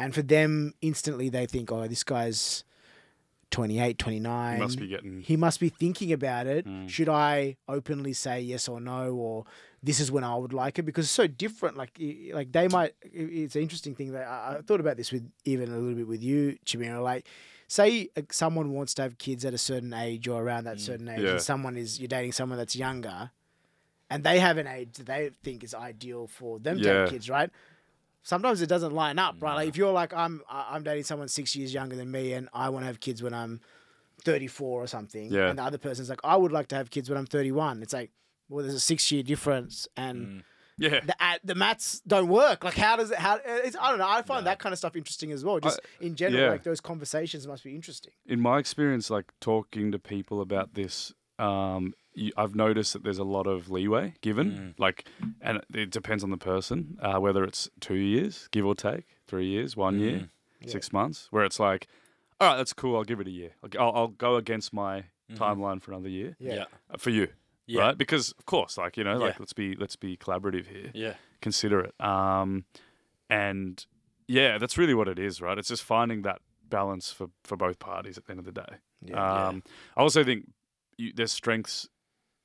and 0.00 0.12
for 0.12 0.22
them 0.22 0.74
instantly 0.82 1.28
they 1.28 1.46
think, 1.46 1.70
oh, 1.70 1.86
this 1.86 2.02
guy's 2.02 2.64
28, 3.52 3.98
29. 3.98 4.56
You 4.56 4.62
must 4.64 4.78
be 4.80 4.88
getting. 4.88 5.20
He 5.20 5.36
must 5.36 5.60
be 5.60 5.68
thinking 5.68 6.12
about 6.12 6.48
it. 6.48 6.66
Mm. 6.66 6.88
Should 6.88 7.08
I 7.08 7.56
openly 7.68 8.14
say 8.14 8.40
yes 8.40 8.68
or 8.68 8.80
no, 8.80 9.14
or 9.14 9.44
this 9.82 10.00
is 10.00 10.10
when 10.10 10.24
I 10.24 10.34
would 10.36 10.52
like 10.52 10.78
it? 10.78 10.82
Because 10.82 11.04
it's 11.04 11.12
so 11.12 11.26
different. 11.26 11.76
Like, 11.76 11.92
like 12.32 12.52
they 12.52 12.68
might. 12.68 12.94
It's 13.02 13.54
an 13.56 13.62
interesting 13.62 13.94
thing 13.94 14.12
that 14.12 14.26
I, 14.26 14.56
I 14.58 14.60
thought 14.62 14.80
about 14.80 14.96
this 14.96 15.12
with 15.12 15.30
even 15.44 15.68
a 15.72 15.76
little 15.76 15.94
bit 15.94 16.08
with 16.08 16.22
you, 16.22 16.58
Chamira. 16.66 17.02
Like, 17.02 17.28
say 17.68 18.08
uh, 18.16 18.22
someone 18.30 18.72
wants 18.72 18.94
to 18.94 19.02
have 19.02 19.18
kids 19.18 19.44
at 19.44 19.54
a 19.54 19.58
certain 19.58 19.92
age 19.94 20.26
or 20.26 20.42
around 20.42 20.64
that 20.64 20.76
Mm. 20.78 20.80
certain 20.80 21.08
age, 21.08 21.20
Yeah. 21.20 21.30
and 21.32 21.40
someone 21.40 21.76
is 21.76 21.98
you're 22.00 22.08
dating 22.08 22.32
someone 22.32 22.58
that's 22.58 22.74
younger, 22.74 23.30
and 24.10 24.24
they 24.24 24.40
have 24.40 24.56
an 24.58 24.66
age 24.66 24.94
that 24.96 25.06
they 25.06 25.30
think 25.44 25.62
is 25.62 25.74
ideal 25.74 26.26
for 26.26 26.58
them 26.58 26.80
to 26.80 26.88
have 26.88 27.10
kids, 27.10 27.28
right? 27.30 27.50
Sometimes 28.22 28.60
it 28.60 28.66
doesn't 28.68 28.92
line 28.92 29.18
up, 29.18 29.36
right? 29.40 29.54
Like 29.54 29.68
if 29.68 29.76
you're 29.76 29.92
like 29.92 30.12
I'm, 30.12 30.42
I'm 30.50 30.82
dating 30.82 31.04
someone 31.04 31.28
six 31.28 31.54
years 31.54 31.72
younger 31.72 31.94
than 31.96 32.10
me, 32.10 32.32
and 32.32 32.48
I 32.52 32.68
want 32.68 32.82
to 32.82 32.86
have 32.88 33.00
kids 33.00 33.22
when 33.22 33.32
I'm 33.32 33.60
34 34.24 34.82
or 34.82 34.86
something, 34.86 35.30
Yeah. 35.30 35.48
and 35.50 35.58
the 35.58 35.62
other 35.62 35.78
person's 35.78 36.10
like, 36.10 36.20
I 36.24 36.36
would 36.36 36.52
like 36.52 36.68
to 36.68 36.74
have 36.76 36.90
kids 36.90 37.08
when 37.08 37.16
I'm 37.16 37.26
31. 37.26 37.82
It's 37.82 37.92
like, 37.92 38.10
well, 38.48 38.62
there's 38.62 38.74
a 38.74 38.80
six 38.80 39.10
year 39.12 39.22
difference, 39.22 39.86
and 39.96 40.26
Mm. 40.26 40.42
Yeah. 40.80 41.00
the 41.00 41.14
uh, 41.18 41.38
the 41.42 41.54
maths 41.56 42.00
don't 42.06 42.28
work. 42.28 42.62
Like, 42.62 42.74
how 42.76 42.94
does 42.96 43.10
it? 43.10 43.18
How 43.18 43.40
it's, 43.44 43.76
I 43.80 43.90
don't 43.90 43.98
know. 43.98 44.08
I 44.08 44.22
find 44.22 44.44
No. 44.44 44.50
that 44.50 44.60
kind 44.60 44.72
of 44.72 44.78
stuff 44.78 44.94
interesting 44.94 45.32
as 45.32 45.44
well. 45.44 45.58
Just 45.58 45.80
in 46.00 46.14
general, 46.14 46.42
yeah. 46.44 46.50
like 46.50 46.62
those 46.62 46.80
conversations 46.80 47.46
must 47.48 47.64
be 47.64 47.74
interesting. 47.74 48.12
in 48.26 48.38
my 48.40 48.58
experience, 48.58 49.10
like 49.10 49.32
talking 49.40 49.90
to 49.90 49.98
people 49.98 50.40
about 50.40 50.74
this, 50.74 51.12
um, 51.40 51.94
I've 52.36 52.54
noticed 52.54 52.92
that 52.92 53.02
there's 53.02 53.18
a 53.18 53.24
lot 53.24 53.46
of 53.48 53.70
leeway 53.70 54.14
given. 54.20 54.74
Like, 54.78 55.04
and 55.40 55.60
it 55.74 55.90
depends 55.90 56.22
on 56.24 56.30
the 56.30 56.36
person, 56.36 56.96
uh, 57.02 57.18
whether 57.18 57.42
it's 57.44 57.68
two 57.80 57.94
years, 57.96 58.48
give 58.52 58.64
or 58.64 58.74
take, 58.76 59.06
three 59.26 59.46
years, 59.46 59.76
one 59.76 59.98
year, 59.98 60.28
six 60.66 60.92
months, 60.92 61.26
where 61.30 61.44
it's 61.44 61.58
like, 61.60 61.86
all 62.40 62.48
right, 62.50 62.56
that's 62.56 62.72
cool. 62.72 62.96
I'll 62.96 63.04
give 63.04 63.18
it 63.20 63.26
a 63.26 63.30
year. 63.32 63.50
Like, 63.62 63.74
I'll, 63.76 63.92
I'll 63.94 64.08
go 64.08 64.36
against 64.36 64.72
my 64.72 65.04
timeline 65.34 65.82
for 65.82 65.90
another 65.92 66.08
year 66.08 66.36
Yeah. 66.38 66.54
Yeah. 66.54 66.64
uh, 66.90 66.96
for 66.98 67.10
you, 67.10 67.28
Yeah. 67.68 67.80
right? 67.82 67.98
Because 67.98 68.32
of 68.32 68.46
course, 68.46 68.76
like 68.78 68.96
you 68.96 69.04
know, 69.04 69.16
like 69.18 69.34
Yeah. 69.34 69.38
let's 69.40 69.52
be 69.52 69.76
let's 69.76 69.94
be 69.96 70.16
collaborative 70.16 70.66
here 70.66 70.90
Yeah. 70.94 71.14
consider 71.40 71.80
it. 71.80 71.94
Um, 72.00 72.64
and 73.30 73.84
yeah, 74.26 74.58
that's 74.58 74.76
really 74.78 74.94
what 74.94 75.06
it 75.08 75.18
is, 75.18 75.40
right? 75.40 75.56
It's 75.58 75.68
just 75.68 75.82
finding 75.84 76.22
that 76.22 76.40
balance 76.68 77.10
for, 77.12 77.28
for 77.44 77.56
both 77.56 77.78
parties 77.78 78.18
at 78.18 78.24
the 78.26 78.30
end 78.32 78.40
of 78.40 78.44
the 78.46 78.52
day. 78.52 78.76
Yeah. 79.02 79.46
Um, 79.48 79.62
I 79.96 80.00
also 80.02 80.24
think 80.24 80.50
you, 80.96 81.12
there's 81.14 81.32
strengths 81.32 81.88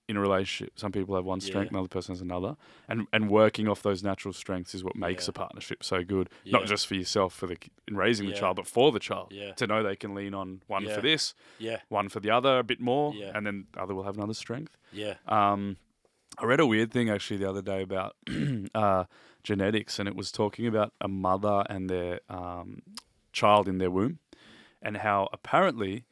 in 0.10 0.18
a 0.18 0.20
relationship. 0.20 0.78
Some 0.78 0.92
people 0.92 1.16
have 1.16 1.24
one 1.26 1.40
Yeah. 1.40 1.46
strength, 1.48 1.72
another 1.72 1.88
person 1.88 2.14
has 2.14 2.22
another, 2.22 2.58
and 2.90 3.08
and 3.14 3.30
working 3.30 3.68
off 3.70 3.82
those 3.82 4.04
natural 4.04 4.34
strengths 4.34 4.76
is 4.76 4.84
what 4.84 4.96
makes 4.96 5.26
Yeah. 5.28 5.30
a 5.32 5.34
partnership 5.34 5.84
so 5.84 6.04
good. 6.04 6.30
Yeah. 6.44 6.58
Not 6.58 6.66
just 6.68 6.88
for 6.88 6.96
yourself 6.96 7.34
for 7.34 7.48
the 7.48 7.58
in 7.88 7.96
raising 7.96 8.28
the 8.28 8.34
child, 8.36 8.58
but 8.58 8.68
for 8.68 8.92
the 8.92 9.00
child 9.00 9.32
Yeah. 9.32 9.54
to 9.54 9.66
know 9.68 9.82
they 9.82 9.96
can 9.96 10.14
lean 10.14 10.34
on 10.34 10.62
one 10.68 10.84
Yeah. 10.84 10.96
for 10.96 11.02
this, 11.02 11.34
Yeah. 11.58 11.80
one 11.90 12.10
for 12.10 12.20
the 12.20 12.30
other 12.32 12.60
a 12.60 12.64
bit 12.64 12.82
more, 12.82 13.14
Yeah. 13.16 13.32
and 13.34 13.46
then 13.48 13.68
the 13.72 13.82
other 13.82 13.96
will 13.96 14.04
have 14.04 14.18
another 14.18 14.34
strength. 14.34 14.78
Yeah. 14.92 15.16
Um, 15.28 15.78
I 16.38 16.46
read 16.46 16.60
a 16.60 16.66
weird 16.66 16.92
thing 16.92 17.10
actually 17.10 17.38
the 17.38 17.50
other 17.50 17.62
day 17.62 17.82
about 17.82 18.16
uh, 18.76 19.06
genetics, 19.44 20.00
and 20.00 20.10
it 20.10 20.16
was 20.16 20.32
talking 20.32 20.68
about 20.68 20.94
a 21.00 21.08
mother 21.08 21.64
and 21.70 21.90
their 21.90 22.20
um, 22.30 22.82
child 23.32 23.68
in 23.70 23.78
their 23.78 23.92
womb, 23.92 24.20
and 24.82 24.98
how 24.98 25.30
apparently 25.32 26.06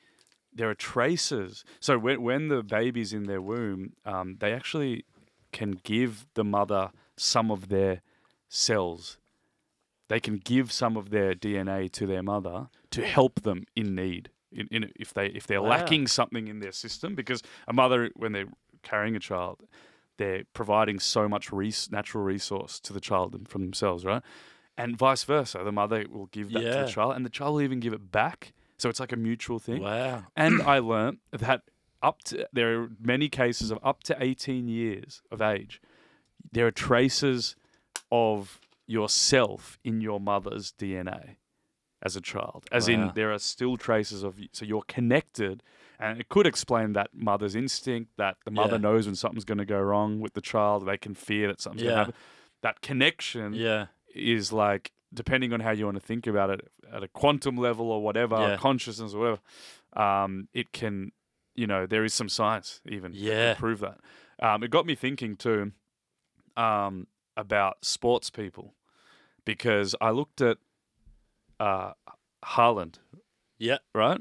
there 0.53 0.69
are 0.69 0.75
traces. 0.75 1.63
So 1.79 1.97
when 1.97 2.21
when 2.21 2.47
the 2.49 2.63
baby's 2.63 3.13
in 3.13 3.23
their 3.23 3.41
womb, 3.41 3.93
um, 4.05 4.37
they 4.39 4.53
actually 4.53 5.05
can 5.51 5.71
give 5.83 6.25
the 6.33 6.43
mother 6.43 6.91
some 7.17 7.51
of 7.51 7.69
their 7.69 8.01
cells. 8.49 9.17
They 10.09 10.19
can 10.19 10.37
give 10.37 10.71
some 10.71 10.97
of 10.97 11.09
their 11.09 11.33
DNA 11.33 11.89
to 11.93 12.05
their 12.05 12.23
mother 12.23 12.67
to 12.91 13.05
help 13.05 13.41
them 13.43 13.65
in 13.75 13.95
need. 13.95 14.29
In, 14.51 14.67
in 14.69 14.91
if 14.97 15.13
they 15.13 15.27
if 15.27 15.47
they're 15.47 15.61
Wow. 15.61 15.69
lacking 15.69 16.07
something 16.07 16.47
in 16.49 16.59
their 16.59 16.73
system, 16.73 17.15
because 17.15 17.41
a 17.67 17.73
mother 17.73 18.09
when 18.15 18.33
they're 18.33 18.51
carrying 18.83 19.15
a 19.15 19.19
child, 19.19 19.61
they're 20.17 20.43
providing 20.53 20.99
so 20.99 21.29
much 21.29 21.51
res- 21.53 21.89
natural 21.89 22.23
resource 22.25 22.79
to 22.81 22.91
the 22.91 22.99
child 22.99 23.47
from 23.47 23.61
themselves, 23.61 24.03
right? 24.03 24.21
And 24.77 24.97
vice 24.97 25.23
versa, 25.23 25.61
the 25.63 25.71
mother 25.71 26.05
will 26.09 26.25
give 26.27 26.51
that 26.51 26.59
to 26.73 26.83
the 26.83 26.89
child, 26.91 27.15
and 27.15 27.25
the 27.25 27.29
child 27.29 27.53
will 27.53 27.61
even 27.61 27.79
give 27.79 27.93
it 27.93 28.11
back. 28.11 28.51
So 28.81 28.89
it's 28.89 28.99
like 28.99 29.11
a 29.11 29.15
mutual 29.17 29.59
thing. 29.59 29.81
Wow. 29.83 30.23
And 30.35 30.61
I 30.63 30.79
learnt 30.79 31.19
that 31.31 31.61
up 32.01 32.23
to 32.25 32.47
there 32.51 32.81
are 32.81 32.89
many 32.99 33.29
cases 33.29 33.69
of 33.69 33.77
up 33.83 34.01
to 34.05 34.17
18 34.19 34.67
years 34.67 35.21
of 35.31 35.39
age, 35.41 35.79
there 36.51 36.65
are 36.65 36.71
traces 36.71 37.55
of 38.11 38.59
yourself 38.87 39.77
in 39.83 40.01
your 40.01 40.19
mother's 40.19 40.73
DNA 40.73 41.35
as 42.01 42.15
a 42.15 42.21
child. 42.21 42.65
As 42.71 42.87
in, 42.87 43.11
there 43.13 43.31
are 43.31 43.37
still 43.37 43.77
traces 43.77 44.23
of 44.23 44.39
you. 44.39 44.47
So 44.51 44.65
you're 44.65 44.81
connected. 44.87 45.61
And 45.99 46.19
it 46.19 46.29
could 46.29 46.47
explain 46.47 46.93
that 46.93 47.09
mother's 47.13 47.55
instinct 47.55 48.09
that 48.17 48.37
the 48.45 48.49
mother 48.51 48.77
Yeah. 48.77 48.81
knows 48.87 49.05
when 49.05 49.15
something's 49.15 49.45
going 49.45 49.59
to 49.59 49.65
go 49.65 49.79
wrong 49.79 50.19
with 50.19 50.33
the 50.33 50.41
child. 50.41 50.87
They 50.87 50.97
can 50.97 51.13
fear 51.13 51.47
that 51.49 51.61
something's 51.61 51.83
going 51.83 51.91
Yeah. 51.93 51.99
to 51.99 52.05
happen. 52.05 52.15
That 52.63 52.81
connection 52.81 53.53
Yeah. 53.53 53.87
is 54.15 54.51
like 54.51 54.91
depending 55.13 55.51
on 55.53 55.59
how 55.59 55.71
you 55.71 55.85
want 55.85 55.95
to 55.95 56.05
think 56.05 56.25
about 56.27 56.49
it 56.49 56.67
at 56.91 57.03
a 57.03 57.07
quantum 57.07 57.57
level 57.57 57.91
or 57.91 58.01
whatever 58.01 58.35
Yeah. 58.35 58.57
consciousness 58.57 59.13
or 59.13 59.19
whatever 59.19 59.41
um, 59.93 60.47
it 60.53 60.71
can 60.71 61.11
you 61.55 61.67
know 61.67 61.85
there 61.85 62.03
is 62.05 62.13
some 62.13 62.29
science 62.29 62.81
even 62.87 63.11
Yeah. 63.13 63.55
prove 63.55 63.79
that 63.79 63.99
um, 64.41 64.63
it 64.63 64.71
got 64.71 64.85
me 64.85 64.95
thinking 64.95 65.35
too 65.35 65.71
um, 66.57 67.07
about 67.37 67.83
sports 67.83 68.29
people 68.29 68.73
because 69.45 69.95
I 70.01 70.11
looked 70.11 70.41
at 70.41 70.57
uh, 71.59 71.93
Haaland 72.43 72.95
Yeah. 73.59 73.77
right 73.93 74.19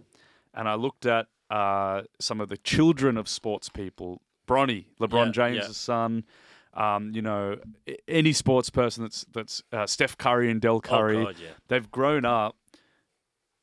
and 0.54 0.68
I 0.68 0.74
looked 0.74 1.06
at 1.06 1.26
uh, 1.50 2.02
some 2.18 2.40
of 2.40 2.48
the 2.48 2.56
children 2.56 3.16
of 3.16 3.28
sports 3.28 3.68
people 3.68 4.22
Bronny 4.46 4.86
LeBron 5.00 5.26
Yeah, 5.26 5.32
James' 5.32 5.76
son 5.76 6.24
um, 6.74 7.12
you 7.14 7.22
know, 7.22 7.59
any 8.06 8.32
sports 8.32 8.70
person 8.70 9.02
that's 9.05 9.24
that's 9.32 9.62
uh, 9.72 9.86
Steph 9.86 10.16
Curry 10.16 10.51
and 10.51 10.60
Dell 10.60 10.80
Curry, 10.80 11.16
Oh, 11.18 11.24
God, 11.26 11.36
yeah. 11.40 11.48
they've 11.68 11.90
grown 11.90 12.24
up 12.24 12.56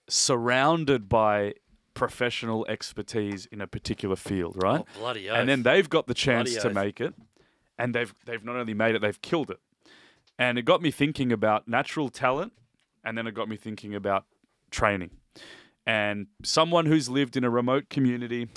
surrounded 0.09 1.09
by 1.09 1.53
professional 1.93 2.65
expertise 2.67 3.45
in 3.47 3.59
a 3.61 3.67
particular 3.67 4.15
field, 4.15 4.55
right? 4.61 4.81
Oh, 4.81 4.99
bloody 4.99 5.27
and 5.27 5.49
then 5.49 5.63
they've 5.63 5.89
got 5.89 6.07
the 6.07 6.13
chance 6.13 6.51
Bloody 6.51 6.61
to 6.61 6.67
oath. 6.69 6.75
make 6.85 7.01
it, 7.01 7.13
and 7.77 7.93
they've 7.95 8.13
they've 8.25 8.43
not 8.43 8.55
only 8.55 8.73
made 8.73 8.95
it, 8.95 9.01
they've 9.01 9.21
killed 9.21 9.49
it. 9.51 9.59
And 10.39 10.59
it 10.59 10.63
got 10.65 10.81
me 10.81 10.91
thinking 10.91 11.31
about 11.31 11.67
natural 11.67 12.09
talent, 12.09 12.53
and 13.03 13.17
then 13.17 13.25
it 13.25 13.33
got 13.33 13.49
me 13.49 13.55
thinking 13.57 13.95
about 13.95 14.25
training. 14.69 15.11
And 15.85 16.27
someone 16.43 16.85
who's 16.85 17.09
lived 17.09 17.35
in 17.37 17.43
a 17.43 17.49
remote 17.49 17.89
community 17.89 18.49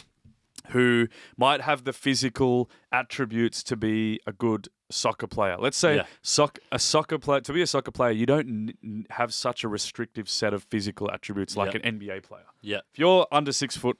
who 0.70 1.08
might 1.36 1.60
have 1.62 1.84
the 1.84 1.92
physical 1.92 2.70
attributes 2.92 3.62
to 3.64 3.76
be 3.76 4.20
a 4.26 4.32
good 4.32 4.68
soccer 4.90 5.26
player. 5.26 5.56
Let's 5.58 5.76
say 5.76 5.96
Yeah. 5.96 6.06
soc- 6.22 6.58
a 6.72 6.78
soccer 6.78 7.18
player 7.18 7.40
to 7.42 7.52
be 7.52 7.62
a 7.62 7.66
soccer 7.66 7.90
player, 7.92 8.10
you 8.10 8.26
don't 8.26 8.74
n- 8.82 9.06
have 9.10 9.32
such 9.32 9.62
a 9.62 9.68
restrictive 9.68 10.28
set 10.28 10.52
of 10.52 10.64
physical 10.64 11.10
attributes 11.10 11.56
like 11.56 11.74
Yeah. 11.74 11.80
an 11.84 12.00
NBA 12.00 12.20
player. 12.20 12.46
Yeah. 12.60 12.80
If 12.92 12.98
you're 12.98 13.26
under 13.30 13.52
six 13.52 13.76
foot, 13.76 13.98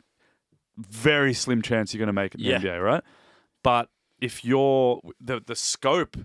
very 0.77 1.35
slim 1.35 1.63
chance 1.63 1.93
you're 1.95 1.99
going 1.99 2.07
to 2.09 2.13
make 2.13 2.35
it 2.35 2.41
in 2.41 2.45
the 2.47 2.51
Yeah. 2.53 2.59
NBA, 2.59 2.81
right? 2.83 3.05
But 3.63 3.89
if 4.21 4.45
you're 4.45 5.01
the 5.21 5.41
the 5.41 5.55
scope 5.57 6.17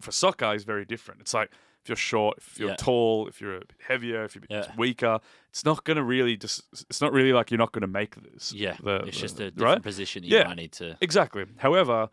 for 0.00 0.12
soccer 0.12 0.54
is 0.54 0.64
very 0.64 0.84
different. 0.84 1.20
It's 1.22 1.34
like 1.34 1.50
if 1.84 1.88
you're 1.90 1.96
short, 1.96 2.38
if 2.38 2.58
you're 2.58 2.70
Yeah. 2.70 2.76
tall, 2.76 3.28
if 3.28 3.40
you're 3.42 3.56
a 3.56 3.60
bit 3.60 3.72
heavier, 3.86 4.24
if 4.24 4.34
you're 4.34 4.44
a 4.44 4.48
bit 4.48 4.68
Yeah. 4.70 4.74
weaker, 4.78 5.20
it's 5.50 5.64
not 5.66 5.84
going 5.84 5.98
to 5.98 6.02
really 6.02 6.34
just. 6.36 6.62
It's 6.88 7.00
not 7.02 7.12
really 7.12 7.32
like 7.34 7.50
you're 7.50 7.58
not 7.58 7.72
going 7.72 7.82
to 7.82 7.86
make 7.86 8.14
this. 8.16 8.52
Yeah. 8.54 8.76
the- 8.82 9.02
it's 9.06 9.16
the- 9.18 9.22
just 9.22 9.40
a 9.40 9.50
different 9.50 9.60
right. 9.60 9.82
position 9.82 10.24
you 10.24 10.36
Yeah. 10.36 10.44
might 10.48 10.56
need 10.56 10.72
to. 10.72 10.96
Exactly. 11.02 11.44
However, 11.58 12.08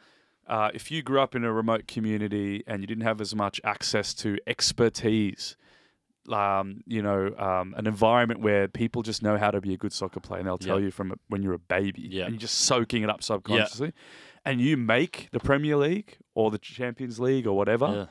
uh, 0.47 0.71
if 0.73 0.91
you 0.91 1.01
grew 1.01 1.21
up 1.21 1.35
in 1.35 1.45
a 1.45 1.53
remote 1.53 1.87
community 1.87 2.63
and 2.67 2.81
you 2.83 2.87
didn't 2.87 3.03
have 3.05 3.21
as 3.21 3.33
much 3.33 3.61
access 3.63 4.13
to 4.15 4.37
expertise, 4.45 5.55
um, 6.29 6.81
you 6.85 7.01
know, 7.01 7.33
um, 7.37 7.73
an 7.77 7.87
environment 7.87 8.41
where 8.41 8.67
people 8.67 9.01
just 9.03 9.23
know 9.23 9.37
how 9.37 9.51
to 9.51 9.61
be 9.61 9.73
a 9.73 9.77
good 9.77 9.93
soccer 9.93 10.19
player 10.19 10.39
and 10.39 10.47
they'll 10.47 10.57
tell 10.57 10.79
Yeah. 10.79 10.85
you 10.85 10.91
from 10.91 11.17
when 11.29 11.41
you're 11.43 11.53
a 11.53 11.59
baby 11.59 12.01
Yeah. 12.11 12.25
and 12.25 12.33
you're 12.33 12.39
just 12.41 12.59
soaking 12.59 13.03
it 13.03 13.09
up 13.09 13.23
subconsciously, 13.23 13.93
and 14.43 14.59
you 14.59 14.75
make 14.75 15.29
the 15.31 15.39
Premier 15.39 15.77
League 15.77 16.17
or 16.35 16.51
the 16.51 16.57
Champions 16.59 17.19
League 17.19 17.47
or 17.47 17.55
whatever, 17.55 17.87
Yeah. 17.87 18.05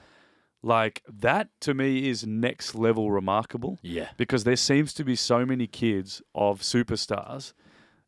Like 0.62 1.02
that 1.08 1.48
to 1.60 1.74
me 1.74 2.08
is 2.08 2.26
next 2.26 2.74
level 2.74 3.10
remarkable 3.10 3.78
Yeah. 3.82 4.10
because 4.16 4.44
there 4.44 4.56
seems 4.56 4.92
to 4.94 5.04
be 5.04 5.16
so 5.16 5.46
many 5.46 5.66
kids 5.66 6.20
of 6.34 6.60
superstars, 6.60 7.52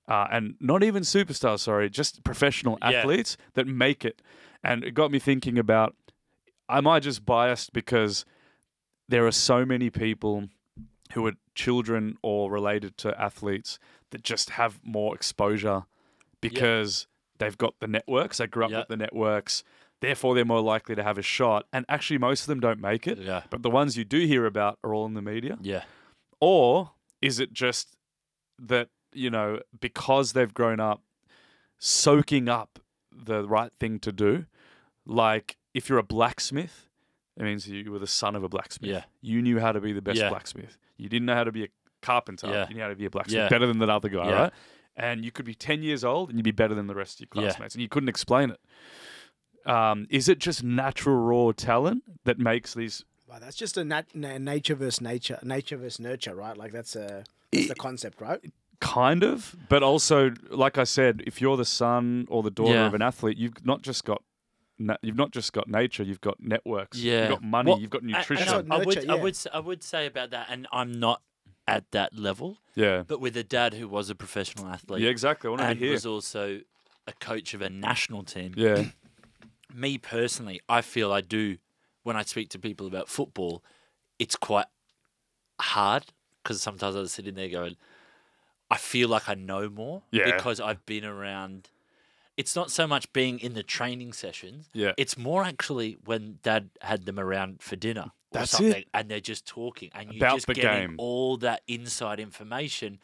uh, 0.08 0.26
and 0.30 0.56
not 0.60 0.82
even 0.82 1.02
superstars, 1.02 1.60
sorry, 1.60 1.88
just 1.88 2.22
professional 2.24 2.78
Yeah. 2.82 2.90
athletes 2.90 3.36
that 3.54 3.66
make 3.66 4.04
it. 4.04 4.20
And 4.62 4.84
it 4.84 4.92
got 4.92 5.10
me 5.10 5.18
thinking 5.18 5.58
about 5.58 5.96
am 6.68 6.86
I 6.86 7.00
just 7.00 7.24
biased 7.26 7.72
because 7.72 8.24
there 9.08 9.26
are 9.26 9.32
so 9.32 9.64
many 9.66 9.90
people 9.90 10.48
who 11.12 11.26
are 11.26 11.32
children 11.54 12.16
or 12.22 12.50
related 12.50 12.96
to 12.98 13.20
athletes 13.20 13.78
that 14.10 14.22
just 14.22 14.50
have 14.50 14.80
more 14.82 15.14
exposure 15.14 15.84
because 16.40 17.06
they've 17.38 17.58
got 17.58 17.74
the 17.80 17.86
networks, 17.88 18.38
they 18.38 18.46
grew 18.46 18.64
up 18.64 18.70
Yeah. 18.70 18.78
with 18.80 18.88
the 18.88 18.96
networks, 18.96 19.64
therefore 20.02 20.34
they're 20.34 20.44
more 20.44 20.60
likely 20.60 20.94
to 20.94 21.02
have 21.02 21.16
a 21.16 21.22
shot. 21.22 21.66
And 21.72 21.86
actually, 21.88 22.18
most 22.18 22.42
of 22.42 22.46
them 22.48 22.60
don't 22.60 22.80
make 22.80 23.06
it. 23.06 23.16
Yeah. 23.18 23.44
But 23.48 23.62
the 23.62 23.70
ones 23.70 23.96
you 23.96 24.04
do 24.04 24.26
hear 24.26 24.44
about 24.44 24.78
are 24.84 24.92
all 24.94 25.06
in 25.06 25.14
the 25.14 25.22
media. 25.22 25.56
Yeah. 25.62 25.84
Or 26.40 26.90
is 27.22 27.40
it 27.40 27.54
just 27.54 27.96
that, 28.58 28.88
you 29.14 29.30
know, 29.30 29.60
because 29.80 30.34
they've 30.34 30.52
grown 30.52 30.80
up 30.80 31.00
soaking 31.78 32.48
up 32.48 32.78
the 33.10 33.46
right 33.48 33.72
thing 33.80 33.98
to 34.00 34.12
do? 34.12 34.44
Like 35.06 35.56
if 35.74 35.88
you're 35.88 35.98
a 35.98 36.02
blacksmith, 36.04 36.88
it 37.36 37.42
means 37.44 37.66
you 37.66 37.90
were 37.90 37.98
the 37.98 38.06
son 38.06 38.36
of 38.36 38.42
a 38.44 38.48
blacksmith. 38.48 38.90
Yeah. 38.90 39.04
You 39.20 39.40
knew 39.40 39.58
how 39.58 39.72
to 39.72 39.80
be 39.80 39.92
the 39.92 40.02
best 40.02 40.18
Yeah. 40.18 40.28
blacksmith. 40.28 40.76
You 40.98 41.08
didn't 41.08 41.26
know 41.26 41.34
how 41.34 41.44
to 41.44 41.52
be 41.52 41.64
a 41.64 41.68
carpenter. 42.02 42.48
Yeah. 42.48 42.68
You 42.68 42.74
knew 42.74 42.82
how 42.82 42.88
to 42.88 42.96
be 42.96 43.06
a 43.06 43.10
blacksmith 43.10 43.38
Yeah. 43.44 43.48
better 43.48 43.66
than 43.66 43.78
that 43.78 43.88
other 43.88 44.08
guy, 44.08 44.28
Yeah. 44.28 44.34
right? 44.42 44.52
And 44.94 45.24
you 45.24 45.32
could 45.32 45.46
be 45.46 45.54
10 45.54 45.82
years 45.82 46.04
old 46.04 46.28
and 46.28 46.38
you'd 46.38 46.44
be 46.44 46.50
better 46.50 46.74
than 46.74 46.86
the 46.86 46.94
rest 46.94 47.14
of 47.16 47.20
your 47.20 47.28
classmates. 47.28 47.74
And 47.74 47.80
you 47.80 47.88
couldn't 47.88 48.10
explain 48.10 48.50
it. 48.50 48.60
Um, 49.66 50.06
is 50.10 50.28
it 50.28 50.38
just 50.38 50.62
natural 50.64 51.16
raw 51.16 51.52
talent 51.52 52.02
that 52.24 52.38
makes 52.38 52.74
these 52.74 53.04
Well, 53.28 53.38
that's 53.40 53.56
just 53.56 53.76
a 53.76 53.84
nat- 53.84 54.14
na- 54.14 54.38
nature 54.38 54.74
versus 54.74 55.00
nature, 55.00 55.38
nature 55.42 55.76
versus 55.76 56.00
nurture, 56.00 56.34
right? 56.34 56.56
Like 56.56 56.72
that's 56.72 56.96
a 56.96 57.24
that's 57.52 57.68
the 57.68 57.74
concept, 57.74 58.20
right? 58.20 58.40
Kind 58.80 59.22
of, 59.22 59.54
but 59.68 59.82
also, 59.84 60.32
like 60.50 60.76
I 60.78 60.84
said, 60.84 61.22
if 61.26 61.40
you're 61.40 61.56
the 61.56 61.64
son 61.64 62.26
or 62.28 62.42
the 62.42 62.50
daughter 62.50 62.72
Yeah. 62.74 62.86
of 62.86 62.94
an 62.94 63.02
athlete, 63.02 63.38
you've 63.38 63.64
not 63.64 63.82
just 63.82 64.04
got 64.04 64.22
na- 64.78 64.96
you've 65.02 65.16
not 65.16 65.30
just 65.30 65.52
got 65.52 65.68
nature, 65.68 66.02
you've 66.02 66.20
got 66.20 66.40
networks, 66.40 66.98
Yeah. 66.98 67.20
you've 67.20 67.30
got 67.30 67.42
money, 67.44 67.70
What- 67.70 67.80
you've 67.80 67.90
got 67.90 68.02
And- 68.02 68.10
and 68.10 68.18
nutrition. 68.18 68.46
That's 68.46 68.68
what 68.68 68.72
I, 68.72 68.74
I 68.82 68.84
would, 68.84 68.96
nurture, 68.96 69.12
I 69.12 69.14
would, 69.14 69.34
s- 69.34 69.46
I 69.54 69.60
would 69.60 69.82
say 69.84 70.06
about 70.06 70.30
that, 70.30 70.48
and 70.50 70.66
I'm 70.72 70.90
not 70.90 71.22
at 71.68 71.88
that 71.92 72.18
level, 72.18 72.58
yeah, 72.74 73.04
but 73.06 73.20
with 73.20 73.36
a 73.36 73.44
dad 73.44 73.74
who 73.74 73.86
was 73.86 74.10
a 74.10 74.16
professional 74.16 74.66
athlete 74.66 75.02
yeah, 75.02 75.10
exactly. 75.10 75.46
I 75.46 75.50
want 75.50 75.60
to 75.60 75.66
and 75.68 75.78
hear. 75.78 75.92
was 75.92 76.04
also 76.04 76.60
a 77.06 77.12
coach 77.20 77.54
of 77.54 77.62
a 77.62 77.70
national 77.70 78.24
team. 78.24 78.54
Yeah, 78.56 78.86
Me 79.74 79.98
personally, 79.98 80.60
I 80.68 80.80
feel 80.82 81.12
I 81.12 81.20
do 81.20 81.58
when 82.02 82.16
I 82.16 82.22
speak 82.22 82.48
to 82.50 82.58
people 82.58 82.86
about 82.86 83.08
football. 83.08 83.62
It's 84.18 84.36
quite 84.36 84.66
hard 85.60 86.06
because 86.42 86.60
sometimes 86.62 86.96
I 86.96 87.02
sit 87.02 87.10
sitting 87.10 87.34
there 87.34 87.48
going, 87.48 87.76
I 88.70 88.76
feel 88.76 89.08
like 89.08 89.28
I 89.28 89.34
know 89.34 89.68
more 89.68 90.02
Yeah. 90.10 90.24
because 90.34 90.60
I've 90.60 90.84
been 90.86 91.04
around. 91.04 91.70
It's 92.36 92.56
not 92.56 92.70
so 92.70 92.86
much 92.86 93.12
being 93.12 93.38
in 93.38 93.54
the 93.54 93.62
training 93.62 94.12
sessions. 94.12 94.68
yeah, 94.72 94.92
It's 94.96 95.16
more 95.18 95.44
actually 95.44 95.98
when 96.04 96.38
Dad 96.42 96.70
had 96.80 97.04
them 97.04 97.20
around 97.20 97.62
for 97.62 97.76
dinner 97.76 98.06
or 98.06 98.38
That's 98.38 98.58
it. 98.60 98.88
and 98.94 99.10
they're 99.10 99.20
just 99.20 99.46
talking, 99.46 99.90
and 99.94 100.12
you're 100.12 100.24
About 100.26 100.36
just 100.36 100.46
getting 100.48 100.62
game. 100.62 100.94
all 100.98 101.36
that 101.38 101.60
inside 101.68 102.18
information, 102.18 102.98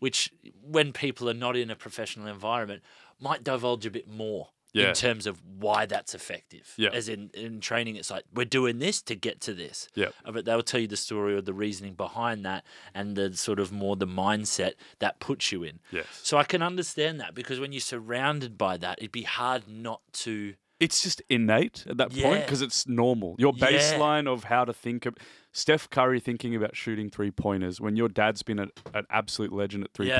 which 0.00 0.32
when 0.60 0.92
people 0.92 1.30
are 1.30 1.34
not 1.34 1.56
in 1.56 1.70
a 1.70 1.76
professional 1.76 2.26
environment 2.26 2.82
might 3.20 3.44
divulge 3.44 3.86
a 3.86 3.90
bit 3.90 4.08
more 4.08 4.48
Yeah. 4.74 4.88
in 4.88 4.94
terms 4.94 5.26
of 5.26 5.40
why 5.58 5.86
that's 5.86 6.14
effective. 6.14 6.74
Yeah. 6.76 6.90
As 6.92 7.08
in 7.08 7.30
in 7.32 7.60
training, 7.60 7.96
it's 7.96 8.10
like 8.10 8.24
we're 8.34 8.44
doing 8.44 8.80
this 8.80 9.00
to 9.02 9.14
get 9.14 9.40
to 9.42 9.54
this. 9.54 9.88
yeah, 9.94 10.08
Uh, 10.24 10.32
But 10.32 10.44
they'll 10.44 10.62
tell 10.62 10.80
you 10.80 10.88
the 10.88 10.96
story 10.96 11.34
or 11.34 11.40
the 11.40 11.54
reasoning 11.54 11.94
behind 11.94 12.44
that, 12.44 12.64
and 12.92 13.16
the 13.16 13.36
sort 13.36 13.60
of 13.60 13.70
more 13.72 13.94
the 13.96 14.06
mindset 14.06 14.72
that 14.98 15.20
puts 15.20 15.52
you 15.52 15.62
in. 15.62 15.78
yes. 15.92 16.06
So 16.22 16.36
I 16.36 16.44
can 16.44 16.60
understand 16.60 17.20
that 17.20 17.34
because 17.34 17.60
when 17.60 17.72
you're 17.72 17.80
surrounded 17.80 18.58
by 18.58 18.76
that, 18.78 18.98
it'd 18.98 19.12
be 19.12 19.22
hard 19.22 19.68
not 19.68 20.00
to. 20.24 20.54
It's 20.80 21.02
just 21.04 21.22
innate 21.30 21.84
at 21.88 21.96
that 21.98 22.10
point 22.12 22.44
because 22.44 22.60
it's 22.60 22.86
normal. 22.86 23.36
Your 23.38 23.54
Yeah. 23.56 23.68
baseline 23.70 24.26
of 24.26 24.44
how 24.44 24.64
to 24.64 24.72
think 24.72 25.06
of 25.06 25.14
Steph 25.52 25.88
Curry 25.88 26.18
thinking 26.18 26.54
about 26.56 26.74
shooting 26.76 27.08
three 27.10 27.30
pointers 27.30 27.80
when 27.80 27.94
your 27.96 28.08
dad's 28.08 28.42
been 28.42 28.58
a, 28.58 28.66
an 28.92 29.06
absolute 29.08 29.52
legend 29.52 29.84
at 29.84 29.92
three 29.94 30.08
Yeah. 30.08 30.18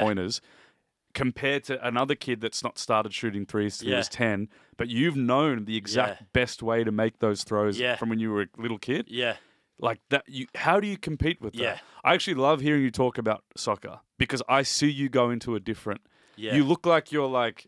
Compared 1.15 1.65
to 1.65 1.87
another 1.87 2.15
kid 2.15 2.41
that's 2.41 2.63
not 2.65 2.77
started 2.79 3.15
shooting 3.15 3.47
threes 3.47 3.79
till 3.79 3.89
he 3.91 3.95
was 3.95 4.09
10, 4.09 4.49
but 4.77 4.89
you've 4.89 5.17
known 5.17 5.65
the 5.65 5.77
exact 5.77 6.21
Yeah. 6.21 6.27
best 6.33 6.63
way 6.63 6.83
to 6.85 6.91
make 6.93 7.21
those 7.21 7.45
throws 7.45 7.79
Yeah. 7.79 7.97
from 7.97 8.09
when 8.09 8.19
you 8.19 8.31
were 8.33 8.43
a 8.43 8.49
little 8.61 8.79
kid. 8.79 9.07
Yeah, 9.09 9.37
like 9.79 10.01
that 10.11 10.25
you 10.29 10.47
how 10.57 10.79
do 10.81 10.87
you 10.87 10.97
compete 10.97 11.41
with 11.41 11.55
that 11.55 11.83
i 12.05 12.15
actually 12.15 12.35
love 12.35 12.61
hearing 12.61 12.83
you 12.83 12.93
talk 12.93 13.19
about 13.19 13.43
soccer 13.57 13.99
because 14.19 14.41
i 14.49 14.63
see 14.63 14.89
you 14.89 15.09
go 15.09 15.31
into 15.31 15.57
a 15.57 15.61
different 15.61 16.01
yeah, 16.37 16.55
you 16.55 16.63
look 16.63 16.87
like 16.87 17.11
you're 17.11 17.27
like 17.27 17.67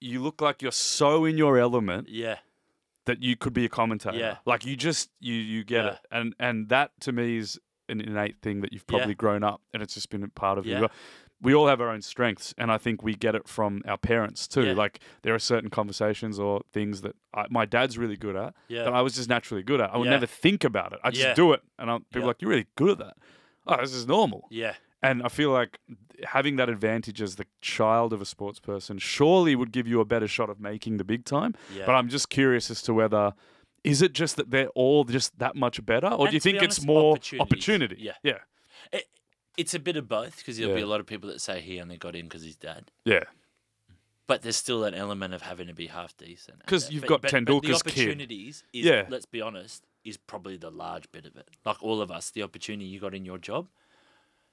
you 0.00 0.20
look 0.20 0.40
like 0.40 0.62
you're 0.62 0.72
so 0.72 1.24
in 1.24 1.38
your 1.38 1.56
element 1.58 2.08
yeah, 2.08 2.38
that 3.04 3.22
you 3.22 3.36
could 3.36 3.52
be 3.52 3.64
a 3.64 3.68
commentator 3.68 4.16
Yeah. 4.18 4.38
like 4.44 4.66
you 4.66 4.76
just 4.76 5.08
you 5.20 5.34
you 5.34 5.62
get 5.64 5.84
Yeah. 5.84 5.90
it 5.92 5.98
and 6.10 6.34
and 6.40 6.68
that 6.68 6.90
to 7.02 7.12
me 7.12 7.36
is 7.36 7.60
an 7.88 8.00
innate 8.00 8.40
thing 8.42 8.60
that 8.62 8.72
you've 8.72 8.84
Yeah. 8.88 8.96
probably 8.98 9.14
grown 9.14 9.44
up 9.44 9.62
and 9.72 9.82
it's 9.84 9.94
just 9.94 10.10
been 10.10 10.24
a 10.24 10.28
part 10.28 10.58
of 10.58 10.66
Yeah. 10.66 10.80
you 10.80 10.88
we 11.46 11.54
all 11.54 11.68
have 11.72 11.80
our 11.84 11.90
own 11.96 12.02
strengths 12.02 12.48
and 12.58 12.68
i 12.76 12.78
think 12.84 12.96
we 13.08 13.14
get 13.26 13.34
it 13.40 13.46
from 13.56 13.72
our 13.90 13.96
parents 14.12 14.40
too 14.54 14.64
Yeah. 14.66 14.72
like 14.84 14.94
there 15.22 15.34
are 15.34 15.38
certain 15.52 15.70
conversations 15.70 16.34
or 16.38 16.52
things 16.76 17.00
that 17.04 17.14
I, 17.40 17.44
my 17.50 17.64
dad's 17.74 17.96
really 18.02 18.16
good 18.26 18.36
at 18.44 18.50
yeah. 18.68 18.84
that 18.84 18.94
I 18.94 19.02
was 19.06 19.14
just 19.18 19.28
naturally 19.28 19.62
good 19.70 19.80
at. 19.84 19.88
I 19.94 19.96
would 19.98 20.06
Yeah. 20.06 20.18
never 20.18 20.26
think 20.46 20.60
about 20.64 20.90
it. 20.94 21.00
I 21.06 21.10
just 21.10 21.26
Yeah. 21.28 21.34
do 21.42 21.52
it, 21.54 21.60
and 21.78 21.86
I'm, 21.90 22.00
people 22.12 22.22
are 22.26 22.30
like, 22.32 22.40
"You're 22.40 22.50
really 22.54 22.68
good 22.80 22.90
at 22.94 22.98
that." 23.04 23.16
Oh, 23.66 23.76
this 23.84 23.92
is 24.00 24.06
normal. 24.16 24.40
yeah, 24.62 24.74
And 25.02 25.16
I 25.22 25.28
feel 25.38 25.50
like 25.60 25.72
having 26.36 26.56
that 26.56 26.68
advantage 26.76 27.20
as 27.26 27.32
the 27.36 27.46
child 27.60 28.12
of 28.14 28.20
a 28.22 28.24
sports 28.24 28.58
person 28.70 28.94
surely 28.98 29.54
would 29.60 29.70
give 29.72 29.86
you 29.92 29.98
a 30.00 30.06
better 30.14 30.28
shot 30.36 30.48
of 30.50 30.58
making 30.70 30.96
the 30.96 31.04
big 31.04 31.22
time. 31.36 31.52
yeah. 31.76 31.84
But 31.86 31.94
I'm 31.98 32.08
just 32.08 32.26
curious 32.30 32.70
as 32.70 32.80
to 32.86 32.94
whether 32.94 33.24
is 33.84 34.00
it 34.06 34.12
just 34.22 34.34
that 34.36 34.50
they're 34.50 34.72
all 34.82 35.04
just 35.04 35.38
that 35.44 35.54
much 35.54 35.76
better, 35.92 36.08
or 36.08 36.24
And 36.26 36.30
do 36.30 36.36
you 36.36 36.40
think 36.40 36.62
it's 36.62 36.82
more 36.84 37.18
opportunity? 37.38 37.96
Yeah. 38.00 38.16
yeah, 38.22 38.38
It, 38.92 39.04
it's 39.56 39.74
a 39.74 39.78
bit 39.78 39.96
of 39.96 40.08
both 40.08 40.38
because 40.38 40.58
there'll 40.58 40.74
be 40.74 40.80
a 40.82 40.86
lot 40.86 41.00
of 41.00 41.06
people 41.06 41.28
that 41.30 41.40
say 41.40 41.60
he 41.60 41.80
only 41.80 41.96
got 41.96 42.14
in 42.14 42.24
because 42.26 42.42
he's 42.42 42.56
dad. 42.56 42.90
yeah. 43.04 43.24
But 44.28 44.42
there's 44.42 44.56
still 44.56 44.82
an 44.84 44.92
element 44.92 45.34
of 45.34 45.42
having 45.42 45.68
to 45.68 45.72
be 45.72 45.86
half 45.86 46.16
decent. 46.16 46.56
and 46.58 46.66
'Cause 46.66 46.86
that. 46.86 46.92
you've 46.92 47.02
But- 47.02 47.08
got 47.08 47.22
but, 47.22 47.30
but 47.30 47.44
Tendulkar's 47.46 47.82
the 47.82 47.90
kid. 47.90 48.08
opportunities 48.08 48.64
is, 48.72 48.84
Yeah. 48.84 49.06
let's 49.08 49.24
be 49.26 49.40
honest, 49.40 49.84
is 50.02 50.16
probably 50.16 50.56
the 50.56 50.70
large 50.70 51.10
bit 51.12 51.26
of 51.26 51.36
it. 51.36 51.48
Like 51.64 51.80
all 51.82 52.00
of 52.00 52.10
us, 52.10 52.30
the 52.32 52.42
opportunity 52.42 52.86
you 52.86 52.98
got 52.98 53.14
in 53.14 53.24
your 53.24 53.38
job, 53.38 53.68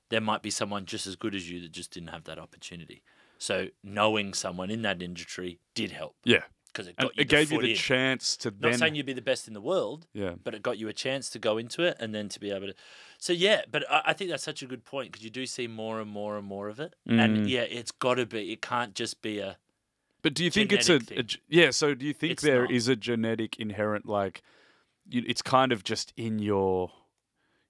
there 0.09 0.21
might 0.21 0.43
be 0.43 0.51
someone 0.51 0.85
just 0.85 1.07
as 1.07 1.15
good 1.15 1.33
as 1.33 1.49
you 1.49 1.59
that 1.61 1.71
just 1.71 1.89
didn't 1.91 2.09
have 2.09 2.25
that 2.25 2.37
opportunity. 2.37 3.01
So 3.39 3.69
knowing 3.83 4.35
someone 4.35 4.69
in 4.69 4.83
that 4.83 5.01
industry 5.01 5.59
did 5.73 5.89
help 5.91 6.15
Yeah, 6.23 6.43
because 6.67 6.85
it 6.87 6.95
and 6.99 7.07
got 7.09 7.15
you 7.17 7.21
it 7.21 7.27
the 7.27 7.35
gave 7.35 7.51
you 7.51 7.57
foot 7.57 7.63
the 7.63 7.71
in. 7.71 7.75
chance 7.77 8.37
to 8.37 8.51
Not 8.51 8.61
then. 8.61 8.77
saying 8.77 8.95
you'd 8.95 9.07
be 9.07 9.13
the 9.13 9.21
best 9.23 9.47
in 9.47 9.55
the 9.55 9.61
world, 9.61 10.05
yeah, 10.13 10.35
but 10.43 10.53
it 10.53 10.61
got 10.61 10.77
you 10.77 10.87
a 10.87 10.93
chance 10.93 11.31
to 11.31 11.39
go 11.39 11.57
into 11.57 11.81
it 11.81 11.97
and 11.99 12.13
then 12.13 12.29
to 12.29 12.39
be 12.39 12.51
able 12.51 12.67
to. 12.67 12.75
So 13.23 13.31
yeah, 13.31 13.61
but 13.71 13.89
I, 13.89 14.01
I 14.07 14.13
think 14.13 14.29
that's 14.31 14.43
such 14.43 14.61
a 14.63 14.65
good 14.65 14.83
point 14.83 15.09
because 15.09 15.23
you 15.23 15.29
do 15.29 15.45
see 15.45 15.65
more 15.65 16.01
and 16.01 16.11
more 16.11 16.37
and 16.37 16.45
more 16.45 16.67
of 16.67 16.81
it, 16.81 16.93
Mm. 17.07 17.23
and 17.23 17.49
yeah, 17.49 17.61
it's 17.61 17.89
got 17.91 18.15
to 18.15 18.25
be. 18.25 18.51
It 18.51 18.61
can't 18.61 18.93
just 18.93 19.21
be 19.21 19.39
a. 19.39 19.55
But 20.21 20.33
do 20.33 20.43
you 20.43 20.51
think 20.51 20.73
it's 20.73 20.89
a, 20.89 20.99
a 21.17 21.23
yeah? 21.47 21.71
So 21.71 21.93
do 21.93 22.05
you 22.05 22.11
think 22.13 22.33
It's 22.33 22.43
there 22.43 22.63
not. 22.63 22.71
is 22.71 22.89
a 22.89 22.97
genetic 22.97 23.57
inherent 23.57 24.05
like, 24.05 24.41
you, 25.09 25.23
it's 25.25 25.41
kind 25.41 25.71
of 25.71 25.85
just 25.85 26.11
in 26.17 26.39
your, 26.39 26.91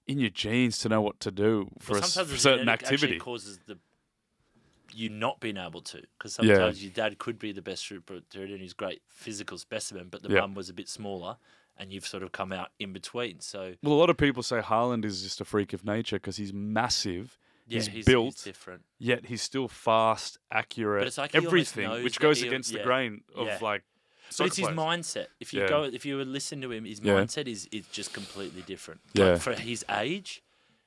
in 0.08 0.18
your 0.18 0.30
genes 0.30 0.78
to 0.78 0.88
know 0.88 1.00
what 1.00 1.20
to 1.20 1.30
do 1.30 1.70
for 1.78 1.92
well, 1.92 2.00
a 2.00 2.04
s- 2.04 2.14
sometimes 2.14 2.30
for 2.30 2.34
the 2.34 2.40
certain 2.40 2.68
activity. 2.68 3.18
causes 3.20 3.60
the 3.66 3.78
you 4.92 5.08
not 5.08 5.38
being 5.38 5.56
able 5.56 5.82
to 5.82 6.02
because 6.18 6.36
Yeah. 6.36 6.54
sometimes 6.56 6.82
your 6.82 6.92
dad 6.92 7.18
could 7.18 7.38
be 7.38 7.52
the 7.52 7.62
best 7.62 7.84
shooter 7.84 8.20
and 8.34 8.60
he's 8.60 8.72
great 8.74 9.02
physical 9.08 9.58
specimen, 9.58 10.08
but 10.08 10.22
the 10.24 10.30
Yeah. 10.32 10.40
mum 10.40 10.54
was 10.54 10.68
a 10.68 10.74
bit 10.74 10.88
smaller, 10.88 11.36
and 11.76 11.92
you've 11.92 12.06
sort 12.06 12.22
of 12.22 12.32
come 12.32 12.52
out 12.52 12.68
in 12.78 12.92
between. 12.92 13.40
So 13.40 13.74
Well, 13.82 13.92
a 13.92 14.00
lot 14.00 14.10
of 14.10 14.16
people 14.16 14.42
say 14.42 14.60
Haaland 14.60 15.04
is 15.04 15.22
just 15.22 15.40
a 15.40 15.44
freak 15.44 15.72
of 15.72 15.84
nature 15.84 16.16
because 16.16 16.36
he's 16.36 16.52
massive, 16.52 17.38
yeah, 17.66 17.76
He's 17.76 17.86
he's, 17.88 18.04
built, 18.04 18.34
he's 18.34 18.44
different. 18.44 18.82
yet 18.98 19.26
he's 19.26 19.42
still 19.42 19.68
fast, 19.68 20.38
accurate, 20.50 21.06
it's 21.06 21.18
like 21.18 21.34
everything, 21.34 21.90
which 22.04 22.20
goes 22.20 22.40
he- 22.40 22.46
against 22.48 22.70
the 22.72 22.78
yeah, 22.78 22.84
grain 22.84 23.22
of 23.34 23.46
yeah. 23.46 23.58
like. 23.60 23.82
But 24.38 24.46
it's 24.48 24.56
his 24.56 24.68
mindset. 24.68 25.26
If 25.38 25.52
you 25.52 25.68
go, 25.68 25.84
if 25.84 26.04
you 26.06 26.16
would 26.16 26.26
listen 26.28 26.60
to 26.62 26.72
him, 26.72 26.84
his 26.84 27.00
mindset 27.00 27.46
is 27.46 27.68
is 27.70 27.86
just 27.88 28.12
completely 28.12 28.62
different. 28.62 29.00
Yeah. 29.12 29.32
Like 29.32 29.40
for 29.40 29.52
his 29.54 29.84
age, 29.90 30.42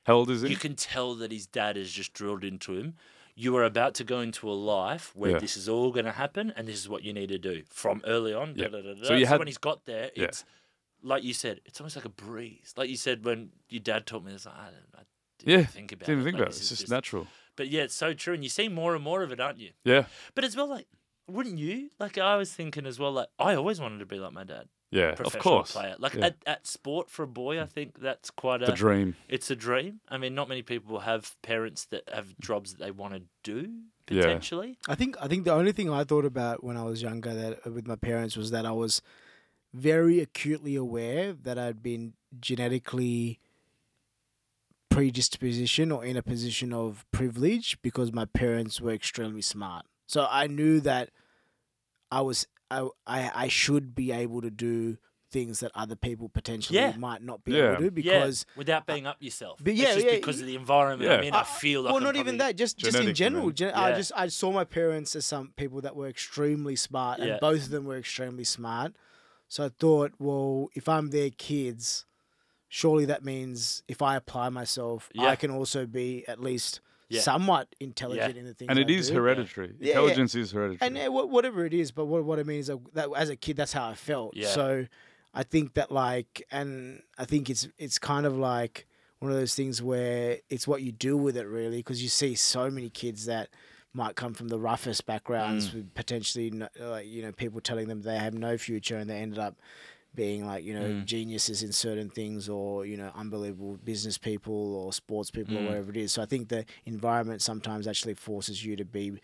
How 0.06 0.16
old 0.16 0.30
is 0.32 0.42
he? 0.42 0.50
you 0.50 0.56
can 0.58 0.76
tell 0.76 1.16
that 1.16 1.32
his 1.32 1.46
dad 1.48 1.76
has 1.78 1.92
just 1.92 2.14
drilled 2.14 2.44
into 2.44 2.74
him. 2.74 2.96
You 3.36 3.56
are 3.56 3.64
about 3.64 3.94
to 3.96 4.04
go 4.04 4.20
into 4.22 4.50
a 4.50 4.54
life 4.54 5.12
where 5.16 5.40
this 5.40 5.56
is 5.56 5.70
all 5.70 5.92
going 5.92 6.06
to 6.06 6.12
happen, 6.12 6.52
and 6.58 6.68
this 6.68 6.76
is 6.78 6.90
what 6.90 7.04
you 7.04 7.14
need 7.14 7.30
to 7.30 7.38
do 7.38 7.62
from 7.70 8.02
early 8.06 8.34
on. 8.34 8.54
Yeah. 8.56 8.70
da, 8.70 8.82
da, 8.82 8.94
da, 8.96 9.04
So 9.06 9.14
you 9.16 9.28
had- 9.28 9.38
when 9.40 9.48
he's 9.48 9.60
got 9.60 9.86
there, 9.86 10.10
it's 10.16 10.44
like 11.08 11.24
you 11.24 11.34
said, 11.34 11.62
it's 11.66 11.80
almost 11.80 11.96
like 11.96 12.06
a 12.06 12.10
breeze. 12.10 12.74
Like 12.76 12.90
you 12.90 12.98
said 12.98 13.24
when 13.26 13.50
your 13.70 13.82
dad 13.82 14.06
taught 14.06 14.24
me 14.24 14.32
this, 14.32 14.46
I, 14.46 14.52
I 14.96 15.02
didn't 15.40 15.60
Yeah, 15.60 15.66
think 15.66 15.92
about 15.92 16.06
Didn't 16.08 16.20
it. 16.20 16.22
even 16.22 16.26
think 16.26 16.40
Like, 16.40 16.48
about 16.50 16.54
it. 16.56 16.62
It's 16.62 16.72
is 16.72 16.80
just 16.80 16.92
natural. 16.92 17.28
But 17.56 17.70
yeah, 17.70 17.84
it's 17.84 17.96
so 17.96 18.14
true, 18.14 18.34
and 18.34 18.44
you 18.44 18.50
see 18.50 18.68
more 18.68 18.94
and 18.94 19.04
more 19.04 19.24
of 19.24 19.32
it, 19.32 19.40
aren't 19.40 19.60
you? 19.60 19.72
Yeah, 19.84 20.06
But 20.36 20.44
as 20.44 20.56
well, 20.56 20.68
like, 20.70 20.88
wouldn't 21.28 21.58
you? 21.58 21.90
Like, 22.00 22.18
I 22.18 22.36
was 22.36 22.54
thinking 22.54 22.86
as 22.86 23.00
well, 23.00 23.12
like, 23.12 23.30
I 23.40 23.56
always 23.56 23.80
wanted 23.82 24.00
to 24.00 24.06
be 24.06 24.20
like 24.20 24.34
my 24.34 24.44
dad 24.44 24.68
yeah, 24.92 25.16
of 25.20 25.38
course. 25.40 25.74
player. 25.74 25.96
Like 26.00 26.14
Yeah. 26.16 26.28
at, 26.28 26.36
at 26.46 26.66
sport 26.68 27.10
for 27.10 27.24
a 27.24 27.28
boy, 27.28 27.62
I 27.62 27.66
think 27.66 28.00
that's 28.00 28.30
quite 28.32 28.62
The 28.62 28.72
a 28.72 28.76
dream. 28.76 29.16
it's 29.28 29.52
a 29.52 29.56
dream. 29.56 30.00
I 30.08 30.18
mean, 30.18 30.34
not 30.34 30.48
many 30.48 30.62
people 30.62 31.00
have 31.00 31.36
parents 31.42 31.86
that 31.92 32.04
have 32.14 32.38
jobs 32.40 32.72
that 32.72 32.80
they 32.80 32.92
want 32.92 33.14
to 33.16 33.24
do 33.44 33.82
Yeah. 34.10 34.22
potentially. 34.22 34.78
I 34.88 34.96
think 34.96 35.18
I 35.22 35.28
think 35.28 35.44
the 35.44 35.52
only 35.54 35.74
thing 35.74 35.90
I 35.92 36.06
thought 36.06 36.24
about 36.24 36.64
when 36.64 36.78
I 36.78 36.84
was 36.84 37.02
younger 37.02 37.34
that 37.34 37.60
uh, 37.68 37.72
with 37.72 37.86
my 37.86 37.98
parents 37.98 38.38
was 38.38 38.52
that 38.52 38.66
I 38.66 38.72
was 38.72 39.02
very 39.78 40.20
acutely 40.20 40.76
aware 40.76 41.34
that 41.34 41.58
I'd 41.58 41.82
been 41.84 42.14
genetically 42.40 43.40
predisposition 44.90 45.92
or 45.92 46.04
in 46.04 46.18
a 46.18 46.24
position 46.24 46.74
of 46.74 47.06
privilege 47.12 47.78
because 47.82 48.12
my 48.12 48.26
parents 48.26 48.82
were 48.82 48.92
extremely 48.92 49.42
smart. 49.42 49.86
So 50.08 50.28
I 50.30 50.48
knew 50.48 50.80
that 50.82 51.10
I 52.12 52.22
was 52.22 52.48
I 52.72 52.88
I, 53.06 53.32
I 53.44 53.48
should 53.48 53.94
be 53.96 54.12
able 54.12 54.42
to 54.42 54.50
do 54.50 54.98
things 55.30 55.60
that 55.60 55.72
other 55.76 55.96
people 55.98 56.30
potentially 56.30 56.80
Yeah. 56.80 56.94
might 56.98 57.22
not 57.22 57.44
be 57.44 57.52
Yeah. 57.52 57.66
able 57.74 57.76
to 57.78 57.84
do 57.84 57.92
because 57.92 58.46
yeah, 58.48 58.58
without 58.58 58.86
being 58.88 59.06
up 59.06 59.18
yourself. 59.22 59.60
but 59.62 59.72
It's 59.74 59.82
yeah, 59.82 59.94
just 59.96 60.06
yeah, 60.06 60.16
because 60.16 60.38
y- 60.38 60.42
of 60.42 60.48
the 60.48 60.56
environment 60.56 61.12
I'm 61.12 61.20
Yeah. 61.22 61.28
in, 61.28 61.34
I 61.34 61.42
Uh, 61.42 61.44
feel 61.44 61.82
like 61.82 61.90
well, 61.92 61.98
I'm 61.98 62.04
not 62.04 62.16
even 62.16 62.38
that. 62.38 62.56
Just 62.56 62.78
just 62.78 62.96
in 62.96 63.02
Genetic, 63.02 63.16
general. 63.18 63.46
man. 63.48 63.56
Gen- 63.56 63.74
I 63.74 63.92
just 63.92 64.14
I 64.16 64.28
saw 64.30 64.52
my 64.54 64.64
parents 64.64 65.16
as 65.18 65.26
some 65.26 65.50
people 65.58 65.82
that 65.82 65.98
were 65.98 66.08
extremely 66.08 66.78
smart, 66.78 67.20
and 67.20 67.28
Yeah. 67.28 67.38
both 67.42 67.64
of 67.64 67.70
them 67.72 67.84
were 67.84 67.98
extremely 67.98 68.46
smart. 68.46 68.96
So 69.48 69.66
I 69.66 69.70
thought, 69.70 70.14
well, 70.20 70.70
if 70.76 70.90
I'm 70.90 71.10
their 71.10 71.30
kids, 71.30 72.06
surely 72.68 73.06
that 73.06 73.24
means 73.24 73.84
if 73.88 74.02
I 74.02 74.16
apply 74.16 74.50
myself, 74.50 75.10
Yeah. 75.14 75.28
I 75.30 75.36
can 75.36 75.52
also 75.52 75.86
be 75.86 76.28
at 76.28 76.40
least 76.40 76.82
Yeah. 77.10 77.22
somewhat 77.22 77.74
intelligent 77.80 78.38
in 78.38 78.46
the 78.46 78.54
things. 78.54 78.70
And 78.70 78.78
it 78.78 78.90
I 78.90 78.94
is 78.94 79.08
do. 79.08 79.14
hereditary. 79.16 79.68
Yeah, 79.80 79.86
yeah. 79.86 79.90
Intelligence 80.00 80.36
is 80.36 80.52
hereditary. 80.52 80.98
And 80.98 81.14
whatever 81.14 81.66
it 81.66 81.74
is, 81.74 81.92
but 81.92 82.06
what 82.06 82.26
what 82.26 82.40
it 82.40 82.46
means 82.46 82.68
that, 82.68 82.80
that 82.94 83.10
as 83.16 83.30
a 83.30 83.36
kid, 83.38 83.56
that's 83.56 83.72
how 83.72 83.88
I 83.90 83.96
felt. 83.96 84.36
Yeah. 84.36 84.48
So 84.50 84.88
I 85.34 85.44
think 85.44 85.76
that 85.76 85.92
like, 85.92 86.44
and 86.52 87.02
I 87.18 87.24
think 87.26 87.50
it's 87.50 87.70
it's 87.78 87.98
kind 88.00 88.26
of 88.26 88.38
like 88.38 88.86
one 89.20 89.32
of 89.32 89.38
those 89.38 89.56
things 89.56 89.82
where 89.82 90.40
it's 90.50 90.68
what 90.68 90.82
you 90.82 90.92
do 90.92 91.16
with 91.16 91.38
it 91.38 91.48
really, 91.48 91.78
because 91.78 92.04
you 92.04 92.10
see 92.10 92.36
so 92.36 92.70
many 92.70 92.90
kids 92.90 93.26
that 93.26 93.50
might 93.98 94.16
come 94.16 94.34
from 94.34 94.48
the 94.48 94.60
roughest 94.60 95.06
backgrounds 95.06 95.74
with 95.74 95.94
potentially 95.94 96.50
no, 96.52 96.68
like 96.80 97.08
you 97.08 97.22
know 97.24 97.32
people 97.32 97.60
telling 97.60 97.88
them 97.88 98.02
they 98.04 98.18
have 98.18 98.34
no 98.34 98.58
future 98.58 98.96
and 98.98 99.10
they 99.10 99.18
ended 99.18 99.40
up 99.40 99.56
being 100.16 100.46
like 100.46 100.64
you 100.64 100.74
know 100.74 100.88
Mm. 100.94 101.06
geniuses 101.06 101.62
in 101.64 101.72
certain 101.72 102.10
things 102.10 102.48
or 102.50 102.86
you 102.86 102.96
know 102.98 103.12
unbelievable 103.16 103.78
business 103.84 104.18
people 104.18 104.76
or 104.76 104.94
sports 104.94 105.30
people 105.32 105.56
Mm. 105.56 105.62
or 105.62 105.66
whatever 105.66 105.90
it 105.92 105.98
is 105.98 106.12
so 106.14 106.22
i 106.22 106.26
think 106.26 106.48
the 106.50 106.64
environment 106.86 107.42
sometimes 107.42 107.88
actually 107.88 108.14
forces 108.16 108.64
you 108.66 108.76
to 108.76 108.86
be 108.86 109.20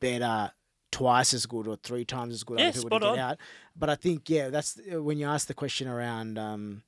better 0.00 0.50
twice 0.90 1.34
as 1.34 1.46
good 1.46 1.66
or 1.68 1.76
three 1.76 2.04
times 2.04 2.32
as 2.34 2.42
good 2.44 2.58
Yeah, 2.58 2.70
people 2.70 2.90
to 2.90 2.98
get 2.98 3.12
on. 3.12 3.18
out 3.18 3.38
but 3.76 3.88
i 3.90 3.94
think 3.94 4.28
yeah 4.30 4.48
that's 4.48 4.78
when 4.90 5.18
you 5.18 5.26
ask 5.26 5.46
the 5.46 5.54
question 5.54 5.88
around 5.88 6.38
um 6.38 6.82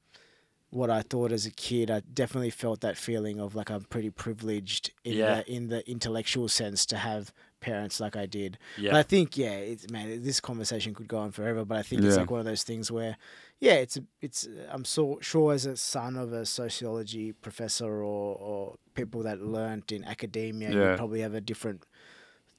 what 0.71 0.91
I 0.91 1.01
thought 1.03 1.33
as 1.33 1.47
a 1.47 1.51
kid, 1.51 1.91
I 1.91 2.01
definitely 2.01 2.51
felt 2.51 2.81
that 2.83 2.97
feeling 2.97 3.41
of 3.41 3.55
like 3.55 3.71
I'm 3.71 3.85
pretty 3.85 4.11
privileged 4.11 4.93
in 5.05 5.15
Yeah. 5.15 5.37
the 5.43 5.51
in 5.53 5.69
the 5.69 5.89
intellectual 5.91 6.49
sense 6.49 6.85
to 6.87 6.97
have 6.99 7.33
parents 7.61 7.99
like 8.01 8.15
I 8.17 8.27
did. 8.27 8.59
Yeah. 8.77 8.93
But 8.93 8.99
I 8.99 9.03
think 9.03 9.37
yeah, 9.37 9.53
it's 9.57 9.91
man, 9.91 10.23
this 10.23 10.41
conversation 10.41 10.95
could 10.95 11.09
go 11.09 11.19
on 11.19 11.33
forever. 11.33 11.65
But 11.65 11.79
I 11.79 11.83
think 11.83 12.03
it's 12.05 12.17
like 12.17 12.31
one 12.31 12.39
of 12.41 12.47
those 12.47 12.63
things 12.65 12.91
where, 12.93 13.17
yeah, 13.61 13.75
it's 13.75 13.99
it's 14.21 14.47
I'm 14.71 14.85
so 14.85 15.19
sure 15.23 15.55
as 15.55 15.65
a 15.67 15.77
son 15.77 16.17
of 16.17 16.33
a 16.33 16.45
sociology 16.45 17.33
professor 17.33 18.03
or 18.05 18.37
or 18.37 18.77
people 18.95 19.23
that 19.23 19.41
learnt 19.41 19.91
in 19.91 20.05
academia, 20.05 20.71
Yeah. 20.71 20.91
you 20.93 20.97
probably 20.97 21.21
have 21.21 21.35
a 21.35 21.41
different 21.41 21.85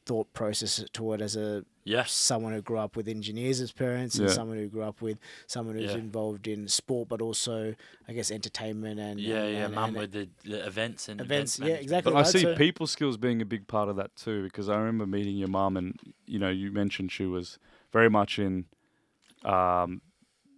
thought 0.09 0.33
process 0.33 0.83
to 0.91 1.13
it 1.13 1.21
as 1.21 1.35
a 1.35 1.63
Yes. 1.83 2.11
someone 2.11 2.53
who 2.53 2.61
grew 2.69 2.77
up 2.85 2.95
with 2.97 3.07
engineers 3.07 3.61
as 3.61 3.71
parents 3.71 4.17
and 4.19 4.29
someone 4.29 4.57
who 4.57 4.67
grew 4.67 4.83
up 4.83 5.01
with 5.01 5.17
someone 5.47 5.75
who's 5.75 5.91
Yeah. 5.91 5.97
involved 6.07 6.47
in 6.47 6.67
sport, 6.67 7.07
but 7.09 7.21
also 7.21 7.75
I 8.07 8.13
guess 8.13 8.29
entertainment 8.31 8.99
and 8.99 9.19
Yeah, 9.19 9.43
and, 9.43 9.53
yeah, 9.53 9.65
and- 9.65 9.75
mum 9.75 9.89
and 9.89 9.97
with 9.97 10.11
the, 10.11 10.25
the 10.43 10.65
events 10.65 11.09
and 11.09 11.21
Events, 11.21 11.59
yeah, 11.59 11.75
exactly. 11.85 12.11
But 12.11 12.19
I 12.19 12.23
see 12.23 12.41
so- 12.41 12.55
people 12.55 12.85
skills 12.87 13.17
being 13.17 13.39
a 13.41 13.45
big 13.45 13.67
part 13.67 13.87
of 13.89 13.95
that 13.97 14.15
too, 14.15 14.43
because 14.43 14.67
I 14.67 14.77
remember 14.77 15.05
meeting 15.05 15.37
your 15.37 15.47
mum, 15.59 15.77
and 15.77 15.97
you 16.25 16.39
know, 16.39 16.49
you 16.61 16.71
mentioned 16.71 17.11
she 17.11 17.25
was 17.25 17.59
very 17.93 18.09
much 18.09 18.39
in 18.39 18.65
um, 19.43 20.01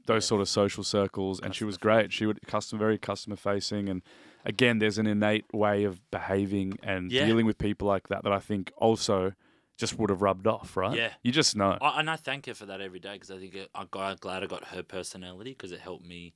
those 0.08 0.24
Yeah. 0.26 0.28
sort 0.32 0.42
of 0.42 0.50
social 0.50 0.84
circles, 0.84 1.40
and 1.40 1.54
she 1.54 1.64
was 1.64 1.78
great. 1.78 2.12
She 2.12 2.26
would 2.26 2.40
custom, 2.48 2.80
very 2.80 2.98
customer 2.98 3.36
facing, 3.36 3.90
and 3.90 4.02
again, 4.46 4.80
there's 4.80 4.98
an 4.98 5.08
innate 5.08 5.46
way 5.54 5.84
of 5.84 6.00
behaving 6.12 6.78
and 6.84 7.12
Yeah. 7.12 7.26
dealing 7.26 7.46
with 7.46 7.58
people 7.58 7.88
like 7.88 8.08
that 8.10 8.24
that 8.24 8.32
I 8.34 8.40
think 8.40 8.72
also 8.78 9.34
just 9.78 9.98
would 9.98 10.10
have 10.12 10.22
rubbed 10.22 10.46
off, 10.48 10.78
right? 10.78 10.96
Yeah. 10.96 11.14
you 11.24 11.32
just 11.32 11.56
know. 11.56 11.78
I, 11.82 12.00
and 12.00 12.10
I 12.10 12.16
thank 12.16 12.46
her 12.46 12.54
for 12.54 12.66
that 12.68 12.82
every 12.82 13.00
day 13.00 13.14
because 13.14 13.32
I 13.32 13.38
think 13.40 13.56
I'm 13.74 13.88
glad 13.90 14.20
glad 14.20 14.44
I 14.44 14.48
got 14.48 14.66
her 14.66 14.84
personality 14.84 15.52
because 15.52 15.72
it 15.72 15.80
helped 15.80 16.06
me 16.06 16.34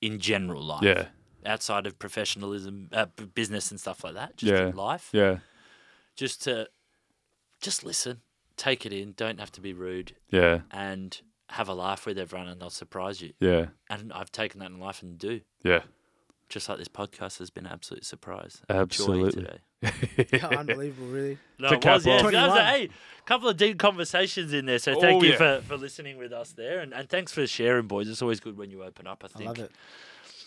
in 0.00 0.18
general 0.18 0.62
life. 0.62 0.82
Yeah, 0.82 1.08
Outside 1.44 1.86
of 1.86 1.98
professionalism, 1.98 2.88
uh, 2.92 3.06
business 3.34 3.70
and 3.70 3.78
stuff 3.78 4.02
like 4.04 4.14
that, 4.14 4.36
just 4.36 4.52
Yeah. 4.52 4.68
in 4.68 4.76
life, 4.76 5.10
yeah, 5.12 5.38
just 6.16 6.42
to 6.44 6.68
just 7.60 7.84
listen, 7.84 8.20
take 8.56 8.84
it 8.86 8.92
in, 8.92 9.12
don't 9.12 9.40
have 9.40 9.52
to 9.52 9.60
be 9.60 9.72
rude, 9.72 10.14
yeah, 10.30 10.60
and 10.70 11.20
have 11.50 11.68
a 11.68 11.74
laugh 11.74 12.06
with 12.06 12.18
everyone, 12.18 12.48
and 12.48 12.60
they'll 12.60 12.70
surprise 12.70 13.20
you. 13.20 13.32
yeah, 13.40 13.66
And 13.88 14.12
I've 14.12 14.32
taken 14.32 14.58
that 14.60 14.70
in 14.70 14.78
life 14.80 15.02
and 15.02 15.16
do. 15.18 15.40
yeah. 15.62 15.82
Just 16.48 16.68
like 16.68 16.78
this 16.78 16.88
podcast 16.88 17.38
has 17.38 17.50
been 17.50 17.66
an 17.66 17.72
absolute 17.72 18.04
surprise. 18.04 18.62
Absolutely. 18.68 19.42
Joy 19.42 19.48
today. 19.48 20.40
unbelievable, 20.56 21.08
really. 21.08 21.38
No, 21.58 21.68
it 21.68 21.84
was, 21.84 22.06
yeah. 22.06 22.14
off. 22.14 22.30
That 22.30 22.48
was 22.48 22.58
a, 22.58 22.64
hey, 22.64 22.88
couple 23.24 23.48
of 23.48 23.56
deep 23.56 23.78
conversations 23.78 24.52
in 24.52 24.66
there. 24.66 24.78
So 24.78 24.94
oh, 24.96 25.00
thank 25.00 25.22
Oh, 25.22 25.24
you 25.24 25.32
yeah. 25.32 25.36
for, 25.58 25.62
for 25.62 25.76
listening 25.76 26.18
with 26.18 26.32
us 26.32 26.52
there. 26.52 26.80
And, 26.80 26.94
and 26.94 27.08
thanks 27.08 27.32
for 27.32 27.46
sharing, 27.46 27.86
boys. 27.86 28.08
It's 28.08 28.22
always 28.22 28.40
good 28.40 28.56
when 28.56 28.70
you 28.70 28.84
open 28.84 29.06
up. 29.06 29.24
I 29.24 29.26
I 29.26 29.38
think 29.38 29.48
love 29.48 29.58
it. 29.58 29.72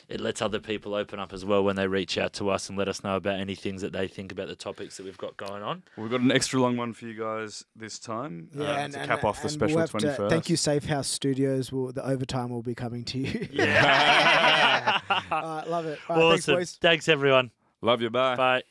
It 0.10 0.20
lets 0.20 0.42
other 0.42 0.60
people 0.60 0.96
open 0.96 1.20
up 1.20 1.32
as 1.32 1.46
well 1.46 1.64
when 1.64 1.76
they 1.76 1.88
reach 1.88 2.18
out 2.18 2.34
to 2.34 2.50
us 2.50 2.68
and 2.68 2.78
let 2.78 2.88
us 2.88 3.04
know 3.04 3.16
about 3.16 3.40
any 3.40 3.54
things 3.56 3.82
that 3.84 3.94
they 3.94 4.08
think 4.08 4.32
about 4.32 4.48
the 4.48 4.56
topics 4.56 4.98
that 4.98 5.04
we've 5.06 5.18
got 5.18 5.38
going 5.38 5.62
on. 5.64 5.84
We've 5.98 6.10
got 6.10 6.20
an 6.22 6.32
extra 6.32 6.60
long 6.60 6.76
one 6.78 6.94
for 6.94 7.06
you 7.06 7.14
guys 7.14 7.64
this 7.76 8.00
time 8.00 8.50
Yeah, 8.54 8.64
um, 8.72 8.78
and, 8.78 8.94
to 8.94 9.00
and- 9.00 9.08
cap 9.10 9.24
off 9.24 9.42
the 9.42 9.50
special 9.50 9.76
we'll 9.76 9.82
have 9.84 9.92
to- 9.92 10.00
twenty 10.00 10.16
first. 10.18 10.32
Thank 10.32 10.50
you, 10.50 10.58
Safe 10.58 10.86
House 10.86 11.08
Studios. 11.08 11.72
Will 11.72 11.92
the 11.94 12.06
overtime 12.06 12.50
will 12.50 12.64
be 12.64 12.76
coming 12.76 13.04
to 13.06 13.20
you? 13.20 13.48
Yeah. 13.52 15.00
All 15.32 15.42
right, 15.42 15.68
love 15.70 15.86
it. 15.86 16.00
All 16.10 16.16
right, 16.18 16.30
thanks, 16.32 16.44
awesome. 16.46 16.56
boys. 16.56 16.78
Thanks, 16.82 17.08
everyone. 17.08 17.52
Love 17.82 18.02
you. 18.02 18.10
Bye. 18.10 18.36
Bye. 18.36 18.64